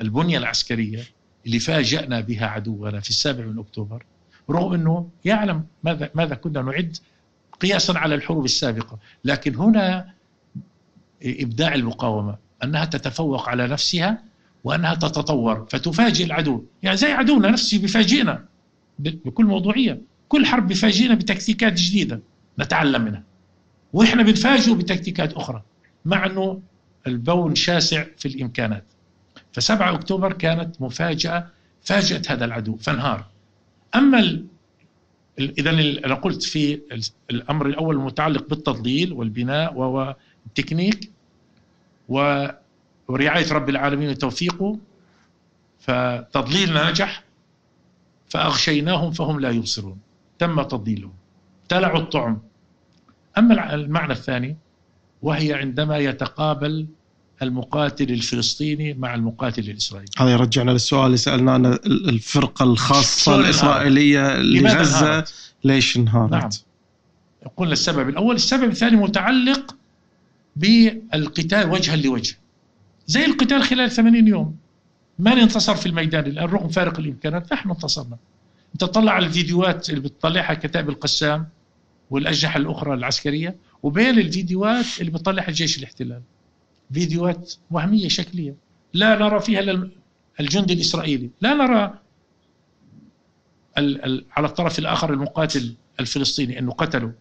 البنية 0.00 0.38
العسكرية 0.38 1.02
اللي 1.46 1.58
فاجأنا 1.58 2.20
بها 2.20 2.46
عدونا 2.46 3.00
في 3.00 3.10
السابع 3.10 3.44
من 3.44 3.58
أكتوبر 3.58 4.04
رغم 4.50 4.74
أنه 4.74 5.08
يعلم 5.24 5.64
ماذا, 5.84 6.10
ماذا 6.14 6.34
كنا 6.34 6.62
نعد 6.62 6.96
قياسا 7.60 7.92
على 7.92 8.14
الحروب 8.14 8.44
السابقة. 8.44 8.98
لكن 9.24 9.56
هنا 9.56 10.12
إبداع 11.22 11.74
المقاومة 11.74 12.36
أنها 12.64 12.84
تتفوق 12.84 13.48
على 13.48 13.68
نفسها 13.68 14.22
وأنها 14.64 14.94
تتطور 14.94 15.66
فتفاجئ 15.70 16.24
العدو. 16.24 16.64
يعني 16.82 16.96
زي 16.96 17.12
عدونا 17.12 17.50
نفسه 17.50 17.78
بيفاجئنا 17.78 18.44
بكل 18.98 19.44
موضوعية. 19.44 20.00
كل 20.28 20.46
حرب 20.46 20.66
بيفاجئنا 20.68 21.14
بتكتيكات 21.14 21.72
جديدة 21.72 22.20
نتعلم 22.58 23.02
منها. 23.02 23.22
وإحنا 23.92 24.22
بنفاجئه 24.22 24.74
بتكتيكات 24.74 25.32
أخرى 25.32 25.62
مع 26.04 26.26
أنه 26.26 26.60
البون 27.06 27.54
شاسع 27.54 28.04
في 28.18 28.28
الإمكانات. 28.28 28.84
ف7 29.60 29.70
أكتوبر 29.70 30.32
كانت 30.32 30.82
مفاجأة 30.82 31.46
فاجأت 31.82 32.30
هذا 32.30 32.44
العدو 32.44 32.76
فانهار. 32.76 33.24
أما 33.94 34.18
ال... 34.18 34.46
إذا 35.38 35.70
أنا 36.06 36.14
قلت 36.14 36.42
في 36.42 36.80
الأمر 37.30 37.66
الأول 37.66 37.96
المتعلق 37.96 38.48
بالتضليل 38.48 39.12
والبناء 39.12 39.74
والتكنيك 39.74 41.10
ورعاية 42.08 43.52
رب 43.52 43.68
العالمين 43.68 44.08
وتوفيقه. 44.10 44.78
فتضليلنا 45.80 46.90
نجح 46.90 47.24
فأغشيناهم 48.28 49.10
فهم 49.10 49.40
لا 49.40 49.50
يبصرون. 49.50 49.98
تم 50.38 50.62
تضليلهم 50.62 51.12
ابتلعوا 51.62 51.98
الطعم. 51.98 52.42
أما 53.38 53.74
المعنى 53.74 54.12
الثاني 54.12 54.56
وهي 55.22 55.54
عندما 55.54 55.98
يتقابل 55.98 56.86
المقاتل 57.42 58.10
الفلسطيني 58.12 58.94
مع 58.94 59.14
المقاتل 59.14 59.70
الإسرائيلي. 59.70 60.10
هذا 60.18 60.30
يرجعنا 60.30 60.70
للسؤال 60.70 61.06
اللي 61.06 61.16
سألناه 61.16 61.56
الفرقة 61.86 62.62
الخاصة 62.62 63.36
الإسرائيلية 63.40 64.36
لغزة 64.36 65.24
ليش 65.64 65.96
انهارت؟ 65.96 66.32
نعم. 66.32 66.50
قلنا 67.56 67.72
السبب. 67.72 68.08
الأول 68.08 68.34
السبب 68.34 68.70
الثاني 68.70 68.96
متعلق 68.96 69.76
بالقتال 70.56 71.70
وجها 71.70 71.96
لوجه. 71.96 72.38
زي 73.06 73.24
القتال 73.24 73.62
خلال 73.62 73.90
80 73.90 74.28
يوم. 74.28 74.56
من 75.18 75.32
انتصر 75.32 75.74
في 75.74 75.86
الميدان؟ 75.86 76.26
الآن 76.26 76.44
رغم 76.44 76.68
فارق 76.68 76.98
الإمكانات 76.98 77.52
نحن 77.52 77.70
انتصرنا. 77.70 78.16
انت 78.74 78.80
تطلع 78.80 79.12
على 79.12 79.26
الفيديوهات 79.26 79.90
اللي 79.90 80.00
بتطلعها 80.00 80.54
كتاب 80.54 80.88
القسام 80.88 81.48
والأجنحة 82.10 82.58
الأخرى 82.58 82.94
العسكرية 82.94 83.56
وبين 83.82 84.18
الفيديوهات 84.18 84.86
اللي 85.00 85.10
بتطلعها 85.10 85.50
جيش 85.50 85.78
الاحتلال. 85.78 86.20
فيديوهات 86.92 87.54
وهمية 87.70 88.08
شكلية. 88.08 88.54
لا 88.94 89.18
نرى 89.18 89.40
فيها 89.40 89.88
الجندي 90.40 90.74
الإسرائيلي. 90.74 91.30
لا 91.40 91.54
نرى 91.54 91.94
على 94.36 94.46
الطرف 94.46 94.78
الآخر 94.78 95.12
المقاتل 95.12 95.74
الفلسطيني 96.00 96.58
أنه 96.58 96.72
قتله. 96.72 97.12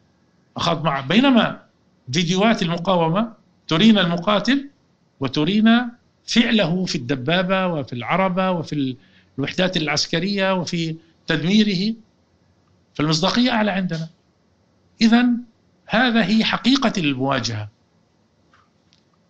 أخذ 0.58 0.84
معه 0.84 1.08
بينما 1.08 1.64
فيديوهات 2.12 2.62
المقاومة 2.62 3.34
ترينا 3.68 4.02
المقاتل 4.02 4.70
وترينا 5.20 5.92
فعله 6.26 6.86
في 6.86 6.96
الدبابة 6.96 7.68
وفي 7.68 7.94
العربة 7.94 8.52
وفي 8.52 8.96
الوحدات 9.38 9.78
العسكرية 9.78 10.54
وفي 10.54 10.96
تدميره. 11.28 11.96
فالمصداقية 12.94 13.52
أعلى 13.52 13.72
عندنا. 13.72 14.10
إذا 15.02 15.26
هذا 15.86 16.26
هي 16.26 16.44
حقيقة 16.44 16.94
المواجهة. 16.98 17.70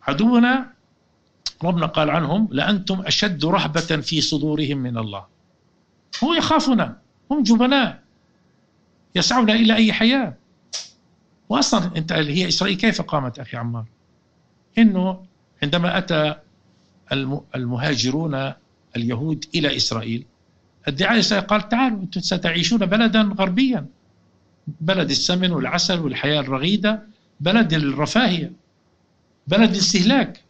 عدونا 0.07 0.73
ربنا 1.63 1.85
قال 1.85 2.09
عنهم 2.09 2.47
لأنتم 2.51 3.01
أشد 3.01 3.45
رهبة 3.45 3.81
في 3.81 4.21
صدورهم 4.21 4.77
من 4.77 4.97
الله. 4.97 5.25
هو 6.23 6.33
يخافنا 6.33 6.97
هم 7.31 7.43
جبناء 7.43 8.01
يسعون 9.15 9.49
إلى 9.49 9.75
أي 9.75 9.93
حياة. 9.93 10.33
وأصلا 11.49 11.97
أنت 11.97 12.11
هي 12.11 12.47
إسرائيل 12.47 12.77
كيف 12.77 13.01
قامت 13.01 13.39
أخي 13.39 13.57
عمار؟ 13.57 13.85
إنه 14.77 15.25
عندما 15.63 15.97
أتى 15.97 16.35
المهاجرون 17.55 18.53
اليهود 18.95 19.45
إلى 19.55 19.77
إسرائيل 19.77 20.25
الدعاية 20.87 21.39
قال 21.39 21.69
تعالوا 21.69 22.01
أنتم 22.01 22.21
ستعيشون 22.21 22.79
بلدا 22.79 23.21
غربيا. 23.21 23.85
بلد 24.81 25.09
السمن 25.09 25.51
والعسل 25.51 25.99
والحياة 25.99 26.39
الرغيدة 26.39 27.03
بلد 27.39 27.73
الرفاهية. 27.73 28.51
بلد 29.51 29.69
الاستهلاك. 29.69 30.43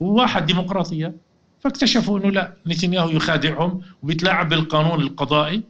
وواحد 0.00 0.46
ديمقراطية. 0.46 1.14
فاكتشفوا 1.60 2.18
أنه 2.18 2.30
لا 2.30 2.52
نتنياهو 2.66 3.08
يخادعهم 3.08 3.80
وبيتلاعب 4.02 4.48
بالقانون 4.48 5.00
القضائي 5.00 5.62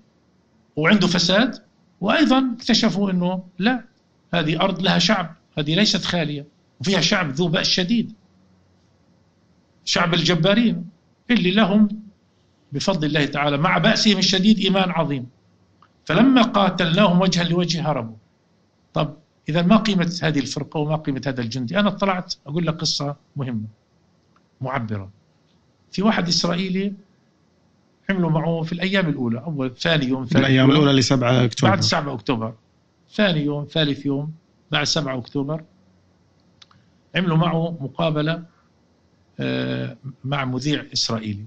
وعنده 0.76 1.06
فساد. 1.06 1.62
وأيضا 2.00 2.54
اكتشفوا 2.56 3.10
أنه 3.10 3.44
لا 3.58 3.84
هذه 4.34 4.60
أرض 4.60 4.82
لها 4.82 4.98
شعب 4.98 5.34
هذه 5.58 5.74
ليست 5.74 6.04
خالية 6.04 6.46
وفيها 6.80 7.00
شعب 7.00 7.30
ذو 7.30 7.48
بأس 7.48 7.66
شديد. 7.68 8.12
شعب 9.84 10.14
الجبارين 10.14 10.90
اللي 11.30 11.50
لهم 11.50 11.88
بفضل 12.72 13.06
الله 13.06 13.24
تعالى 13.24 13.56
مع 13.56 13.78
بأسهم 13.78 14.18
الشديد 14.18 14.58
إيمان 14.58 14.90
عظيم. 14.90 15.26
فلما 16.04 16.42
قاتلناهم 16.42 17.20
وجها 17.20 17.44
لوجه 17.44 17.90
هربوا. 17.90 18.16
طب 18.94 19.16
إذا 19.48 19.62
ما 19.62 19.76
قيمة 19.76 20.18
هذه 20.22 20.38
الفرقة 20.38 20.80
وما 20.80 20.96
قيمة 20.96 21.22
هذا 21.26 21.40
الجندي؟ 21.40 21.80
أنا 21.80 21.88
اطلعت 21.88 22.34
أقول 22.46 22.66
لك 22.66 22.74
قصة 22.74 23.16
مهمة 23.36 23.66
معبرة. 24.60 25.10
في 25.92 26.02
واحد 26.02 26.28
إسرائيلي 26.28 26.92
عملوا 28.10 28.30
معه 28.30 28.62
في 28.62 28.72
الأيام 28.72 29.08
الأولى 29.08 29.38
أول 29.38 29.74
ثاني 29.76 30.06
يوم 30.06 30.24
ثالث 30.24 30.36
الأيام 30.36 30.70
الأولى 30.70 30.92
ل 30.92 31.04
7 31.04 31.44
أكتوبر. 31.44 31.70
بعد 31.70 31.80
7 31.80 32.14
أكتوبر. 32.14 32.54
ثاني 33.14 33.40
يوم 33.40 33.64
ثالث 33.64 34.06
يوم 34.06 34.32
بعد 34.70 34.84
7 34.84 35.18
أكتوبر. 35.18 35.64
عملوا 37.14 37.36
معه 37.36 37.70
مقابلة 37.80 38.42
آه، 39.40 39.96
مع 40.24 40.44
مذيع 40.44 40.84
إسرائيلي. 40.92 41.44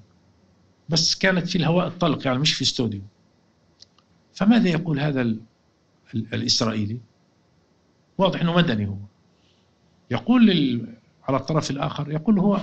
بس 0.90 1.16
كانت 1.16 1.48
في 1.48 1.58
الهواء 1.58 1.88
الطلق 1.88 2.28
يعني 2.28 2.40
مش 2.40 2.54
في 2.54 2.62
استوديو. 2.62 3.02
فماذا 4.34 4.70
يقول 4.70 5.00
هذا 5.00 5.36
الإسرائيلي؟ 6.16 6.98
واضح 8.18 8.42
أنه 8.42 8.54
مدني 8.56 8.88
هو. 8.88 8.98
يقول 10.12 10.46
لل... 10.46 10.88
على 11.28 11.38
الطرف 11.38 11.72
الآخر 11.72 12.12
يقول 12.12 12.40
هو 12.40 12.62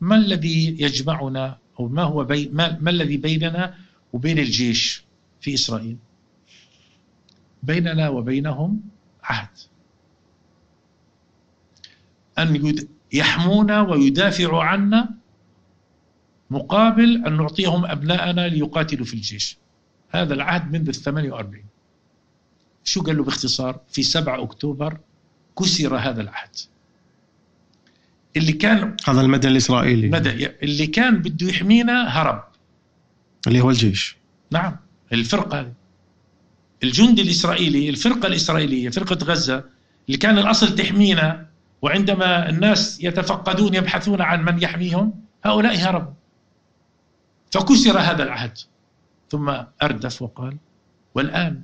ما 0.00 0.16
الذي 0.16 0.82
يجمعنا 0.82 1.58
أو 1.80 1.88
ما 1.88 2.02
هو 2.02 2.24
بي... 2.24 2.48
ما... 2.48 2.78
ما 2.80 2.90
الذي 2.90 3.16
بيننا 3.16 3.74
وبين 4.12 4.38
الجيش 4.38 5.04
في 5.40 5.54
إسرائيل؟ 5.54 5.96
بيننا 7.62 8.08
وبينهم 8.08 8.80
عهد. 9.22 9.48
أن 12.38 12.56
يد... 12.56 12.88
يحمونا 13.12 13.80
ويدافعوا 13.80 14.62
عنا 14.62 15.08
مقابل 16.50 17.26
أن 17.26 17.36
نعطيهم 17.36 17.86
أبناءنا 17.86 18.48
ليقاتلوا 18.48 19.06
في 19.06 19.14
الجيش. 19.14 19.58
هذا 20.10 20.34
العهد 20.34 20.72
منذ 20.72 20.88
ال 20.88 20.94
48 20.94 21.69
شو 22.84 23.02
قال 23.02 23.16
له 23.16 23.24
باختصار؟ 23.24 23.80
في 23.88 24.02
7 24.02 24.42
أكتوبر 24.42 24.98
كسر 25.58 25.96
هذا 25.96 26.20
العهد. 26.20 26.56
اللي 28.36 28.52
كان 28.52 28.96
هذا 29.08 29.20
المدني 29.20 29.52
الإسرائيلي. 29.52 30.08
مدى 30.08 30.46
اللي 30.62 30.86
كان 30.86 31.18
بده 31.18 31.48
يحمينا 31.48 32.08
هرب. 32.08 32.44
اللي 33.46 33.60
هو 33.60 33.70
الجيش. 33.70 34.16
نعم 34.50 34.76
الفرقة 35.12 35.60
هذه. 35.60 35.72
الجندي 36.82 37.22
الإسرائيلي 37.22 37.88
الفرقة 37.88 38.26
الإسرائيلية 38.26 38.90
فرقة 38.90 39.24
غزة 39.24 39.64
اللي 40.06 40.18
كان 40.18 40.38
الأصل 40.38 40.74
تحمينا 40.74 41.46
وعندما 41.82 42.48
الناس 42.48 43.04
يتفقدون 43.04 43.74
يبحثون 43.74 44.20
عن 44.20 44.44
من 44.44 44.62
يحميهم 44.62 45.14
هؤلاء 45.44 45.76
هربوا. 45.76 46.12
فكسر 47.50 47.98
هذا 47.98 48.22
العهد. 48.22 48.58
ثم 49.30 49.54
أردف 49.82 50.22
وقال 50.22 50.56
والآن 51.14 51.62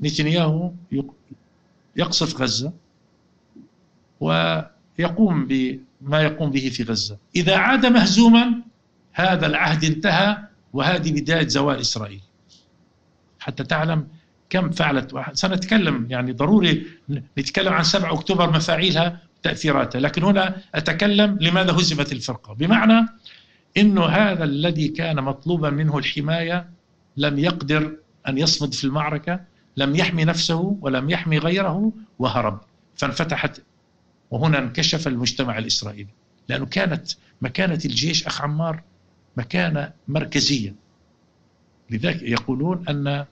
نتنياهو 0.00 0.72
يقصف 1.96 2.40
غزة 2.40 2.72
ويقوم 4.20 5.46
بما 5.46 6.22
يقوم 6.22 6.50
به 6.50 6.68
في 6.68 6.82
غزة. 6.82 7.18
إذا 7.36 7.56
عاد 7.56 7.86
مهزوما 7.86 8.62
هذا 9.12 9.46
العهد 9.46 9.84
انتهى 9.84 10.36
وهذه 10.72 11.12
بداية 11.12 11.48
زوال 11.48 11.80
إسرائيل. 11.80 12.20
حتى 13.40 13.64
تعلم 13.64 14.08
كم 14.50 14.70
فعلت 14.70 15.14
سنتكلم 15.32 16.06
يعني 16.10 16.32
ضروري 16.32 16.86
نتكلم 17.38 17.72
عن 17.72 17.82
7 17.82 18.12
أكتوبر 18.12 18.50
مفاعيلها 18.50 19.20
تأثيراته 19.42 19.98
لكن 19.98 20.22
هنا 20.22 20.56
أتكلم 20.74 21.38
لماذا 21.40 21.72
هزمت 21.72 22.12
الفرقة. 22.12 22.54
بمعنى 22.54 23.08
أنه 23.76 24.04
هذا 24.04 24.44
الذي 24.44 24.88
كان 24.88 25.16
مطلوبا 25.16 25.70
منه 25.70 25.98
الحماية 25.98 26.68
لم 27.16 27.38
يقدر 27.38 27.96
أن 28.28 28.38
يصمد 28.38 28.74
في 28.74 28.84
المعركة 28.84 29.40
لم 29.76 29.96
يحمي 29.96 30.24
نفسه 30.24 30.76
ولم 30.80 31.10
يحمي 31.10 31.38
غيره 31.38 31.92
وهرب. 32.18 32.60
فانفتحت 32.96 33.60
وهنا 34.30 34.58
انكشف 34.58 35.08
المجتمع 35.08 35.58
الإسرائيلي 35.58 36.10
لأنه 36.48 36.66
كانت 36.66 37.08
مكانة 37.42 37.80
الجيش 37.84 38.26
أخ 38.26 38.42
عمار 38.42 38.82
مكانة 39.36 39.92
مركزية. 40.08 40.74
لذلك 41.90 42.22
يقولون 42.22 42.84
أن 42.88 43.24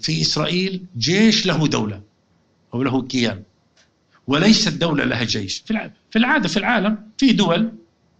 في 0.00 0.20
إسرائيل 0.20 0.84
جيش 0.98 1.46
له 1.46 1.66
دولة 1.66 2.02
أو 2.74 2.82
له 2.82 3.02
كيان 3.02 3.42
وليست 4.26 4.68
دولة 4.72 5.04
لها 5.04 5.24
جيش. 5.24 5.64
في 6.10 6.16
العادة 6.16 6.48
في 6.48 6.56
العالم 6.56 6.98
في 7.18 7.32
دول 7.32 7.72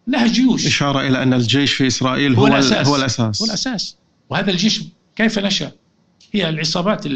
لها 0.07 0.27
جيوش. 0.27 0.67
إشارة 0.67 1.01
إلى 1.09 1.23
أن 1.23 1.35
الجيش 1.35 1.73
في 1.73 1.87
إسرائيل 1.87 2.35
هو, 2.35 2.47
هو 2.47 2.47
الأساس. 2.47 2.87
هو 2.87 2.97
الأساس. 2.97 3.43
هو 3.43 3.47
الأساس. 3.47 3.97
وهذا 4.31 4.51
الجيش 4.51 4.83
كيف 5.17 5.39
نشأ؟ 5.39 5.73
هي 6.33 6.49
العصابات 6.49 7.07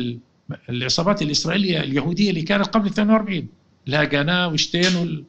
العصابات 0.68 1.22
الإسرائيلية 1.22 1.80
اليهودية 1.80 2.30
اللي 2.30 2.42
كانت 2.42 2.66
قبل 2.66 2.86
42 2.86 3.48
الهاجانا 3.88 4.46
وشتين 4.46 5.24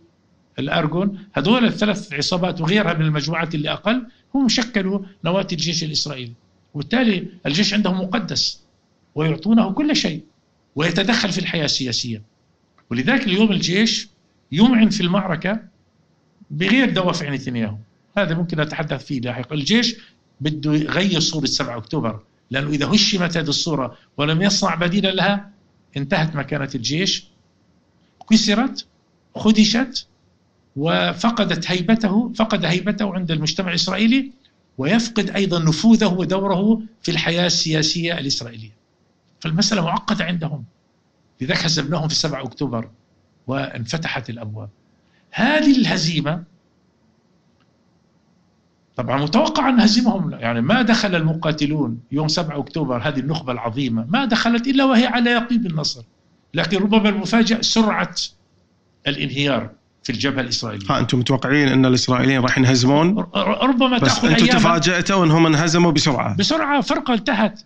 والأرجون 0.57 1.19
هذول 1.33 1.65
الثلاث 1.65 2.13
عصابات 2.13 2.61
وغيرها 2.61 2.93
من 2.93 3.05
المجموعات 3.05 3.55
اللي 3.55 3.71
أقل 3.71 4.07
هم 4.35 4.49
شكلوا 4.49 4.99
نواة 5.23 5.47
الجيش 5.51 5.83
الإسرائيلي. 5.83 6.33
وبالتالي 6.73 7.27
الجيش 7.45 7.73
عندهم 7.73 8.01
مقدس 8.01 8.63
ويعطونه 9.15 9.71
كل 9.71 9.95
شيء 9.95 10.23
ويتدخل 10.75 11.31
في 11.31 11.37
الحياة 11.37 11.65
السياسية. 11.65 12.21
ولذلك 12.91 13.23
اليوم 13.23 13.51
الجيش 13.51 14.09
يمعن 14.51 14.89
في 14.89 15.01
المعركة 15.01 15.59
بغير 16.51 16.89
دوافع 16.89 17.29
نتنياهو. 17.29 17.77
هذا 18.17 18.35
ممكن 18.35 18.61
نتحدث 18.61 19.05
فيه 19.05 19.19
لاحقا. 19.19 19.55
الجيش 19.55 19.95
بده 20.41 20.73
يغير 20.73 21.19
صورة 21.19 21.45
7 21.45 21.77
أكتوبر. 21.77 22.23
لأنه 22.51 22.69
إذا 22.69 22.87
هشمت 22.87 23.37
هذه 23.37 23.49
الصورة 23.49 23.97
ولم 24.17 24.41
يصنع 24.41 24.75
بديلا 24.75 25.11
لها 25.11 25.51
انتهت 25.97 26.35
مكانة 26.35 26.69
الجيش 26.75 27.25
كسرت 28.29 28.85
خدشت 29.35 30.07
وفقدت 30.75 31.71
هيبته 31.71 32.33
فقد 32.33 32.65
هيبته 32.65 33.13
عند 33.13 33.31
المجتمع 33.31 33.69
الإسرائيلي 33.69 34.31
ويفقد 34.77 35.29
أيضا 35.29 35.59
نفوذه 35.59 36.07
ودوره 36.07 36.81
في 37.01 37.11
الحياة 37.11 37.45
السياسية 37.45 38.19
الإسرائيلية. 38.19 38.71
فالمسألة 39.39 39.81
معقدة 39.81 40.25
عندهم. 40.25 40.63
لذلك 41.41 41.65
هزمناهم 41.65 42.07
في 42.07 42.15
7 42.15 42.43
أكتوبر 42.43 42.89
وانفتحت 43.47 44.29
الأبواب. 44.29 44.69
هذه 45.31 45.77
الهزيمة 45.77 46.43
طبعا 48.95 49.23
متوقع 49.23 49.69
أن 49.69 49.75
نهزمهم 49.75 50.31
يعني 50.31 50.61
ما 50.61 50.81
دخل 50.81 51.15
المقاتلون 51.15 51.99
يوم 52.11 52.27
7 52.27 52.59
أكتوبر 52.59 52.97
هذه 52.97 53.19
النخبة 53.19 53.51
العظيمة 53.51 54.05
ما 54.09 54.25
دخلت 54.25 54.67
إلا 54.67 54.85
وهي 54.85 55.05
على 55.05 55.31
يقين 55.31 55.61
بالنصر. 55.61 56.03
لكن 56.53 56.77
ربما 56.77 57.09
المفاجأ 57.09 57.61
سرعة 57.61 58.15
الانهيار 59.07 59.69
في 60.03 60.11
الجبهة 60.11 60.41
الإسرائيلية. 60.41 60.87
ها 60.89 60.99
أنتم 60.99 61.19
متوقعين 61.19 61.67
أن 61.67 61.85
الإسرائيليين 61.85 62.41
راح 62.41 62.57
ينهزمون؟ 62.57 63.17
ربما 63.35 63.97
بس 63.97 64.25
أنتم 64.25 64.45
تفاجأتوا 64.45 65.25
أنهم 65.25 65.45
انهزموا 65.45 65.91
بسرعة. 65.91 66.35
بسرعة 66.35 66.81
فرقة 66.81 67.13
انتهت 67.13 67.61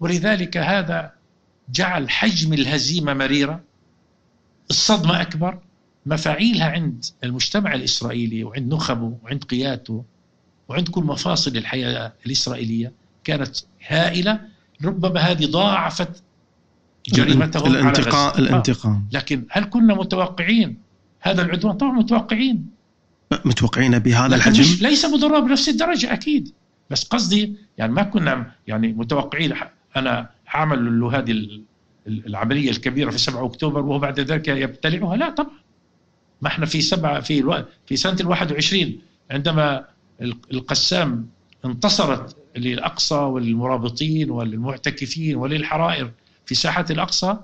ولذلك 0.00 0.56
هذا 0.56 1.12
جعل 1.70 2.10
حجم 2.10 2.52
الهزيمة 2.52 3.14
مريرة. 3.14 3.60
الصدمة 4.70 5.20
أكبر. 5.20 5.58
مفاعيلها 6.06 6.70
عند 6.70 7.04
المجتمع 7.24 7.74
الإسرائيلي 7.74 8.44
وعند 8.44 8.74
نخبه 8.74 9.18
وعند 9.22 9.44
قيادته. 9.44 10.04
وعند 10.70 10.88
كل 10.88 11.04
مفاصل 11.04 11.56
الحياة 11.56 12.12
الإسرائيلية 12.26 12.92
كانت 13.24 13.56
هائلة 13.86 14.40
ربما 14.84 15.20
هذه 15.20 15.46
ضاعفت 15.46 16.22
جريمتهم 17.08 17.72
الانتقام 17.72 18.30
على 18.30 18.38
الانتقام 18.38 19.08
لكن 19.12 19.44
هل 19.50 19.64
كنا 19.64 19.94
متوقعين 19.94 20.78
هذا 21.20 21.42
العدوان؟ 21.42 21.76
طبعا 21.76 21.92
متوقعين. 21.92 22.66
متوقعين 23.44 23.98
بهذا 23.98 24.36
الحجم؟ 24.36 24.86
ليس 24.88 25.04
مضرر 25.04 25.40
بنفس 25.40 25.68
الدرجة 25.68 26.12
أكيد. 26.12 26.52
بس 26.90 27.04
قصدي 27.04 27.54
يعني 27.78 27.92
ما 27.92 28.02
كنا 28.02 28.52
يعني 28.66 28.92
متوقعين. 28.92 29.54
أنا 29.96 30.30
حعمل 30.46 31.00
له 31.00 31.18
هذه 31.18 31.60
العملية 32.06 32.70
الكبيرة 32.70 33.10
في 33.10 33.18
7 33.18 33.46
أكتوبر 33.46 33.80
وهو 33.80 33.98
بعد 33.98 34.20
ذلك 34.20 34.48
يبتلعها. 34.48 35.16
لا 35.16 35.30
طبعا. 35.30 35.50
ما 36.42 36.48
إحنا 36.48 36.66
في 36.66 36.80
سبعة 36.80 37.20
في 37.20 37.38
ألو... 37.38 37.64
في 37.86 37.96
سنة 37.96 38.16
ال 38.20 38.26
21 38.26 38.98
عندما 39.30 39.84
القسام 40.22 41.28
انتصرت 41.64 42.36
للأقصى 42.56 43.14
والمرابطين 43.14 44.30
والمعتكفين 44.30 45.36
وللحرائر 45.36 46.10
في 46.46 46.54
ساحة 46.54 46.84
الأقصى. 46.90 47.36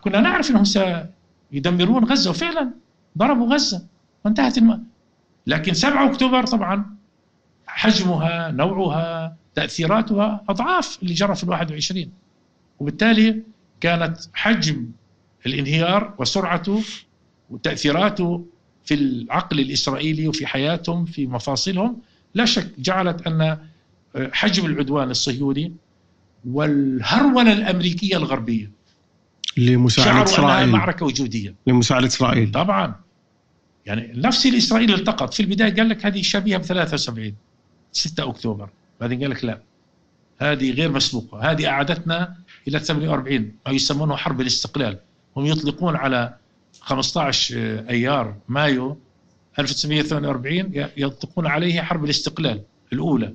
كنا 0.00 0.20
نعرف 0.20 0.50
أنهم 0.50 0.64
سيدمرون 0.64 2.04
غزة 2.04 2.30
وفعلا 2.30 2.70
ضربوا 3.18 3.54
غزة 3.54 3.86
وانتهت 4.24 4.58
الم... 4.58 4.84
لكن 5.46 5.74
7 5.74 6.10
أكتوبر 6.10 6.46
طبعا 6.46 6.96
حجمها 7.66 8.50
نوعها 8.50 9.36
تأثيراتها 9.54 10.44
أضعاف 10.48 10.98
اللي 11.02 11.14
جرى 11.14 11.34
في 11.34 11.44
ال 11.44 11.48
21 11.50 12.10
وبالتالي 12.78 13.42
كانت 13.80 14.18
حجم 14.34 14.86
الانهيار 15.46 16.14
وسرعته 16.18 16.82
وتأثيراته 17.50 18.46
في 18.90 18.96
العقل 18.96 19.60
الإسرائيلي 19.60 20.28
وفي 20.28 20.46
حياتهم 20.46 21.04
في 21.04 21.26
مفاصلهم. 21.26 21.96
لا 22.34 22.44
شك 22.44 22.70
جعلت 22.78 23.26
أن 23.26 23.58
حجم 24.32 24.66
العدوان 24.66 25.10
الصهيوني 25.10 25.72
والهرولة 26.50 27.52
الأمريكية 27.52 28.16
الغربية 28.16 28.70
لمساعدة 29.56 30.22
إسرائيل. 30.22 30.68
معركة 30.68 31.06
وجودية. 31.06 31.54
لمساعدة 31.66 32.06
إسرائيل. 32.06 32.50
طبعا. 32.50 32.94
يعني 33.86 34.12
نفس 34.14 34.46
الإسرائيلي 34.46 34.94
التقط. 34.94 35.34
في 35.34 35.40
البداية 35.40 35.74
قال 35.74 35.88
لك 35.88 36.06
هذه 36.06 36.22
شبيهة 36.22 36.58
ب 36.58 36.62
73 36.62 37.34
6 37.92 38.28
أكتوبر. 38.28 38.68
بعدين 39.00 39.20
قال 39.20 39.30
لك 39.30 39.44
لا. 39.44 39.60
هذه 40.38 40.70
غير 40.70 40.92
مسبوقة. 40.92 41.50
هذه 41.50 41.66
أعادتنا 41.66 42.36
إلى 42.68 42.78
48 42.78 43.52
ما 43.66 43.72
يسمونه 43.72 44.16
حرب 44.16 44.40
الاستقلال. 44.40 44.98
هم 45.36 45.46
يطلقون 45.46 45.96
على 45.96 46.34
15 46.80 47.84
أيار 47.90 48.36
مايو 48.48 48.98
1948 49.58 50.72
يطلقون 50.96 51.46
عليه 51.46 51.82
حرب 51.82 52.04
الاستقلال 52.04 52.62
الأولى 52.92 53.34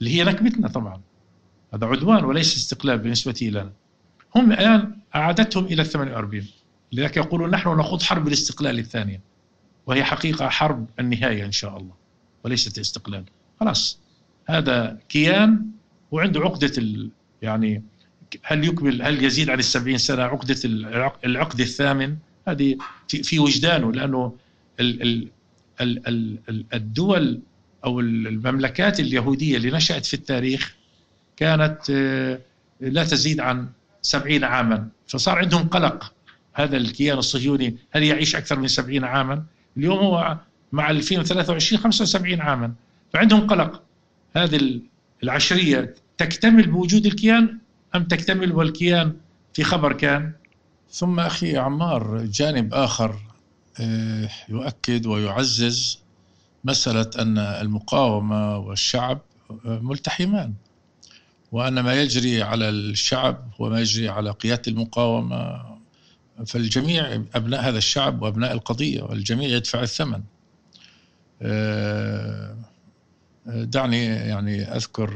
اللي 0.00 0.14
هي 0.14 0.24
نكبتنا 0.24 0.68
طبعا. 0.68 1.00
هذا 1.74 1.86
عدوان 1.86 2.24
وليس 2.24 2.56
استقلال 2.56 2.98
بالنسبة 2.98 3.38
لنا 3.42 3.72
هم 4.36 4.52
الآن 4.52 4.96
أعادتهم 5.14 5.64
إلى 5.64 5.84
48 5.84 6.46
لذلك 6.92 7.16
يقولون 7.16 7.50
نحن 7.50 7.68
نخوض 7.68 8.02
حرب 8.02 8.28
الاستقلال 8.28 8.78
الثانية. 8.78 9.20
وهي 9.86 10.04
حقيقة 10.04 10.48
حرب 10.48 10.86
النهاية 11.00 11.44
إن 11.44 11.52
شاء 11.52 11.76
الله 11.76 11.94
وليست 12.44 12.76
الاستقلال 12.76 13.24
خلاص. 13.60 13.98
هذا 14.46 14.98
كيان 15.08 15.66
وعنده 16.10 16.40
عقدة 16.40 16.72
ال 16.78 17.10
يعني 17.42 17.82
هل 18.42 18.64
يكمل 18.64 19.02
هل 19.02 19.24
يزيد 19.24 19.50
عن 19.50 19.58
السبعين 19.58 19.98
سنة؟ 19.98 20.22
عقدة 20.22 20.56
العقد 21.24 21.60
الثامن 21.60 22.16
هذه 22.48 22.76
في, 23.08 23.38
وجدانه 23.38 23.90
ال 24.80 25.28
الدول 26.74 27.40
أو 27.84 28.00
المملكات 28.00 29.00
اليهودية 29.00 29.56
اللي 29.56 29.70
نشأت 29.70 30.06
في 30.06 30.14
التاريخ 30.14 30.74
كانت 31.36 31.78
آه، 31.90 32.40
لا 32.80 33.04
تزيد 33.04 33.40
عن 33.40 33.68
سبعين 34.02 34.44
عاما. 34.44 34.88
فصار 35.06 35.38
عندهم 35.38 35.68
قلق 35.68 36.12
هذا 36.54 36.76
الكيان 36.76 37.18
الصهيوني 37.18 37.76
هل 37.90 38.02
يعيش 38.02 38.36
أكثر 38.36 38.58
من 38.58 38.68
سبعين 38.68 39.04
عاما؟ 39.04 39.44
اليوم 39.76 39.98
هو 39.98 40.38
مع 40.72 40.90
2023 40.90 41.82
75 41.82 42.40
عاما. 42.40 42.72
فعندهم 43.12 43.46
قلق. 43.46 43.82
هذه 44.36 44.80
العشرية 45.22 45.94
تكتمل 46.18 46.66
بوجود 46.70 47.06
الكيان 47.06 47.58
أم 47.94 48.04
تكتمل 48.04 48.52
والكيان 48.52 49.12
في 49.54 49.64
خبر 49.64 49.92
كان؟ 49.92 50.32
ثم 50.90 51.20
أخي 51.20 51.56
عمار 51.56 52.24
جانب 52.24 52.74
آخر 52.74 53.18
آه، 53.80 54.28
يؤكد 54.48 55.06
ويعزز 55.06 55.98
مسألة 56.64 57.10
أن 57.18 57.38
المقاومة 57.38 58.58
والشعب 58.58 59.20
آه، 59.50 59.78
ملتحمان 59.82 60.54
وأن 61.52 61.80
ما 61.80 62.02
يجري 62.02 62.42
على 62.42 62.68
الشعب 62.68 63.50
هو 63.60 63.68
ما 63.68 63.80
يجري 63.80 64.08
على 64.08 64.30
قيادة 64.30 64.62
المقاومة 64.68 65.64
فالجميع 66.46 67.14
أبناء 67.34 67.60
هذا 67.60 67.78
الشعب 67.78 68.22
وأبناء 68.22 68.52
القضية 68.52 69.02
والجميع 69.02 69.48
يدفع 69.48 69.82
الثمن. 69.82 70.22
آه، 71.42 72.56
دعني 73.46 74.04
يعني 74.04 74.62
أذكر 74.62 75.10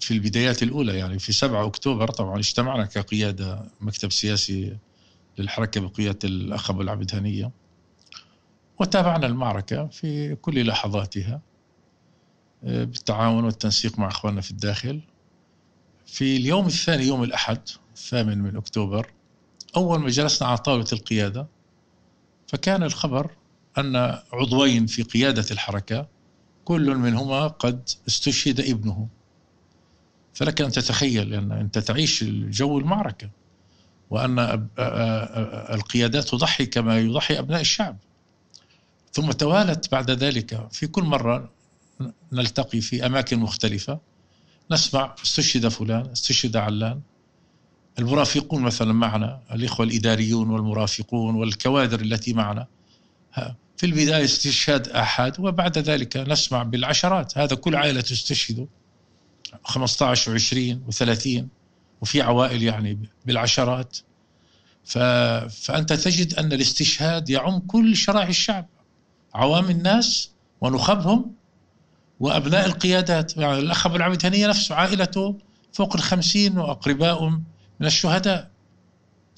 في 0.00 0.14
البدايات 0.14 0.62
الأولى 0.62 0.98
يعني 0.98 1.18
في 1.18 1.32
7 1.32 1.66
أكتوبر 1.66 2.08
طبعا 2.08 2.38
اجتمعنا 2.38 2.84
كقيادة 2.84 3.64
مكتب 3.80 4.12
سياسي 4.12 4.76
للحركة 5.38 5.80
بقيادة 5.80 6.18
الأخ 6.24 6.70
أبو 6.70 6.82
العبد 6.82 7.14
هنية 7.14 7.50
وتابعنا 8.78 9.26
المعركة 9.26 9.86
في 9.86 10.34
كل 10.34 10.66
لحظاتها 10.66 11.40
آه، 12.64 12.84
بالتعاون 12.84 13.44
والتنسيق 13.44 13.98
مع 13.98 14.08
أخواننا 14.08 14.40
في 14.40 14.50
الداخل. 14.50 15.00
في 16.06 16.36
اليوم 16.36 16.66
الثاني 16.66 17.04
يوم 17.04 17.22
الأحد 17.22 17.60
الثامن 17.94 18.38
من 18.38 18.56
أكتوبر 18.56 19.10
أول 19.76 20.00
ما 20.00 20.08
جلسنا 20.08 20.48
على 20.48 20.58
طاولة 20.58 20.86
القيادة 20.92 21.46
فكان 22.46 22.82
الخبر 22.82 23.30
أن 23.78 23.96
عضوين 24.32 24.86
في 24.86 25.02
قيادة 25.02 25.46
الحركة 25.50 26.08
كل 26.64 26.94
منهما 26.96 27.46
قد 27.46 27.88
استشهد 28.08 28.60
ابنه. 28.60 29.08
فلك 30.34 30.60
أن 30.60 30.70
تتخيل 30.70 31.34
أن 31.34 31.52
أنت 31.52 31.78
تعيش 31.78 32.24
جو 32.24 32.78
المعركة 32.78 33.30
وأن 34.10 34.68
القيادات 35.74 36.28
تضحي 36.28 36.66
كما 36.66 36.98
يضحي 36.98 37.38
أبناء 37.38 37.60
الشعب. 37.60 37.96
ثم 39.12 39.30
توالت 39.30 39.92
بعد 39.92 40.10
ذلك 40.10 40.68
في 40.72 40.86
كل 40.86 41.02
مرة 41.02 41.50
نلتقي 42.32 42.80
في 42.80 43.06
أماكن 43.06 43.38
مختلفة 43.38 44.00
نسمع 44.70 45.14
استشهد 45.24 45.68
فلان 45.68 46.10
استشهد 46.10 46.56
علان. 46.56 47.00
المرافقون 47.98 48.62
مثلا 48.62 48.92
معنا 48.92 49.40
الإخوة 49.52 49.86
الإداريون 49.86 50.50
والمرافقون 50.50 51.34
والكوادر 51.34 52.00
التي 52.00 52.32
معنا. 52.32 52.66
في 53.76 53.86
البداية 53.86 54.24
استشهاد 54.24 54.88
أحد 54.88 55.40
وبعد 55.40 55.78
ذلك 55.78 56.16
نسمع 56.16 56.62
بالعشرات. 56.62 57.38
هذا 57.38 57.56
كل 57.56 57.76
عائلة 57.76 58.00
تستشهد 58.00 58.68
15 59.64 60.38
و20 60.38 60.92
و30 60.92 61.44
وفي 62.00 62.22
عوائل 62.22 62.62
يعني 62.62 62.98
بالعشرات. 63.26 63.98
ف... 64.84 64.98
فأنت 64.98 65.92
تجد 65.92 66.34
أن 66.34 66.52
الاستشهاد 66.52 67.30
يعم 67.30 67.58
كل 67.58 67.96
شرائح 67.96 68.28
الشعب 68.28 68.66
عوام 69.34 69.70
الناس 69.70 70.30
ونخبهم 70.60 71.32
وأبناء 72.20 72.66
القيادات. 72.66 73.36
يعني 73.36 73.58
الأخ 73.58 73.86
أبو 73.86 73.96
العبد 73.96 74.26
هنية 74.26 74.48
نفسه 74.48 74.74
عائلته 74.74 75.38
فوق 75.72 75.96
الخمسين 75.96 76.58
وأقرباء 76.58 77.28
من 77.80 77.86
الشهداء. 77.86 78.50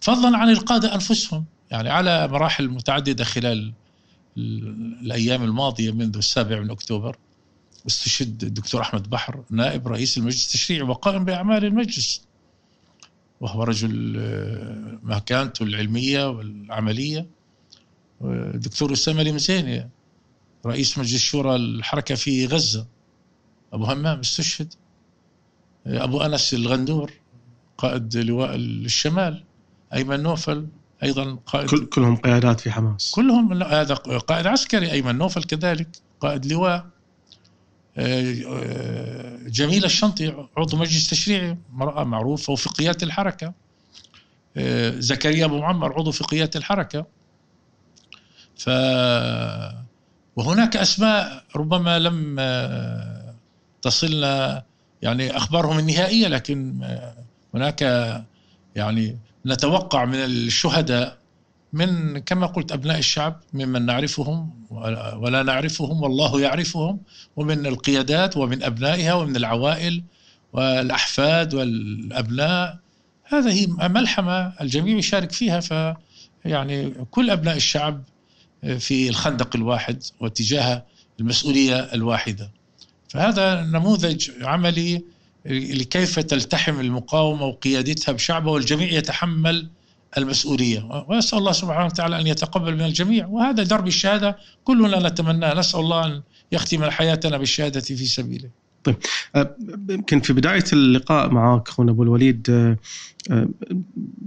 فضلا 0.00 0.38
عن 0.38 0.50
القادة 0.50 0.94
أنفسهم. 0.94 1.44
يعني 1.70 1.90
على 1.90 2.28
مراحل 2.28 2.68
متعددة 2.68 3.24
خلال 3.24 3.72
الأيام 4.36 5.42
الماضية 5.42 5.90
منذ 5.90 6.16
السابع 6.16 6.60
من 6.60 6.70
أكتوبر. 6.70 7.16
استشهد 7.86 8.44
الدكتور 8.44 8.80
أحمد 8.80 9.10
بحر 9.10 9.44
نائب 9.50 9.88
رئيس 9.88 10.18
المجلس 10.18 10.46
التشريعي 10.46 10.82
وقائم 10.82 11.24
بأعمال 11.24 11.64
المجلس. 11.64 12.22
وهو 13.40 13.62
رجل 13.62 14.16
آه، 14.18 14.98
مكانته 15.02 15.62
العلمية 15.62 16.28
والعملية. 16.30 17.26
الدكتور 18.24 18.92
أسامة 18.92 19.22
المزيني 19.22 19.88
رئيس 20.66 20.98
مجلس 20.98 21.20
شورى 21.20 21.56
الحركة 21.56 22.14
في 22.14 22.46
غزة. 22.46 22.86
أبو 23.72 23.84
همام 23.84 24.18
استشهد. 24.20 24.74
أبو 25.86 26.20
أنس 26.20 26.54
الغندور 26.54 27.12
قائد 27.78 28.16
لواء 28.16 28.56
الشمال. 28.56 29.44
أيمن 29.94 30.22
نوفل 30.22 30.66
أيضا 31.02 31.38
قائد. 31.46 31.68
كل 31.68 31.86
كلهم 31.86 32.16
قيادات 32.16 32.60
في 32.60 32.70
حماس. 32.70 33.10
كلهم 33.10 33.62
هذا 33.62 33.94
قائد 33.94 34.46
عسكري 34.46 34.92
أيمن 34.92 35.18
نوفل 35.18 35.42
كذلك 35.42 35.88
قائد 36.20 36.46
لواء. 36.46 36.86
جميلة 39.46 39.86
الشنطي 39.86 40.46
عضو 40.56 40.76
مجلس 40.76 41.10
تشريعي 41.10 41.58
امرأة 41.72 42.04
معروفة 42.04 42.52
وفي 42.52 42.68
قيادة 42.68 43.06
الحركة. 43.06 43.52
زكريا 44.98 45.44
أبو 45.44 45.58
معمر 45.58 45.92
عضو 45.98 46.10
في 46.10 46.24
قيادة 46.24 46.50
الحركة. 46.56 47.06
ف 48.56 48.70
وهناك 50.36 50.76
أسماء 50.76 51.44
ربما 51.56 51.98
لم 51.98 52.36
تصلنا 53.82 54.64
يعني 55.02 55.36
أخبارهم 55.36 55.78
النهائية 55.78 56.28
لكن 56.28 56.88
هناك 57.54 57.82
يعني 58.76 59.18
نتوقع 59.46 60.04
من 60.04 60.14
الشهداء 60.14 61.18
من 61.72 62.18
كما 62.18 62.46
قلت 62.46 62.72
أبناء 62.72 62.98
الشعب 62.98 63.40
ممن 63.52 63.86
نعرفهم 63.86 64.50
ولا 65.16 65.42
نعرفهم 65.42 66.02
والله 66.02 66.40
يعرفهم 66.40 67.00
ومن 67.36 67.66
القيادات 67.66 68.36
ومن 68.36 68.62
أبنائها 68.62 69.14
ومن 69.14 69.36
العوائل 69.36 70.02
والأحفاد 70.52 71.54
والأبناء. 71.54 72.78
هذه 73.24 73.66
ملحمة 73.88 74.52
الجميع 74.60 74.96
يشارك 74.98 75.32
فيها 75.32 75.60
ف 75.60 75.96
يعني 76.44 76.90
كل 77.10 77.30
أبناء 77.30 77.56
الشعب 77.56 78.02
في 78.78 79.08
الخندق 79.08 79.56
الواحد 79.56 80.02
واتجاه 80.20 80.84
المسؤولية 81.20 81.78
الواحدة. 81.78 82.50
فهذا 83.08 83.62
نموذج 83.62 84.30
عملي 84.42 85.04
لكيف 85.46 86.18
تلتحم 86.18 86.80
المقاومة 86.80 87.46
وقيادتها 87.46 88.12
بشعبها 88.12 88.52
والجميع 88.52 88.92
يتحمل 88.92 89.68
المسؤولية. 90.18 91.04
وأسأل 91.08 91.38
الله 91.38 91.52
سبحانه 91.52 91.86
وتعالى 91.86 92.20
أن 92.20 92.26
يتقبل 92.26 92.74
من 92.74 92.84
الجميع. 92.84 93.26
وهذا 93.26 93.62
درب 93.62 93.86
الشهادة 93.86 94.36
كلنا 94.64 95.08
نتمناه 95.08 95.54
نسأل 95.54 95.80
الله 95.80 96.06
أن 96.06 96.22
يختم 96.52 96.90
حياتنا 96.90 97.38
بالشهادة 97.38 97.80
في 97.80 97.96
سبيله. 97.96 98.50
طيب 98.84 98.96
أه، 99.34 99.56
يمكن 99.90 100.20
في 100.20 100.32
بداية 100.32 100.64
اللقاء 100.72 101.30
معك 101.30 101.68
أخونا 101.68 101.90
أبو 101.90 102.02
الوليد 102.02 102.46
أه، 102.50 102.78
أه، 103.30 103.48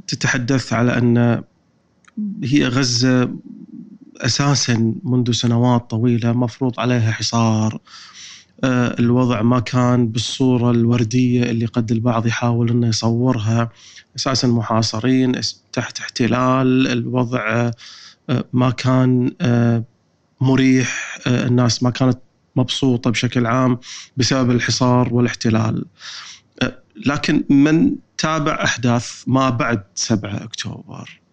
تتحدث 0.08 0.74
على 0.74 0.98
أن 0.98 1.44
هي 2.44 2.68
غزة 2.68 3.30
أساسا 4.18 4.94
منذ 5.04 5.32
سنوات 5.32 5.90
طويلة 5.90 6.34
مفروض 6.34 6.80
عليها 6.80 7.12
حصار. 7.12 7.80
الوضع 8.64 9.42
ما 9.42 9.60
كان 9.60 10.08
بالصورة 10.08 10.72
الوردية 10.72 11.44
اللي 11.44 11.66
قد 11.66 11.92
البعض 11.92 12.28
يحاول 12.28 12.70
أنه 12.70 12.88
يصورها. 12.88 13.70
أساسا 14.16 14.48
محاصرين 14.48 15.42
تحت 15.74 16.00
احتلال. 16.00 16.88
الوضع 16.88 17.72
آه، 18.30 18.46
ما 18.54 18.70
كان 18.70 19.32
آه، 19.42 19.84
مريح. 20.42 21.20
الناس 21.28 21.84
ما 21.84 21.90
كانت 21.90 22.20
مبسوطة 22.56 23.10
بشكل 23.12 23.46
عام 23.46 23.80
بسبب 24.18 24.52
الحصار 24.52 25.14
والاحتلال. 25.14 25.86
لكن 27.06 27.44
من 27.50 27.96
تابع 28.18 28.64
أحداث 28.64 29.24
ما 29.28 29.50
بعد 29.50 29.84
7 29.96 30.44
أكتوبر 30.44 31.25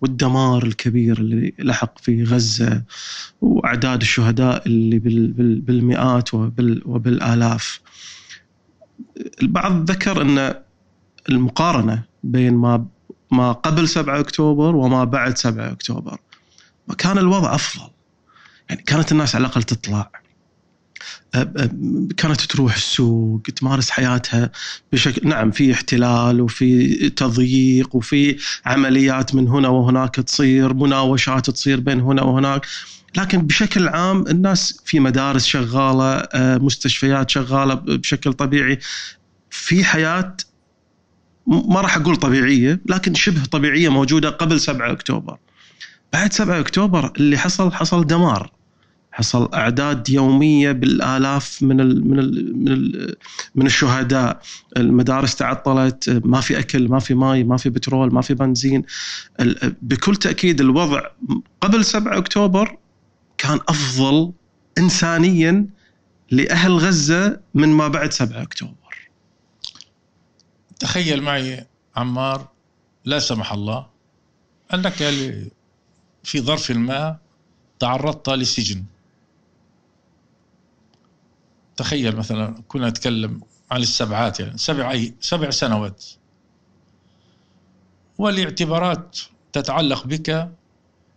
والدمار 0.00 0.62
الكبير 0.62 1.18
اللي 1.18 1.52
لحق 1.58 1.98
في 1.98 2.24
غزة 2.24 2.82
وأعداد 3.40 4.00
الشهداء 4.00 4.66
اللي 4.66 4.98
بالمئات 5.60 6.34
وبالآلاف. 6.84 7.80
البعض 9.42 9.90
ذكر 9.90 10.22
إن 10.22 10.54
المقارنة 11.28 12.02
بين 12.24 12.54
ما 12.54 12.86
ما 13.30 13.52
قبل 13.52 13.88
7 13.88 14.20
أكتوبر 14.20 14.76
وما 14.76 15.04
بعد 15.04 15.38
7 15.38 15.72
أكتوبر 15.72 16.18
كان 16.98 17.18
الوضع 17.18 17.54
أفضل. 17.54 17.90
يعني 18.70 18.82
كانت 18.82 19.12
الناس 19.12 19.34
على 19.34 19.46
الأقل 19.46 19.62
تطلع 19.62 20.10
كانت 22.16 22.40
تروح 22.40 22.74
السوق 22.74 23.42
تمارس 23.56 23.90
حياتها 23.90 24.50
بشكل 24.92 25.28
نعم 25.28 25.50
في 25.50 25.72
احتلال 25.72 26.40
وفي 26.40 27.10
تضييق 27.10 27.96
وفي 27.96 28.36
عمليات 28.66 29.34
من 29.34 29.48
هنا 29.48 29.68
وهناك 29.68 30.14
تصير 30.14 30.74
مناوشات 30.74 31.50
تصير 31.50 31.80
بين 31.80 32.00
هنا 32.00 32.22
وهناك. 32.22 32.66
لكن 33.16 33.38
بشكل 33.46 33.88
عام 33.88 34.26
الناس 34.26 34.80
في 34.84 35.00
مدارس 35.00 35.46
شغالة 35.46 36.28
مستشفيات 36.58 37.30
شغالة 37.30 37.74
بشكل 37.74 38.32
طبيعي. 38.32 38.78
في 39.50 39.84
حياة 39.84 40.36
ما 41.46 41.80
راح 41.80 41.96
أقول 41.96 42.16
طبيعية 42.16 42.80
لكن 42.86 43.14
شبه 43.14 43.44
طبيعية 43.44 43.88
موجودة 43.88 44.28
قبل 44.30 44.60
7 44.60 44.92
أكتوبر. 44.92 45.38
بعد 46.12 46.32
7 46.32 46.60
أكتوبر 46.60 47.12
اللي 47.16 47.38
حصل 47.38 47.72
حصل 47.72 48.06
دمار. 48.06 48.59
حصل 49.12 49.48
اعداد 49.54 50.08
يومية 50.08 50.72
بالالاف 50.72 51.62
من 51.62 51.80
ال 51.80 52.08
من 52.08 52.18
ال 52.18 52.58
من 52.58 52.72
ال 52.72 53.16
من 53.54 53.66
الشهداء. 53.66 54.40
المدارس 54.76 55.36
تعطلت 55.36 56.20
ما 56.24 56.40
في 56.40 56.58
اكل 56.58 56.88
ما 56.88 56.98
في 56.98 57.14
ماي 57.14 57.44
ما 57.44 57.56
في 57.56 57.70
بترول 57.70 58.14
ما 58.14 58.20
في 58.20 58.34
بنزين. 58.34 58.84
بكل 59.82 60.16
تأكيد 60.16 60.60
الوضع 60.60 61.02
قبل 61.60 61.84
7 61.84 62.18
أكتوبر 62.18 62.78
كان 63.38 63.60
أفضل 63.68 64.32
انسانيا 64.78 65.66
لأهل 66.30 66.72
غزة 66.72 67.40
من 67.54 67.68
ما 67.68 67.88
بعد 67.88 68.12
7 68.12 68.42
أكتوبر. 68.42 69.10
تخيل 70.78 71.22
معي 71.22 71.66
عمار 71.96 72.48
لا 73.04 73.18
سمح 73.18 73.52
الله 73.52 73.86
أنك 74.74 74.94
في 76.22 76.40
ظرف 76.40 76.70
ما 76.70 77.16
تعرضت 77.78 78.28
لسجن. 78.28 78.84
تخيل 81.80 82.16
مثلا 82.16 82.62
كنا 82.68 82.88
نتكلم 82.88 83.40
عن 83.70 83.80
السبعات 83.80 84.40
يعني 84.40 84.58
سبع 84.58 84.90
أي 84.90 85.14
سبع 85.20 85.50
سنوات. 85.50 86.04
والاعتبارات 88.18 89.18
تتعلق 89.52 90.06
بك 90.06 90.50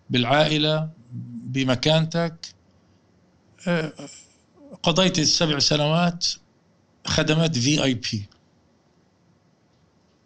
بالعائلة 0.10 0.90
بمكانتك. 1.44 2.36
آه، 3.68 3.94
قضيت 4.84 5.20
السبع 5.20 5.60
سنوات 5.60 6.28
خدمات 7.06 7.58
في 7.58 7.84
اي 7.84 7.94
بي 7.94 8.30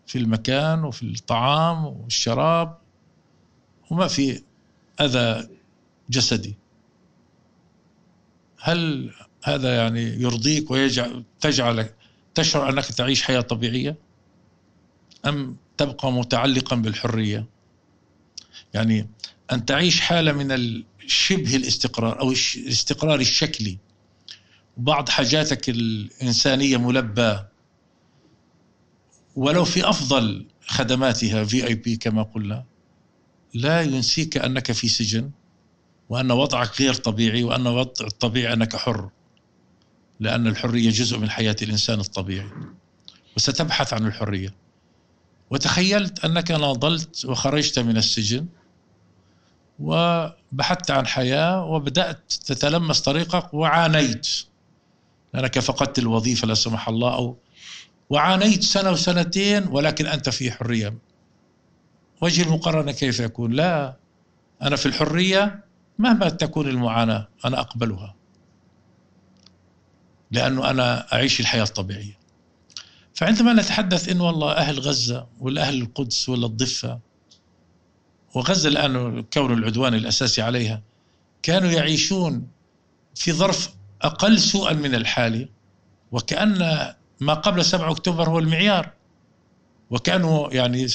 في 0.07 0.17
المكان 0.17 0.83
وفي 0.83 1.03
الطعام 1.03 1.85
والشراب 1.85 2.77
وما 3.91 4.07
في 4.07 4.43
أذى 5.01 5.49
جسدي. 6.09 6.57
هل 8.59 9.11
هذا 9.43 9.75
يعني 9.75 10.01
يرضيك 10.01 10.71
ويجعل 10.71 11.23
تجعلك 11.41 11.95
تشعر 12.35 12.69
أنك 12.69 12.85
تعيش 12.85 13.23
حياة 13.23 13.41
طبيعية؟ 13.41 13.95
أم 15.25 15.55
تبقى 15.77 16.11
متعلقا 16.11 16.75
بالحرية؟ 16.75 17.45
يعني 18.73 19.09
أن 19.51 19.65
تعيش 19.65 20.01
حالة 20.01 20.31
من 20.31 20.83
شبه 21.07 21.55
الاستقرار 21.55 22.19
أو 22.19 22.31
الاستقرار 22.31 23.19
الشكلي. 23.19 23.77
بعض 24.77 25.09
حاجاتك 25.09 25.69
الإنسانية 25.69 26.77
ملباة. 26.77 27.47
ولو 29.35 29.65
في 29.65 29.89
أفضل 29.89 30.45
خدماتها 30.67 31.43
في 31.43 31.67
اي 31.67 31.75
بي 31.75 31.95
كما 31.95 32.23
قلنا 32.23 32.65
لا 33.53 33.81
ينسيك 33.81 34.37
أنك 34.37 34.71
في 34.71 34.87
سجن 34.87 35.31
وأن 36.09 36.31
وضعك 36.31 36.81
غير 36.81 36.93
طبيعي 36.93 37.43
وأن 37.43 37.67
وضع 37.67 38.07
الطبيعي 38.07 38.53
أنك 38.53 38.75
حر. 38.75 39.09
لأن 40.19 40.47
الحرية 40.47 40.89
جزء 40.89 41.17
من 41.17 41.29
حياة 41.29 41.55
الإنسان 41.61 41.99
الطبيعي. 41.99 42.49
وستبحث 43.37 43.93
عن 43.93 44.07
الحرية. 44.07 44.53
وتخيلت 45.49 46.25
أنك 46.25 46.51
ناضلت 46.51 47.25
وخرجت 47.25 47.79
من 47.79 47.97
السجن 47.97 48.45
وبحثت 49.79 50.91
عن 50.91 51.07
حياة 51.07 51.65
وبدأت 51.65 52.33
تتلمس 52.45 53.01
طريقك 53.01 53.53
وعانيت. 53.53 54.27
لانك 55.33 55.59
فقدت 55.59 55.99
الوظيفة 55.99 56.47
لا 56.47 56.53
سمح 56.53 56.89
الله 56.89 57.13
أو 57.13 57.37
وعانيت 58.09 58.63
سنة 58.63 58.91
وسنتين 58.91 59.67
ولكن 59.67 60.05
أنت 60.05 60.29
في 60.29 60.51
حرية. 60.51 60.93
وجه 62.21 62.41
المقارنة 62.43 62.91
كيف 62.91 63.19
يكون؟ 63.19 63.51
لا 63.51 63.97
أنا 64.61 64.75
في 64.75 64.85
الحرية 64.85 65.63
مهما 65.99 66.29
تكون 66.29 66.67
المعاناة 66.67 67.27
أنا 67.45 67.59
أقبلها. 67.59 68.16
لأنه 70.31 70.69
أنا 70.69 71.13
أعيش 71.13 71.39
الحياة 71.39 71.63
الطبيعية. 71.63 72.17
فعندما 73.13 73.53
نتحدث 73.53 74.09
إن 74.09 74.21
والله 74.21 74.51
أهل 74.51 74.79
غزة 74.79 75.27
ولا 75.39 75.61
أهل 75.61 75.81
القدس 75.81 76.29
ولا 76.29 76.45
الضفة 76.45 76.99
وغزة 78.33 78.69
الآن 78.69 79.23
كون 79.33 79.53
العدوان 79.53 79.93
الأساسي 79.93 80.41
عليها 80.41 80.81
كانوا 81.43 81.71
يعيشون 81.71 82.47
في 83.15 83.31
ظرف 83.31 83.69
أقل 84.01 84.39
سوءا 84.39 84.73
من 84.73 84.95
الحالي 84.95 85.49
وكأن 86.11 86.59
ما 87.19 87.33
قبل 87.33 87.65
7 87.65 87.91
أكتوبر 87.91 88.29
هو 88.29 88.39
المعيار 88.39 88.91
وكانوا 89.89 90.53
يعني 90.53 90.87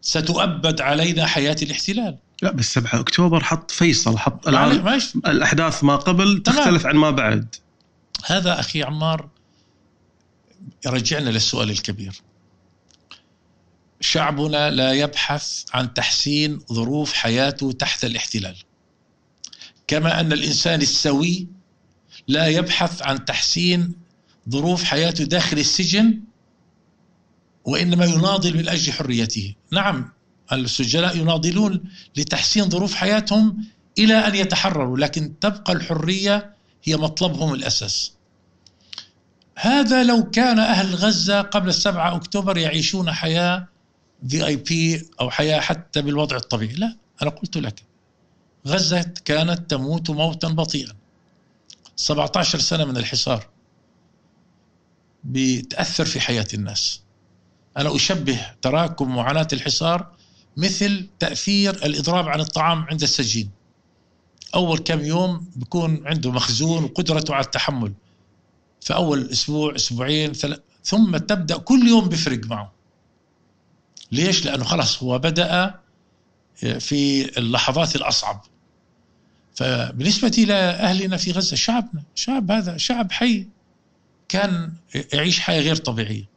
ستؤبد 0.00 0.80
علينا 0.80 1.26
حياة 1.26 1.56
الاحتلال. 1.62 2.18
لا 2.42 2.52
بس 2.52 2.74
7 2.74 3.00
أكتوبر 3.00 3.44
حط 3.44 3.70
فيصل 3.70 4.18
حط 4.18 4.48
الأحداث 5.26 5.84
ما 5.84 5.96
قبل 5.96 6.42
تختلف 6.42 6.86
عن 6.86 6.96
ما 6.96 7.10
بعد. 7.10 7.54
هذا 8.24 8.60
أخي 8.60 8.82
عمار 8.82 9.28
يرجعنا 10.86 11.30
للسؤال 11.30 11.70
الكبير. 11.70 12.22
شعبنا 14.00 14.70
لا 14.70 14.92
يبحث 14.92 15.64
عن 15.74 15.94
تحسين 15.94 16.60
ظروف 16.72 17.12
حياته 17.12 17.72
تحت 17.72 18.04
الاحتلال. 18.04 18.56
كما 19.86 20.20
أن 20.20 20.32
الإنسان 20.32 20.82
السوي 20.82 21.48
لا 22.28 22.46
يبحث 22.46 23.02
عن 23.02 23.24
تحسين 23.24 23.94
ظروف 24.50 24.84
حياته 24.84 25.24
داخل 25.24 25.58
السجن 25.58 26.20
وإنما 27.64 28.04
يناضل 28.04 28.56
من 28.56 28.68
أجل 28.68 28.92
حريته. 28.92 29.54
نعم 29.72 30.12
السجناء 30.52 31.16
يناضلون 31.16 31.84
لتحسين 32.16 32.70
ظروف 32.70 32.94
حياتهم 32.94 33.64
إلى 33.98 34.14
أن 34.14 34.34
يتحرروا 34.34 34.98
لكن 34.98 35.38
تبقى 35.38 35.72
الحرية 35.72 36.57
هي 36.84 36.96
مطلبهم 36.96 37.54
الأساس. 37.54 38.12
هذا 39.58 40.04
لو 40.04 40.30
كان 40.30 40.58
أهل 40.58 40.94
غزة 40.94 41.40
قبل 41.40 41.68
السبعة 41.68 42.16
أكتوبر 42.16 42.58
يعيشون 42.58 43.12
حياة 43.12 43.68
في 44.28 44.46
اي 44.46 44.56
بي 44.56 45.10
أو 45.20 45.30
حياة 45.30 45.60
حتى 45.60 46.02
بالوضع 46.02 46.36
الطبيعي. 46.36 46.74
لا 46.74 46.96
أنا 47.22 47.30
قلت 47.30 47.56
لك. 47.56 47.82
غزة 48.66 49.12
كانت 49.24 49.70
تموت 49.70 50.10
موتا 50.10 50.48
بطيئا. 50.48 50.92
17 51.96 52.58
سنة 52.58 52.84
من 52.84 52.96
الحصار 52.96 53.46
بتأثر 55.24 56.04
في 56.04 56.20
حياة 56.20 56.46
الناس. 56.54 57.02
أنا 57.76 57.96
أشبه 57.96 58.46
تراكم 58.62 59.16
معاناة 59.16 59.48
الحصار 59.52 60.12
مثل 60.56 61.06
تأثير 61.18 61.74
الإضراب 61.74 62.28
عن 62.28 62.40
الطعام 62.40 62.84
عند 62.84 63.02
السجين. 63.02 63.50
أول 64.54 64.78
كم 64.78 65.04
يوم 65.04 65.50
بيكون 65.56 66.06
عنده 66.06 66.30
مخزون 66.30 66.84
وقدرته 66.84 67.34
على 67.34 67.44
التحمل. 67.44 67.92
فاول 68.80 69.30
أسبوع 69.30 69.74
أسبوعين 69.76 70.32
ثلاث 70.32 70.60
ثم 70.84 71.16
تبدأ 71.16 71.56
كل 71.56 71.88
يوم 71.88 72.08
بفرق 72.08 72.46
معه. 72.46 72.72
ليش؟ 74.12 74.44
لأنه 74.44 74.64
خلاص 74.64 75.02
هو 75.02 75.18
بدأ 75.18 75.80
في 76.78 77.30
اللحظات 77.38 77.96
الأصعب. 77.96 78.44
فبالنسبة 79.54 80.32
إلى 80.38 80.54
أهلنا 80.54 81.16
في 81.16 81.32
غزة 81.32 81.56
شعبنا 81.56 82.02
شعب 82.14 82.50
هذا 82.50 82.76
شعب 82.76 83.12
حي 83.12 83.48
كان 84.28 84.72
يعيش 85.12 85.40
حياة 85.40 85.60
غير 85.60 85.76
طبيعية. 85.76 86.28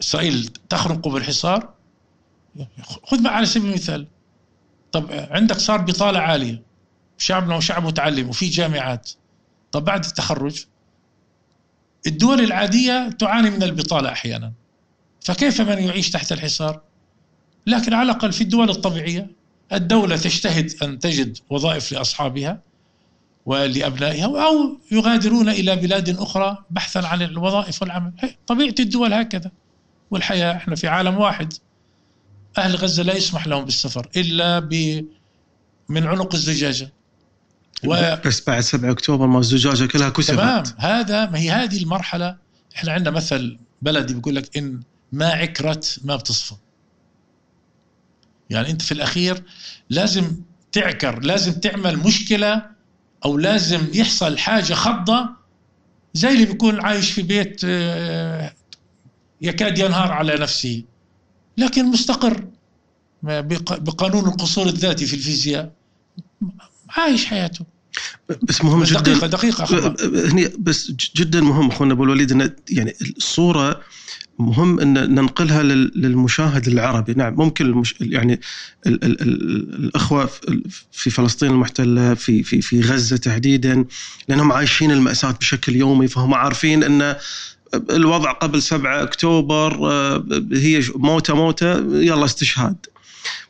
إسرائيل 0.00 0.46
تخرق 0.68 1.08
بالحصار. 1.08 1.74
خذ 3.04 3.26
على 3.26 3.46
سبيل 3.46 3.68
المثال. 3.70 4.06
طب 4.96 5.10
عندك 5.30 5.56
صار 5.56 5.80
بطالة 5.80 6.18
عالية. 6.18 6.62
شعبنا 7.18 7.56
وشعب 7.56 7.84
متعلم 7.86 8.28
وفي 8.28 8.48
جامعات. 8.48 9.10
طب 9.72 9.84
بعد 9.84 10.04
التخرج 10.04 10.64
الدول 12.06 12.40
العادية 12.40 13.08
تعاني 13.08 13.50
من 13.50 13.62
البطالة 13.62 14.12
أحيانا. 14.12 14.52
فكيف 15.20 15.60
من 15.60 15.78
يعيش 15.78 16.10
تحت 16.10 16.32
الحصار؟ 16.32 16.80
لكن 17.66 17.94
على 17.94 18.10
الأقل 18.10 18.32
في 18.32 18.40
الدول 18.40 18.70
الطبيعية 18.70 19.30
الدولة 19.72 20.16
تجتهد 20.16 20.82
أن 20.82 20.98
تجد 20.98 21.38
وظائف 21.50 21.92
لأصحابها 21.92 22.60
ولأبنائها 23.46 24.46
أو 24.46 24.78
يغادرون 24.92 25.48
إلى 25.48 25.76
بلاد 25.76 26.08
أخرى 26.20 26.64
بحثا 26.70 26.98
عن 26.98 27.22
الوظائف 27.22 27.82
والعمل. 27.82 28.12
طبيعة 28.46 28.74
الدول 28.80 29.12
هكذا. 29.12 29.50
والحياة 30.10 30.56
إحنا 30.56 30.76
في 30.76 30.88
عالم 30.88 31.18
واحد. 31.18 31.52
أهل 32.58 32.76
غزة 32.76 33.02
لا 33.02 33.16
يسمح 33.16 33.46
لهم 33.46 33.64
بالسفر 33.64 34.08
إلا 34.16 34.58
ب 34.58 35.04
من 35.88 36.06
عنق 36.06 36.34
الزجاجة. 36.34 36.92
و... 37.84 38.16
بس 38.26 38.44
بعد 38.46 38.60
7 38.60 38.90
أكتوبر 38.90 39.26
ما 39.26 39.38
الزجاجة 39.38 39.86
كلها 39.86 40.08
كسرت 40.08 40.36
تمام. 40.38 40.62
هذا 40.78 41.26
ما 41.26 41.38
هي 41.38 41.50
هذه 41.50 41.82
المرحلة. 41.82 42.36
إحنا 42.76 42.92
عندنا 42.92 43.10
مثل 43.10 43.58
بلدي 43.82 44.14
بيقول 44.14 44.36
لك 44.36 44.56
إن 44.56 44.80
ما 45.12 45.28
عكرت 45.28 46.00
ما 46.04 46.16
بتصفى. 46.16 46.54
يعني 48.50 48.70
أنت 48.70 48.82
في 48.82 48.92
الأخير 48.92 49.42
لازم 49.90 50.32
تعكر 50.72 51.20
لازم 51.20 51.52
تعمل 51.52 51.96
مشكلة 51.96 52.62
أو 53.24 53.38
لازم 53.38 53.86
يحصل 53.94 54.38
حاجة 54.38 54.74
خضة 54.74 55.28
زي 56.14 56.28
اللي 56.28 56.44
بيكون 56.46 56.80
عايش 56.80 57.10
في 57.10 57.22
بيت 57.22 57.60
آه، 57.64 58.52
يكاد 59.40 59.78
ينهار 59.78 60.12
على 60.12 60.34
نفسه. 60.34 60.84
لكن 61.58 61.84
مستقر. 61.86 62.44
بقانون 63.22 64.26
القصور 64.26 64.66
الذاتي 64.66 65.06
في 65.06 65.14
الفيزياء. 65.14 65.72
عايش 66.90 67.26
حياته. 67.26 67.64
بس 68.42 68.64
مهم 68.64 68.84
جدا. 68.84 69.00
دقيقة 69.00 69.26
دقيقة 69.26 69.96
هني 70.32 70.48
بس 70.58 70.92
جدا 71.16 71.40
مهم 71.40 71.70
أخونا 71.70 71.92
أبو 71.92 72.04
الوليد 72.04 72.32
إن 72.32 72.50
يعني 72.70 72.94
الصورة 73.16 73.80
مهم 74.38 74.80
إن 74.80 75.14
ننقلها 75.14 75.62
للمشاهد 75.62 76.68
العربي. 76.68 77.14
نعم 77.14 77.34
ممكن 77.34 77.66
المش 77.66 77.94
يعني 78.00 78.40
ال 78.86 79.04
ال 79.04 79.22
ال 79.22 79.84
الأخوة 79.84 80.30
في 80.92 81.10
فلسطين 81.10 81.50
المحتلة 81.50 82.14
في 82.14 82.42
في 82.42 82.60
في 82.60 82.80
غزة 82.80 83.16
تحديدا 83.16 83.84
لأنهم 84.28 84.52
عايشين 84.52 84.90
المأساة 84.90 85.30
بشكل 85.30 85.76
يومي 85.76 86.08
فهم 86.08 86.34
عارفين 86.34 86.82
إن 86.84 87.16
الوضع 87.74 88.32
قبل 88.32 88.62
7 88.62 89.02
أكتوبر 89.02 89.90
آه، 89.90 90.24
هي 90.52 90.82
موتة 90.94 91.34
موتة 91.34 91.72
يلا 91.94 92.24
استشهاد. 92.24 92.86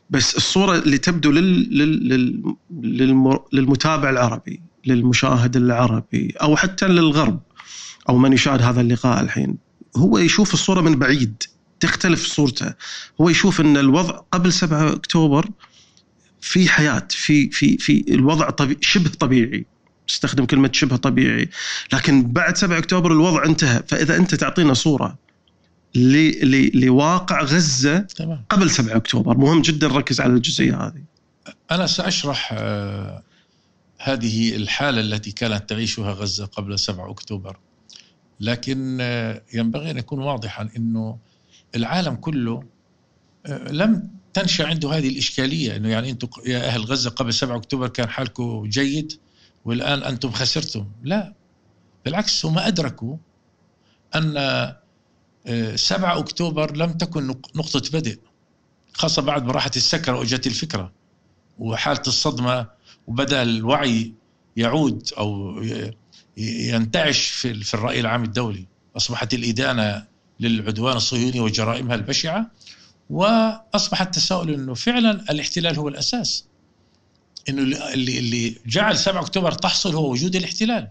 بس 0.09 0.35
الصورة 0.35 0.75
اللي 0.75 0.97
تبدو 0.97 1.31
لل 1.31 1.77
لل 1.77 2.09
لل 2.79 3.39
للمتابع 3.53 4.09
العربي 4.09 4.61
للمشاهد 4.85 5.57
العربي 5.57 6.33
أو 6.41 6.55
حتى 6.55 6.87
للغرب 6.87 7.39
أو 8.09 8.17
من 8.17 8.33
يشاهد 8.33 8.61
هذا 8.61 8.81
اللقاء 8.81 9.21
الحين 9.23 9.57
هو 9.97 10.17
يشوف 10.17 10.53
الصورة 10.53 10.81
من 10.81 10.95
بعيد 10.95 11.43
تختلف 11.79 12.25
صورته. 12.27 12.73
هو 13.21 13.29
يشوف 13.29 13.61
إن 13.61 13.77
الوضع 13.77 14.19
قبل 14.31 14.53
7 14.53 14.93
أكتوبر 14.93 15.49
في 16.41 16.69
حياة 16.69 17.07
في 17.09 17.49
في 17.49 17.77
في 17.77 18.05
الوضع 18.09 18.49
طبيعي 18.49 18.79
شبه 18.81 19.09
طبيعي. 19.09 19.65
استخدم 20.09 20.45
كلمة 20.45 20.69
شبه 20.73 20.95
طبيعي. 20.95 21.49
لكن 21.93 22.23
بعد 22.31 22.57
7 22.57 22.77
أكتوبر 22.77 23.11
الوضع 23.11 23.45
انتهى. 23.45 23.83
فإذا 23.87 24.15
أنت 24.15 24.35
تعطينا 24.35 24.73
صورة 24.73 25.17
لواقع 26.73 27.41
غزة 27.41 27.99
تمام. 27.99 28.45
قبل 28.49 28.69
7 28.69 28.95
أكتوبر. 28.95 29.37
مهم 29.37 29.61
جدا 29.61 29.87
نركز 29.87 30.21
على 30.21 30.33
الجزئية 30.33 30.87
هذه. 30.87 31.03
أنا 31.71 31.87
سأشرح 31.87 32.49
آه، 32.53 33.23
هذه 33.97 34.55
الحالة 34.55 35.01
التي 35.01 35.31
كانت 35.31 35.69
تعيشها 35.69 36.11
غزة 36.11 36.45
قبل 36.45 36.79
7 36.79 37.11
أكتوبر. 37.11 37.57
لكن 38.39 38.97
آه، 39.01 39.41
ينبغي 39.53 39.91
أن 39.91 39.97
يكون 39.97 40.19
واضحا 40.19 40.69
إنه 40.77 41.17
العالم 41.75 42.15
كله 42.15 42.63
آه، 43.45 43.71
لم 43.71 44.09
تنشأ 44.33 44.67
عنده 44.67 44.93
هذه 44.93 45.09
الإشكالية. 45.09 45.75
إنه 45.75 45.89
يعني 45.89 46.09
أنتم 46.09 46.27
يا 46.45 46.67
أهل 46.67 46.81
غزة 46.81 47.09
قبل 47.09 47.33
7 47.33 47.57
أكتوبر 47.57 47.87
كان 47.87 48.09
حالكم 48.09 48.69
جيد. 48.69 49.13
والآن 49.67 50.03
أنتم 50.03 50.31
خسرتم. 50.31 50.85
لا. 51.03 51.33
بالعكس 52.05 52.45
هم 52.45 52.57
أدركوا 52.57 53.17
أن 54.15 54.33
7 55.75 56.13
آه، 56.13 56.19
أكتوبر 56.19 56.75
لم 56.75 56.91
تكن 56.91 57.27
نقطة 57.55 57.81
بدء. 57.93 58.19
خاصة 58.93 59.21
بعد 59.21 59.45
ما 59.45 59.51
راحت 59.51 59.77
السكرة 59.77 60.17
وإجت 60.19 60.47
الفكرة. 60.47 60.91
وحالة 61.59 62.01
الصدمة 62.07 62.67
وبدأ 63.07 63.41
الوعي 63.41 64.13
يعود 64.57 65.09
أو 65.17 65.61
ينتعش 66.37 67.27
في, 67.27 67.73
الرأي 67.73 67.99
العام 67.99 68.23
الدولي. 68.23 68.65
أصبحت 68.97 69.33
الإدانة 69.33 70.05
للعدوان 70.39 70.97
الصهيوني 70.97 71.39
وجرائمها 71.39 71.95
البشعة 71.95 72.51
واصبح 73.09 74.01
التساؤل 74.01 74.53
إنه 74.53 74.73
فعلا 74.73 75.11
الاحتلال 75.31 75.79
هو 75.79 75.87
الأساس. 75.87 76.46
إنه 77.49 77.93
اللي 77.93 78.19
اللي 78.19 78.55
جعل 78.65 78.97
7 78.97 79.21
أكتوبر 79.21 79.51
تحصل 79.51 79.95
هو 79.95 80.11
وجود 80.11 80.35
الاحتلال 80.35 80.87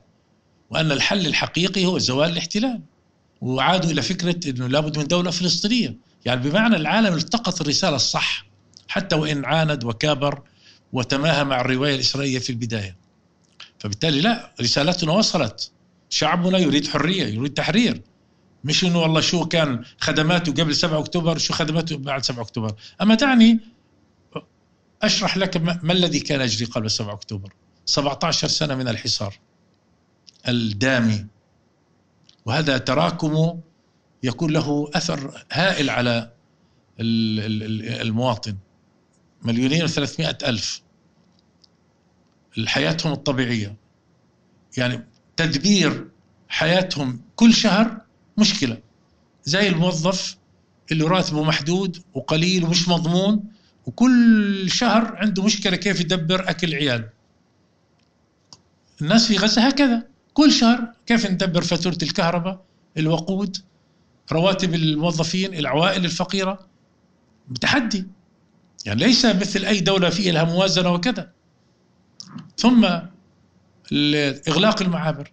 وأن 0.71 0.93
الحل 0.93 1.27
الحقيقي 1.27 1.87
هو 1.87 1.99
زوال 1.99 2.31
الاحتلال 2.31 2.81
وعادوا 3.41 3.91
إلى 3.91 4.03
فكرة 4.03 4.51
إنه 4.51 4.67
لابد 4.67 4.99
من 4.99 5.07
دولة 5.07 5.31
فلسطينية. 5.31 5.97
يعني 6.25 6.41
بمعنى 6.41 6.77
العالم 6.77 7.15
التقط 7.15 7.61
الرسالة 7.61 7.97
الصح 7.97 8.47
حتى 8.89 9.17
وإن 9.17 9.45
عاند 9.45 9.85
وكابر 9.85 10.43
وتماهى 10.93 11.45
مع 11.45 11.61
الرواية 11.61 11.95
الإسرائيلية 11.95 12.39
في 12.39 12.51
البداية. 12.51 12.97
فبالتالي 13.79 14.21
لا 14.21 14.53
رسالتنا 14.61 15.13
وصلت. 15.13 15.71
شعبنا 16.11 16.59
يريد 16.59 16.87
حرية 16.87 17.27
يريد 17.27 17.55
تحرير. 17.55 18.03
مش 18.65 18.85
إنه 18.85 19.01
والله 19.01 19.21
شو 19.21 19.45
كان 19.45 19.85
خدماته 19.99 20.53
قبل 20.53 20.77
7 20.77 20.99
أكتوبر 20.99 21.39
شو 21.39 21.55
خدماته 21.55 21.97
بعد 21.97 22.25
7 22.25 22.43
أكتوبر. 22.43 22.75
أما 23.03 23.15
دعني 23.15 23.61
أشرح 25.03 25.37
لك 25.37 25.57
ما 25.57 25.93
الذي 25.93 26.21
كان 26.21 26.41
يجري 26.41 26.65
قبل 26.65 26.91
7 26.91 27.15
أكتوبر؟ 27.15 27.53
17 27.87 28.49
سنة 28.49 28.75
من 28.75 28.89
الحصار 28.89 29.39
الدامي. 30.49 31.27
وهذا 32.45 32.79
تراكمه 32.79 33.61
يكون 34.23 34.51
له 34.51 34.91
أثر 34.95 35.45
هائل 35.53 35.91
على 35.91 36.33
المواطن. 37.01 38.57
مليونين 39.43 39.85
وثلاثمائة 39.85 40.39
ألف. 40.47 40.83
حياتهم 42.67 43.13
الطبيعية. 43.13 43.77
يعني 44.77 45.07
تدبير 45.37 46.11
حياتهم 46.49 47.21
كل 47.37 47.55
شهر 47.55 48.01
مشكلة. 48.39 48.79
زي 49.45 49.69
الموظف 49.69 50.37
اللي 50.93 51.05
راتبه 51.05 51.43
محدود 51.45 52.03
وقليل 52.15 52.65
ومش 52.65 52.89
مضمون 52.89 53.45
وكل 53.87 54.71
شهر 54.71 55.17
عنده 55.17 55.43
مشكلة 55.43 55.77
كيف 55.77 56.01
يدبر 56.01 56.51
أكل 56.51 56.75
عيال 56.75 57.09
الناس 59.03 59.29
في 59.29 59.37
غزة 59.37 59.67
هكذا. 59.67 60.03
كل 60.35 60.53
شهر 60.53 60.93
كيف 61.07 61.27
ندبر 61.27 61.63
فاتورة 61.63 61.99
الكهرباء 62.03 62.65
الوقود 62.97 63.57
رواتب 64.33 64.75
الموظفين 64.75 65.55
العوائل 65.55 66.05
الفقيرة؟ 66.05 66.67
بتحدي. 67.49 68.07
يعني 68.87 69.05
ليس 69.05 69.27
مثل 69.27 69.65
أي 69.65 69.81
دولة 69.81 70.11
فيها 70.11 70.33
لها 70.33 70.45
موازنة 70.45 70.93
وكذا. 70.93 71.33
ثم 72.57 72.85
إغلاق 74.49 74.83
المعابر 74.83 75.33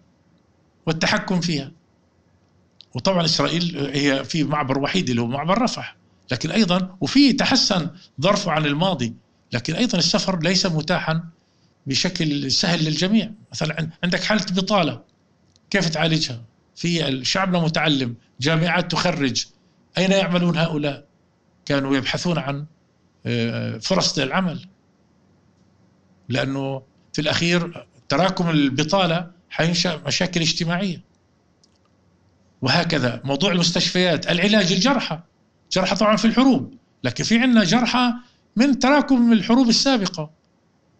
والتحكم 0.86 1.40
فيها. 1.40 1.72
وطبعا 2.94 3.24
إسرائيل 3.24 3.90
هي 3.92 4.24
في 4.24 4.44
معبر 4.44 4.78
وحيد 4.78 5.10
اللي 5.10 5.22
هو 5.22 5.26
معبر 5.26 5.62
رفح. 5.62 5.96
لكن 6.32 6.50
أيضا 6.50 6.96
وفي 7.00 7.32
تحسن 7.32 7.90
ظرفه 8.20 8.52
عن 8.52 8.66
الماضي 8.66 9.14
لكن 9.52 9.74
أيضا 9.74 9.98
السفر 9.98 10.38
ليس 10.38 10.66
متاحا 10.66 11.24
بشكل 11.86 12.52
سهل 12.52 12.84
للجميع. 12.84 13.30
مثلا 13.52 13.90
عندك 14.04 14.24
حالة 14.24 14.46
بطالة 14.50 15.02
كيف 15.70 15.88
تعالجها؟ 15.88 16.44
في 16.76 17.08
الشعب 17.08 17.56
متعلم 17.56 18.16
جامعات 18.40 18.92
تخرج 18.92 19.44
أين 19.98 20.10
يعملون 20.10 20.56
هؤلاء؟ 20.56 21.06
كانوا 21.66 21.96
يبحثون 21.96 22.38
عن 22.38 22.66
آه، 23.26 23.78
فرص 23.78 24.18
للعمل. 24.18 24.68
لأنه 26.28 26.82
في 27.12 27.20
الأخير 27.20 27.86
تراكم 28.08 28.50
البطالة 28.50 29.30
حينشأ 29.50 30.02
مشاكل 30.06 30.40
اجتماعية. 30.40 31.04
وهكذا 32.62 33.20
موضوع 33.24 33.52
المستشفيات 33.52 34.30
العلاج 34.30 34.72
الجرحى. 34.72 35.20
جرحى 35.72 35.96
طبعا 35.96 36.16
في 36.16 36.24
الحروب 36.24 36.74
لكن 37.04 37.24
في 37.24 37.38
عندنا 37.38 37.64
جرحى 37.64 38.12
من 38.56 38.78
تراكم 38.78 39.32
الحروب 39.32 39.68
السابقة 39.68 40.30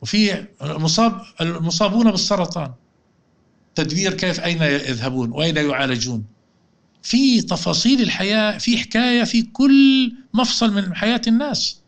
وفي 0.03 0.47
مصاب 0.63 1.23
المصابون 1.41 2.11
بالسرطان. 2.11 2.73
تدبير 3.75 4.15
كيف 4.15 4.41
أين 4.41 4.63
يذهبون 4.63 5.31
وأين 5.31 5.57
يعالجون. 5.57 6.25
في 7.03 7.43
تفاصيل 7.43 8.01
الحياة 8.01 8.59
في 8.59 8.79
حكاية 8.79 9.25
في 9.25 9.43
كل 9.43 10.13
مفصل 10.35 10.75
من 10.75 10.95
حياة 10.95 11.21
الناس. 11.27 11.81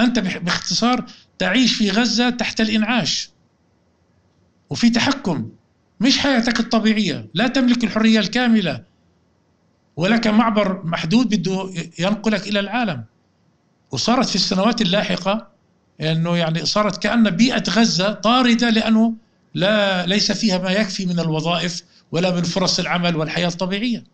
أنت 0.00 0.18
باختصار 0.18 1.06
تعيش 1.38 1.74
في 1.74 1.90
غزة 1.90 2.30
تحت 2.30 2.60
الإنعاش. 2.60 3.30
وفي 4.70 4.90
تحكم 4.90 5.50
مش 6.00 6.18
حياتك 6.18 6.60
الطبيعية 6.60 7.30
لا 7.34 7.48
تملك 7.48 7.84
الحرية 7.84 8.20
الكاملة. 8.20 8.84
ولك 10.00 10.26
معبر 10.26 10.80
محدود 10.84 11.34
بده 11.34 11.70
ينقلك 11.98 12.48
إلى 12.48 12.60
العالم. 12.60 13.04
وصارت 13.90 14.28
في 14.28 14.34
السنوات 14.34 14.80
اللاحقة 14.80 15.48
إنه 16.00 16.36
يعني 16.36 16.64
صارت 16.64 17.02
كأن 17.02 17.30
بيئة 17.30 17.62
غزة 17.70 18.12
طاردة 18.12 18.70
لأنه 18.70 19.14
لا 19.54 20.06
ليس 20.06 20.32
فيها 20.32 20.58
ما 20.58 20.70
يكفي 20.70 21.06
من 21.06 21.20
الوظائف 21.20 21.82
ولا 22.12 22.30
من 22.30 22.42
فرص 22.42 22.78
العمل 22.78 23.16
والحياة 23.16 23.48
الطبيعية. 23.48 24.04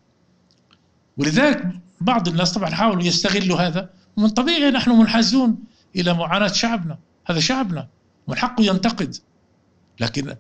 ولذلك 1.17 1.67
بعض 2.01 2.29
الناس 2.29 2.53
طبعا 2.53 2.71
حاولوا 2.71 3.03
يستغلوا 3.03 3.59
هذا. 3.59 3.91
ومن 4.17 4.29
طبيعي 4.29 4.71
نحن 4.71 4.91
منحازون 4.91 5.57
إلى 5.97 6.15
معاناة 6.15 6.49
شعبنا. 6.49 6.99
هذا 7.27 7.41
شعبنا 7.41 7.89
من 8.29 8.37
حقه 8.37 8.65
ينتقد. 8.65 9.17
لكن 10.01 10.37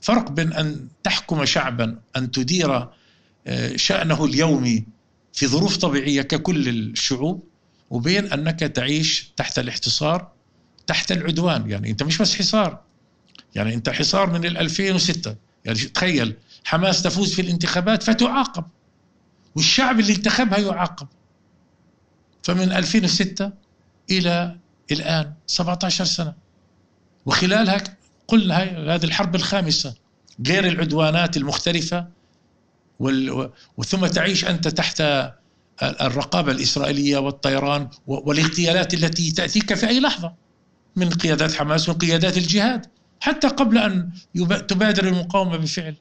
فرق 0.00 0.30
بين 0.30 0.52
أن 0.52 0.88
تحكم 1.02 1.44
شعبا 1.44 1.98
أن 2.16 2.30
تدير 2.30 2.88
شأنه 3.76 4.24
اليومي 4.24 4.84
في 5.32 5.46
ظروف 5.46 5.76
طبيعية 5.76 6.22
ككل 6.22 6.68
الشعوب 6.68 7.44
وبين 7.90 8.32
أنك 8.32 8.60
تعيش 8.60 9.32
تحت 9.36 9.58
الاحتصار 9.58 10.32
تحت 10.86 11.12
العدوان. 11.12 11.70
يعني 11.70 11.90
أنت 11.90 12.02
مش 12.02 12.18
بس 12.18 12.36
حصار. 12.36 12.80
يعني 13.54 13.74
أنت 13.74 13.88
حصار 13.88 14.30
من 14.30 14.44
2006 14.46 15.36
يعني 15.64 15.78
تخيل 15.78 16.36
حماس 16.64 17.02
تفوز 17.02 17.34
في 17.34 17.42
الانتخابات 17.42 18.02
فتعاقب 18.02 18.64
والشعب 19.56 20.00
اللي 20.00 20.14
انتخبها 20.14 20.58
يعاقب. 20.58 21.06
فمن 22.42 22.72
2006 22.72 23.52
إلى 24.10 24.56
الآن 24.92 25.32
17 25.46 26.04
سنة. 26.04 26.34
وخلالها 27.26 27.84
قلنا 28.28 28.56
هذه 28.94 29.04
الحرب 29.04 29.34
الخامسة 29.34 29.94
غير 30.46 30.66
العدوانات 30.68 31.36
المختلفة 31.36 32.15
وثم 33.76 34.06
تعيش 34.06 34.44
أنت 34.44 34.68
تحت 34.68 35.02
الرقابة 35.82 36.52
الإسرائيلية 36.52 37.18
والطيران 37.18 37.88
والاغتيالات 38.06 38.94
التي 38.94 39.32
تأتيك 39.32 39.74
في 39.74 39.88
أي 39.88 40.00
لحظة 40.00 40.32
من 40.96 41.10
قيادات 41.10 41.54
حماس 41.54 41.88
ومن 41.88 41.98
قيادات 41.98 42.38
الجهاد 42.38 42.86
حتى 43.20 43.48
قبل 43.48 43.78
أن 43.78 44.10
تبادر 44.68 45.08
المقاومة 45.08 45.56
بفعل. 45.56 45.96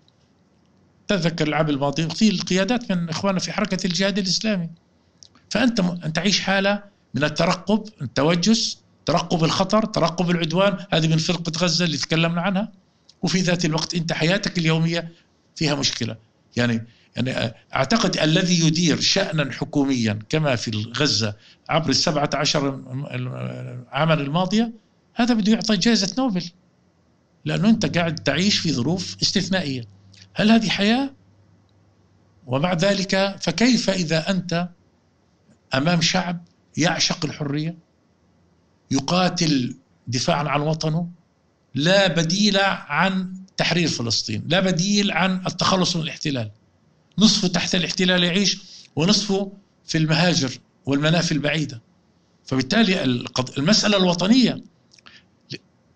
تذكر 1.08 1.48
العام 1.48 1.70
الماضي 1.70 2.04
أغتيل 2.04 2.40
قيادات 2.40 2.92
من 2.92 3.10
إخواننا 3.10 3.40
في 3.40 3.52
حركة 3.52 3.88
الجهاد 3.88 4.18
الإسلامي. 4.18 4.70
فأنت 5.50 5.80
أن 5.80 6.14
تعيش 6.14 6.40
حالة 6.40 6.84
من 7.14 7.24
الترقب 7.24 7.84
التوجس 8.02 8.78
ترقب 9.06 9.44
الخطر 9.44 9.86
ترقب 9.86 10.30
العدوان. 10.30 10.78
هذه 10.94 11.08
من 11.08 11.18
فرقة 11.18 11.52
غزة 11.58 11.86
اللي 11.86 11.98
تكلمنا 11.98 12.42
عنها. 12.42 12.72
وفي 13.22 13.40
ذات 13.42 13.66
الوقت 13.66 13.96
أنت 13.96 14.14
حياتك 14.14 14.58
اليومية 14.58 15.12
فيها 15.56 15.76
مشكلة. 15.76 16.16
يعني 16.56 16.88
يعني 17.16 17.54
أعتقد 17.76 18.18
الذي 18.18 18.68
يدير 18.68 19.00
شأنا 19.02 19.52
حكوميا 19.52 20.20
كما 20.30 20.56
في 20.56 20.72
غزة 20.98 21.36
عبر 21.70 21.90
السبعة 21.90 22.30
عشر 22.34 22.82
عاما 23.92 24.14
الماضية 24.14 24.74
هذا 25.14 25.34
بده 25.34 25.52
يعطي 25.52 25.78
جائزة 25.78 26.16
نوبل. 26.18 26.52
لأنه 27.46 27.70
أنت 27.70 27.98
قاعد 27.98 28.16
تعيش 28.16 28.60
في 28.60 28.74
ظروف 28.74 29.18
استثنائية. 29.22 29.84
هل 30.34 30.52
هذه 30.52 30.70
حياة؟ 30.70 31.14
ومع 32.48 32.74
ذلك 32.74 33.36
فكيف 33.42 33.90
إذا 33.90 34.30
أنت 34.32 34.70
أمام 35.74 36.02
شعب 36.02 36.46
يعشق 36.78 37.26
الحرية 37.26 37.78
يقاتل 38.92 39.76
دفاعا 40.08 40.44
عن 40.50 40.62
وطنه 40.62 41.10
لا 41.76 42.08
بديل 42.08 42.58
عن 42.60 43.34
تحرير 43.58 43.88
فلسطين 43.88 44.44
لا 44.48 44.60
بديل 44.60 45.12
عن 45.12 45.42
التخلص 45.48 45.96
من 45.96 46.02
الاحتلال. 46.02 46.52
نصفه 47.18 47.48
تحت 47.48 47.76
الاحتلال 47.76 48.24
يعيش 48.24 48.58
ونصفه 48.96 49.52
في 49.86 49.98
المهاجر 49.98 50.52
والمنافي 50.86 51.32
البعيدة. 51.32 51.82
فبالتالي 52.46 53.04
المسألة 53.58 53.98
الوطنية 53.98 54.62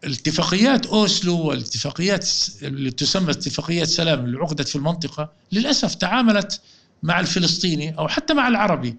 اتفاقيات 0.04 0.86
أوسلو 0.86 1.38
والاتفاقيات 1.42 2.30
اللي 2.62 2.92
تسمى 2.92 3.32
اتفاقيات 3.32 3.88
سلام 3.88 4.26
اللي 4.26 4.38
عقدت 4.38 4.68
في 4.68 4.76
المنطقة 4.76 5.32
للأسف 5.52 5.96
تعاملت 5.96 6.62
مع 7.04 7.20
الفلسطيني 7.20 7.98
أو 7.98 8.08
حتى 8.08 8.34
مع 8.34 8.48
العربي 8.48 8.98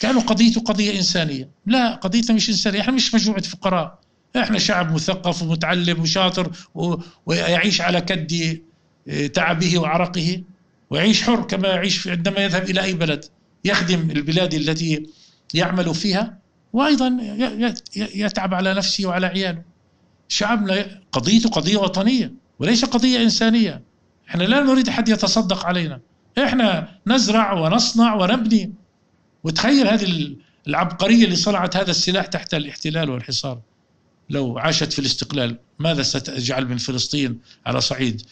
كانوا 0.00 0.22
قضيته 0.22 0.60
قضية 0.60 0.98
إنسانية. 0.98 1.48
لا 1.66 1.94
قضيتنا 1.94 2.36
مش 2.36 2.50
إنسانية 2.50 2.80
إحنا 2.80 2.92
مش 2.92 3.14
مجموعة 3.14 3.42
فقراء. 3.42 3.98
إحنا 4.36 4.58
شعب 4.58 4.94
مثقف 4.94 5.42
ومتعلم 5.42 6.00
وشاطر 6.00 6.50
ويعيش 7.26 7.80
على 7.80 8.00
كد 8.00 8.60
تعبه 9.32 9.78
وعرقه 9.78 10.42
ويعيش 10.90 11.22
حر 11.22 11.42
كما 11.42 11.68
يعيش 11.68 12.08
عندما 12.08 12.40
يذهب 12.44 12.70
إلى 12.70 12.82
أي 12.82 12.92
بلد 12.92 13.24
يخدم 13.64 14.10
البلاد 14.10 14.54
التي 14.54 15.06
يعمل 15.54 15.94
فيها 15.94 16.38
وأيضا 16.72 17.18
يتعب 17.96 18.54
على 18.54 18.74
نفسه 18.74 19.06
وعلى 19.06 19.26
عياله. 19.26 19.62
شعبنا 20.28 21.00
قضيته 21.12 21.48
قضية 21.48 21.76
وطنية 21.76 22.32
وليس 22.58 22.84
قضية 22.84 23.22
إنسانية. 23.22 23.82
إحنا 24.28 24.42
لا 24.42 24.60
نريد 24.60 24.90
حد 24.90 25.08
يتصدق 25.08 25.66
علينا. 25.66 26.00
إحنا 26.38 26.88
نزرع 27.06 27.52
ونصنع 27.52 28.14
ونبني. 28.14 28.72
وتخيل 29.44 29.88
هذه 29.88 30.36
العبقرية 30.66 31.24
اللي 31.24 31.36
صنعت 31.36 31.76
هذا 31.76 31.90
السلاح 31.90 32.26
تحت 32.26 32.54
الاحتلال 32.54 33.10
والحصار. 33.10 33.60
لو 34.30 34.58
عاشت 34.58 34.92
في 34.92 34.98
الاستقلال 34.98 35.58
ماذا 35.78 36.02
ستجعل 36.02 36.68
من 36.68 36.76
فلسطين 36.76 37.40
على 37.66 37.80
صعيد 37.80 38.22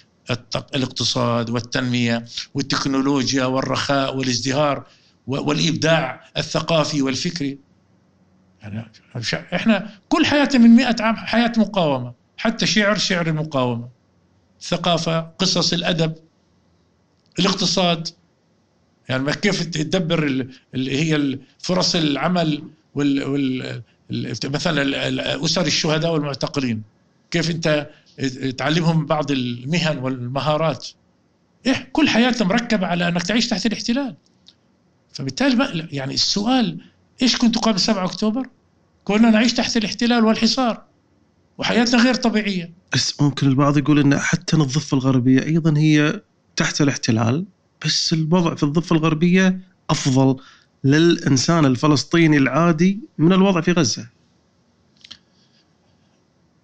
الاقتصاد 0.75 1.51
والتنمية 1.51 2.25
والتكنولوجيا 2.55 3.45
والرخاء 3.45 4.17
والازدهار 4.17 4.87
والإبداع 5.27 6.25
الثقافي 6.37 7.03
والفكري؟ 7.03 7.59
يعني 8.63 8.93
إحنا 9.55 9.91
كل 10.09 10.27
حياتنا 10.27 10.61
من 10.61 10.71
مئة 10.71 10.97
عام 11.03 11.17
حياة 11.17 11.53
مقاومة 11.57 12.15
حتى 12.37 12.67
شعر 12.67 12.97
شعر 12.99 13.27
المقاومة. 13.27 13.89
ثقافة 14.61 15.21
قصص 15.21 15.73
الأدب 15.73 16.15
الاقتصاد. 17.39 18.09
يعني 19.09 19.33
كيف 19.33 19.63
تدبر 19.63 20.49
اللي 20.75 21.01
هي 21.01 21.39
فرص 21.59 21.95
العمل 21.95 22.65
وال, 22.95 23.83
مثلا 24.45 25.45
أسر 25.45 25.67
الشهداء 25.67 26.13
والمعتقلين. 26.13 26.83
كيف 27.31 27.51
أنت 27.51 27.91
تعلمهم 28.59 29.07
بعض 29.07 29.31
المهن 29.31 29.99
والمهارات؟ 29.99 30.89
إيه 31.67 31.89
كل 31.93 32.09
حياتنا 32.09 32.49
مركبة 32.49 32.87
على 32.87 33.09
أنك 33.09 33.23
تعيش 33.23 33.49
تحت 33.49 33.67
الاحتلال. 33.67 34.17
فبالتالي 35.13 35.89
يعني 35.93 36.15
السؤال 36.15 36.81
إيش 37.23 37.37
كنت 37.37 37.59
قبل 37.59 37.81
7 37.81 38.05
أكتوبر؟ 38.05 38.47
كنا 39.05 39.31
نعيش 39.31 39.55
تحت 39.55 39.77
الاحتلال 39.77 40.25
والحصار. 40.25 40.83
وحياتنا 41.59 42.03
غير 42.03 42.15
طبيعية. 42.15 42.73
بس 42.93 43.21
ممكن 43.21 43.47
البعض 43.47 43.79
يقول 43.79 43.99
أن 43.99 44.19
حتى 44.19 44.57
الضفة 44.57 44.95
الغربية 44.95 45.43
أيضا 45.43 45.79
هي 45.79 46.23
تحت 46.57 46.81
الاحتلال 46.81 47.47
بس 47.85 48.13
الوضع 48.13 48.55
في 48.55 48.63
الضفة 48.63 48.97
الغربية 48.97 49.61
أفضل. 49.91 50.37
للإنسان 50.85 51.65
الفلسطيني 51.65 52.37
العادي 52.37 53.01
من 53.19 53.33
الوضع 53.33 53.61
في 53.61 53.73
غزة. 53.73 54.09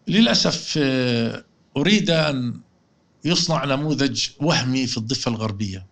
للأسف 0.09 0.78
آه، 0.82 1.45
أريد 1.77 2.11
أن 2.11 2.61
يصنع 3.24 3.65
نموذج 3.65 4.28
وهمي 4.40 4.86
في 4.86 4.97
الضفة 4.97 5.28
الغربية 5.31 5.86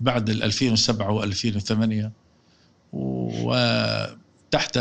بعد 0.00 0.30
2007 0.30 1.30
و2008 1.30 2.10
وتحت 2.92 4.78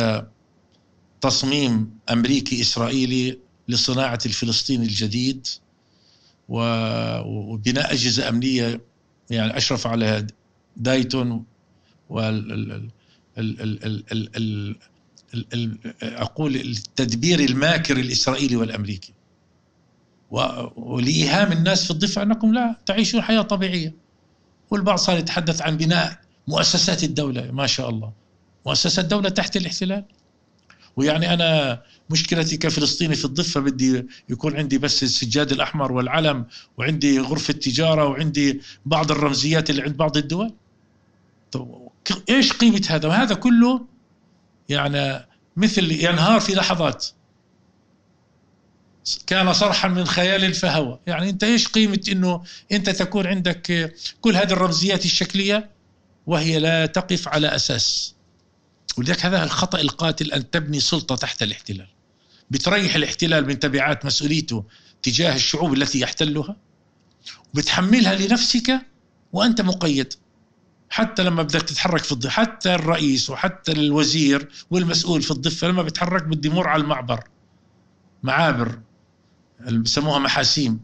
تصميم 1.21 1.97
أمريكي 2.09 2.61
إسرائيلي 2.61 3.39
لصناعة 3.67 4.19
الفلسطيني 4.25 4.85
الجديد 4.85 5.47
وبناء 6.49 7.93
أجهزة 7.93 8.29
أمنية 8.29 8.81
يعني 9.29 9.57
أشرف 9.57 9.87
على 9.87 10.27
دايتون 10.77 11.45
أقول 16.03 16.55
التدبير 16.55 17.39
الماكر 17.39 17.97
الإسرائيلي 17.97 18.55
والأمريكي. 18.55 19.13
ولإيهام 20.75 21.51
الناس 21.51 21.85
في 21.85 21.91
الضفة 21.91 22.21
أنكم 22.21 22.53
لا 22.53 22.75
تعيشون 22.85 23.21
حياة 23.21 23.41
طبيعية. 23.41 23.93
والبعض 24.71 24.97
صار 24.97 25.17
يتحدث 25.17 25.61
عن 25.61 25.77
بناء 25.77 26.19
مؤسسات 26.47 27.03
الدولة 27.03 27.51
ما 27.51 27.67
شاء 27.67 27.89
الله. 27.89 28.13
مؤسسات 28.65 29.05
الدولة 29.05 29.29
تحت 29.29 29.57
الاحتلال. 29.57 30.05
ويعني 30.95 31.33
أنا 31.33 31.81
مشكلتي 32.09 32.57
كفلسطيني 32.57 33.15
في 33.15 33.25
الضفة 33.25 33.61
بدي 33.61 34.05
يكون 34.29 34.57
عندي 34.57 34.77
بس 34.77 35.03
السجاد 35.03 35.51
الأحمر 35.51 35.91
والعلم 35.91 36.45
وعندي 36.77 37.19
غرفة 37.19 37.53
تجارة 37.53 38.05
وعندي 38.07 38.61
بعض 38.85 39.11
الرمزيات 39.11 39.69
اللي 39.69 39.81
عند 39.81 39.97
بعض 39.97 40.17
الدول. 40.17 40.53
طب 41.51 41.84
إيش 42.29 42.53
قيمة 42.53 42.87
هذا؟ 42.89 43.07
وهذا 43.07 43.35
كله 43.35 43.85
يعني 44.69 45.25
مثل 45.57 45.91
ينهار 45.91 46.39
في 46.39 46.53
لحظات. 46.53 47.05
كان 49.27 49.53
صرحا 49.53 49.87
من 49.87 50.05
خيال 50.05 50.53
فهوى. 50.53 50.99
يعني 51.07 51.29
أنت 51.29 51.43
إيش 51.43 51.67
قيمة 51.67 52.01
إنه 52.11 52.43
أنت 52.71 52.89
تكون 52.89 53.27
عندك 53.27 53.95
كل 54.21 54.35
هذه 54.35 54.53
الرمزيات 54.53 55.05
الشكلية 55.05 55.69
وهي 56.25 56.59
لا 56.59 56.85
تقف 56.85 57.27
على 57.27 57.47
أساس. 57.55 58.15
ولذلك 58.97 59.25
هذا 59.25 59.43
الخطأ 59.43 59.81
القاتل 59.81 60.31
أن 60.31 60.49
تبني 60.51 60.79
سلطة 60.79 61.15
تحت 61.15 61.43
الاحتلال. 61.43 61.87
بتريح 62.51 62.95
الاحتلال 62.95 63.47
من 63.47 63.59
تبعات 63.59 64.05
مسؤوليته 64.05 64.63
تجاه 65.03 65.35
الشعوب 65.35 65.73
التي 65.73 65.99
يحتلها 65.99 66.55
وبتحملها 67.53 68.15
لنفسك 68.15 68.81
وأنت 69.33 69.61
مقيد. 69.61 70.13
حتى 70.95 71.23
لما 71.23 71.43
بدك 71.43 71.61
تتحرك 71.61 72.03
في 72.03 72.11
الضفة 72.11 72.29
حتى 72.29 72.75
الرئيس 72.75 73.29
وحتى 73.29 73.71
الوزير 73.71 74.49
والمسؤول 74.71 75.21
في 75.21 75.31
الضفة 75.31 75.67
لما 75.67 75.83
بيتحرك 75.83 76.23
بده 76.23 76.49
يمر 76.49 76.67
على 76.67 76.83
المعبر. 76.83 77.23
معابر. 78.23 78.79
اللي 79.67 79.79
بسموها 79.79 80.19
محاسيم 80.19 80.79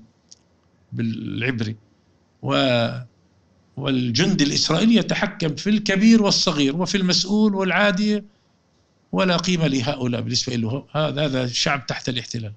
بالعبري. 0.91 1.75
و 2.41 2.53
والجندي 3.77 4.43
الإسرائيلي 4.43 4.95
يتحكم 4.95 5.55
في 5.55 5.69
الكبير 5.69 6.23
والصغير 6.23 6.75
وفي 6.75 6.97
المسؤول 6.97 7.55
والعادي 7.55 8.23
ولا 9.11 9.37
قيمة 9.37 9.67
لهؤلاء 9.67 10.21
بالنسبة 10.21 10.55
له. 10.55 10.85
هذا 10.91 11.25
هذا 11.25 11.43
الشعب 11.43 11.85
تحت 11.85 12.09
الاحتلال. 12.09 12.53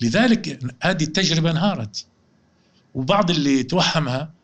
لذلك 0.00 0.58
هذه 0.82 1.04
التجربة 1.04 1.50
انهارت. 1.50 2.06
وبعض 2.94 3.30
اللي 3.30 3.62
توهمها 3.62 4.39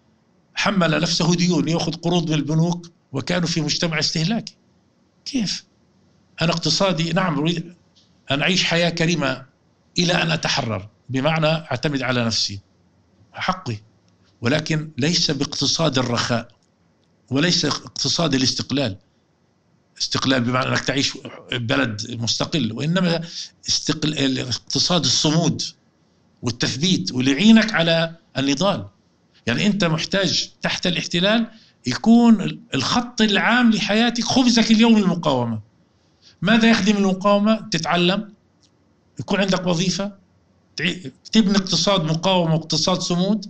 حمل 0.56 1.00
نفسه 1.00 1.34
ديون 1.34 1.68
يأخذ 1.68 1.92
قروض 1.92 2.28
من 2.28 2.34
البنوك 2.34 2.90
وكانوا 3.12 3.48
في 3.48 3.60
مجتمع 3.60 3.98
استهلاكي. 3.98 4.56
كيف؟ 5.24 5.64
أنا 6.42 6.52
اقتصادي 6.52 7.12
نعم 7.12 7.38
أريد 7.38 7.74
أن 8.30 8.42
أعيش 8.42 8.64
حياة 8.64 8.90
كريمة 8.90 9.46
إلى 9.98 10.12
أن 10.12 10.30
أتحرر. 10.30 10.88
بمعنى 11.08 11.46
أعتمد 11.46 12.02
على 12.02 12.24
نفسي. 12.24 12.60
حقي. 13.32 13.76
ولكن 14.40 14.90
ليس 14.98 15.30
باقتصاد 15.30 15.98
الرخاء 15.98 16.48
وليس 17.30 17.64
اقتصاد 17.64 18.34
الاستقلال. 18.34 18.96
استقلال 19.98 20.40
بمعنى 20.40 20.68
أنك 20.68 20.80
تعيش 20.80 21.18
بلد 21.52 22.16
مستقل 22.20 22.72
وإنما 22.72 23.24
استقل... 23.68 24.38
اقتصاد 24.38 25.04
الصمود 25.04 25.62
والتثبيت 26.42 27.12
واللي 27.12 27.32
يعينك 27.32 27.74
على 27.74 28.16
النضال. 28.38 28.86
يعني 29.46 29.66
أنت 29.66 29.84
محتاج 29.84 30.50
تحت 30.62 30.86
الاحتلال 30.86 31.46
يكون 31.86 32.60
الخط 32.74 33.20
العام 33.20 33.70
لحياتك 33.70 34.24
خبزك 34.24 34.70
اليوم 34.70 34.96
المقاومة 34.96 35.60
ماذا 36.42 36.70
يخدم 36.70 36.96
المقاومة؟ 36.96 37.68
تتعلم 37.70 38.32
يكون 39.20 39.40
عندك 39.40 39.66
وظيفة 39.66 40.12
تبني 41.32 41.56
اقتصاد 41.56 42.04
مقاومة 42.04 42.54
واقتصاد 42.54 43.00
صمود 43.00 43.46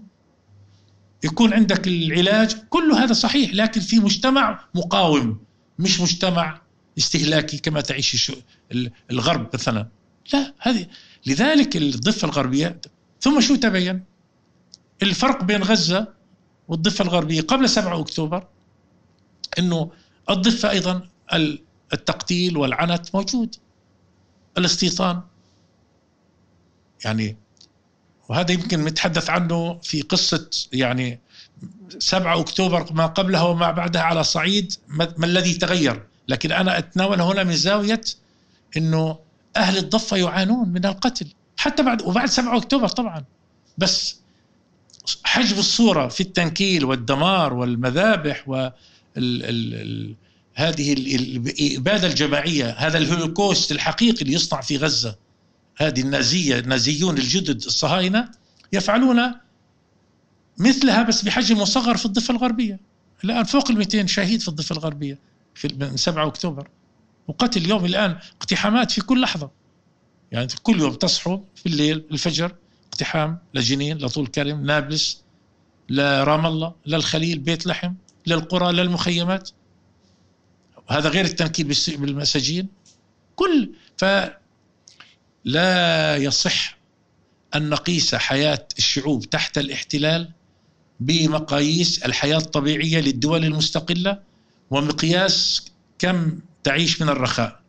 يكون 1.25 1.53
عندك 1.55 1.89
العلاج. 1.89 2.57
كل 2.69 2.93
هذا 2.93 3.13
صحيح 3.13 3.55
لكن 3.55 3.81
في 3.81 3.99
مجتمع 3.99 4.65
مقاوم 4.75 5.39
مش 5.79 6.01
مجتمع 6.01 6.61
استهلاكي 6.99 7.59
كما 7.59 7.81
تعيش 7.81 8.33
الغرب 9.11 9.51
مثلا. 9.55 9.89
لا 10.33 10.55
هذه 10.59 10.87
لذلك 11.27 11.77
الضفة 11.77 12.25
الغربية 12.29 12.81
ثم 13.21 13.41
شو 13.41 13.57
تبين؟ 13.57 14.05
الفرق 15.03 15.45
بين 15.45 15.63
غزة 15.63 16.09
والضفة 16.69 17.05
الغربية 17.05 17.41
قبل 17.41 17.69
7 17.69 18.01
أكتوبر 18.01 18.47
أنه 19.59 19.91
الضفة 20.31 20.71
أيضا 20.71 21.09
التقتيل 21.93 22.57
والعنت 22.57 23.15
موجود. 23.15 23.57
الاستيطان. 24.59 25.21
يعني 27.05 27.37
وهذا 28.29 28.53
يمكن 28.53 28.85
نتحدث 28.85 29.31
عنه 29.31 29.79
في 29.83 30.03
قصة 30.03 30.51
يعني 30.73 31.21
7 31.99 32.41
أكتوبر 32.41 32.93
ما 32.93 33.07
قبلها 33.07 33.43
وما 33.43 33.71
بعدها 33.71 34.03
على 34.03 34.25
صعيد 34.25 34.73
ما 34.89 35.25
الذي 35.25 35.55
تغير. 35.55 36.07
لكن 36.29 36.53
أنا 36.53 36.79
أتناول 36.79 37.21
هنا 37.21 37.45
من 37.45 37.57
زاوية 37.57 38.01
أنه 38.77 39.19
أهل 39.57 39.79
الضفة 39.79 40.17
يعانون 40.17 40.69
من 40.69 40.87
القتل. 40.87 41.27
حتى 41.57 41.83
بعد 41.83 42.03
وبعد 42.03 42.29
7 42.29 42.57
أكتوبر 42.57 42.89
طبعا. 42.89 43.25
بس 43.79 44.21
حجب 45.25 45.59
الصورة 45.59 46.09
في 46.09 46.21
التنكيل 46.21 46.85
والدمار 46.85 47.55
والمذابح 47.55 48.49
و 48.49 48.55
ال 48.55 48.73
ال 49.17 50.15
هذه 50.55 50.93
الإبادة 50.93 52.07
الجماعية 52.07 52.71
هذا 52.71 52.99
الهولوكوست 52.99 53.73
الحقيقي 53.73 54.23
اللي 54.23 54.33
يصنع 54.33 54.61
في 54.61 54.77
غزة. 54.77 55.17
هذه 55.77 56.01
النازية 56.01 56.59
النازيون 56.59 57.19
الجدد 57.19 57.65
الصهاينة 57.65 58.31
يفعلون 58.73 59.35
مثلها 60.59 61.03
بس 61.03 61.23
بحجم 61.23 61.59
مصغر 61.59 61.97
في 61.97 62.07
الضفة 62.07 62.35
الغربية. 62.35 62.81
الآن 63.25 63.45
فوق 63.45 63.71
ال 63.71 63.79
200 63.79 64.07
شهيد 64.07 64.41
في 64.41 64.49
الضفة 64.49 64.73
الغربية 64.73 65.19
في 65.55 65.69
من 65.81 65.97
7 65.97 66.27
أكتوبر. 66.27 66.69
وقتل 67.29 67.65
اليوم 67.65 67.85
الآن 67.85 68.19
اقتحامات 68.41 68.91
في 68.91 69.01
كل 69.01 69.21
لحظة. 69.21 69.51
يعني 70.33 70.49
كل 70.63 70.81
يوم 70.81 70.95
تصحوا 70.95 71.39
في 71.55 71.67
الليل 71.67 72.05
الفجر 72.11 72.55
اقتحام 72.97 73.39
لجنين 73.55 73.99
لطول 73.99 74.27
كرم 74.27 74.67
نابلس 74.67 75.23
لرام 75.89 76.47
الله 76.47 76.75
للخليل 76.87 77.39
بيت 77.39 77.67
لحم 77.67 77.95
للقرى 78.27 78.73
للمخيمات 78.73 79.51
هذا 80.91 81.09
غير 81.09 81.25
التنكيل 81.25 81.75
بالمساجين. 81.89 82.69
كل 83.37 83.71
ف 83.97 84.05
لا 85.45 86.17
يصح 86.17 86.77
أن 87.55 87.69
نقيس 87.69 88.15
حياة 88.15 88.69
الشعوب 88.79 89.25
تحت 89.25 89.59
الاحتلال 89.59 90.31
بمقاييس 91.01 92.03
الحياة 92.03 92.37
الطبيعية 92.37 93.01
للدول 93.01 93.45
المستقلة 93.45 94.21
ومقياس 94.71 95.65
كم 95.99 96.39
تعيش 96.65 97.03
من 97.03 97.09
الرخاء. 97.09 97.61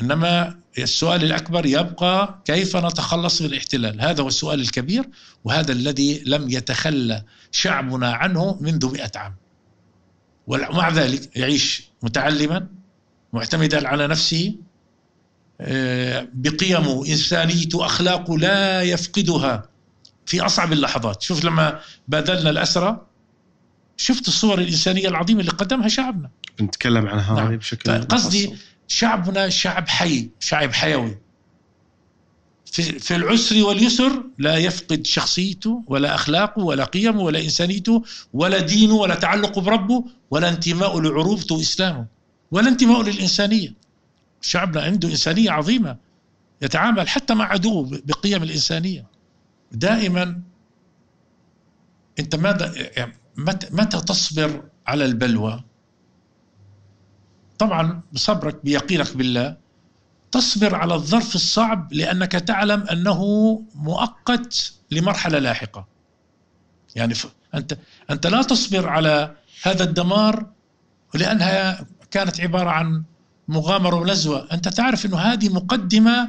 إنما 0.00 0.61
السؤال 0.78 1.24
الأكبر 1.24 1.66
يبقى 1.66 2.42
كيف 2.44 2.76
نتخلص 2.76 3.42
من 3.42 3.48
الاحتلال؟ 3.48 4.00
هذا 4.00 4.22
هو 4.22 4.28
السؤال 4.28 4.60
الكبير 4.60 5.08
وهذا 5.44 5.72
الذي 5.72 6.22
لم 6.26 6.50
يتخلى 6.50 7.24
شعبنا 7.50 8.12
عنه 8.12 8.58
منذ 8.60 8.92
مئة 8.92 9.10
عام. 9.16 9.34
ومع 10.46 10.88
ذلك 10.88 11.36
يعيش 11.36 11.82
متعلما 12.02 12.66
معتمدا 13.32 13.88
على 13.88 14.06
نفسه 14.06 14.54
آه، 15.60 16.28
بقيمه 16.34 17.06
إنسانيته 17.06 17.86
أخلاقه 17.86 18.38
لا 18.38 18.82
يفقدها 18.82 19.68
في 20.26 20.40
أصعب 20.40 20.72
اللحظات. 20.72 21.22
شوف 21.22 21.44
لما 21.44 21.80
بادلنا 22.08 22.50
الأسرى 22.50 23.06
شفت 23.96 24.28
الصور 24.28 24.58
الإنسانية 24.58 25.08
العظيمة 25.08 25.40
اللي 25.40 25.50
قدمها 25.50 25.88
شعبنا. 25.88 26.30
بنتكلم 26.58 27.06
عن 27.06 27.18
هذه 27.18 27.34
نعم. 27.36 27.56
بشكل 27.56 28.02
قصدي 28.02 28.56
شعبنا 28.92 29.48
شعب 29.48 29.88
حي 29.88 30.30
شعب 30.40 30.72
حيوي. 30.72 31.18
في, 32.64 32.82
في 32.82 33.16
العسر 33.16 33.64
واليسر 33.64 34.24
لا 34.38 34.56
يفقد 34.56 35.06
شخصيته 35.06 35.84
ولا 35.86 36.14
أخلاقه 36.14 36.62
ولا 36.62 36.84
قيمه 36.84 37.20
ولا 37.20 37.40
إنسانيته 37.40 38.04
ولا 38.32 38.60
دينه 38.60 38.94
ولا 38.94 39.14
تعلقه 39.14 39.60
بربه 39.60 40.04
ولا 40.30 40.48
انتماء 40.48 41.00
لعروبته 41.00 41.54
وإسلامه 41.54 42.06
ولا 42.50 42.68
انتماء 42.68 43.02
للإنسانية. 43.02 43.74
شعبنا 44.40 44.82
عنده 44.82 45.08
إنسانية 45.08 45.50
عظيمة 45.50 45.96
يتعامل 46.62 47.08
حتى 47.08 47.34
مع 47.34 47.44
عدوه 47.44 48.00
بقيم 48.04 48.42
الإنسانية. 48.42 49.06
دائما 49.72 50.40
أنت 52.18 52.34
ماذا 52.36 52.72
يعني 52.96 53.12
متى 53.70 54.00
تصبر 54.00 54.62
على 54.86 55.04
البلوى؟ 55.04 55.64
طبعا 57.62 58.00
بصبرك 58.12 58.64
بيقينك 58.64 59.16
بالله 59.16 59.56
تصبر 60.32 60.74
على 60.74 60.94
الظرف 60.94 61.34
الصعب 61.34 61.92
لأنك 61.92 62.32
تعلم 62.32 62.82
أنه 62.82 63.20
مؤقت 63.74 64.72
لمرحلة 64.90 65.38
لاحقة 65.38 65.86
يعني 66.96 67.14
أنت, 67.54 67.78
أنت 68.10 68.26
لا 68.26 68.42
تصبر 68.42 68.88
على 68.88 69.36
هذا 69.62 69.84
الدمار 69.84 70.46
لأنها 71.14 71.86
كانت 72.10 72.40
عبارة 72.40 72.70
عن 72.70 73.02
مغامرة 73.48 73.96
ونزوة 73.96 74.48
أنت 74.52 74.68
تعرف 74.68 75.06
أنه 75.06 75.18
هذه 75.18 75.48
مقدمة 75.48 76.28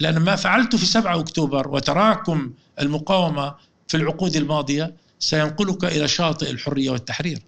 لأن 0.00 0.18
ما 0.18 0.36
فعلته 0.36 0.78
في 0.78 0.86
7 0.86 1.20
أكتوبر 1.20 1.68
وتراكم 1.68 2.52
المقاومة 2.80 3.54
في 3.88 3.96
العقود 3.96 4.36
الماضية 4.36 4.94
سينقلك 5.18 5.84
إلى 5.84 6.08
شاطئ 6.08 6.50
الحرية 6.50 6.90
والتحرير 6.90 7.42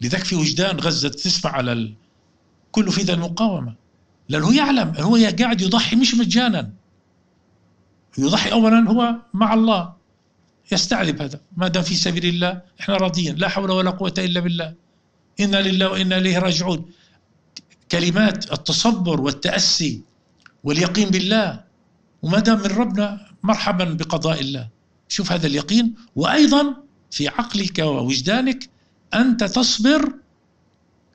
لذلك 0.00 0.24
في 0.24 0.36
وجدان 0.36 0.80
غزة 0.80 1.08
تسمع 1.08 1.50
على. 1.50 2.01
كله 2.72 2.90
في 2.90 3.02
ذا 3.02 3.14
المقاومة. 3.14 3.74
لأنه 4.28 4.56
يعلم 4.56 4.92
هو 4.98 5.16
قاعد 5.38 5.60
يضحي 5.60 5.96
مش 5.96 6.14
مجانا. 6.14 6.70
يضحي 8.18 8.52
أولا 8.52 8.90
هو 8.90 9.16
مع 9.34 9.54
الله. 9.54 9.92
يستعذب 10.72 11.22
هذا. 11.22 11.40
ما 11.56 11.68
دام 11.68 11.82
في 11.82 11.94
سبيل 11.94 12.26
الله 12.26 12.62
إحنا 12.80 12.96
راضيين. 12.96 13.36
لا 13.36 13.48
حول 13.48 13.70
ولا 13.70 13.90
قوة 13.90 14.14
إلا 14.18 14.40
بالله. 14.40 14.74
إنا 15.40 15.62
لله 15.62 15.88
وإنا 15.90 16.16
إليه 16.16 16.38
راجعون. 16.38 16.90
كلمات 17.92 18.52
التصبر 18.52 19.20
والتأسي 19.20 20.02
واليقين 20.64 21.08
بالله. 21.10 21.64
وما 22.22 22.38
دام 22.38 22.58
من 22.58 22.66
ربنا 22.66 23.26
مرحبا 23.42 23.84
بقضاء 23.84 24.40
الله. 24.40 24.68
شوف 25.08 25.32
هذا 25.32 25.46
اليقين. 25.46 25.94
وأيضا 26.16 26.76
في 27.10 27.28
عقلك 27.28 27.78
ووجدانك 27.78 28.70
أنت 29.14 29.44
تصبر 29.44 30.21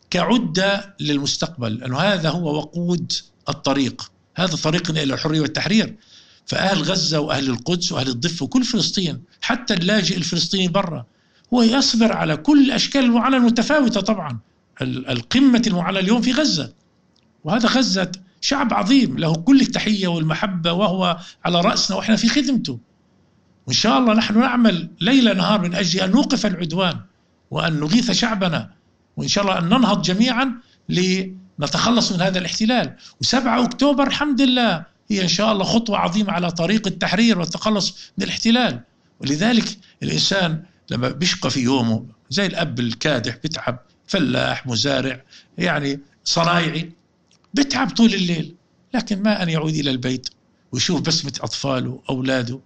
كعدة 0.09 0.95
للمستقبل 0.99 1.73
لأنه 1.73 1.97
هذا 1.97 2.29
هو 2.29 2.55
وقود 2.57 3.11
الطريق. 3.49 4.11
هذا 4.35 4.55
طريقنا 4.55 5.03
إلى 5.03 5.13
الحرية 5.13 5.41
والتحرير. 5.41 5.95
فأهل 6.45 6.81
غزة 6.81 7.19
وأهل 7.19 7.49
القدس 7.49 7.91
وأهل 7.91 8.07
الضفة 8.07 8.43
وكل 8.43 8.63
فلسطين 8.63 9.21
حتى 9.41 9.73
اللاجئ 9.73 10.17
الفلسطيني 10.17 10.67
برا 10.67 11.05
هو 11.53 11.61
يصبر 11.61 12.13
على 12.13 12.37
كل 12.37 12.65
الأشكال 12.65 13.03
المعاناة 13.03 13.37
المتفاوتة 13.37 14.01
طبعا 14.01 14.39
القمة 14.81 15.61
المعاناة 15.67 15.99
اليوم 15.99 16.21
في 16.21 16.31
غزة. 16.31 16.73
وهذا 17.43 17.69
غزة 17.69 18.11
شعب 18.41 18.73
عظيم 18.73 19.17
له 19.17 19.35
كل 19.35 19.61
التحية 19.61 20.07
والمحبة 20.07 20.73
وهو 20.73 21.17
على 21.45 21.61
رأسنا 21.61 21.97
وإحنا 21.97 22.15
في 22.15 22.29
خدمته. 22.29 22.79
وإن 23.67 23.75
شاء 23.75 23.97
الله 23.97 24.13
نحن 24.13 24.39
نعمل 24.39 24.89
ليل 25.01 25.37
نهار 25.37 25.61
من 25.61 25.75
أجل 25.75 25.99
أن 25.99 26.11
نوقف 26.11 26.45
العدوان 26.45 26.99
وأن 27.51 27.79
نغيث 27.79 28.11
شعبنا. 28.11 28.76
وإن 29.17 29.27
شاء 29.27 29.43
الله 29.43 29.57
أن 29.57 29.65
ننهض 29.65 30.01
جميعا 30.01 30.53
لنتخلص 30.89 32.11
من 32.11 32.21
هذا 32.21 32.39
الاحتلال. 32.39 32.95
و7 33.23 33.33
أكتوبر 33.33 34.07
الحمد 34.07 34.41
لله 34.41 34.85
هي 35.09 35.21
إن 35.21 35.27
شاء 35.27 35.51
الله 35.51 35.63
خطوة 35.63 35.97
عظيمة 35.97 36.31
على 36.31 36.51
طريق 36.51 36.87
التحرير 36.87 37.39
والتخلص 37.39 37.97
من 38.17 38.23
الاحتلال. 38.23 38.81
ولذلك 39.19 39.77
الإنسان 40.03 40.63
لما 40.91 41.09
بيشقى 41.09 41.49
في 41.49 41.59
يومه 41.59 42.05
زي 42.29 42.45
الأب 42.45 42.79
الكادح 42.79 43.35
بتعب 43.35 43.79
فلاح 44.07 44.67
مزارع 44.67 45.21
يعني 45.57 45.99
صنايعي 46.23 46.91
بتعب 47.53 47.89
طول 47.89 48.13
الليل 48.13 48.55
لكن 48.93 49.23
ما 49.23 49.43
أن 49.43 49.49
يعود 49.49 49.73
إلى 49.73 49.91
البيت 49.91 50.29
ويشوف 50.71 51.01
بسمة 51.01 51.33
أطفاله 51.41 52.01
أولاده 52.09 52.59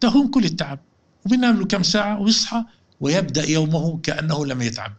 تهون 0.00 0.28
كل 0.28 0.44
التعب. 0.44 0.78
وبينام 1.26 1.58
له 1.58 1.64
كم 1.64 1.82
ساعة 1.82 2.20
ويصحى 2.20 2.64
ويبدأ 3.00 3.50
يومه 3.50 3.98
كأنه 4.02 4.46
لم 4.46 4.62
يتعب. 4.62 4.92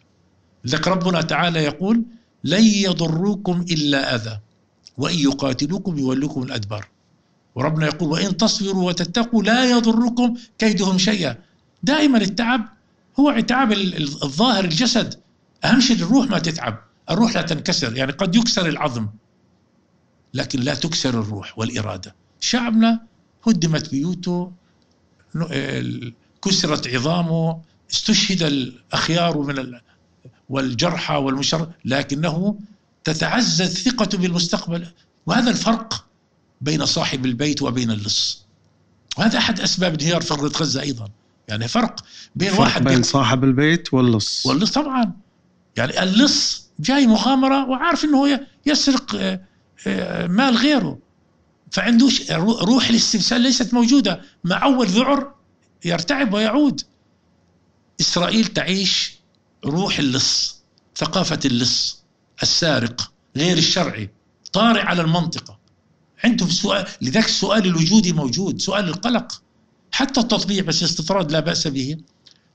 لذلك 0.66 0.88
ربنا 0.88 1.22
تعالى 1.22 1.64
يقول 1.64 2.04
لن 2.44 2.64
يضروكم 2.64 3.62
إلا 3.62 4.16
أذى 4.16 4.40
وإن 4.98 5.20
يقاتلوكم 5.20 5.98
يولوكم 5.98 6.44
الأدبار. 6.44 6.88
وربنا 7.56 7.86
يقول 7.86 8.10
وإن 8.10 8.38
تصبروا 8.38 8.88
وتتقوا 8.88 9.44
لا 9.44 9.70
يضركم 9.70 10.38
كيدهم 10.58 10.98
شيئا. 10.98 11.38
دائما 11.84 12.18
التعب 12.18 12.70
هو 13.20 13.40
تعب 13.40 13.72
الظاهر 14.24 14.66
الجسد. 14.66 15.20
أهم 15.66 15.80
شيء 15.80 15.96
الروح 15.96 16.30
ما 16.30 16.40
تتعب 16.40 16.80
الروح 17.10 17.36
لا 17.36 17.42
تنكسر 17.42 17.96
يعني 17.96 18.12
قد 18.12 18.36
يكسر 18.36 18.68
العظم 18.68 19.08
لكن 20.34 20.60
لا 20.60 20.76
تكسر 20.76 21.10
الروح 21.10 21.60
والإرادة. 21.60 22.16
شعبنا 22.40 23.02
هدمت 23.48 23.92
بيوته 23.92 24.52
كسرت 26.42 26.88
عظامه 26.88 27.62
استشهد 27.92 28.44
الأخيار 28.44 29.38
من. 29.38 29.80
والجرحى 30.50 31.16
والمشر 31.16 31.70
لكنه 31.86 32.56
تتعزز 33.04 33.84
ثقته 33.84 34.18
بالمستقبل. 34.18 34.88
وهذا 35.26 35.50
الفرق 35.50 36.06
بين 36.62 36.86
صاحب 36.86 37.26
البيت 37.26 37.62
وبين 37.62 37.92
اللص. 37.92 38.46
وهذا 39.18 39.38
أحد 39.38 39.60
أسباب 39.60 39.94
انهيار 40.02 40.22
ثورة 40.22 40.48
غزة 40.50 40.82
أيضا. 40.82 41.10
يعني 41.48 41.68
فرق 41.68 42.06
بين 42.36 42.50
فرق 42.50 42.60
واحد 42.60 42.84
بين 42.84 43.04
صاحب 43.04 43.44
البيت 43.44 43.94
واللص. 43.94 44.46
واللص 44.46 44.72
طبعا. 44.72 45.12
يعني 45.78 46.04
اللص 46.04 46.64
جاي 46.80 47.08
مغامرة 47.08 47.70
وعارف 47.70 48.06
أنه 48.06 48.40
يسرق 48.66 49.16
آه، 49.16 49.42
آه، 49.88 50.28
مال 50.28 50.58
غيره. 50.58 51.00
فعندوش 51.72 52.32
رو- 52.32 52.58
روح 52.60 52.90
الاستبسال 52.90 53.42
ليست 53.42 53.74
موجودة. 53.74 54.22
مع 54.44 54.64
أول 54.64 54.88
ذعر 54.88 55.34
يرتعب 55.86 56.34
ويعود. 56.34 56.82
إسرائيل 58.02 58.46
تعيش 58.46 59.19
روح 59.66 60.00
اللص 60.00 60.60
ثقافة 60.96 61.40
اللص 61.46 62.04
السارق 62.44 63.12
غير 63.38 63.58
الشرعي 63.58 64.10
طارئ 64.54 64.82
على 64.82 65.02
المنطقة. 65.02 65.60
عندهم 66.24 66.50
سؤال 66.50 66.88
لذلك 67.02 67.26
السؤال 67.26 67.66
الوجودي 67.66 68.14
موجود 68.14 68.62
سؤال 68.62 68.88
القلق. 68.88 69.42
حتى 69.92 70.20
التطبيع 70.20 70.64
بس 70.64 70.84
استطراد 70.84 71.32
لا 71.32 71.40
بأس 71.40 71.68
به. 71.68 71.98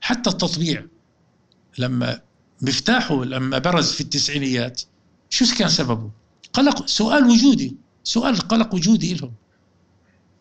حتى 0.01 0.29
التطبيع 0.29 0.85
لما 1.77 2.21
مفتاحه 2.61 3.25
لما 3.25 3.57
برز 3.57 3.91
في 3.91 4.01
التسعينيات 4.01 4.81
شو 5.29 5.45
كان 5.57 5.69
سببه؟ 5.69 6.11
قلق 6.53 6.87
سؤال 6.87 7.25
وجودي 7.25 7.75
سؤال 8.03 8.37
قلق 8.37 8.73
وجودي 8.73 9.13
لهم. 9.13 9.33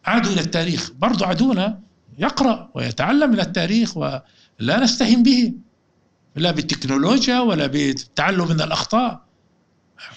عادوا 0.05 0.33
إلى 0.33 0.41
التاريخ. 0.41 0.91
برضو 0.91 1.25
عدونا 1.25 1.81
يقرأ 2.19 2.71
ويتعلم 2.75 3.31
من 3.31 3.41
التاريخ 3.41 3.97
ولا 3.97 4.81
نستهين 4.81 5.23
به. 5.23 5.53
لا 6.37 6.51
بالتكنولوجيا 6.51 7.41
ولا 7.41 7.67
بالتعلم 7.67 8.49
من 8.49 8.61
الأخطاء. 8.61 9.25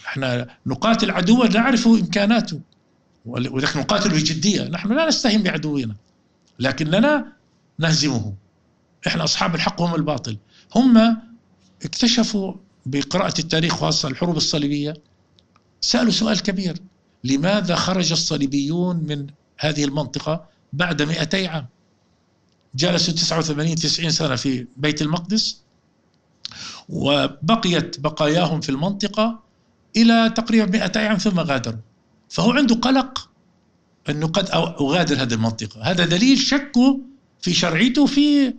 إحنا 0.07 0.47
نقاتل 0.65 1.11
عدوا 1.11 1.47
نعرف 1.47 1.87
إمكاناته 1.87 2.59
ولكن 3.25 3.79
نقاتل 3.79 4.09
بجدية 4.09 4.63
نحن 4.63 4.93
لا 4.93 5.07
نستهين 5.07 5.43
بعدونا 5.43 5.95
لكننا 6.59 7.33
نهزمه. 7.79 8.33
إحنا 9.07 9.23
أصحاب 9.23 9.55
الحق 9.55 9.81
وهم 9.81 9.95
الباطل. 9.95 10.37
هم 10.75 11.17
اكتشفوا 11.85 12.53
بقراءة 12.85 13.39
التاريخ 13.39 13.75
خاصة 13.75 14.09
الحروب 14.09 14.37
الصليبية. 14.37 14.93
سألوا 15.81 16.11
سؤال 16.11 16.41
كبير 16.41 16.77
لماذا 17.23 17.75
خرج 17.75 18.11
الصليبيون 18.11 18.95
من 18.95 19.27
هذه 19.59 19.83
المنطقة 19.85 20.45
بعد 20.73 21.01
200 21.01 21.47
عام؟ 21.47 21.67
جلسوا 22.75 23.13
89 23.13 23.75
90 23.75 24.09
سنة 24.11 24.35
في 24.35 24.67
بيت 24.77 25.01
المقدس. 25.01 25.61
وبقيت 26.89 27.99
بقاياهم 27.99 28.61
في 28.61 28.69
المنطقة 28.69 29.39
إلى 29.97 30.33
تقريبا 30.35 30.65
200 30.65 30.99
عام 30.99 31.17
ثم 31.17 31.39
غادروا. 31.39 31.79
فهو 32.29 32.51
عنده 32.51 32.75
قلق 32.75 33.29
أنه 34.09 34.27
قد 34.27 34.49
أغادر 34.51 35.21
هذه 35.21 35.33
المنطقة. 35.33 35.81
هذا 35.81 36.05
دليل 36.05 36.37
شكه 36.37 36.99
في 37.41 37.53
شرعيته 37.53 38.05
في 38.05 38.53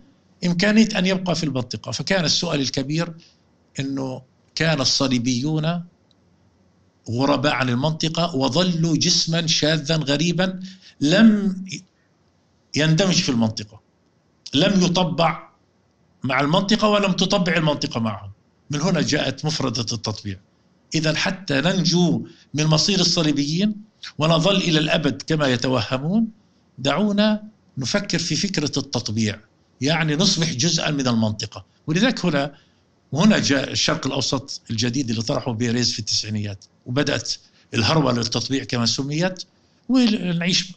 إمكانية 0.45 0.89
أن 0.97 1.05
يبقى 1.05 1.35
في 1.35 1.43
المنطقة. 1.43 1.91
فكان 1.91 2.25
السؤال 2.25 2.61
الكبير 2.61 3.13
أنه 3.79 4.21
كان 4.55 4.81
الصليبيون 4.81 5.83
غرباء 7.09 7.53
عن 7.53 7.69
المنطقة 7.69 8.35
وظلوا 8.35 8.97
جسما 8.97 9.47
شاذا 9.47 9.95
غريبا 9.95 10.59
لم 11.01 11.55
يندمج 12.75 13.13
في 13.21 13.29
المنطقة. 13.29 13.81
لم 14.53 14.81
يطبع 14.83 15.48
مع 16.23 16.41
المنطقة 16.41 16.87
ولم 16.87 17.11
تطبع 17.11 17.53
المنطقة 17.53 17.99
معهم. 17.99 18.31
من 18.71 18.81
هنا 18.81 19.01
جاءت 19.01 19.45
مفردة 19.45 19.81
التطبيع. 19.81 20.37
إذا 20.95 21.15
حتى 21.15 21.61
ننجو 21.61 22.27
من 22.53 22.65
مصير 22.65 22.99
الصليبيين 22.99 23.75
ونظل 24.17 24.55
إلى 24.55 24.79
الأبد 24.79 25.21
كما 25.21 25.47
يتوهمون 25.47 26.27
دعونا 26.77 27.43
نفكر 27.77 28.19
في 28.19 28.35
فكرة 28.35 28.79
التطبيع 28.79 29.39
يعني 29.81 30.15
نصبح 30.15 30.53
جزءا 30.53 30.91
من 30.91 31.07
المنطقة. 31.07 31.65
ولذلك 31.87 32.25
هنا 32.25 32.53
وهنا 33.11 33.39
جاء 33.39 33.71
الشرق 33.71 34.07
الأوسط 34.07 34.61
الجديد 34.69 35.09
اللي 35.09 35.21
طرحه 35.21 35.51
بيريز 35.51 35.91
في 35.93 35.99
التسعينيات 35.99 36.65
وبدأت 36.85 37.33
الهرولة 37.73 38.11
للتطبيع 38.11 38.63
كما 38.63 38.85
سميت 38.85 39.43
ونعيش 39.89 40.71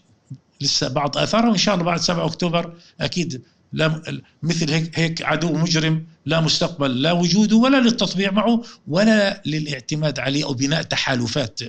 لسه 0.60 0.88
بعض 0.88 1.18
آثارها 1.18 1.48
وإن 1.48 1.58
شاء 1.58 1.74
الله 1.74 1.86
بعد 1.86 2.00
7 2.00 2.26
أكتوبر 2.26 2.74
أكيد 3.00 3.42
لا 3.72 4.02
مثل 4.42 4.70
هيك, 4.70 4.98
هيك 4.98 5.22
عدو 5.22 5.52
مجرم 5.52 6.06
لا 6.26 6.40
مستقبل 6.40 7.02
لا 7.02 7.12
وجوده 7.12 7.56
ولا 7.56 7.80
للتطبيع 7.80 8.30
معه 8.30 8.62
ولا 8.88 9.42
للاعتماد 9.46 10.18
عليه 10.18 10.44
أو 10.44 10.54
بناء 10.54 10.82
تحالفات 10.82 11.60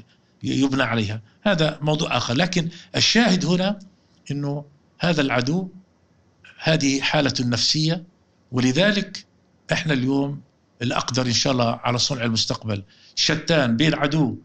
يبنى 0.43 0.83
عليها. 0.83 1.21
هذا 1.43 1.79
موضوع 1.81 2.17
آخر. 2.17 2.33
لكن 2.33 2.69
الشاهد 2.95 3.45
هنا 3.45 3.79
أنه 4.31 4.65
هذا 4.99 5.21
العدو 5.21 5.69
هذه 6.59 7.01
حالة 7.01 7.33
نفسية 7.39 8.03
ولذلك 8.51 9.25
إحنا 9.71 9.93
اليوم 9.93 10.41
الأقدر 10.81 11.25
إن 11.25 11.33
شاء 11.33 11.53
الله 11.53 11.79
على 11.83 11.97
صنع 11.97 12.23
المستقبل. 12.23 12.83
شتان 13.15 13.77
بين 13.77 13.93
عدو 13.93 14.37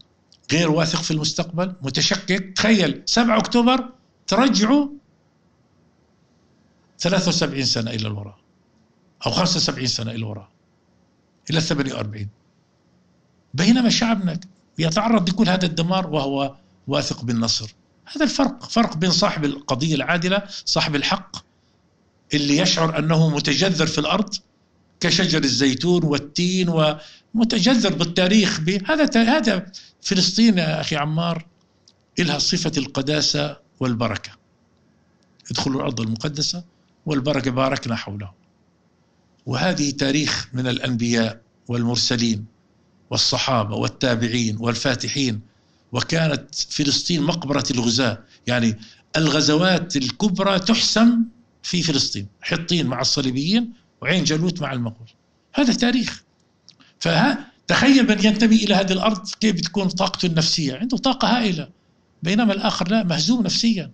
غير 0.51 0.71
واثق 0.71 1.01
في 1.01 1.11
المستقبل 1.11 1.75
متشكك. 1.81 2.53
تخيل 2.55 3.01
7 3.05 3.37
أكتوبر 3.37 3.89
ترجعوا 4.27 4.98
73 6.99 7.65
سنة 7.65 7.91
إلى 7.91 8.07
الوراء 8.07 8.37
أو 9.25 9.31
75 9.31 9.87
سنة 9.87 10.11
إلى 10.11 10.19
الوراء 10.19 10.49
إلى 11.49 11.61
48 11.61 12.27
بينما 13.53 13.89
شعبنا 13.89 14.39
يتعرض 14.79 15.29
لكل 15.29 15.49
هذا 15.49 15.65
الدمار 15.65 16.07
وهو 16.07 16.55
واثق 16.87 17.23
بالنصر. 17.23 17.73
هذا 18.05 18.23
الفرق 18.23 18.69
فرق 18.69 18.97
بين 18.97 19.11
صاحب 19.11 19.45
القضية 19.45 19.95
العادلة 19.95 20.43
صاحب 20.65 20.95
الحق 20.95 21.37
اللي 22.33 22.57
يشعر 22.57 22.99
أنه 22.99 23.29
متجذر 23.29 23.87
في 23.87 23.97
الأرض 23.97 24.35
كشجر 24.99 25.43
الزيتون 25.43 26.03
والتين 26.03 26.69
ومتجذر 27.33 27.93
بالتاريخ 27.93 28.59
هذا 28.85 29.37
هذا 29.37 29.71
فلسطين 30.01 30.57
يا 30.57 30.81
أخي 30.81 30.95
عمار 30.95 31.45
إلها 32.19 32.39
صفة 32.39 32.71
القداسة 32.77 33.57
والبركة. 33.79 34.31
ادخلوا 35.51 35.79
الأرض 35.79 36.01
المقدسة 36.01 36.63
والبركة 37.09 37.51
باركنا 37.51 37.95
حوله. 37.95 38.31
وهذه 39.45 39.89
تاريخ 39.91 40.49
من 40.53 40.67
الأنبياء 40.67 41.41
والمرسلين 41.67 42.45
والصحابة 43.09 43.75
والتابعين 43.75 44.57
والفاتحين. 44.59 45.41
وكانت 45.91 46.55
فلسطين 46.55 47.23
مقبرة 47.23 47.63
الغزاة. 47.71 48.17
يعني 48.47 48.79
الغزوات 49.17 49.95
الكبرى 49.95 50.59
تحسم 50.59 51.23
في 51.63 51.83
فلسطين. 51.83 52.27
حطين 52.41 52.87
مع 52.87 53.01
الصليبيين 53.01 53.73
وعين 54.01 54.23
جالوت 54.23 54.61
مع 54.61 54.73
المغول. 54.73 55.09
هذا 55.53 55.73
تاريخ. 55.73 56.23
فتخيل 56.99 58.07
من 58.09 58.25
ينتمي 58.25 58.55
إلى 58.55 58.73
هذه 58.75 58.91
الأرض 58.91 59.27
كيف 59.39 59.55
بتكون 59.55 59.87
طاقته 59.87 60.25
النفسية. 60.25 60.75
عنده 60.75 60.97
طاقة 60.97 61.37
هائلة. 61.37 61.69
بينما 62.23 62.53
الآخر 62.53 62.87
لا 62.91 63.03
مهزوم 63.03 63.43
نفسيا. 63.43 63.91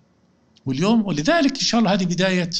واليوم 0.66 1.06
ولذلك 1.06 1.54
إن 1.58 1.64
شاء 1.64 1.80
الله 1.80 1.92
هذه 1.92 2.04
بداية 2.04 2.50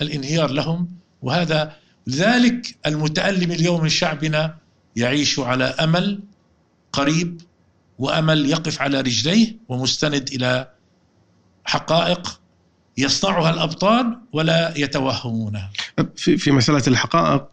الانهيار 0.00 0.50
لهم 0.50 0.88
وهذا 1.22 1.76
لذلك 2.06 2.76
المتألم 2.86 3.50
اليوم 3.50 3.82
من 3.82 3.88
شعبنا 3.88 4.56
يعيش 4.96 5.38
على 5.38 5.64
أمل 5.64 6.20
قريب 6.92 7.40
وأمل 7.98 8.46
يقف 8.50 8.82
على 8.82 9.00
رجليه 9.00 9.56
ومستند 9.68 10.28
إلى 10.32 10.68
حقائق 11.64 12.40
يصنعها 12.98 13.50
الأبطال 13.50 14.18
ولا 14.32 14.78
يتوهمونها. 14.78 15.70
في 16.16 16.36
في 16.36 16.50
مسألة 16.50 16.82
الحقائق 16.86 17.48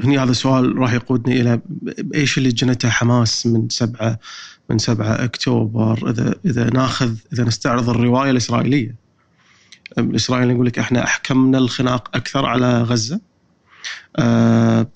هني 0.00 0.18
هذا 0.18 0.30
السؤال 0.30 0.78
راح 0.78 0.92
يقودني 0.92 1.40
إلى 1.40 1.60
إيش 2.14 2.38
اللي 2.38 2.48
جنته 2.48 2.88
حماس 2.88 3.46
من 3.46 3.68
سبعة 3.68 4.18
من 4.70 4.78
7 4.78 5.24
أكتوبر 5.24 6.10
إذا 6.10 6.34
إذا 6.44 6.70
ناخذ 6.70 7.14
إذا 7.32 7.44
نستعرض 7.44 7.88
الرواية 7.88 8.30
الإسرائيلية. 8.30 9.03
الاسرائيلي 9.98 10.52
يقول 10.52 10.66
لك 10.66 10.78
إحنا 10.78 11.04
أحكمنا 11.04 11.58
الخناق 11.58 12.16
أكثر 12.16 12.46
على 12.46 12.82
غزة. 12.82 13.20
أه 14.16 14.86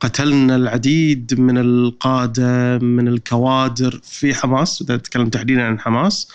قتلنا 0.00 0.56
العديد 0.56 1.40
من 1.40 1.58
القادة 1.58 2.78
من 2.78 3.08
الكوادر 3.08 4.00
في 4.02 4.34
حماس 4.34 4.82
إذا 4.82 4.96
نتكلم 4.96 5.28
تحديدا 5.28 5.62
عن 5.62 5.80
حماس. 5.80 6.28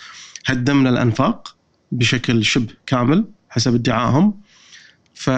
هدمنا 0.46 0.90
الأنفاق 0.90 1.56
بشكل 1.92 2.44
شبه 2.44 2.74
كامل 2.86 3.24
حسب 3.48 3.74
ادعائهم. 3.74 4.40
ف 5.14 5.30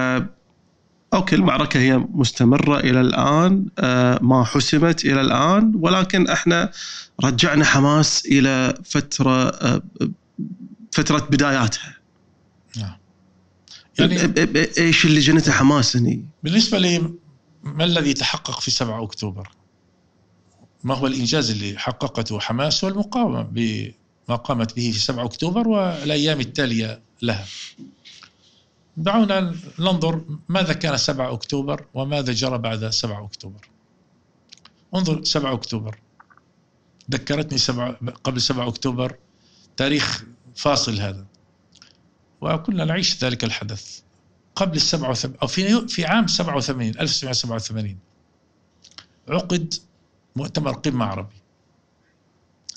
أوكي 1.15 1.37
المعركة 1.37 1.81
هي 1.81 1.99
مستمرة 1.99 2.79
إلى 2.79 3.01
الآن. 3.01 3.67
آه 3.79 4.19
ما 4.23 4.45
حسمت 4.45 5.05
إلى 5.05 5.21
الآن 5.21 5.73
ولكن 5.75 6.29
إحنا 6.29 6.71
رجعنا 7.25 7.65
حماس 7.65 8.27
إلى 8.27 8.75
فترة 8.85 9.49
آه 9.49 9.83
فترة 10.93 11.29
بداياتها. 11.31 12.02
نعم. 12.77 12.97
يعني 13.99 14.15
إيش 14.79 15.05
اللي 15.05 15.21
جنته 15.21 15.53
حماس 15.53 15.97
هني؟ 15.97 16.25
بالنسبة 16.43 16.79
لي 16.79 17.13
ما 17.63 17.85
الذي 17.85 18.15
تحقق 18.15 18.61
في 18.61 18.71
7 18.71 19.05
أكتوبر؟ 19.05 19.49
ما 20.85 20.95
هو 20.95 21.07
الإنجاز 21.07 21.51
اللي 21.51 21.79
حققته 21.79 22.41
حماس 22.41 22.85
والمقاومة 22.85 23.43
بما 23.43 24.37
قامت 24.37 24.77
به 24.77 24.91
في 24.93 24.99
7 24.99 25.25
أكتوبر 25.25 25.69
والأيام 25.69 26.41
التالية 26.41 27.03
لها؟ 27.23 27.47
دعونا 28.97 29.55
ننظر 29.79 30.25
ماذا 30.49 30.73
كان 30.73 30.97
7 30.97 31.33
أكتوبر 31.33 31.87
وماذا 31.95 32.33
جرى 32.33 32.59
بعد 32.59 32.89
7 32.91 33.25
أكتوبر. 33.25 33.69
انظر 34.95 35.25
7 35.25 35.53
أكتوبر. 35.53 35.99
ذكرتني 37.11 37.59
سبعة 37.59 37.97
قبل 38.25 38.41
7 38.41 38.69
أكتوبر 38.69 39.17
تاريخ 39.77 40.25
فاصل 40.57 41.01
هذا. 41.01 41.27
وكنا 42.43 42.85
نعيش 42.85 43.25
ذلك 43.25 43.45
الحدث 43.45 44.01
قبل 44.57 44.77
السبعة 44.77 45.11
وثم... 45.11 45.33
أو 45.43 45.47
في 45.47 45.89
في 45.89 46.05
عام 46.05 46.27
87 46.27 46.89
1987 46.89 47.99
عقد 49.29 49.75
مؤتمر 50.37 50.73
قمة 50.73 51.05
عربي. 51.05 51.35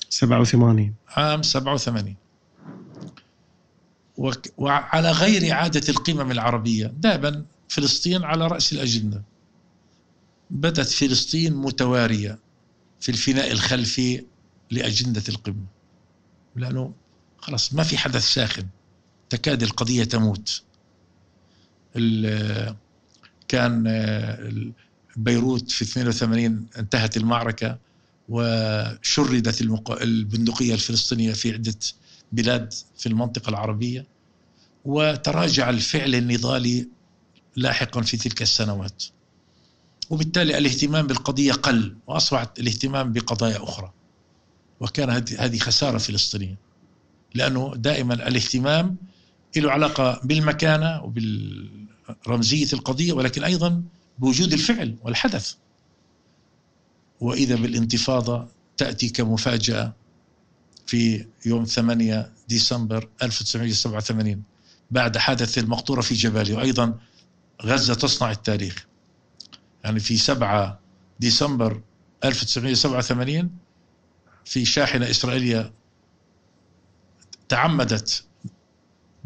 87 0.08 0.94
عام 1.08 1.42
87 1.42 2.16
وك... 4.16 4.46
وعلى 4.58 5.10
غير 5.10 5.54
عادة 5.54 5.88
القمم 5.88 6.30
العربية. 6.30 6.86
دائما 6.86 7.44
فلسطين 7.68 8.24
على 8.24 8.46
رأس 8.46 8.72
الأجندة 8.72 9.22
بدت 10.50 10.88
فلسطين 10.88 11.54
متوارية 11.54 12.38
في 13.00 13.08
الفناء 13.08 13.52
الخلفي 13.52 14.24
لأجندة 14.70 15.22
القمة. 15.28 15.66
لأنه 16.56 16.92
خلاص 17.38 17.74
ما 17.74 17.82
في 17.82 17.98
حدث 17.98 18.22
ساخن. 18.22 18.66
تكاد 19.30 19.62
القضية 19.62 20.04
تموت. 20.04 20.62
كان 23.48 23.84
بيروت 25.16 25.70
في 25.70 25.82
82 25.82 26.66
انتهت 26.78 27.16
المعركة 27.16 27.78
وشردت 28.28 29.60
البندقية 30.00 30.74
الفلسطينية 30.74 31.32
في 31.32 31.52
عدة 31.52 31.74
بلاد 32.32 32.72
في 32.96 33.06
المنطقة 33.06 33.50
العربية 33.50 34.06
وتراجع 34.84 35.70
الفعل 35.70 36.14
النضالي 36.14 36.88
لاحقا 37.56 38.02
في 38.02 38.16
تلك 38.16 38.42
السنوات. 38.42 39.04
وبالتالي 40.10 40.58
الاهتمام 40.58 41.06
بالقضية 41.06 41.52
قل 41.52 41.96
وأصبحت 42.06 42.58
الاهتمام 42.58 43.12
بقضايا 43.12 43.62
أخرى. 43.62 43.92
وكان 44.80 45.10
هذه 45.38 45.58
خسارة 45.58 45.98
فلسطينية 45.98 46.56
لأنه 47.34 47.72
دائما 47.76 48.14
الاهتمام 48.14 48.96
له 49.60 49.72
علاقة 49.72 50.20
بالمكانة 50.24 51.02
وبالرمزية 51.02 52.72
القضية 52.72 53.12
ولكن 53.12 53.44
أيضا 53.44 53.82
بوجود 54.18 54.52
الفعل 54.52 54.96
والحدث. 55.02 55.54
وإذا 57.20 57.54
بالانتفاضة 57.54 58.48
تأتي 58.76 59.08
كمفاجأة 59.08 59.92
في 60.86 61.26
يوم 61.46 61.64
8 61.64 62.32
ديسمبر 62.48 63.08
1987 63.22 64.42
بعد 64.90 65.18
حادث 65.18 65.58
المقطورة 65.58 66.00
في 66.00 66.14
جبالي 66.14 66.52
وأيضا 66.52 66.98
غزة 67.62 67.94
تصنع 67.94 68.30
التاريخ. 68.30 68.86
يعني 69.84 70.00
في 70.00 70.16
7 70.16 70.80
ديسمبر 71.20 71.80
1987 72.24 73.50
في 74.44 74.64
شاحنة 74.64 75.10
إسرائيلية 75.10 75.72
تعمدت 77.48 78.25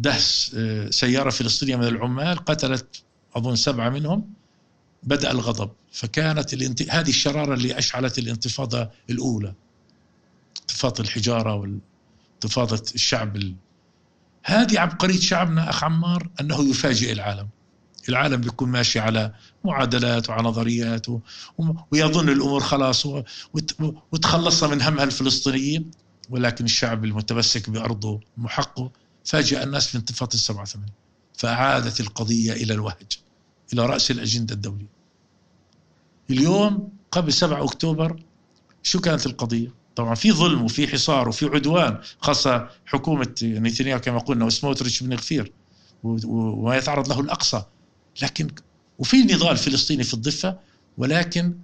دهس 0.00 0.52
آه، 0.58 0.90
سيارة 0.90 1.30
فلسطينية 1.30 1.76
من 1.76 1.84
العمال 1.84 2.36
قتلت 2.44 3.02
أظن 3.36 3.56
سبعة 3.56 3.88
منهم 3.88 4.32
بدأ 5.02 5.30
الغضب. 5.30 5.70
فكانت 5.92 6.54
الانت... 6.54 6.82
هذه 6.90 7.08
الشرارة 7.08 7.54
اللي 7.54 7.78
أشعلت 7.78 8.18
الانتفاضة 8.18 8.90
الأولى 9.10 9.54
انتفاضة 10.60 11.02
الحجارة 11.04 11.54
وانتفاضة 11.54 12.82
الشعب 12.94 13.36
ال... 13.36 13.54
هذه 14.44 14.80
عبقرية 14.80 15.20
شعبنا 15.20 15.70
أخ 15.70 15.84
عمار 15.84 16.28
أنه 16.40 16.70
يفاجئ 16.70 17.12
العالم. 17.12 17.48
العالم 18.08 18.40
بيكون 18.40 18.68
ماشي 18.68 18.98
على 18.98 19.32
معادلات 19.64 20.30
وعلى 20.30 20.42
نظريات 20.48 21.08
و... 21.08 21.20
و- 21.58 21.72
ويظن 21.92 22.28
الأمور 22.28 22.60
خلاص 22.60 23.06
و... 23.06 23.22
وت... 23.54 23.76
وتخلصنا 24.12 24.70
من 24.70 24.82
همها 24.82 25.04
الفلسطينيين 25.04 25.90
ولكن 26.30 26.64
الشعب 26.64 27.04
المتمسك 27.04 27.70
بأرضه 27.70 28.20
محقه. 28.36 28.90
فاجأ 29.30 29.62
الناس 29.62 29.86
في 29.86 29.98
انتفاضة 29.98 30.34
السبعة 30.34 30.64
ثمانية 30.64 30.92
فأعادت 31.38 32.00
القضية 32.00 32.52
إلى 32.52 32.74
الوهج 32.74 33.18
إلى 33.72 33.86
رأس 33.86 34.10
الأجندة 34.10 34.54
الدولية. 34.54 34.90
اليوم 36.30 36.88
قبل 37.12 37.32
7 37.32 37.64
أكتوبر 37.64 38.22
شو 38.82 39.00
كانت 39.00 39.26
القضية؟ 39.26 39.74
طبعا 39.96 40.14
في 40.14 40.32
ظلم 40.32 40.62
وفي 40.62 40.88
حصار 40.88 41.28
وفي 41.28 41.46
عدوان 41.46 41.98
خاصة 42.20 42.68
حكومة 42.86 43.34
نتنياهو 43.42 44.00
كما 44.00 44.18
قلنا 44.18 44.44
وسموتريتش 44.44 45.02
بن 45.02 45.14
غفير 45.14 45.52
وما 46.02 46.76
يتعرض 46.76 47.08
له 47.08 47.20
الأقصى. 47.20 47.62
لكن 48.22 48.50
وفي 48.98 49.16
نضال 49.16 49.56
فلسطيني 49.56 50.04
في 50.04 50.14
الضفة 50.14 50.58
ولكن 50.98 51.54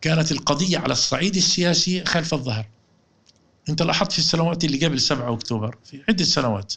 كانت 0.00 0.32
القضية 0.32 0.78
على 0.78 0.92
الصعيد 0.92 1.36
السياسي 1.36 2.04
خلف 2.04 2.34
الظهر. 2.34 2.66
أنت 3.68 3.82
لاحظت 3.82 4.12
في 4.12 4.18
السنوات 4.18 4.64
اللي 4.64 4.86
قبل 4.86 5.00
7 5.00 5.34
أكتوبر 5.34 5.78
في 5.84 6.02
عدة 6.08 6.24
سنوات 6.24 6.74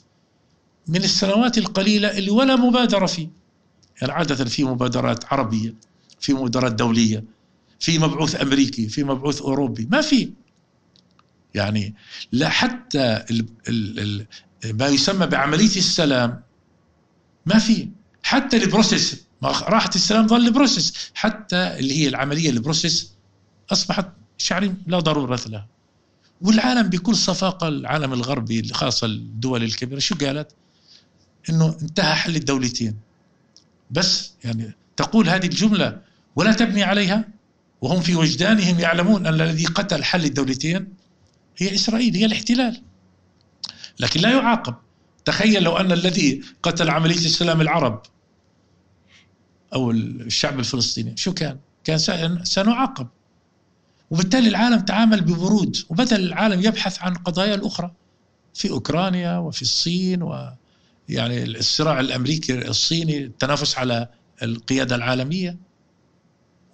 من 0.88 1.04
السنوات 1.04 1.58
القليلة 1.58 2.18
اللي 2.18 2.32
ولا 2.32 2.56
مبادرة 2.56 3.06
فيه. 3.06 3.30
يعني 4.02 4.14
عادة 4.14 4.46
في 4.46 4.64
مبادرات 4.64 5.34
عربية 5.34 5.76
في 6.20 6.34
مبادرات 6.34 6.72
دولية 6.72 7.24
في 7.80 8.00
مبعوث 8.00 8.42
أمريكي 8.42 8.90
في 8.90 9.04
مبعوث 9.04 9.42
أوروبي 9.42 9.88
ما 9.92 10.02
في. 10.02 10.32
يعني 11.54 11.96
لا 12.32 12.50
حتى 12.50 13.24
ال 13.30 13.46
ال 13.70 14.00
ال 14.00 14.78
ما 14.78 14.88
يسمى 14.88 15.28
بعملية 15.28 15.76
السلام 15.78 16.44
ما 17.46 17.60
في. 17.60 17.90
حتى 18.24 18.58
ال 18.58 18.66
process 18.66 19.24
راحت 19.44 19.96
السلام 19.96 20.28
ظل 20.28 20.48
ال 20.48 20.55
process. 20.55 21.12
حتى 21.14 21.56
اللي 21.56 21.98
هي 22.04 22.08
العملية 22.08 22.50
ال 22.50 22.58
process 22.58 23.14
أصبحت 23.72 24.08
شعري 24.38 24.74
لا 24.88 25.00
ضرورة 25.00 25.40
لها. 25.48 25.68
والعالم 26.42 26.88
بكل 26.90 27.16
صفاقة 27.16 27.68
العالم 27.68 28.14
الغربي 28.14 28.74
خاصة 28.74 29.08
الدول 29.08 29.64
الكبيرة 29.64 30.00
شو 30.00 30.16
قالت؟ 30.16 30.52
إنه 31.50 31.78
انتهى 31.82 32.16
حل 32.16 32.36
الدولتين. 32.36 32.96
بس 33.92 34.34
يعني 34.44 34.72
تقول 34.98 35.30
هذه 35.30 35.46
الجملة 35.46 36.02
ولا 36.36 36.54
تبني 36.54 36.84
عليها؟ 36.84 37.28
وهم 37.82 38.02
في 38.02 38.16
وجدانهم 38.16 38.80
يعلمون 38.80 39.26
أن 39.26 39.42
الذي 39.42 39.66
قتل 39.66 40.04
حل 40.04 40.26
الدولتين 40.26 40.94
هي 41.58 41.76
إسرائيل 41.76 42.16
هي 42.16 42.26
الاحتلال. 42.26 42.82
لكن 44.00 44.20
لا 44.20 44.32
يعاقب. 44.32 44.76
تخيل 45.26 45.64
لو 45.64 45.78
أن 45.78 45.92
الذي 45.92 46.42
قتل 46.64 46.90
عملية 46.90 47.16
السلام 47.16 47.62
العرب 47.62 48.02
أو 49.74 49.92
الشعب 49.92 50.60
الفلسطيني 50.60 51.18
شو 51.18 51.34
كان؟ 51.34 51.58
كان 51.84 51.98
سنعاقب. 52.44 53.08
وبالتالي 54.12 54.50
العالم 54.50 54.80
تعامل 54.80 55.22
ببرود 55.22 55.78
وبدأ 55.90 56.16
العالم 56.16 56.62
يبحث 56.62 57.02
عن 57.02 57.14
قضايا 57.14 57.56
الأخرى 57.56 57.92
في 58.54 58.70
أوكرانيا 58.70 59.38
وفي 59.38 59.62
الصين 59.62 60.22
ويعني 61.10 61.44
الصراع 61.44 62.00
الأمريكي 62.00 62.68
الصيني 62.68 63.18
التنافس 63.18 63.78
على 63.78 64.08
القيادة 64.44 64.96
العالمية 64.96 65.58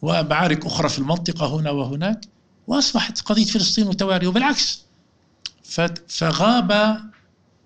ومعارك 0.01 0.65
أخرى 0.65 0.89
في 0.89 0.99
المنطقة 0.99 1.55
هنا 1.55 1.71
وهناك 1.71 2.25
وأصبحت 2.67 3.21
قضية 3.21 3.45
فلسطين 3.45 3.87
متوارية 3.87 4.27
وبالعكس 4.27 4.83
فغاب 6.07 6.99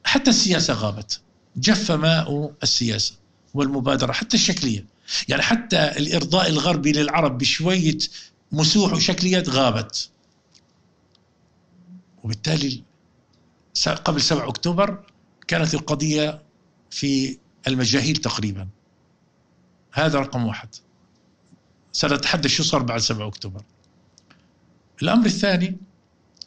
حتى 0.03 0.29
السياسة 0.29 0.73
غابت 0.73 1.21
جف 1.57 1.91
ماء 1.91 2.53
السياسة 2.63 3.13
والمبادرة 3.53 4.11
حتى 4.11 4.37
الشكلية. 4.37 4.85
يعني 5.27 5.41
حتى 5.41 5.77
الإرضاء 5.77 6.49
الغربي 6.49 6.91
للعرب 6.91 7.37
بشوية 7.37 7.97
مسوح 8.51 8.93
وشكليات 8.93 9.49
غابت. 9.49 10.09
وبالتالي 12.23 12.83
قبل 14.05 14.21
7 14.21 14.47
أكتوبر 14.49 15.03
كانت 15.47 15.73
القضية 15.73 16.41
في 16.91 17.37
المجاهيل 17.67 18.15
تقريبا. 18.15 18.67
هذا 19.91 20.19
رقم 20.19 20.47
واحد. 20.47 20.69
سنتحدث 21.91 22.49
شو 22.49 22.63
صار 22.63 22.83
بعد 22.83 22.99
7 22.99 23.27
أكتوبر. 23.27 23.61
الأمر 25.01 25.25
الثاني 25.25 25.77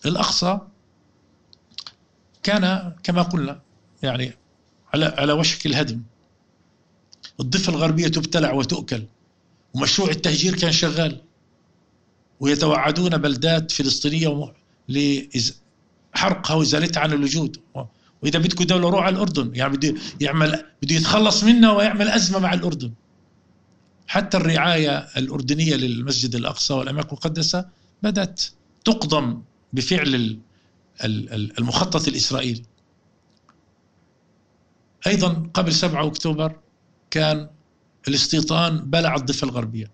الأقصى 0.07 0.59
كان 2.43 2.93
كما 3.03 3.23
قلنا 3.23 3.61
يعني 4.03 4.35
على 4.95 5.05
على 5.05 5.33
وشك 5.33 5.67
الهدم. 5.67 6.03
الضفة 7.41 7.73
الغربية 7.73 8.09
تبتلع 8.09 8.53
وتؤكل 8.53 9.05
ومشروع 9.75 10.11
التهجير 10.11 10.57
كان 10.57 10.73
شغال. 10.73 11.23
ويتوعدون 12.41 13.17
بلدات 13.17 13.73
فلسطينية 13.73 14.55
لحرقها 14.89 16.55
وإزالتها 16.55 17.01
عن 17.01 17.13
الوجود 17.13 17.57
وإذا 18.23 18.39
بدكم 18.39 18.65
دوله 18.65 18.89
روح 18.89 19.05
على 19.05 19.15
الأردن 19.15 19.51
يعني 19.55 19.77
بده 19.77 19.95
يعمل 20.21 20.65
بده 20.83 20.95
يتخلص 20.95 21.45
منها 21.45 21.73
ويعمل 21.73 22.09
أزمة 22.09 22.39
مع 22.39 22.55
الأردن. 22.55 22.93
حتى 24.07 24.37
الرعاية 24.37 24.99
الأردنية 24.99 25.75
للمسجد 25.75 26.35
الأقصى 26.35 26.75
والأماكن 26.75 27.09
المقدسة 27.09 27.69
بدأت 28.03 28.43
تقضم 28.85 29.43
بفعل 29.73 30.39
المخطط 31.59 32.09
الإسرائيلي. 32.09 32.63
أيضا 35.07 35.51
قبل 35.55 35.73
7 35.73 36.07
أكتوبر 36.07 36.57
كان 37.11 37.49
الاستيطان 38.09 38.79
بلع 38.79 39.15
الضفة 39.15 39.45
الغربية. 39.45 39.91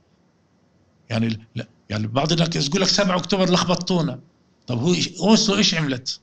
يعني 1.11 1.41
لا 1.55 1.69
يعني 1.91 2.07
بعض 2.07 2.33
الناس 2.33 2.69
يقول 2.69 2.83
لك 2.83 2.89
7 2.89 3.17
أكتوبر 3.17 3.53
لخبطونا 3.53 4.21
طب 4.67 4.79
هو 4.79 4.95
أوسلو 5.21 5.57
إيش 5.57 5.75
عملت؟ 5.75 6.21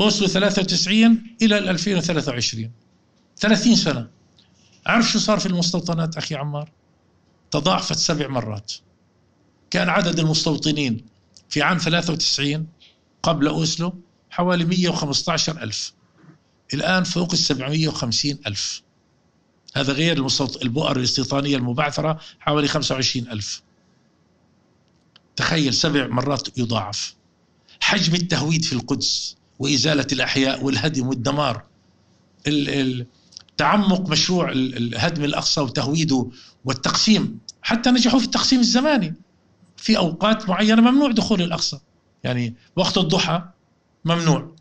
اوسلو 0.00 0.28
93 0.28 1.36
إلى 1.42 1.58
2023 1.58 2.70
30 3.36 3.76
سنة. 3.76 4.08
عارف 4.86 5.10
شو 5.10 5.18
صار 5.18 5.38
في 5.38 5.46
المستوطنات 5.46 6.16
أخي 6.16 6.34
عمار؟ 6.34 6.70
تضاعفت 7.50 7.96
سبع 7.96 8.28
مرات. 8.28 8.72
كان 9.70 9.88
عدد 9.88 10.18
المستوطنين 10.18 11.06
في 11.48 11.62
عام 11.62 11.78
93 11.78 12.66
قبل 13.22 13.46
أوسلو 13.46 13.98
حوالي 14.30 14.64
115 14.64 15.62
ألف. 15.62 15.92
الآن 16.74 17.04
فوق 17.04 17.32
ال 17.32 17.38
750 17.38 18.38
ألف. 18.46 18.82
هذا 19.76 19.92
غير 19.92 20.16
المستوط... 20.16 20.62
البؤر 20.62 20.96
الاستيطانية 20.96 21.56
المبعثرة 21.56 22.20
حوالي 22.40 22.68
25 22.68 23.28
ألف. 23.28 23.62
تخيل 25.36 25.74
سبع 25.74 26.06
مرات 26.06 26.58
يضاعف. 26.58 27.14
حجم 27.80 28.14
التهويد 28.14 28.64
في 28.64 28.72
القدس. 28.72 29.36
وإزالة 29.62 30.06
الأحياء 30.12 30.64
والهدم 30.64 31.08
والدمار. 31.08 31.62
تعمق 33.56 34.10
مشروع 34.10 34.52
الهدم 34.52 35.24
الأقصى 35.24 35.60
وتهويده 35.60 36.30
والتقسيم. 36.64 37.38
حتى 37.62 37.90
نجحوا 37.90 38.18
في 38.18 38.24
التقسيم 38.24 38.60
الزماني. 38.60 39.14
في 39.76 39.98
أوقات 39.98 40.48
معينة 40.48 40.82
ممنوع 40.82 41.10
دخول 41.10 41.42
الأقصى. 41.42 41.78
يعني 42.24 42.54
وقت 42.76 42.98
الضحى 42.98 43.42
ممنوع. 44.04 44.56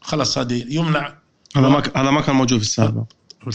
خلاص 0.00 0.38
هذه 0.38 0.64
يمنع. 0.68 1.18
هذا 1.56 1.68
ما 1.68 1.82
هذا 1.96 2.10
ما 2.10 2.20
كان 2.20 2.36
موجود 2.36 2.58
في 2.58 2.64
السابق. 2.64 3.04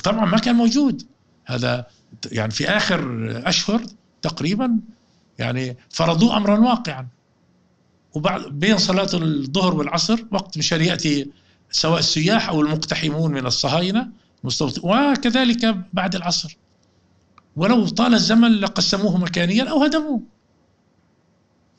طبعا 0.04 0.26
ما 0.26 0.38
كان 0.38 0.56
موجود. 0.56 1.04
هذا 1.46 1.88
يعني 2.32 2.52
في 2.52 2.70
آخر 2.70 3.02
أشهر 3.46 3.82
تقريبا 4.22 4.80
يعني 5.40 5.78
فرضوه 5.90 6.38
امرا 6.38 6.60
واقعا. 6.60 7.08
وبعد 8.18 8.42
بين 8.42 8.78
صلاة 8.78 9.10
الظهر 9.14 9.76
والعصر 9.76 10.20
وقت 10.32 10.58
مشان 10.58 10.82
يأتي 10.82 11.32
سواء 11.72 12.00
السياح 12.00 12.50
أو 12.50 12.62
المقتحمون 12.62 13.32
من 13.32 13.46
الصهاينة 13.46 14.10
وكذلك 14.84 15.78
بعد 15.94 16.16
العصر. 16.16 16.58
ولو 17.56 17.88
طال 17.88 18.14
الزمن 18.14 18.52
لقسموه 18.52 19.18
مكانيا 19.18 19.64
أو 19.64 19.84
هدموه. 19.84 20.22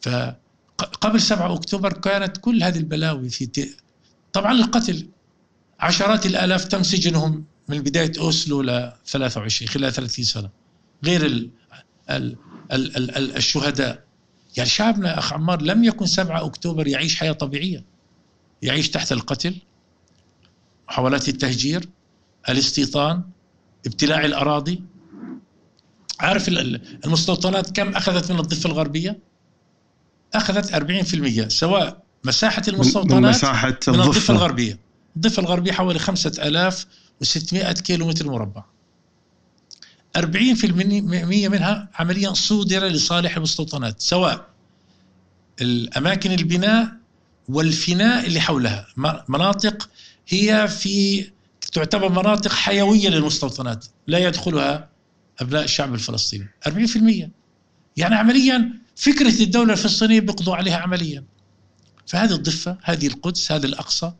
فقبل 0.01 1.21
7 1.21 1.55
أكتوبر 1.55 1.93
كانت 1.93 2.37
كل 2.37 2.63
هذه 2.63 2.79
البلاوي 2.79 3.29
في 3.29 3.75
طبعا 4.33 4.53
القتل 4.53 5.09
عشرات 5.81 6.27
الآلاف 6.27 6.65
تم 6.65 6.83
سجنهم 6.83 7.45
من 7.69 7.79
بداية 7.79 8.13
أوسلو 8.19 8.63
ل 8.63 8.93
23 9.07 9.69
خلال 9.69 9.93
30 9.93 10.25
سنة. 10.25 10.51
غير 11.05 11.27
ال 11.27 11.51
ال 12.11 12.37
ال 12.73 12.97
ال 13.17 13.37
الشهداء. 13.37 14.08
يعني 14.59 14.71
شعبنا 14.71 15.19
أخ 15.19 15.33
عمار 15.33 15.63
لم 15.63 15.85
يكن 15.85 16.07
7 16.07 16.47
أكتوبر 16.47 16.87
يعيش 16.87 17.17
حياة 17.17 17.33
طبيعية. 17.33 17.85
يعيش 18.63 18.91
تحت 18.91 19.13
القتل 19.13 19.55
محاولات 20.89 21.29
التهجير 21.29 21.89
الاستيطان 22.49 23.23
ابتلاع 23.87 24.25
الأراضي. 24.25 24.83
عارف 26.21 26.49
المستوطنات 26.49 27.71
كم 27.71 27.97
أخذت 27.97 28.33
من 28.33 28.41
الضفة 28.41 28.71
الغربية؟ 28.71 29.19
أخذت 30.35 30.75
40% 30.75 31.49
سواء 31.49 32.03
مساحة 32.25 32.63
المستوطنات 32.69 33.23
من 33.23 33.29
مساحة 33.29 33.79
من 33.89 34.01
الضفة 34.01 34.35
الغربية. 34.35 34.79
الضفة 35.17 35.41
الغربية 35.41 35.73
حوالي 35.73 35.99
5600 35.99 37.73
كيلو 37.73 38.07
متر 38.07 38.27
مربع. 38.31 38.65
40% 40.21 40.25
منها 41.49 41.89
عمليا 41.95 42.33
صودر 42.33 42.87
لصالح 42.87 43.37
المستوطنات 43.37 44.01
سواء 44.01 44.47
الأماكن 45.61 46.33
البناء 46.33 46.93
والفناء 47.49 48.27
اللي 48.27 48.41
حولها. 48.41 48.87
مناطق 49.29 49.91
هي 50.29 50.69
في 50.69 51.27
تعتبر 51.73 52.09
مناطق 52.09 52.53
حيوية 52.53 53.09
للمستوطنات 53.09 53.87
لا 54.07 54.19
يدخلها 54.19 54.89
أبناء 55.41 55.65
الشعب 55.65 55.95
الفلسطيني. 55.95 56.49
40% 56.69 57.31
يعني 57.97 58.15
عمليا 58.15 58.73
فكرة 58.97 59.43
الدولة 59.43 59.73
الفلسطينية 59.73 60.21
بيقضوا 60.21 60.57
عليها 60.57 60.77
عمليا. 60.77 61.25
فهذه 62.07 62.33
الضفة 62.33 62.79
هذه 62.83 63.07
القدس 63.07 63.53
هذا 63.53 63.67
الأقصى 63.67 64.13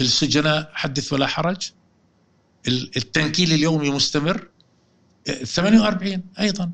السجناء 0.00 0.70
حدث 0.74 1.12
ولا 1.12 1.26
حرج 1.26 1.70
التنكيل 2.68 3.52
اليومي 3.52 3.90
مستمر. 3.90 4.48
48 5.26 6.22
أيضا. 6.40 6.70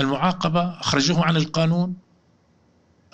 المعاقبة 0.00 0.80
أخرجوه 0.80 1.24
عن 1.24 1.36
القانون. 1.36 1.94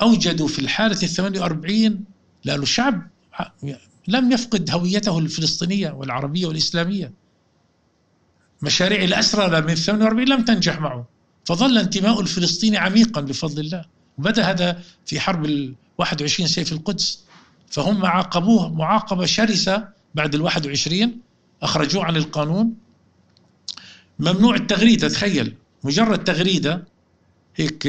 أوجدوا 0.02 0.48
في 0.48 0.58
الحالة 0.58 1.02
ال 1.02 1.08
48 1.08 2.04
لأن 2.44 2.62
الشعب 2.62 3.08
لم 4.08 4.32
يفقد 4.32 4.70
هويته 4.70 5.18
الفلسطينية 5.18 5.90
والعربية 5.90 6.46
والإسلامية. 6.46 7.12
مشاريع 8.62 9.04
الأسرى 9.04 9.60
من 9.60 9.74
48 9.74 10.28
لم 10.28 10.44
تنجح 10.44 10.80
معه. 10.80 11.06
فظل 11.44 11.78
انتماء 11.78 12.20
الفلسطيني 12.20 12.76
عميقا 12.76 13.20
بفضل 13.20 13.60
الله. 13.60 13.84
وبدأ 14.18 14.50
هذا 14.50 14.82
في 15.06 15.20
حرب 15.20 15.44
ال 15.44 15.74
21 15.98 16.48
سيف 16.48 16.72
القدس. 16.72 17.24
فهم 17.70 18.06
عاقبوه 18.06 18.74
معاقبة 18.74 19.26
شرسة 19.26 19.88
بعد 20.14 20.34
ال 20.34 20.42
21 20.42 21.20
أخرجوه 21.62 22.04
عن 22.04 22.16
القانون. 22.16 22.74
ممنوع 24.18 24.54
التغريدة 24.54 25.08
تخيل. 25.08 25.54
مجرد 25.84 26.24
تغريدة 26.24 26.84
هيك 27.56 27.86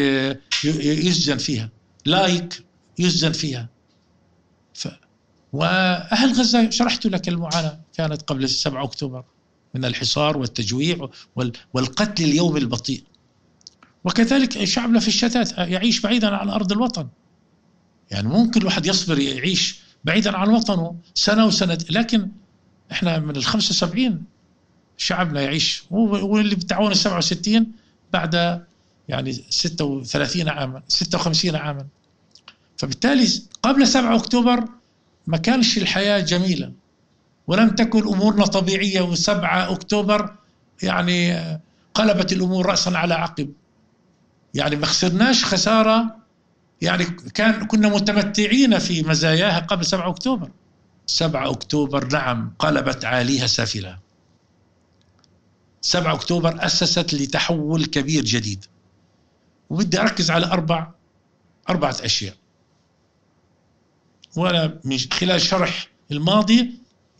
يسجن 0.64 1.38
فيها. 1.38 1.69
لايك 2.06 2.64
يسجن 2.99 3.31
فيها. 3.31 3.69
ف 4.73 4.88
وأهل 5.53 6.34
غزة 6.34 6.69
شرحت 6.69 7.06
لك 7.06 7.30
المعاناة. 7.30 7.80
كانت 7.97 8.22
قبل 8.22 8.49
7 8.49 8.84
أكتوبر 8.84 9.23
من 9.73 9.85
الحصار 9.85 10.38
والتجويع 10.38 11.10
والقتل 11.73 12.23
اليوم 12.23 12.57
البطيء. 12.57 13.03
وكذلك 14.03 14.64
شعبنا 14.64 14.99
في 14.99 15.07
الشتات 15.07 15.57
يعيش 15.57 15.99
بعيدا 15.99 16.35
عن 16.35 16.49
أرض 16.49 16.72
الوطن. 16.72 17.07
يعني 18.11 18.27
ممكن 18.27 18.61
الواحد 18.61 18.85
يصبر 18.85 19.19
يعيش 19.19 19.80
بعيدا 20.03 20.38
عن 20.38 20.49
وطنه 20.49 20.95
سنة 21.14 21.45
وسنة. 21.45 21.77
لكن 21.89 22.31
إحنا 22.91 23.19
من 23.19 23.35
ال 23.35 23.45
75 23.45 24.23
شعبنا 24.97 25.41
يعيش. 25.41 25.84
واللي 25.91 26.55
بتعاون 26.55 26.91
ال 26.91 26.97
67 26.97 27.72
بعد 28.13 28.61
يعني 29.09 29.34
36 29.49 30.49
عاما 30.49 30.81
56 30.88 31.55
عاما. 31.55 31.85
فبالتالي 32.77 33.27
قبل 33.63 33.88
7 33.88 34.15
أكتوبر 34.15 34.63
ما 35.27 35.38
كانش 35.38 35.77
الحياة 35.77 36.19
جميلة. 36.19 36.72
ولم 37.47 37.69
تكن 37.69 38.07
أمورنا 38.07 38.45
طبيعية 38.45 39.15
و7 39.15 39.30
أكتوبر 39.43 40.35
يعني 40.84 41.39
قلبت 41.93 42.34
الأمور 42.34 42.65
راسا 42.65 42.89
على 42.89 43.13
عقب. 43.13 43.51
يعني 44.53 44.76
ما 44.76 44.85
خسرناش 44.85 45.45
خسارة 45.45 46.15
يعني 46.81 47.05
كان 47.34 47.67
كنا 47.67 47.89
متمتعين 47.89 48.80
في 48.80 49.03
مزاياها 49.03 49.59
قبل 49.59 49.85
7 49.85 50.09
أكتوبر. 50.09 50.49
7 51.05 51.51
أكتوبر 51.51 52.07
نعم 52.07 52.53
قلبت 52.59 53.05
عاليها 53.05 53.47
سافلة. 53.47 54.05
7 55.86 56.14
أكتوبر 56.14 56.66
أسست 56.66 57.14
لتحول 57.14 57.86
كبير 57.86 58.26
جديد. 58.26 58.66
وبدي 59.70 60.02
أركز 60.02 60.32
على 60.32 60.45
أربع 60.45 60.91
أربعة 61.70 61.95
أشياء. 62.02 62.36
وأنا 64.36 64.80
من 64.84 64.98
خلال 64.98 65.41
شرح 65.41 65.88
الماضي 66.12 66.72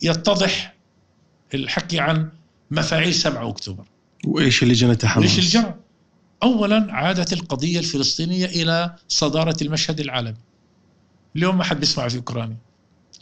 يتضح 0.02 0.74
الحكي 1.54 2.00
عن 2.00 2.30
مفاعيل 2.70 3.14
7 3.14 3.48
أكتوبر. 3.48 3.84
وإيش 4.24 4.62
اللي 4.62 4.74
جنى 4.74 4.96
تحمس 4.96 5.24
وإيش 5.24 5.38
اللي 5.38 5.50
جرى؟ 5.50 5.74
اولا 6.42 6.86
عادت 6.90 7.32
القضية 7.32 7.78
الفلسطينية 7.78 8.46
إلى 8.46 8.96
صدارة 9.08 9.56
المشهد 9.62 10.00
العالمي. 10.00 10.38
اليوم 11.36 11.58
ما 11.58 11.64
حد 11.64 11.80
بيسمع 11.80 12.08
في 12.08 12.16
أوكرانيا. 12.16 12.56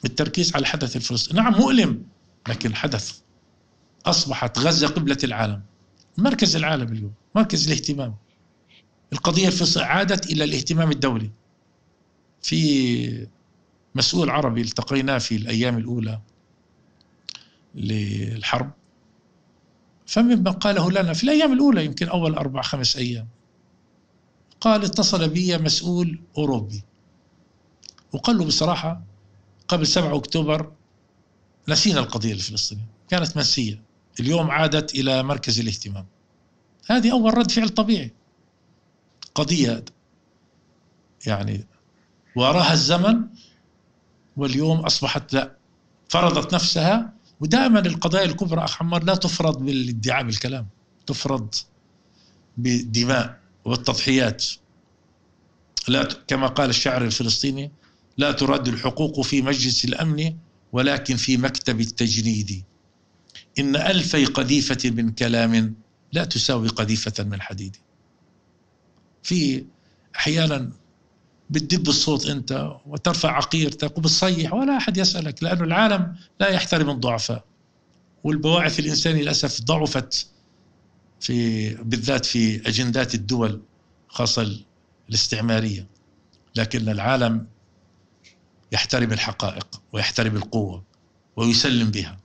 التركيز 0.04 0.54
على 0.54 0.62
الحدث 0.62 0.96
الفلسطيني، 0.96 1.40
نعم 1.40 1.54
مؤلم 1.54 2.02
لكن 2.48 2.74
حدث 2.74 3.23
أصبحت 4.06 4.58
غزة 4.58 4.86
قبلة 4.88 5.18
العالم. 5.24 5.62
مركز 6.18 6.56
العالم 6.56 6.92
اليوم، 6.92 7.12
مركز 7.34 7.66
الاهتمام. 7.66 8.14
الفلسطينيه 9.48 9.86
عادت 9.88 10.26
إلى 10.26 10.44
الاهتمام 10.44 10.90
الدولي. 10.90 11.30
في 12.42 13.26
مسؤول 13.94 14.30
عربي 14.30 14.60
التقيناه 14.60 15.18
في 15.18 15.36
الأيام 15.36 15.78
الأولى 15.78 16.20
للحرب 17.74 18.70
فمما 20.06 20.50
قاله 20.50 20.90
لنا 20.90 21.12
في 21.12 21.24
الأيام 21.24 21.52
الأولى 21.52 21.84
يمكن 21.84 22.08
أول 22.08 22.34
أربع 22.34 22.62
خمس 22.62 22.96
أيام 22.96 23.28
قال 24.60 24.84
اتصل 24.84 25.28
بي 25.28 25.58
مسؤول 25.58 26.18
أوروبي 26.38 26.82
وقال 28.12 28.38
له 28.38 28.44
بصراحة 28.44 29.02
قبل 29.68 29.86
7 29.86 30.16
أكتوبر 30.16 30.72
نسينا 31.68 32.00
القضية 32.00 32.32
الفلسطينية 32.32 32.86
كانت 33.08 33.36
منسية 33.36 33.82
اليوم 34.20 34.50
عادت 34.50 34.94
إلى 34.94 35.22
مركز 35.22 35.60
الاهتمام. 35.60 36.06
هذه 36.86 37.12
أول 37.12 37.38
رد 37.38 37.50
فعل 37.50 37.68
طبيعي. 37.68 38.10
قضية 39.34 39.84
يعني 41.26 41.66
وراها 42.36 42.72
الزمن 42.72 43.20
واليوم 44.36 44.80
أصبحت 44.80 45.34
لا 45.34 45.56
فرضت 46.08 46.54
نفسها 46.54 47.12
ودائما 47.40 47.80
القضايا 47.80 48.24
الكبرى 48.24 48.64
أخ 48.64 48.82
عمار 48.82 49.04
لا 49.04 49.14
تفرض 49.14 49.58
بالادعاء 49.58 50.22
بالكلام 50.24 50.66
تفرض 51.06 51.54
بالدماء 52.56 53.40
والتضحيات. 53.64 54.44
لا 55.88 56.08
كما 56.26 56.46
قال 56.46 56.70
الشاعر 56.70 57.04
الفلسطيني 57.04 57.72
لا 58.18 58.32
ترد 58.32 58.68
الحقوق 58.68 59.20
في 59.20 59.42
مجلس 59.42 59.84
الأمن 59.84 60.36
ولكن 60.72 61.16
في 61.16 61.36
مكتب 61.36 61.80
التجنيد 61.80 62.64
إن 63.58 63.76
ألفي 63.76 64.24
قذيفة 64.24 64.90
من 64.90 65.10
كلام 65.10 65.74
لا 66.12 66.24
تساوي 66.24 66.68
قذيفة 66.68 67.24
من 67.24 67.40
حديد. 67.40 67.76
في 69.22 69.64
أحيانا 70.16 70.70
بتدب 71.50 71.88
الصوت 71.88 72.26
أنت 72.26 72.76
وترفع 72.86 73.36
عقيرتك 73.36 73.98
وبتصيح 73.98 74.54
ولا 74.54 74.76
أحد 74.76 74.96
يسألك 74.96 75.42
لأنه 75.42 75.64
العالم 75.64 76.16
لا 76.40 76.48
يحترم 76.48 76.90
الضعفاء 76.90 77.44
والبواعث 78.24 78.80
الإنسانية 78.80 79.22
للأسف 79.22 79.62
ضعفت 79.62 80.26
في 81.20 81.68
بالذات 81.74 82.26
في 82.26 82.68
أجندات 82.68 83.14
الدول 83.14 83.62
خاصة 84.08 84.60
الاستعمارية. 85.08 85.86
لكن 86.56 86.88
العالم 86.88 87.46
يحترم 88.72 89.12
الحقائق 89.12 89.82
ويحترم 89.92 90.36
القوة 90.36 90.84
ويسلم 91.36 91.90
بها. 91.90 92.18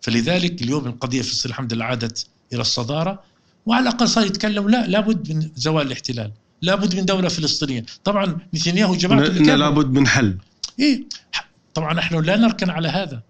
فلذلك 0.00 0.62
اليوم 0.62 0.86
القضية 0.86 1.22
في 1.22 1.46
الحمد 1.46 1.72
لله 1.72 1.84
عادت 1.84 2.26
إلى 2.52 2.60
الصدارة 2.60 3.22
وعلى 3.66 3.82
الأقل 3.82 4.08
صار 4.08 4.26
يتكلم 4.26 4.68
لا 4.68 4.86
لابد 4.86 5.32
من 5.32 5.50
زوال 5.56 5.86
الاحتلال 5.86 6.32
لابد 6.62 6.96
من 6.96 7.04
دولة 7.04 7.28
فلسطينية. 7.28 7.86
طبعا 8.04 8.38
نتنياهو 8.54 8.94
جماعته 8.94 9.36
إن 9.36 9.46
لابد 9.46 9.90
من 9.90 10.06
حل. 10.06 10.38
إيه 10.78 11.04
طبعا 11.74 11.94
نحن 11.94 12.24
لا 12.24 12.36
نركن 12.36 12.70
على 12.70 12.88
هذا 12.88 13.22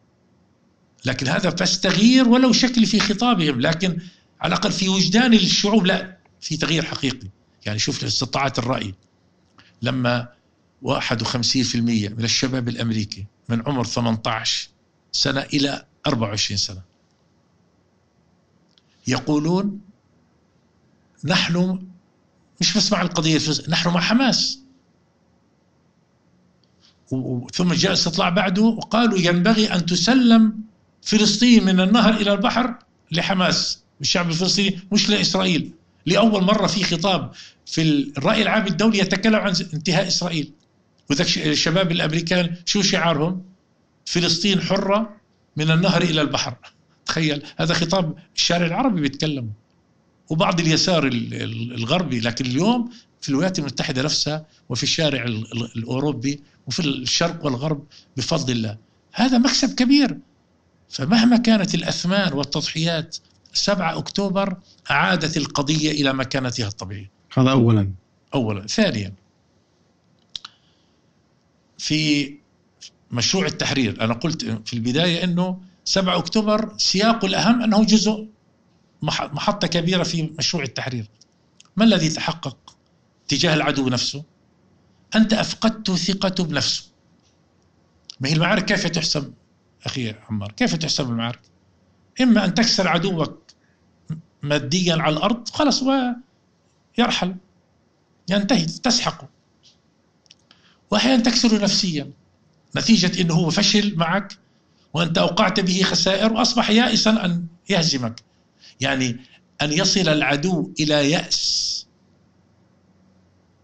لكن 1.04 1.28
هذا 1.28 1.50
بس 1.50 1.80
تغيير 1.80 2.28
ولو 2.28 2.52
شكل 2.52 2.86
في 2.86 3.00
خطابهم 3.00 3.60
لكن 3.60 3.98
على 4.40 4.54
الأقل 4.54 4.72
في 4.72 4.88
وجدان 4.88 5.34
الشعوب 5.34 5.86
لا 5.86 6.16
في 6.40 6.56
تغيير 6.56 6.84
حقيقي. 6.84 7.28
يعني 7.66 7.78
شوف 7.78 8.04
استطاعت 8.04 8.58
الرأي. 8.58 8.94
لما 9.82 10.28
51% 10.84 11.76
من 11.76 12.24
الشباب 12.24 12.68
الأمريكي 12.68 13.26
من 13.48 13.62
عمر 13.66 13.84
18 13.84 14.68
سنة 15.12 15.40
إلى 15.40 15.84
24 16.06 16.56
سنة. 16.56 16.82
يقولون 19.06 19.80
نحن 21.24 21.86
مش 22.60 22.76
بس 22.76 22.92
مع 22.92 23.02
القضية 23.02 23.40
نحن 23.68 23.88
مع 23.88 24.00
حماس. 24.00 24.60
ثم 27.52 27.72
جاء 27.72 27.92
استطلاع 27.92 28.28
بعده 28.28 28.62
وقالوا 28.62 29.18
ينبغي 29.18 29.74
أن 29.74 29.86
تسلم 29.86 30.60
فلسطين 31.02 31.64
من 31.64 31.80
النهر 31.80 32.14
إلى 32.14 32.32
البحر 32.32 32.78
لحماس 33.12 33.82
الشعب 34.00 34.28
الفلسطيني 34.28 34.80
مش 34.92 35.10
لإسرائيل. 35.10 35.72
لأول 36.06 36.44
مرة 36.44 36.66
في 36.66 36.84
خطاب 36.84 37.32
في 37.66 37.82
الرأي 38.18 38.42
العام 38.42 38.66
الدولي 38.66 38.98
يتكلم 38.98 39.34
عن 39.34 39.54
انتهاء 39.74 40.06
إسرائيل. 40.06 40.52
وذاك 41.10 41.26
الشباب 41.38 41.92
الأمريكان 41.92 42.56
شو 42.64 42.82
شعارهم؟ 42.82 43.44
فلسطين 44.04 44.60
حرة 44.60 45.17
من 45.59 45.70
النهر 45.70 46.02
إلى 46.02 46.20
البحر. 46.20 46.55
تخيل 47.06 47.43
هذا 47.56 47.74
خطاب 47.74 48.14
الشارع 48.36 48.66
العربي 48.66 49.01
بيتكلم 49.01 49.51
وبعض 50.30 50.60
اليسار 50.60 51.06
الغربي 51.78 52.20
لكن 52.20 52.47
اليوم 52.47 52.90
في 53.20 53.28
الولايات 53.28 53.59
المتحدة 53.59 54.02
نفسها 54.02 54.47
وفي 54.68 54.82
الشارع 54.82 55.24
الأوروبي 55.76 56.43
وفي 56.66 56.80
الشرق 56.80 57.44
والغرب 57.44 57.86
بفضل 58.16 58.52
الله. 58.52 58.76
هذا 59.12 59.39
مكسب 59.39 59.74
كبير. 59.74 60.18
فمهما 60.90 61.36
كانت 61.36 61.74
الأثمان 61.74 62.32
والتضحيات 62.32 63.16
7 63.52 63.98
أكتوبر 63.98 64.56
أعادت 64.90 65.36
القضية 65.36 65.90
إلى 65.90 66.12
مكانتها 66.12 66.68
الطبيعية. 66.68 67.10
هذا 67.35 67.51
أولا. 67.51 67.90
أولا. 68.35 68.66
ثانيا 68.66 69.12
في 71.78 72.35
مشروع 73.10 73.47
التحرير. 73.47 74.05
أنا 74.05 74.14
قلت 74.14 74.44
في 74.44 74.72
البداية 74.72 75.24
أنه 75.24 75.60
7 75.85 76.18
أكتوبر 76.18 76.74
سياقه 76.76 77.26
الأهم 77.26 77.62
أنه 77.62 77.85
جزء 77.85 78.28
محطة 79.02 79.66
كبيرة 79.66 80.02
في 80.02 80.22
مشروع 80.39 80.62
التحرير. 80.62 81.09
ما 81.76 81.85
الذي 81.85 82.09
تحقق 82.09 82.76
تجاه 83.28 83.55
العدو 83.55 83.89
نفسه؟ 83.89 84.24
أنت 85.16 85.32
أفقدت 85.32 85.90
ثقته 85.90 86.44
بنفسه. 86.44 86.85
ما 88.20 88.28
هي 88.28 88.32
المعارك؟ 88.32 88.64
كيف 88.64 88.86
تحسم 88.86 89.32
أخي 89.85 90.14
عمار؟ 90.30 90.52
كيف 90.52 90.74
تحسم 90.74 91.10
المعارك؟ 91.10 91.40
إما 92.20 92.44
أن 92.44 92.55
تكسر 92.55 92.89
عدوك 92.89 93.43
ماديا 94.43 94.97
على 94.97 95.16
الأرض 95.16 95.48
خلص 95.48 95.82
ويرحل. 96.98 97.36
ينتهي 98.30 98.64
تسحقه. 98.64 99.28
وأحيانا 100.90 101.22
تكسره 101.22 101.59
نفسيا. 101.59 102.10
نتيجة 102.76 103.20
أنه 103.20 103.34
هو 103.34 103.50
فشل 103.50 103.96
معك 103.96 104.38
وأنت 104.94 105.18
أوقعت 105.18 105.60
به 105.60 105.82
خسائر 105.82 106.32
وأصبح 106.32 106.70
يائسا 106.70 107.10
أن 107.10 107.46
يهزمك. 107.68 108.22
يعني 108.80 109.16
أن 109.62 109.72
يصل 109.72 110.08
العدو 110.08 110.72
إلى 110.80 111.10
يأس. 111.10 111.86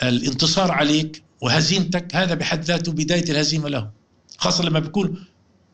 الانتصار 0.02 0.72
عليك 0.72 1.22
وهزيمتك 1.40 2.16
هذا 2.16 2.34
بحد 2.34 2.64
ذاته 2.64 2.92
بداية 2.92 3.30
الهزيمة 3.30 3.68
له. 3.68 3.90
خاصة 4.38 4.64
لما 4.64 4.78
بيكون 4.78 5.24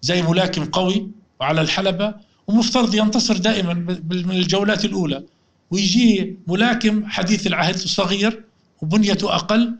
زي 0.03 0.23
ملاكم 0.23 0.65
قوي 0.65 1.11
وعلى 1.41 1.61
الحلبة 1.61 2.15
ومفترض 2.47 2.95
ينتصر 2.95 3.37
دائما 3.37 3.75
من 4.11 4.31
الجولات 4.31 4.85
الأولى. 4.85 5.25
ويجي 5.71 6.39
ملاكم 6.47 7.07
حديث 7.07 7.47
العهد 7.47 7.77
صغير 7.77 8.45
وبنيته 8.83 9.35
أقل 9.35 9.77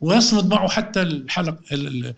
ويصمد 0.00 0.46
معه 0.54 0.68
حتى 0.68 1.02
الحلق 1.02 1.58
ال 1.72 1.86
ال 1.86 2.14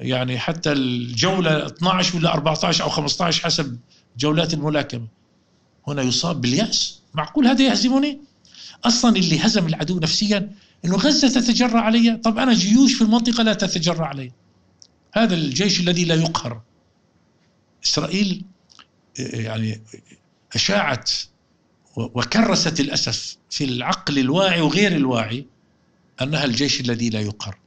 يعني 0.00 0.38
حتى 0.38 0.72
الجولة 0.72 1.66
12 1.66 2.16
ولا 2.16 2.34
14 2.34 2.84
أو 2.84 2.88
15 2.88 3.44
حسب 3.44 3.78
جولات 4.18 4.54
الملاكمة. 4.54 5.06
هنا 5.88 6.02
يصاب 6.02 6.40
باليأس. 6.40 7.02
معقول 7.14 7.46
هذا 7.46 7.64
يهزمني؟ 7.64 8.20
أصلا 8.84 9.16
اللي 9.16 9.38
هزم 9.38 9.66
العدو 9.66 9.98
نفسيا 9.98 10.52
أنه 10.84 10.96
غزة 10.96 11.28
تتجرع 11.28 11.80
علي. 11.80 12.16
طب 12.16 12.38
أنا 12.38 12.54
جيوش 12.54 12.94
في 12.94 13.02
المنطقة 13.02 13.42
لا 13.42 13.54
تتجرع 13.54 14.06
علي. 14.06 14.32
هذا 15.12 15.34
الجيش 15.34 15.80
الذي 15.80 16.04
لا 16.04 16.14
يقهر. 16.14 16.62
إسرائيل 17.84 18.44
يعني 19.18 19.82
أشاعت 20.54 21.10
وكرست 21.96 22.80
الأسف 22.80 23.36
في 23.50 23.64
العقل 23.64 24.18
الواعي 24.18 24.60
وغير 24.60 24.96
الواعي 24.96 25.46
أنها 26.22 26.44
الجيش 26.44 26.80
الذي 26.80 27.10
لا 27.10 27.20
يقهر. 27.20 27.58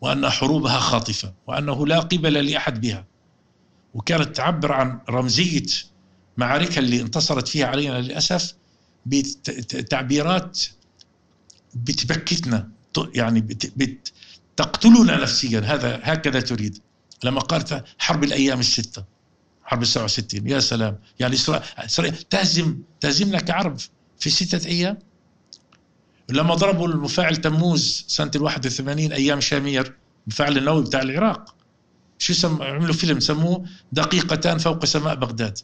وأن 0.00 0.30
حروبها 0.30 0.78
خاطفة 0.78 1.32
وأنه 1.46 1.86
لا 1.86 2.00
قبل 2.00 2.32
لأحد 2.32 2.80
بها. 2.80 3.06
وكانت 3.94 4.36
تعبر 4.36 4.72
عن 4.72 5.00
رمزية 5.10 5.66
معاركها 6.36 6.78
اللي 6.78 7.00
انتصرت 7.00 7.48
فيها 7.48 7.66
علينا 7.66 8.00
للأسف 8.00 8.54
بتعبيرات 9.06 10.60
بتبكتنا 11.74 12.68
يعني 13.14 13.40
بت 13.40 14.12
تقتلنا 14.56 15.22
نفسيا. 15.22 15.60
هذا 15.60 16.00
هكذا 16.02 16.40
تريد. 16.40 16.78
لما 17.24 17.40
قالت 17.40 17.84
حرب 17.98 18.24
الأيام 18.24 18.60
الستة 18.60 19.04
حرب 19.64 19.84
67 19.84 20.46
يا 20.46 20.60
سلام. 20.60 20.98
يعني 21.20 21.34
إسرائيل 21.78 22.16
تهزم 22.16 22.78
تهزمنا 23.00 23.40
كعرب 23.40 23.76
في 24.18 24.30
ستة 24.30 24.68
أيام؟ 24.68 24.98
لما 26.32 26.54
ضربوا 26.54 26.88
المفاعل 26.88 27.36
تموز 27.36 28.04
سنة 28.08 28.30
ال 28.36 28.42
81 28.42 28.98
أيام 28.98 29.40
شامير 29.40 29.96
المفاعل 30.26 30.58
النووي 30.58 30.82
بتاع 30.82 31.02
العراق. 31.02 31.54
شو 32.18 32.32
سم... 32.32 32.62
عملوا 32.62 32.94
فيلم 32.94 33.20
سموه 33.20 33.64
دقيقتان 33.92 34.58
فوق 34.58 34.84
سماء 34.84 35.14
بغداد. 35.14 35.58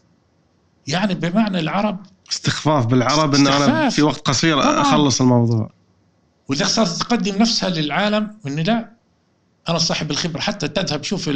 يعني 0.86 1.14
بمعنى 1.14 1.60
العرب 1.60 2.06
استخفاف 2.30 2.86
بالعرب 2.86 3.34
إن 3.34 3.46
أنا 3.46 3.90
في 3.90 4.02
وقت 4.02 4.28
قصير 4.28 4.62
طبعا. 4.62 4.80
أخلص 4.80 5.20
الموضوع. 5.20 5.70
وإذا 6.48 6.64
صارت 6.64 6.88
تقدم 6.88 7.36
نفسها 7.38 7.70
للعالم 7.70 8.38
ان 8.46 8.60
لا 8.60 8.90
أنا 9.68 9.78
صاحب 9.78 10.10
الخبرة. 10.10 10.40
حتى 10.40 10.68
تذهب 10.68 11.02
شوف 11.02 11.30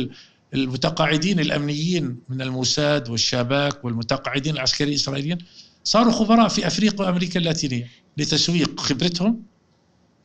المتقاعدين 0.55 1.41
الأمنيين 1.41 2.21
من 2.29 2.43
الموساد 2.43 3.11
والشاباك 3.11 3.85
والمتقاعدين 3.85 4.55
العسكريين 4.55 4.95
الإسرائيليين 4.95 5.39
صاروا 5.85 6.13
خبراء 6.13 6.49
في 6.49 6.67
أفريقيا 6.67 7.07
وأمريكا 7.07 7.41
اللاتينية. 7.41 7.91
لتسويق 8.17 8.81
خبرتهم 8.81 9.43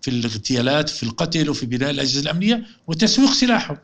في 0.02 0.12
الاغتيالات 0.12 0.90
في 0.90 1.04
القتل 1.04 1.50
وفي 1.50 1.66
بناء 1.66 1.90
الأجهزة 1.90 2.22
الأمنية 2.22 2.66
وتسويق 2.88 3.32
سلاحهم. 3.32 3.78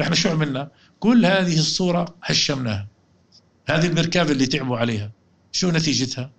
إحنا 0.00 0.14
شو 0.14 0.28
عملنا؟ 0.28 0.70
كل 1.00 1.26
هذه 1.26 1.58
الصورة 1.58 2.14
هشمناها. 2.22 2.88
هذه 3.68 3.86
المركبة 3.86 4.32
اللي 4.32 4.46
تعبوا 4.46 4.78
عليها. 4.78 5.12
شو 5.52 5.70
نتيجتها؟ 5.70 6.30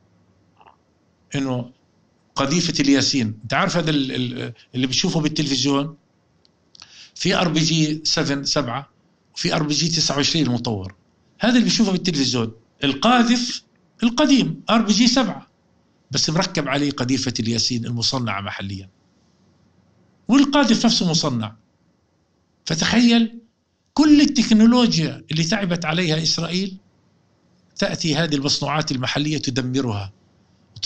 إنه 1.35 1.71
قذيفة 2.35 2.73
الياسين. 2.79 3.39
أنت 3.43 3.53
عارف 3.53 3.77
هذا 3.77 3.89
اللي 3.89 4.87
بتشوفه 4.87 5.19
بالتلفزيون؟ 5.21 5.97
في 7.15 7.35
أر 7.35 7.47
بي 7.47 7.59
جي 7.59 8.01
7 8.03 8.43
7 8.43 8.89
وفي 9.35 9.55
أر 9.55 9.63
بي 9.63 9.73
جي 9.73 9.89
29 9.89 10.45
المطور. 10.45 10.95
هذا 11.39 11.53
اللي 11.53 11.63
بيشوفه 11.63 11.91
بالتلفزيون. 11.91 12.51
القاذف 12.83 13.63
القديم 14.03 14.61
أر 14.69 14.81
بي 14.81 14.93
جي 14.93 15.07
7 15.07 15.48
بس 16.11 16.29
مركب 16.29 16.67
عليه 16.67 16.91
قذيفة 16.91 17.33
الياسين 17.39 17.85
المصنعه 17.85 18.41
محليا. 18.41 18.89
والقاذف 20.27 20.85
نفسه 20.85 21.09
مصنع. 21.09 21.55
فتخيل 22.65 23.39
كل 23.93 24.21
التكنولوجيا 24.21 25.23
اللي 25.31 25.43
تعبت 25.43 25.85
عليها 25.85 26.23
إسرائيل 26.23 26.77
تأتي 27.77 28.15
هذه 28.15 28.35
المصنوعات 28.35 28.91
المحلية 28.91 29.37
تدمرها. 29.37 30.13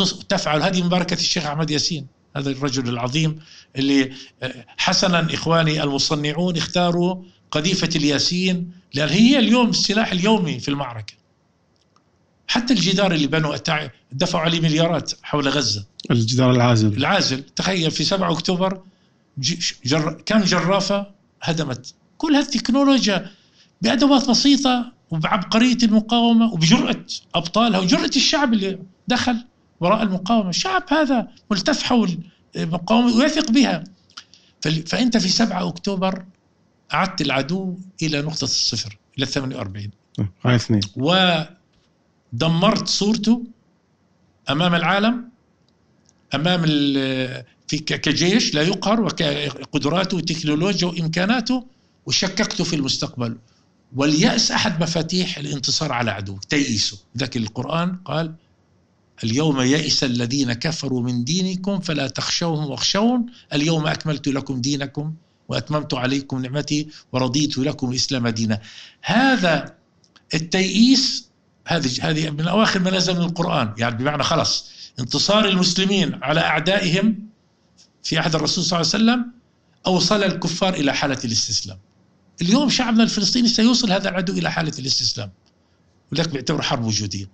وتفعل 0.01 0.61
هذه 0.61 0.83
مباركة 0.83 1.13
الشيخ 1.13 1.45
أحمد 1.45 1.71
ياسين 1.71 2.07
هذا 2.35 2.49
الرجل 2.49 2.89
العظيم 2.89 3.39
اللي 3.75 4.11
آه، 4.43 4.65
حسنا 4.77 5.33
إخواني 5.33 5.83
المصنعون 5.83 6.57
اختاروا 6.57 7.23
قذيفة 7.51 7.89
الياسين 7.95 8.71
لأن 8.93 9.09
هي 9.09 9.39
اليوم 9.39 9.69
السلاح 9.69 10.11
اليومي 10.11 10.59
في 10.59 10.67
المعركة. 10.67 11.13
حتى 12.47 12.73
الجدار 12.73 13.11
اللي 13.11 13.27
بنوا 13.27 13.55
دفعوا 14.11 14.43
عليه 14.43 14.61
مليارات 14.61 15.11
حول 15.23 15.49
غزة. 15.49 15.85
الجدار 16.11 16.51
العازل. 16.51 16.97
العازل. 16.97 17.43
تخيل 17.43 17.91
في 17.91 18.03
7 18.03 18.31
أكتوبر 18.31 18.81
جر 19.85 20.21
كم 20.25 20.39
جرافة 20.39 21.07
هدمت 21.41 21.93
كل 22.17 22.35
هالتكنولوجيا 22.35 23.31
بأدوات 23.81 24.29
بسيطة 24.29 24.91
وبعبقرية 25.11 25.77
المقاومة 25.83 26.53
وبجرأة 26.53 27.05
أبطالها 27.35 27.79
وجرأة 27.79 28.11
الشعب 28.15 28.53
اللي 28.53 28.79
دخل 29.07 29.45
وراء 29.79 30.03
المقاومة. 30.03 30.49
الشعب 30.49 30.83
هذا 30.87 31.27
ملتف 31.51 31.83
حول 31.83 32.17
المقاومة 32.55 33.15
ويثق 33.17 33.51
بها. 33.51 33.83
فأنت 34.85 35.17
في 35.17 35.29
7 35.29 35.67
أكتوبر 35.67 36.25
أعدت 36.93 37.21
العدو 37.21 37.77
إلى 38.01 38.21
نقطة 38.21 38.43
الصفر 38.43 38.97
إلى 39.17 39.25
48 39.25 39.89
هاي 40.45 40.55
اثنين. 40.55 40.81
ودمرت 42.33 42.87
صورته 42.87 43.43
أمام 44.49 44.75
العالم 44.75 45.29
أمام 46.35 46.61
في 47.67 47.77
كجيش 47.77 48.53
لا 48.53 48.61
يقهر 48.61 49.01
وقدراته 49.01 50.17
وتكنولوجيا 50.17 50.87
وإمكاناته 50.87 51.65
وشككته 52.05 52.63
في 52.63 52.75
المستقبل. 52.75 53.37
واليأس 53.95 54.51
أحد 54.51 54.83
مفاتيح 54.83 55.37
الانتصار 55.37 55.91
على 55.91 56.11
عدو 56.11 56.37
تيئسه 56.49 56.97
ذاك 57.17 57.37
القرآن 57.37 57.95
قال 57.95 58.33
اليوم 59.23 59.61
يئس 59.61 60.03
الذين 60.03 60.53
كفروا 60.53 61.01
من 61.01 61.23
دينكم 61.23 61.79
فلا 61.79 62.07
تخشوهم 62.07 62.69
واخشون 62.71 63.25
اليوم 63.53 63.87
أكملت 63.87 64.27
لكم 64.27 64.61
دينكم 64.61 65.13
وأتممت 65.49 65.93
عليكم 65.93 66.41
نعمتي 66.41 66.87
ورضيت 67.11 67.57
لكم 67.57 67.89
الإسلام 67.91 68.27
دينا. 68.27 68.61
هذا 69.01 69.75
التيئيس 70.33 71.29
هذه 71.65 72.09
هذه 72.09 72.29
من 72.29 72.47
أواخر 72.47 72.79
ما 72.79 72.91
نزل 72.91 73.15
من 73.15 73.21
القرآن. 73.21 73.73
يعني 73.77 73.95
بمعنى 73.95 74.23
خلص 74.23 74.69
انتصار 74.99 75.45
المسلمين 75.45 76.23
على 76.23 76.39
أعدائهم 76.39 77.19
في 78.03 78.17
عهد 78.17 78.35
الرسول 78.35 78.63
صلى 78.63 78.81
الله 78.81 78.91
عليه 78.93 79.03
وسلم 79.03 79.31
أوصل 79.87 80.23
الكفار 80.23 80.73
إلى 80.73 80.93
حالة 80.93 81.19
الاستسلام. 81.25 81.77
اليوم 82.41 82.69
شعبنا 82.69 83.03
الفلسطيني 83.03 83.47
سيوصل 83.47 83.91
هذا 83.91 84.09
العدو 84.09 84.33
إلى 84.33 84.51
حالة 84.51 84.73
الاستسلام. 84.79 85.31
ولذلك 86.11 86.29
بيعتبر 86.29 86.61
حرب 86.61 86.85
وجودية. 86.85 87.29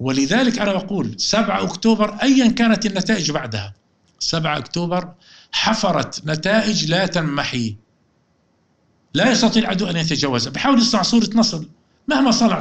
ولذلك 0.00 0.58
أنا 0.58 0.76
أقول 0.76 1.20
7 1.20 1.62
أكتوبر 1.62 2.14
أيا 2.22 2.48
كانت 2.48 2.86
النتائج 2.86 3.30
بعدها. 3.30 3.74
7 4.18 4.58
أكتوبر 4.58 5.14
حفرت 5.52 6.26
نتائج 6.26 6.90
لا 6.90 7.06
تنمحي. 7.06 7.76
لا 9.14 9.30
يستطيع 9.30 9.62
العدو 9.62 9.86
أن 9.86 9.96
يتجاوزها. 9.96 10.52
بحاول 10.52 10.78
يصنع 10.78 11.02
صورة 11.02 11.30
نصر. 11.34 11.64
مهما 12.08 12.30
صنع 12.30 12.60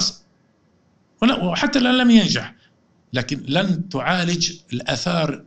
وحتى 1.23 1.79
الآن 1.79 1.97
لم 1.97 2.11
ينجح 2.11 2.55
لكن 3.13 3.43
لن 3.47 3.89
تعالج 3.89 4.51
الآثار 4.73 5.43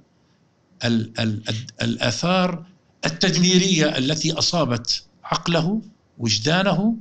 الآثار 1.82 2.66
التدميرية 3.06 3.98
التي 3.98 4.32
أصابت 4.32 5.04
عقله 5.24 5.82
وجدانه 6.18 6.96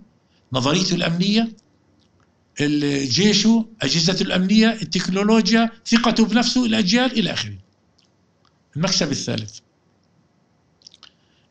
نظريته 0.53 0.95
الأمنية 0.95 1.52
جيشه 3.03 3.66
أجهزته 3.82 4.24
الأمنية 4.24 4.69
التكنولوجيا 4.82 5.69
ثقته 5.85 6.26
بنفسه 6.26 6.66
الأجيال 6.66 7.11
إلى 7.11 7.34
آخره. 7.34 7.58
المكسب 8.76 9.11
الثالث 9.11 9.60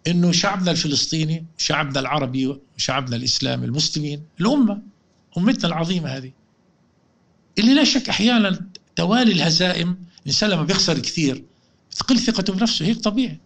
إنه 0.06 0.32
شعبنا 0.32 0.70
الفلسطيني 0.70 1.46
شعبنا 1.58 2.00
العربي 2.00 2.58
شعبنا 2.76 3.16
الإسلامي 3.16 3.66
المسلمين 3.66 4.22
الأمة 4.40 4.82
أمتنا 5.38 5.68
العظيمة 5.68 6.08
هذه 6.08 6.32
اللي 7.62 7.74
لا 7.74 7.84
شك 7.84 8.08
أحيانا 8.08 8.60
توالي 8.96 9.32
الهزائم 9.32 9.96
الإنسان 10.22 10.50
لما 10.50 10.62
بيخسر 10.62 10.98
كثير 10.98 11.44
بتقل 11.90 12.18
ثقته 12.18 12.52
بنفسه 12.52 12.86
هيك 12.86 12.98
طبيعي. 13.00 13.40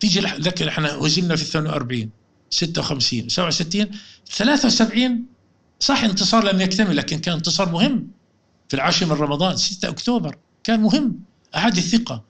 تيجي 0.00 0.20
ذكر 0.20 0.68
إحنا 0.68 0.94
هزمنا 0.94 1.36
في 1.36 1.44
48 1.44 2.10
56 2.50 3.28
67 3.28 3.90
73 4.30 5.26
صح 5.80 6.04
انتصار 6.04 6.52
لم 6.52 6.60
يكتمل 6.60 6.96
لكن 6.96 7.18
كان 7.18 7.34
انتصار 7.34 7.68
مهم. 7.68 8.10
في 8.68 8.74
العاشر 8.74 9.06
من 9.06 9.12
رمضان 9.12 9.56
6 9.56 9.88
أكتوبر 9.88 10.38
كان 10.64 10.80
مهم. 10.80 11.20
أعاد 11.54 11.76
الثقة 11.76 12.24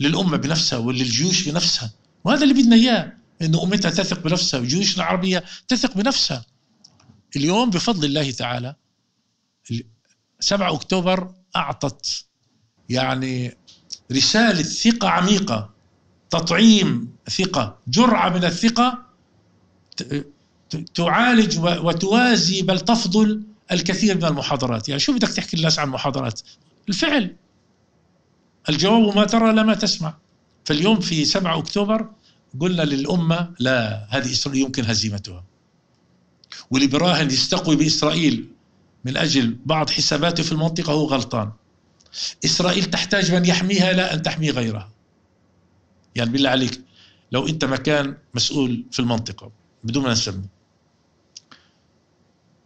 للأمة 0.00 0.36
بنفسها 0.36 0.78
وللجيوش 0.78 1.48
بنفسها. 1.48 1.90
وهذا 2.24 2.42
اللي 2.42 2.54
بدنا 2.54 2.76
إياه 2.76 3.12
أنه 3.42 3.62
أمتها 3.62 3.90
تثق 3.90 4.20
بنفسها 4.20 4.60
وجيوشنا 4.60 5.04
العربية 5.04 5.44
تثق 5.68 5.94
بنفسها. 5.94 6.44
اليوم 7.36 7.70
بفضل 7.70 8.04
الله 8.04 8.30
تعالى 8.30 8.74
7 10.40 10.74
أكتوبر 10.74 11.30
أعطت 11.56 12.24
يعني 12.88 13.56
رسالة 14.12 14.62
ثقة 14.62 15.08
عميقة 15.08 15.70
تطعيم 16.30 17.12
ثقة 17.30 17.78
جرعة 17.88 18.28
من 18.28 18.44
الثقة 18.44 19.06
تعالج 20.94 21.58
وتوازي 21.58 22.62
بل 22.62 22.80
تفضل 22.80 23.42
الكثير 23.72 24.16
من 24.16 24.24
المحاضرات. 24.24 24.88
يعني 24.88 25.00
شو 25.00 25.12
بدك 25.12 25.28
تحكي 25.28 25.56
للناس 25.56 25.78
عن 25.78 25.88
محاضرات؟ 25.88 26.40
الفعل. 26.88 27.36
الجواب 28.68 29.16
ما 29.16 29.24
ترى 29.24 29.52
لما 29.52 29.74
تسمع. 29.74 30.14
فاليوم 30.64 31.00
في 31.00 31.24
7 31.24 31.58
أكتوبر 31.58 32.10
قلنا 32.60 32.82
للأمة 32.82 33.54
لا 33.58 34.06
هذه 34.10 34.32
إسرائيل 34.32 34.62
يمكن 34.62 34.84
هزيمتها. 34.84 35.44
واللي 36.70 36.86
براهن 36.86 37.26
يستقوي 37.26 37.76
بإسرائيل. 37.76 38.48
من 39.06 39.16
أجل 39.16 39.56
بعض 39.66 39.90
حساباته 39.90 40.42
في 40.42 40.52
المنطقة 40.52 40.92
هو 40.92 41.06
غلطان. 41.06 41.52
إسرائيل 42.44 42.84
تحتاج 42.84 43.34
من 43.34 43.44
يحميها 43.44 43.92
لا 43.92 44.14
أن 44.14 44.22
تحمي 44.22 44.50
غيرها. 44.50 44.90
يعني 46.14 46.30
بالله 46.30 46.50
عليك 46.50 46.80
لو 47.32 47.48
أنت 47.48 47.64
مكان 47.64 48.16
مسؤول 48.34 48.84
في 48.90 49.00
المنطقة 49.00 49.50
بدون 49.84 50.02
ما 50.02 50.12
نسمي. 50.12 50.44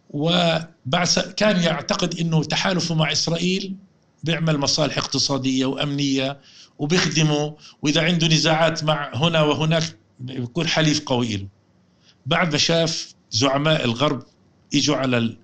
وبعد 0.09 1.07
كان 1.37 1.63
يعتقد 1.63 2.19
إنه 2.19 2.43
تحالفه 2.43 2.95
مع 2.95 3.11
إسرائيل 3.11 3.75
بيعمل 4.23 4.57
مصالح 4.57 4.97
اقتصادية 4.97 5.65
وأمنية 5.65 6.39
وبيخدمه 6.79 7.57
وإذا 7.81 8.01
عنده 8.01 8.27
نزاعات 8.27 8.83
مع 8.83 9.11
هنا 9.15 9.41
وهناك 9.41 9.83
بيكون 10.19 10.67
حليف 10.67 11.01
قوي 11.05 11.37
له. 11.37 11.47
بعد 12.25 12.51
ما 12.51 12.57
شاف 12.57 13.13
زعماء 13.31 13.85
الغرب 13.85 14.23
إجوا 14.75 14.95
على 14.95 15.37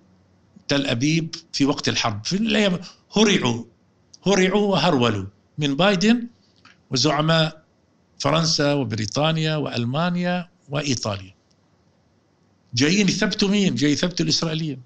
تل 0.67 0.85
أبيب 0.85 1.35
في 1.53 1.65
وقت 1.65 1.89
الحرب. 1.89 2.25
في 2.25 2.35
الأيام 2.35 2.79
هرعوا 3.17 3.63
هرعوا 4.25 4.71
وهرولوا 4.71 5.25
من 5.57 5.75
بايدن 5.75 6.27
وزعماء 6.91 7.63
فرنسا 8.19 8.73
وبريطانيا 8.73 9.55
وألمانيا 9.55 10.49
وإيطاليا. 10.69 11.33
جايين 12.73 13.07
يثبتوا 13.09 13.49
مين؟ 13.49 13.75
جاي 13.75 13.91
يثبتوا 13.91 14.25
الاسرائيليين 14.25 14.81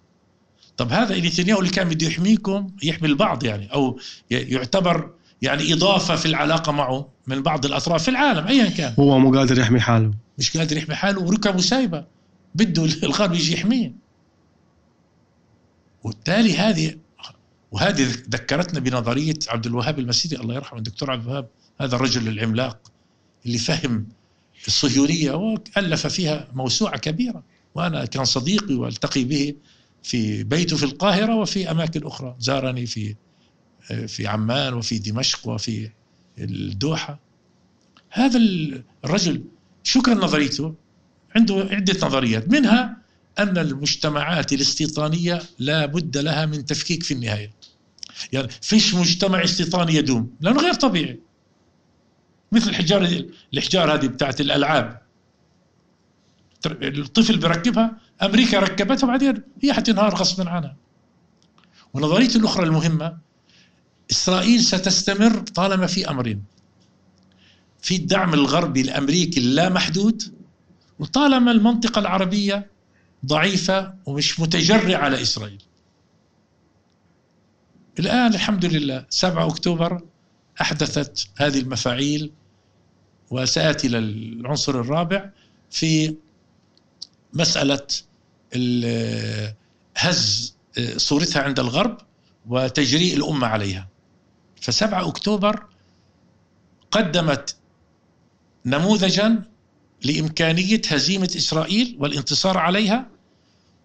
طب 0.78 0.92
هذا 0.92 1.20
نتنياهو 1.20 1.60
اللي 1.60 1.72
كان 1.72 1.90
بده 1.90 2.08
يحميكم 2.08 2.70
يحمي 2.84 3.08
البعض 3.08 3.44
يعني 3.44 3.74
أو 3.74 4.00
يعتبر 4.32 5.12
يعني 5.42 5.74
إضافة 5.74 6.16
في 6.16 6.26
العلاقة 6.26 6.72
معه 6.72 7.10
من 7.28 7.42
بعض 7.42 7.66
الأطراف 7.66 8.04
في 8.04 8.12
العالم 8.12 8.48
ايا 8.48 8.70
كان. 8.70 8.94
هو 9.00 9.20
مو 9.20 9.38
قادر 9.38 9.60
يحمي 9.60 9.80
حاله. 9.80 10.14
مش 10.38 10.58
قادر 10.58 10.78
يحمي 10.78 10.96
حاله 10.96 11.22
وركبه 11.22 11.62
سايبة. 11.62 12.06
بده 12.56 12.86
الغرب 12.86 13.34
يجي 13.34 13.54
يحميه. 13.54 13.94
وبالتالي 16.04 16.58
هذه 16.58 16.96
وهذه 17.72 18.08
ذكرتنا 18.30 18.80
بنظرية 18.80 19.40
عبد 19.48 19.66
الوهاب 19.66 20.00
المسيري. 20.00 20.42
الله 20.42 20.56
يرحمه 20.56 20.78
الدكتور 20.78 21.12
عبد 21.12 21.24
الوهاب 21.24 21.48
هذا 21.82 21.96
الرجل 21.96 22.28
العملاق 22.28 22.92
اللي 23.46 23.58
فهم 23.58 24.08
الصهيونية 24.68 25.32
وألف 25.32 26.08
فيها 26.08 26.48
موسوعة 26.54 26.98
كبيرة. 26.98 27.44
وأنا 27.76 28.06
كان 28.06 28.26
صديقي 28.26 28.76
وألتقي 28.76 29.24
به 29.24 29.56
في 30.04 30.44
بيته 30.44 30.78
في 30.78 30.84
القاهرة 30.84 31.36
وفي 31.36 31.72
أماكن 31.72 32.08
أخرى. 32.08 32.36
زارني 32.40 32.86
في 32.86 33.16
في 34.08 34.28
عمان 34.28 34.74
وفي 34.74 35.00
دمشق 35.00 35.48
وفي 35.48 35.90
الدوحة. 36.38 37.20
هذا 38.10 38.40
الرجل 39.04 39.44
شو 39.84 40.02
كان 40.02 40.18
نظريته؟ 40.18 40.76
عنده 41.36 41.68
عدة 41.72 42.08
نظريات. 42.08 42.50
منها 42.50 43.01
أن 43.40 43.58
المجتمعات 43.58 44.54
الاستيطانية 44.54 45.42
لا 45.60 45.86
بد 45.86 46.18
لها 46.18 46.46
من 46.46 46.66
تفكيك 46.66 47.04
في 47.04 47.14
النهاية. 47.14 47.52
يعني 48.34 48.48
فيش 48.62 48.96
مجتمع 48.96 49.44
استيطاني 49.44 49.96
يدوم 49.96 50.36
لأنه 50.42 50.62
غير 50.62 50.74
طبيعي. 50.74 51.20
مثل 52.52 52.70
الحجار 52.70 53.26
الحجار 53.54 53.94
هذه 53.94 54.08
بتاعت 54.08 54.42
الألعاب. 54.42 55.02
الطفل 56.82 57.38
بيركبها 57.38 57.98
أمريكا 58.22 58.60
ركبتها 58.60 59.08
وبعدين 59.08 59.44
هي 59.64 59.74
حتنهار 59.74 60.16
غصبا 60.16 60.50
عنها. 60.50 60.76
ونظريته 61.94 62.38
الأخرى 62.38 62.66
المهمة 62.66 63.18
إسرائيل 64.12 64.60
ستستمر 64.60 65.40
طالما 65.40 65.88
في 65.88 66.10
أمرين. 66.10 66.44
في 67.82 67.96
الدعم 67.96 68.34
الغربي 68.34 68.82
الأمريكي 68.82 69.40
اللامحدود 69.40 70.24
وطالما 71.00 71.52
المنطقة 71.52 72.00
العربية 72.00 72.71
ضعيفة 73.26 73.94
ومش 74.06 74.40
متجرئه 74.40 74.98
على 74.98 75.22
إسرائيل. 75.22 75.64
الآن 78.00 78.34
الحمد 78.34 78.66
لله 78.66 79.06
7 79.10 79.48
أكتوبر 79.48 80.02
أحدثت 80.62 81.28
هذه 81.38 81.60
المفاعيل 81.60 82.32
وسآتي 83.30 83.88
للعنصر 83.88 84.80
الرابع 84.80 85.30
في 85.70 86.16
مسألة 87.34 87.88
هز 89.98 90.56
صورتها 90.98 91.42
عند 91.42 91.60
الغرب 91.60 91.98
وتجريء 92.48 93.18
الأمة 93.18 93.48
عليها. 93.48 93.88
فسبعة 94.62 95.08
أكتوبر 95.08 95.66
قدمت 96.92 97.56
نموذجا 98.66 99.44
لإمكانية 100.04 100.82
هزيمة 100.90 101.30
إسرائيل 101.36 101.98
والانتصار 102.00 102.58
عليها 102.58 103.08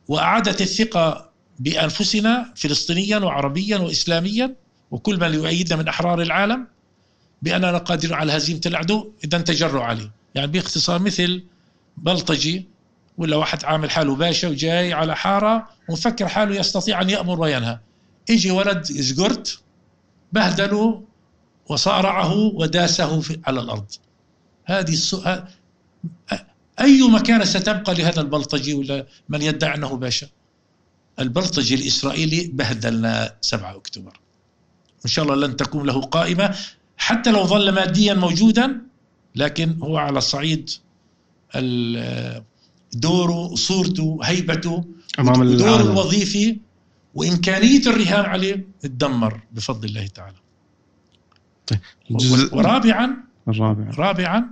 وأعادت 0.09 0.61
الثقة 0.61 1.31
بأنفسنا 1.59 2.53
فلسطينيا 2.57 3.19
وعربيا 3.19 3.79
واسلاميا 3.79 4.55
وكل 4.91 5.21
من 5.21 5.35
يؤيدنا 5.35 5.77
من 5.77 5.89
أحرار 5.89 6.23
العالم 6.23 6.67
باننا 7.43 7.79
قادرون 7.79 8.15
على 8.15 8.37
هزيمة 8.37 8.61
العدو 8.67 9.13
اذا 9.25 9.39
تجروا 9.39 9.83
عليه. 9.83 10.11
يعني 10.35 10.47
باختصار 10.47 10.99
مثل 11.03 11.45
بلطجي 11.97 12.69
ولا 13.19 13.37
واحد 13.37 13.65
عامل 13.65 13.91
حاله 13.91 14.15
باشا 14.15 14.49
وجاي 14.49 14.93
على 14.93 15.17
حارة 15.17 15.69
ومفكر 15.89 16.29
حاله 16.29 16.57
يستطيع 16.57 17.03
أن 17.03 17.11
يأمر 17.11 17.41
وينهى. 17.41 17.79
إجي 18.31 18.51
ولد 18.51 18.83
زقرت 18.85 19.61
بهدله 20.33 21.03
وصارعه 21.69 22.35
وداسه 22.35 23.23
على 23.47 23.61
الأرض. 23.61 23.87
هذه 24.65 24.93
السؤال 24.93 25.45
أي 26.81 27.03
مكانه 27.03 27.45
ستبقى 27.45 27.95
لهذا 27.95 28.21
البلطجي 28.21 28.75
ولا 28.75 29.07
من 29.29 29.43
يدعي 29.43 29.75
أنه 29.75 29.97
باشا؟ 29.97 30.29
البلطجي 31.19 31.75
الإسرائيلي 31.75 32.51
بهدلنا 32.53 33.35
7 33.41 33.77
أكتوبر. 33.77 34.21
إن 35.05 35.11
شاء 35.11 35.25
الله 35.25 35.47
لن 35.47 35.57
تكون 35.57 35.87
له 35.87 36.01
قائمة 36.01 36.57
حتى 36.97 37.31
لو 37.33 37.45
ظل 37.45 37.73
ماديا 37.73 38.15
موجودا 38.15 38.81
لكن 39.35 39.77
هو 39.83 39.97
على 39.97 40.19
الصعيد 40.19 40.71
دوره 42.93 43.55
صورته 43.55 44.19
هيبته 44.23 44.85
أمام 45.19 45.57
دوره 45.57 45.83
الوظيفي 45.83 46.59
وإمكانية 47.15 47.81
الرهان 47.87 48.25
عليه 48.25 48.67
تدمر 48.81 49.41
بفضل 49.53 49.89
الله 49.89 50.07
تعالى. 50.07 50.37
الجزء 52.11 52.57
ورابعا 52.57 53.17
الرابع 53.49 53.91
رابعا 53.99 54.51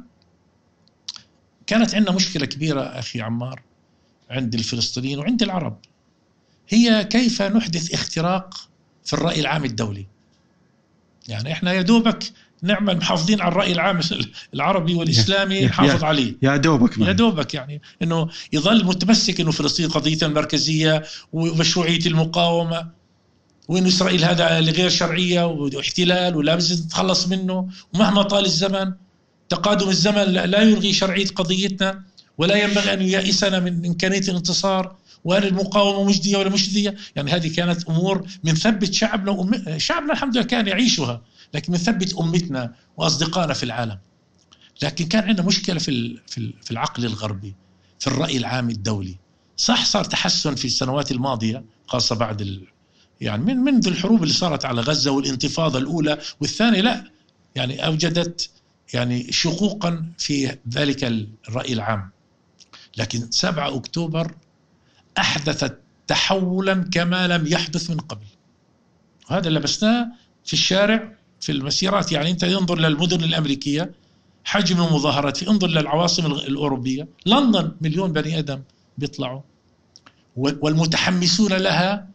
كانت 1.66 1.94
عندنا 1.94 2.16
مشكلة 2.16 2.46
كبيرة 2.46 2.80
أخي 2.80 3.20
عمار 3.20 3.62
عند 4.30 4.54
الفلسطينيين 4.54 5.18
وعند 5.18 5.42
العرب. 5.42 5.78
هي 6.68 7.04
كيف 7.04 7.42
نحدث 7.42 7.94
اختراق 7.94 8.68
في 9.04 9.12
الرأي 9.12 9.40
العام 9.40 9.64
الدولي؟ 9.64 10.06
يعني 11.28 11.52
إحنا 11.52 11.72
يا 11.72 11.82
دوبك 11.82 12.32
نعمل 12.62 12.96
محافظين 12.96 13.40
على 13.40 13.52
الرأي 13.52 13.72
العام 13.72 14.00
العربي 14.54 14.94
والإسلامي 14.94 15.64
نحافظ 15.66 16.04
عليه 16.04 16.36
يا 16.42 16.56
دوبك 16.56 16.98
يا. 16.98 17.12
دوبك 17.12 17.54
يعني. 17.54 17.82
إنه 18.02 18.28
يظل 18.52 18.84
متمسك 18.84 19.40
إنه 19.40 19.50
فلسطين 19.50 19.88
قضيته 19.88 20.26
المركزية 20.26 21.02
ومشروعية 21.32 22.06
المقاومة 22.06 22.90
وإنه 23.68 23.88
إسرائيل 23.88 24.24
هذا 24.24 24.60
لغير 24.60 24.90
شرعية 24.90 25.46
واحتلال 25.46 26.36
ولا 26.36 26.54
بد 26.54 26.72
نتخلص 26.72 27.28
منه 27.28 27.68
ومهما 27.94 28.22
طال 28.22 28.44
الزمن. 28.44 28.92
تقادم 29.48 29.88
الزمن 29.88 30.22
لا 30.22 30.62
يلغي 30.62 30.92
شرعية 30.92 31.26
قضيتنا 31.26 32.02
ولا 32.38 32.56
ينبغي 32.56 32.92
أن 32.92 33.02
ييأسنا 33.02 33.60
من 33.60 33.86
امكانيه 33.86 34.18
الانتصار 34.18 34.96
وهل 35.24 35.46
المقاومة 35.46 36.08
مجدية 36.08 36.36
ولا 36.36 36.48
مجدية؟ 36.50 36.94
يعني 37.16 37.30
هذه 37.30 37.54
كانت 37.54 37.88
أمور 37.88 38.26
من 38.44 38.54
ثبت 38.54 38.94
شعبنا 38.94 39.30
وأم... 39.30 39.78
شعبنا 39.78 40.12
الحمد 40.12 40.36
لله 40.36 40.46
كان 40.46 40.66
يعيشها 40.66 41.22
لكن 41.54 41.72
من 41.72 41.78
ثبت 41.78 42.14
أمتنا 42.14 42.74
وأصدقائنا 42.96 43.54
في 43.54 43.62
العالم. 43.62 43.98
لكن 44.82 45.04
كان 45.06 45.28
عندنا 45.28 45.46
مشكلة 45.46 45.78
في 45.78 46.20
في 46.26 46.70
العقل 46.70 47.04
الغربي 47.04 47.54
في 47.98 48.06
الرأي 48.06 48.36
العام 48.36 48.70
الدولي. 48.70 49.16
صح 49.56 49.84
صار 49.84 50.04
تحسن 50.04 50.54
في 50.54 50.64
السنوات 50.64 51.10
الماضية 51.10 51.64
خاصة 51.86 52.14
بعد 52.14 52.40
ال... 52.40 52.66
يعني 53.20 53.44
من 53.44 53.56
منذ 53.56 53.88
الحروب 53.88 54.22
اللي 54.22 54.34
صارت 54.34 54.64
على 54.64 54.80
غزة 54.80 55.10
والانتفاضة 55.10 55.78
الأولى 55.78 56.18
والثانية 56.40 56.80
لا 56.80 57.04
يعني 57.54 57.86
أوجدت 57.86 58.50
يعني 58.92 59.32
شقوقا 59.32 60.12
في 60.18 60.58
ذلك 60.68 61.04
الرأي 61.48 61.72
العام. 61.72 62.10
لكن 62.96 63.30
7 63.30 63.76
أكتوبر 63.76 64.34
أحدثت 65.18 65.78
تحولا 66.06 66.74
كما 66.74 67.28
لم 67.28 67.46
يحدث 67.46 67.90
من 67.90 67.96
قبل. 67.96 68.26
هذا 69.28 69.50
لبسناه 69.50 70.12
في 70.44 70.52
الشارع 70.52 71.12
في 71.40 71.52
المسيرات 71.52 72.12
يعني 72.12 72.30
أنت 72.30 72.44
انظر 72.44 72.78
للمدن 72.78 73.24
الأمريكية 73.24 73.92
حجم 74.44 74.82
المظاهرات 74.82 75.36
في 75.36 75.50
انظر 75.50 75.68
للعواصم 75.68 76.26
الأوروبية 76.26 77.08
لندن 77.26 77.72
مليون 77.80 78.12
بني 78.12 78.38
آدم 78.38 78.62
بيطلعوا 78.98 79.40
والمتحمسون 80.36 81.52
لها 81.52 82.08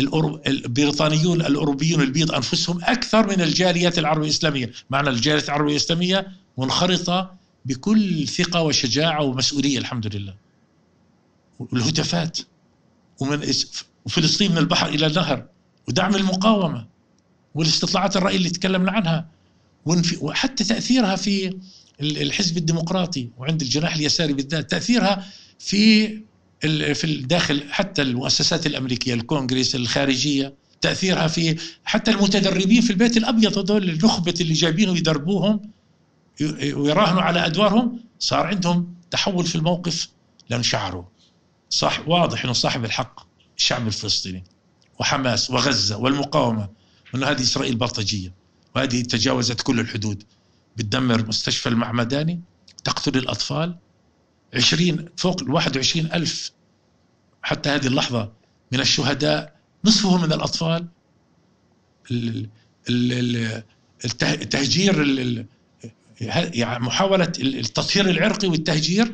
البريطانيون 0.00 1.40
الأوروبيون 1.40 2.00
البيض 2.00 2.32
أنفسهم 2.32 2.80
أكثر 2.84 3.26
من 3.26 3.40
الجاليات 3.40 3.98
العربية 3.98 4.24
الإسلامية، 4.24 4.72
معنى 4.90 5.08
الجاليات 5.08 5.44
العربية 5.44 5.70
الإسلامية 5.70 6.32
منخرطة 6.58 7.34
بكل 7.64 8.28
ثقة 8.28 8.62
وشجاعة 8.62 9.22
ومسؤولية 9.22 9.78
الحمد 9.78 10.16
لله. 10.16 10.34
والهتافات. 11.58 12.38
ومن 13.20 13.52
وفلسطين 14.04 14.52
من 14.52 14.58
البحر 14.58 14.88
إلى 14.88 15.06
النهر. 15.06 15.46
ودعم 15.88 16.14
المقاومة. 16.14 16.86
والاستطلاعات 17.54 18.16
الرأي 18.16 18.36
اللي 18.36 18.50
تكلمنا 18.50 18.92
عنها. 18.92 19.28
وحتى 20.20 20.64
تأثيرها 20.64 21.16
في 21.16 21.58
الحزب 22.00 22.56
الديمقراطي. 22.56 23.28
وعند 23.38 23.62
الجناح 23.62 23.94
اليساري 23.94 24.32
بالذات. 24.32 24.70
تأثيرها 24.70 25.26
في 25.58 26.08
في 26.94 27.04
الداخل 27.04 27.64
حتى 27.70 28.02
المؤسسات 28.02 28.66
الأمريكية 28.66 29.14
الكونغرس 29.14 29.74
الخارجية 29.74 30.54
تأثيرها 30.80 31.26
في 31.26 31.56
حتى 31.84 32.10
المتدربين 32.10 32.80
في 32.80 32.90
البيت 32.90 33.16
الأبيض 33.16 33.58
هذول 33.58 33.90
النخبه 33.90 34.34
اللي 34.40 34.54
جايبينهم 34.54 34.96
يدربوهم 34.96 35.70
ويراهنوا 36.60 37.22
على 37.22 37.46
أدوارهم 37.46 38.00
صار 38.18 38.46
عندهم 38.46 38.94
تحول 39.10 39.46
في 39.46 39.54
الموقف 39.54 40.08
لأن 40.50 40.62
شعروا 40.62 41.04
صح 41.70 42.08
واضح 42.08 42.44
إنه 42.44 42.52
صاحب 42.52 42.84
الحق 42.84 43.20
الشعب 43.58 43.86
الفلسطيني 43.86 44.44
وحماس 45.00 45.50
وغزة 45.50 45.96
والمقاومة 45.96 46.68
وإنه 47.14 47.26
هذه 47.26 47.40
إسرائيل 47.40 47.76
بلطجية 47.76 48.34
وهذه 48.76 49.02
تجاوزت 49.02 49.60
كل 49.60 49.80
الحدود. 49.80 50.22
بتدمر 50.76 51.26
مستشفى 51.26 51.68
المعمداني 51.68 52.40
تقتل 52.84 53.18
الأطفال 53.18 53.76
عشرين 54.54 55.08
فوق 55.16 55.42
ال 55.42 55.50
21 55.50 56.06
ألف 56.12 56.50
حتى 57.44 57.70
هذه 57.70 57.86
اللحظة 57.86 58.32
من 58.72 58.80
الشهداء 58.80 59.56
نصفهم 59.84 60.22
من 60.22 60.32
الأطفال. 60.32 60.86
ال 62.10 62.48
ال 62.88 63.12
ال 63.12 63.62
التهجير 64.24 64.94
محاولة 66.60 67.32
التطهير 67.38 68.10
العرقي 68.10 68.48
والتهجير. 68.48 69.12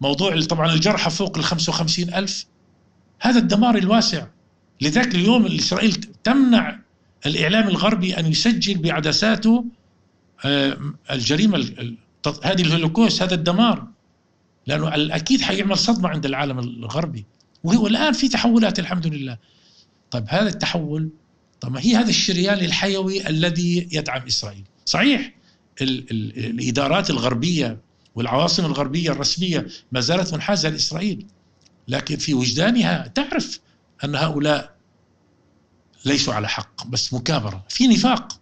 موضوع 0.00 0.40
طبعا 0.40 0.72
الجرحى 0.72 1.10
فوق 1.10 1.38
ال 1.38 1.44
55 1.44 2.14
ألف. 2.14 2.46
هذا 3.20 3.38
الدمار 3.38 3.76
الواسع. 3.78 4.26
لذلك 4.80 5.14
اليوم 5.14 5.46
إسرائيل 5.46 5.92
تمنع 6.24 6.78
الإعلام 7.26 7.68
الغربي 7.68 8.18
أن 8.18 8.26
يسجل 8.26 8.78
بعدساته 8.78 9.64
آه، 10.44 10.78
الجريمة 11.10 11.58
هذه 12.44 12.62
الهولوكوست 12.62 13.22
هذا 13.22 13.34
الدمار. 13.34 13.86
لأنه 14.70 15.16
أكيد 15.16 15.42
حيعمل 15.42 15.78
صدمة 15.78 16.08
عند 16.08 16.26
العالم 16.26 16.58
الغربي. 16.58 17.24
وهو 17.64 17.86
الآن 17.86 18.12
في 18.12 18.28
تحولات 18.28 18.78
الحمد 18.78 19.06
لله. 19.06 19.38
طيب 20.10 20.24
هذا 20.28 20.48
التحول 20.48 21.10
طب 21.60 21.72
ما 21.72 21.80
هي 21.80 21.96
هذا 21.96 22.08
الشريان 22.08 22.58
الحيوي 22.58 23.28
الذي 23.28 23.88
يدعم 23.92 24.26
إسرائيل؟ 24.26 24.64
صحيح 24.84 25.34
ال 25.82 26.10
ال 26.10 26.46
الإدارات 26.46 27.10
الغربية 27.10 27.78
والعواصم 28.14 28.64
الغربية 28.64 29.10
الرسمية 29.10 29.66
ما 29.92 30.00
زالت 30.00 30.34
منحازة 30.34 30.68
لإسرائيل. 30.68 31.26
لكن 31.88 32.16
في 32.16 32.34
وجدانها 32.34 33.06
تعرف 33.14 33.60
أن 34.04 34.14
هؤلاء 34.14 34.74
ليسوا 36.04 36.34
على 36.34 36.48
حق 36.48 36.86
بس 36.86 37.14
مكابرة. 37.14 37.64
في 37.68 37.86
نفاق. 37.86 38.40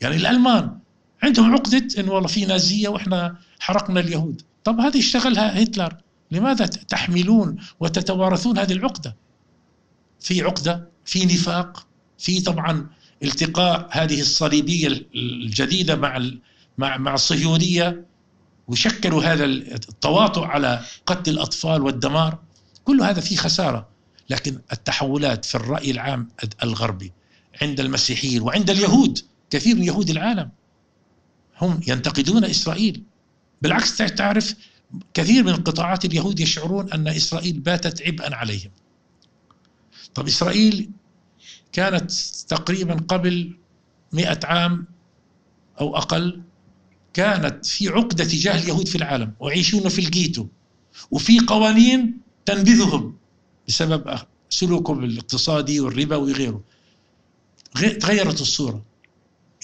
يعني 0.00 0.16
الألمان 0.16 0.78
عندهم 1.22 1.52
عقدة 1.52 1.88
أنه 1.98 2.12
والله 2.12 2.28
في 2.28 2.44
نازية 2.44 2.88
وإحنا 2.88 3.36
حرقنا 3.60 4.00
اليهود. 4.00 4.42
طب 4.68 4.80
هذه 4.80 4.98
اشتغلها 4.98 5.62
هتلر. 5.62 5.96
لماذا 6.30 6.66
تحملون 6.66 7.56
وتتوارثون 7.80 8.58
هذه 8.58 8.72
العقدة؟ 8.72 9.16
في 10.20 10.42
عقدة 10.42 10.88
في 11.04 11.24
نفاق 11.24 11.86
في 12.18 12.40
طبعا 12.40 12.86
التقاء 13.22 13.88
هذه 13.90 14.20
الصليبية 14.20 14.88
الجديدة 15.14 15.96
مع 15.96 16.30
مع 16.78 16.96
مع 16.96 17.14
الصهيونية. 17.14 18.04
وشكلوا 18.68 19.22
هذا 19.22 19.44
التواطؤ 19.44 20.44
على 20.44 20.82
قتل 21.06 21.30
الأطفال 21.30 21.82
والدمار. 21.82 22.38
كل 22.84 23.00
هذا 23.00 23.20
فيه 23.20 23.36
خسارة. 23.36 23.88
لكن 24.30 24.58
التحولات 24.72 25.44
في 25.44 25.54
الرأي 25.54 25.90
العام 25.90 26.28
الغربي 26.62 27.12
عند 27.62 27.80
المسيحيين 27.80 28.42
وعند 28.42 28.70
اليهود 28.70 29.18
كثير 29.50 29.76
من 29.76 29.82
يهود 29.82 30.10
العالم 30.10 30.50
هم 31.60 31.80
ينتقدون 31.86 32.44
إسرائيل. 32.44 33.02
بالعكس 33.62 33.96
تعرف 33.96 34.54
كثير 35.14 35.44
من 35.44 35.56
قطاعات 35.56 36.04
اليهود 36.04 36.40
يشعرون 36.40 36.92
أن 36.92 37.08
إسرائيل 37.08 37.60
باتت 37.60 38.02
عبئا 38.02 38.34
عليهم. 38.34 38.70
طب 40.14 40.26
إسرائيل 40.26 40.90
كانت 41.72 42.12
تقريبا 42.48 42.94
قبل 42.94 43.56
مئة 44.12 44.40
عام 44.44 44.86
أو 45.80 45.96
أقل 45.96 46.42
كانت 47.14 47.66
في 47.66 47.88
عقدة 47.88 48.24
تجاه 48.24 48.62
اليهود 48.62 48.88
في 48.88 48.96
العالم 48.96 49.34
ويعيشون 49.40 49.88
في 49.88 49.98
الجيتو 49.98 50.46
وفي 51.10 51.40
قوانين 51.40 52.20
تنبذهم 52.46 53.16
بسبب 53.68 54.18
سلوكهم 54.50 55.04
الاقتصادي 55.04 55.80
والربا 55.80 56.16
وغيره. 56.16 56.64
تغيرت 57.74 58.40
الصورة. 58.40 58.84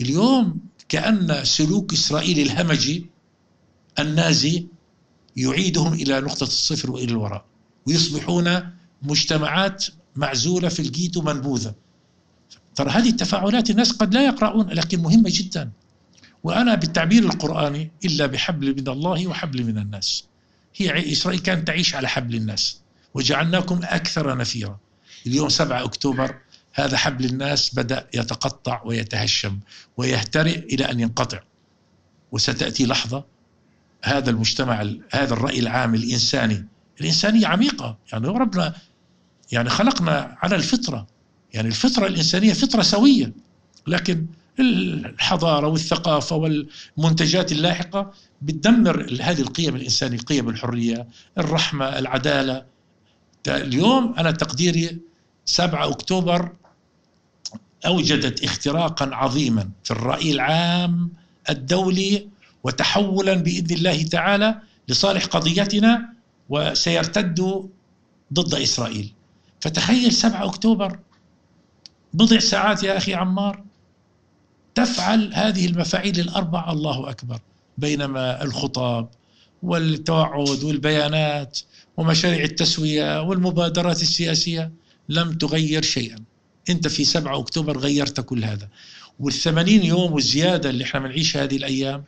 اليوم 0.01 0.59
كأن 0.89 1.45
سلوك 1.45 1.93
إسرائيل 1.93 2.39
الهمجي 2.39 3.07
النازي 3.99 4.67
يعيدهم 5.37 5.93
إلى 5.93 6.21
نقطة 6.21 6.45
الصفر 6.45 6.91
وإلى 6.91 7.13
الوراء. 7.13 7.45
ويصبحون 7.87 8.71
مجتمعات 9.03 9.85
معزولة 10.17 10.69
في 10.69 10.81
الجيتو 10.81 11.23
منبوذة. 11.23 11.75
ترى 12.75 12.91
هذه 12.91 13.09
التفاعلات 13.09 13.71
الناس 13.71 13.93
قد 13.93 14.15
لا 14.15 14.27
يقرؤون 14.27 14.71
لكن 14.71 15.01
مهمة 15.01 15.31
جدا. 15.33 15.71
وأنا 16.43 16.75
بالتعبير 16.75 17.23
القرآني 17.23 17.91
إلا 18.05 18.27
بحبل 18.27 18.77
من 18.77 18.89
الله 18.89 19.27
وحبل 19.27 19.65
من 19.65 19.79
الناس. 19.79 20.25
هي 20.77 21.13
إسرائيل 21.13 21.41
كانت 21.41 21.67
تعيش 21.67 21.95
على 21.95 22.09
حبل 22.09 22.35
الناس. 22.35 22.81
وجعلناكم 23.15 23.81
أكثر 23.83 24.37
نفيرا. 24.37 24.79
اليوم 25.27 25.49
7 25.49 25.85
أكتوبر 25.85 26.39
هذا 26.73 26.97
حبل 26.97 27.25
الناس 27.25 27.75
بدأ 27.75 28.09
يتقطع 28.15 28.83
ويتهشم 28.85 29.61
ويهترئ 29.97 30.59
إلى 30.75 30.85
أن 30.85 31.01
ينقطع. 31.01 31.41
وستأتي 32.33 32.87
لحظة 32.87 33.25
هذا 34.05 34.31
المجتمع 34.31 34.87
هذا 35.11 35.35
الرأي 35.35 35.59
العام 35.59 35.95
الإنساني. 35.95 36.67
الإنسانية 37.01 37.47
عميقة. 37.47 37.99
يعني 38.13 38.29
ربنا 38.29 38.75
يعني 39.53 39.71
خلقنا 39.71 40.37
على 40.43 40.57
الفطرة. 40.57 41.07
يعني 41.55 41.69
الفطرة 41.69 42.07
الإنسانية 42.07 42.53
فطرة 42.53 42.83
سوية. 42.83 43.33
لكن 43.87 44.27
الحضارة 44.61 45.67
والثقافة 45.67 46.37
والمنتجات 46.37 47.53
اللاحقة 47.53 48.13
بتدمر 48.43 49.19
هذه 49.21 49.41
القيم 49.41 49.77
الإنسانية. 49.77 50.19
قيم 50.19 50.49
الحرية 50.49 51.09
الرحمة 51.39 51.99
العدالة. 51.99 52.65
اليوم 53.49 54.15
أنا 54.19 54.31
تقديري 54.31 54.99
7 55.45 55.89
أكتوبر 55.89 56.53
أوجدت 57.87 58.45
اختراقا 58.45 59.15
عظيما 59.15 59.71
في 59.85 59.91
الرأي 59.91 60.33
العام 60.33 61.11
الدولي 61.51 62.29
وتحولا 62.65 63.35
بإذن 63.35 63.77
الله 63.77 64.03
تعالى 64.03 64.61
لصالح 64.89 65.25
قضيتنا 65.25 66.09
وسيرتد 66.49 67.71
ضد 68.33 68.55
إسرائيل. 68.55 69.13
فتخيل 69.61 70.13
7 70.13 70.45
أكتوبر. 70.45 70.99
بضع 72.15 72.39
ساعات 72.39 72.83
يا 72.83 72.97
أخي 72.97 73.15
عمار. 73.15 73.65
تفعل 74.75 75.31
هذه 75.35 75.67
المفاعيل 75.67 76.21
الأربع 76.21 76.73
الله 76.73 77.11
أكبر 77.11 77.39
بينما 77.79 78.43
الخطاب 78.43 79.09
والتوعد 79.63 80.63
والبيانات 80.65 81.59
ومشاريع 81.97 82.45
التسوية 82.45 83.23
والمبادرات 83.23 84.03
السياسية 84.03 84.73
لم 85.09 85.33
تغير 85.33 85.83
شيئا. 85.83 86.17
أنت 86.71 86.89
في 86.89 87.05
7 87.05 87.39
أكتوبر 87.39 87.79
غيرت 87.79 88.21
كل 88.21 88.45
هذا. 88.45 88.69
والثمانين 89.21 89.85
يوم 89.85 90.13
والزيادة 90.13 90.71
اللي 90.71 90.85
إحنا 90.85 91.01
بنعيش 91.01 91.37
هذه 91.37 91.57
الأيام 91.57 92.05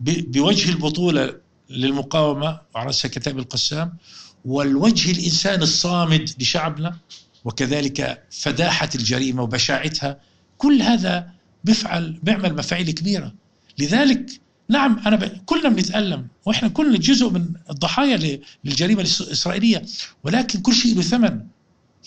بوجه 0.00 0.70
البطولة 0.70 1.34
للمقاومة 1.70 2.60
وعرسها 2.74 3.08
كتاب 3.08 3.38
القسام 3.38 3.96
والوجه 4.44 5.10
الإنسان 5.10 5.62
الصامد 5.62 6.30
لشعبنا 6.40 6.96
وكذلك 7.44 8.24
فداحة 8.30 8.88
الجريمة 8.94 9.42
وبشاعتها 9.42 10.20
كل 10.58 10.82
هذا 10.82 11.30
بيفعل 11.64 12.18
بيعمل 12.22 12.54
مفاعيل 12.54 12.90
كبيرة. 12.90 13.34
لذلك 13.78 14.40
نعم 14.68 14.98
أنا 15.06 15.16
ب... 15.16 15.24
كلنا 15.46 15.68
بنتألم 15.68 16.26
وإحنا 16.46 16.68
كلنا 16.68 16.98
جزء 16.98 17.30
من 17.30 17.46
الضحايا 17.70 18.40
للجريمة 18.64 19.00
الإسرائيلية 19.00 19.82
ولكن 20.24 20.60
كل 20.60 20.74
شيء 20.74 20.94
له 20.94 21.02
ثمن. 21.02 21.46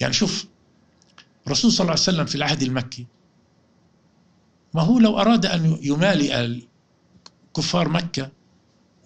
يعني 0.02 0.14
شوف 0.14 0.46
الرسول 1.48 1.72
صلى 1.72 1.80
الله 1.82 1.92
عليه 1.92 2.02
وسلم 2.02 2.26
في 2.26 2.36
العهد 2.36 2.64
المكي 2.64 3.06
ما 4.74 4.82
هو 4.82 5.00
لو 5.00 5.20
أراد 5.20 5.46
أن 5.46 5.78
يمالئ 5.82 6.62
كفار 7.56 7.90
مكة 7.90 8.32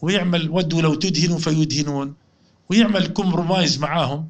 ويعمل 0.01 0.49
ودوا 0.49 0.81
لو 0.81 0.93
تدهنوا 0.93 1.39
فيدهنون 1.39 2.13
ويعمل 2.69 3.07
كومبرومايز 3.07 3.79
معاهم. 3.79 4.29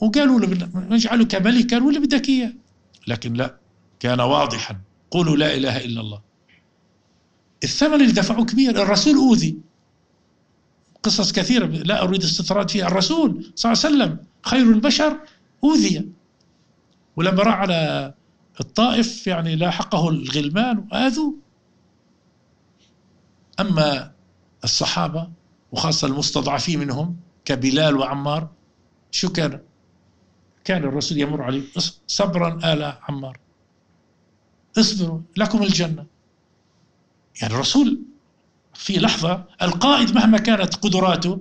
وقالوا 0.00 0.40
نجعلك 0.74 1.34
ملكا 1.34 1.82
ولا 1.82 1.98
بدك 1.98 2.28
إياه. 2.28 2.52
لكن 3.06 3.32
لا 3.32 3.56
كان 4.00 4.20
واضحا. 4.20 4.80
قولوا 5.10 5.36
لا 5.36 5.54
إله 5.54 5.84
إلا 5.84 6.00
الله. 6.00 6.20
الثمن 7.64 7.94
اللي 7.94 8.12
دفعوه 8.12 8.44
كبير. 8.44 8.82
الرسول 8.82 9.14
أوذي. 9.14 9.58
قصص 11.02 11.32
كثيرة 11.32 11.66
لا 11.66 12.02
أريد 12.02 12.22
استطراد 12.22 12.70
فيها. 12.70 12.86
الرسول 12.86 13.52
صلى 13.54 13.72
الله 13.72 13.84
عليه 13.84 13.94
وسلم 13.94 14.26
خير 14.42 14.62
البشر 14.62 15.20
أوذي. 15.64 16.08
ولما 17.16 17.42
راح 17.42 17.54
على 17.54 18.14
الطائف 18.60 19.26
يعني 19.26 19.56
لاحقه 19.56 20.08
الغلمان 20.08 20.88
وأذوه. 20.92 21.43
أما 23.60 24.12
الصحابة 24.64 25.30
وخاصة 25.72 26.06
المستضعفين 26.06 26.80
منهم 26.80 27.16
كبلال 27.44 27.96
وعمار 27.96 28.48
شو 29.10 29.28
كان 29.28 29.60
كان 30.64 30.84
الرسول 30.84 31.18
يمر 31.18 31.42
عليه 31.42 31.62
صبرا 32.06 32.72
آل 32.72 32.96
عمار 33.08 33.38
اصبروا 34.78 35.20
لكم 35.36 35.62
الجنة. 35.62 36.06
يعني 37.42 37.54
الرسول 37.54 38.00
في 38.74 38.98
لحظة 38.98 39.44
القائد 39.62 40.14
مهما 40.14 40.38
كانت 40.38 40.74
قدراته 40.74 41.40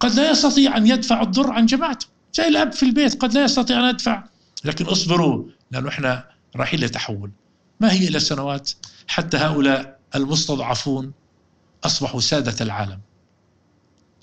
قد 0.00 0.14
لا 0.14 0.30
يستطيع 0.30 0.76
أن 0.76 0.86
يدفع 0.86 1.22
الضر 1.22 1.50
عن 1.50 1.66
جماعته. 1.66 2.06
زي 2.34 2.48
الأب 2.48 2.72
في 2.72 2.82
البيت 2.82 3.22
قد 3.22 3.34
لا 3.34 3.44
يستطيع 3.44 3.80
أن 3.80 3.84
يدفع. 3.90 4.24
لكن 4.64 4.84
اصبروا 4.84 5.44
لأنه 5.70 5.88
إحنا 5.88 6.30
رايحين 6.56 6.80
لتحول. 6.80 7.30
ما 7.80 7.92
هي 7.92 8.08
إلا 8.08 8.18
سنوات؟ 8.18 8.70
حتى 9.08 9.36
هؤلاء 9.36 9.98
المستضعفون 10.14 11.12
أصبحوا 11.84 12.20
سادة 12.20 12.64
العالم. 12.64 13.00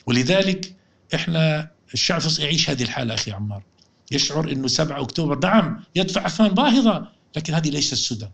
ولذلك 0.05 0.75
إحنا 1.15 1.71
الشعب 1.93 2.21
يعيش 2.39 2.69
هذه 2.69 2.83
الحالة 2.83 3.13
أخي 3.13 3.31
عمار. 3.31 3.63
يشعر 4.11 4.51
أنه 4.51 4.67
7 4.67 5.01
أكتوبر 5.01 5.39
نعم 5.39 5.83
يدفع 5.95 6.25
أثمان 6.25 6.49
باهظة 6.49 7.07
لكن 7.35 7.53
هذه 7.53 7.69
ليست 7.69 7.93
السودان 7.93 8.29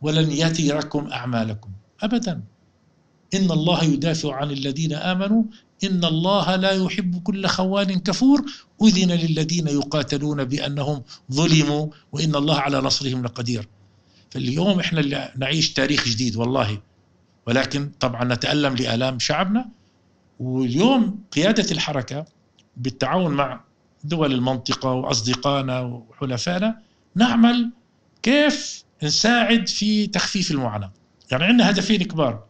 ولن 0.00 0.30
يتركم 0.30 1.06
أعمالكم. 1.06 1.70
أبدا. 2.00 2.42
إن 3.34 3.50
الله 3.50 3.84
يدافع 3.84 4.36
عن 4.36 4.50
الذين 4.50 4.92
آمنوا 4.92 5.42
إن 5.84 6.04
الله 6.04 6.56
لا 6.56 6.70
يحب 6.70 7.22
كل 7.22 7.46
خوان 7.46 7.98
كفور. 7.98 8.44
أذن 8.82 9.12
للذين 9.12 9.68
يقاتلون 9.68 10.44
بأنهم 10.44 11.02
ظلموا 11.32 11.86
وإن 12.12 12.36
الله 12.36 12.60
على 12.60 12.80
نصرهم 12.80 13.24
لقدير. 13.24 13.68
فاليوم 14.30 14.80
إحنا 14.80 15.32
نعيش 15.36 15.72
تاريخ 15.72 16.08
جديد 16.08 16.36
والله. 16.36 16.80
ولكن 17.48 17.90
طبعا 18.00 18.24
نتألم 18.24 18.74
لآلام 18.74 19.18
شعبنا. 19.18 19.68
واليوم 20.40 21.24
قيادة 21.32 21.70
الحركة 21.70 22.26
بالتعاون 22.76 23.34
مع 23.34 23.60
دول 24.04 24.32
المنطقة 24.32 24.92
وأصدقائنا 24.92 25.80
وحلفائنا 25.80 26.82
نعمل 27.14 27.70
كيف 28.22 28.84
نساعد 29.02 29.68
في 29.68 30.06
تخفيف 30.06 30.50
المعاناة. 30.50 30.92
يعني 31.30 31.44
عندنا 31.44 31.70
هدفين 31.70 32.02
كبار. 32.02 32.44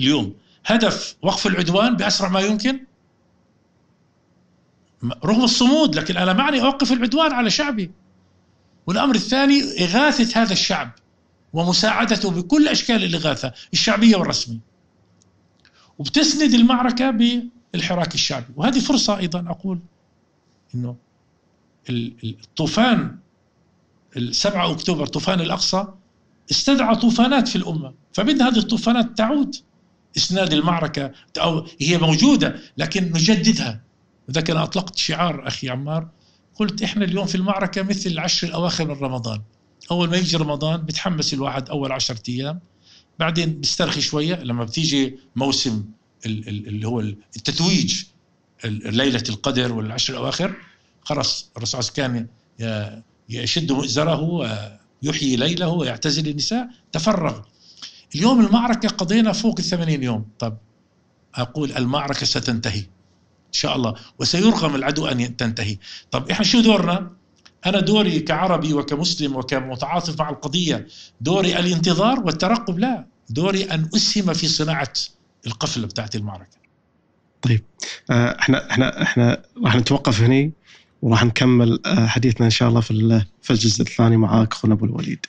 اليوم 0.00 0.34
هدف 0.66 1.16
وقف 1.22 1.46
العدوان 1.46 1.96
بأسرع 1.96 2.28
ما 2.28 2.40
يمكن. 2.40 2.80
رغم 5.24 5.44
الصمود 5.44 5.96
لكن 5.96 6.16
أنا 6.16 6.32
معني 6.32 6.62
أوقف 6.62 6.92
العدوان 6.92 7.32
على 7.32 7.50
شعبي. 7.50 7.90
والأمر 8.86 9.14
الثاني 9.14 9.84
إغاثة 9.84 10.42
هذا 10.42 10.52
الشعب. 10.52 10.90
ومساعدته 11.56 12.30
بكل 12.30 12.68
أشكال 12.68 13.04
الإغاثة 13.04 13.52
الشعبية 13.72 14.16
والرسمية. 14.16 14.58
وبتسند 15.98 16.54
المعركة 16.54 17.10
بالحراك 17.10 18.14
الشعبي. 18.14 18.46
وهذه 18.56 18.78
فرصة 18.78 19.18
أيضا 19.18 19.44
أقول 19.50 19.78
أنه 20.74 20.96
الطوفان 21.90 23.18
السبعة 24.16 24.72
أكتوبر 24.72 25.06
طوفان 25.06 25.40
الأقصى 25.40 25.86
استدعى 26.50 26.96
طوفانات 26.96 27.48
في 27.48 27.56
الأمة. 27.56 27.94
فبدها 28.12 28.48
هذه 28.48 28.58
الطوفانات 28.58 29.18
تعود 29.18 29.56
إسناد 30.16 30.52
المعركة 30.52 31.12
أو 31.38 31.66
هي 31.80 31.98
موجودة 31.98 32.56
لكن 32.76 33.04
نجددها. 33.04 33.80
ذاك 34.30 34.50
أنا 34.50 34.62
أطلقت 34.62 34.96
شعار 34.96 35.48
أخي 35.48 35.68
عمار 35.68 36.08
قلت 36.54 36.82
إحنا 36.82 37.04
اليوم 37.04 37.26
في 37.26 37.34
المعركة 37.34 37.82
مثل 37.82 38.10
العشر 38.10 38.48
الأواخر 38.48 38.84
من 38.84 38.94
رمضان. 38.94 39.42
أول 39.90 40.10
ما 40.10 40.16
يجي 40.16 40.36
رمضان 40.36 40.80
بتحمس 40.82 41.34
الواحد 41.34 41.68
أول 41.70 41.92
عشرة 41.92 42.22
أيام 42.28 42.60
بعدين 43.18 43.60
بيسترخي 43.60 44.00
شوية 44.00 44.34
لما 44.34 44.64
بتيجي 44.64 45.18
موسم 45.36 45.84
اللي 46.26 46.88
هو 46.88 47.00
التتويج 47.00 48.02
ليلة 48.64 49.24
القدر 49.28 49.72
والعشر 49.72 50.12
الأواخر 50.12 50.54
خلاص 51.04 51.50
الرسول 51.56 51.82
كان 51.82 52.26
يشد 53.28 53.72
مئزره 53.72 54.20
ويحيي 55.02 55.36
ليله 55.36 55.68
ويعتزل 55.68 56.28
النساء 56.28 56.68
تفرغ. 56.92 57.40
اليوم 58.14 58.46
المعركة 58.46 58.88
قضينا 58.88 59.32
فوق 59.32 59.54
الثمانين 59.58 60.02
يوم. 60.02 60.28
طب 60.38 60.56
أقول 61.34 61.72
المعركة 61.72 62.26
ستنتهي 62.26 62.80
إن 63.46 63.52
شاء 63.52 63.76
الله 63.76 63.94
وسيرغم 64.18 64.74
العدو 64.74 65.06
أن 65.06 65.36
تنتهي. 65.36 65.78
طب 66.10 66.30
إحنا 66.30 66.44
شو 66.44 66.60
دورنا؟ 66.60 67.10
أنا 67.66 67.80
دوري 67.80 68.20
كعربي 68.20 68.74
وكمسلم 68.74 69.36
وكمتعاطف 69.36 70.20
مع 70.20 70.30
القضية 70.30 70.86
دوري 71.20 71.58
الانتظار 71.58 72.20
والترقب 72.20 72.78
لا 72.78 73.06
دوري 73.30 73.64
أن 73.64 73.88
أسهم 73.96 74.32
في 74.32 74.48
صناعة 74.48 74.92
القفلة 75.46 75.86
بتاعت 75.86 76.16
المعركة 76.16 76.56
طيب 77.42 77.62
آه، 78.10 78.36
إحنا 78.40 78.70
إحنا 78.70 79.02
إحنا 79.02 79.42
راح 79.64 79.76
نتوقف 79.76 80.20
هنا 80.20 80.50
وراح 81.02 81.24
نكمل 81.24 81.80
آه، 81.86 82.06
حديثنا 82.06 82.46
إن 82.46 82.50
شاء 82.50 82.68
الله 82.68 82.80
في 82.80 83.24
في 83.42 83.50
الجزء 83.50 83.82
الثاني 83.82 84.16
معاك 84.16 84.52
أخونا 84.52 84.74
أبو 84.74 84.84
الوليد. 84.84 85.26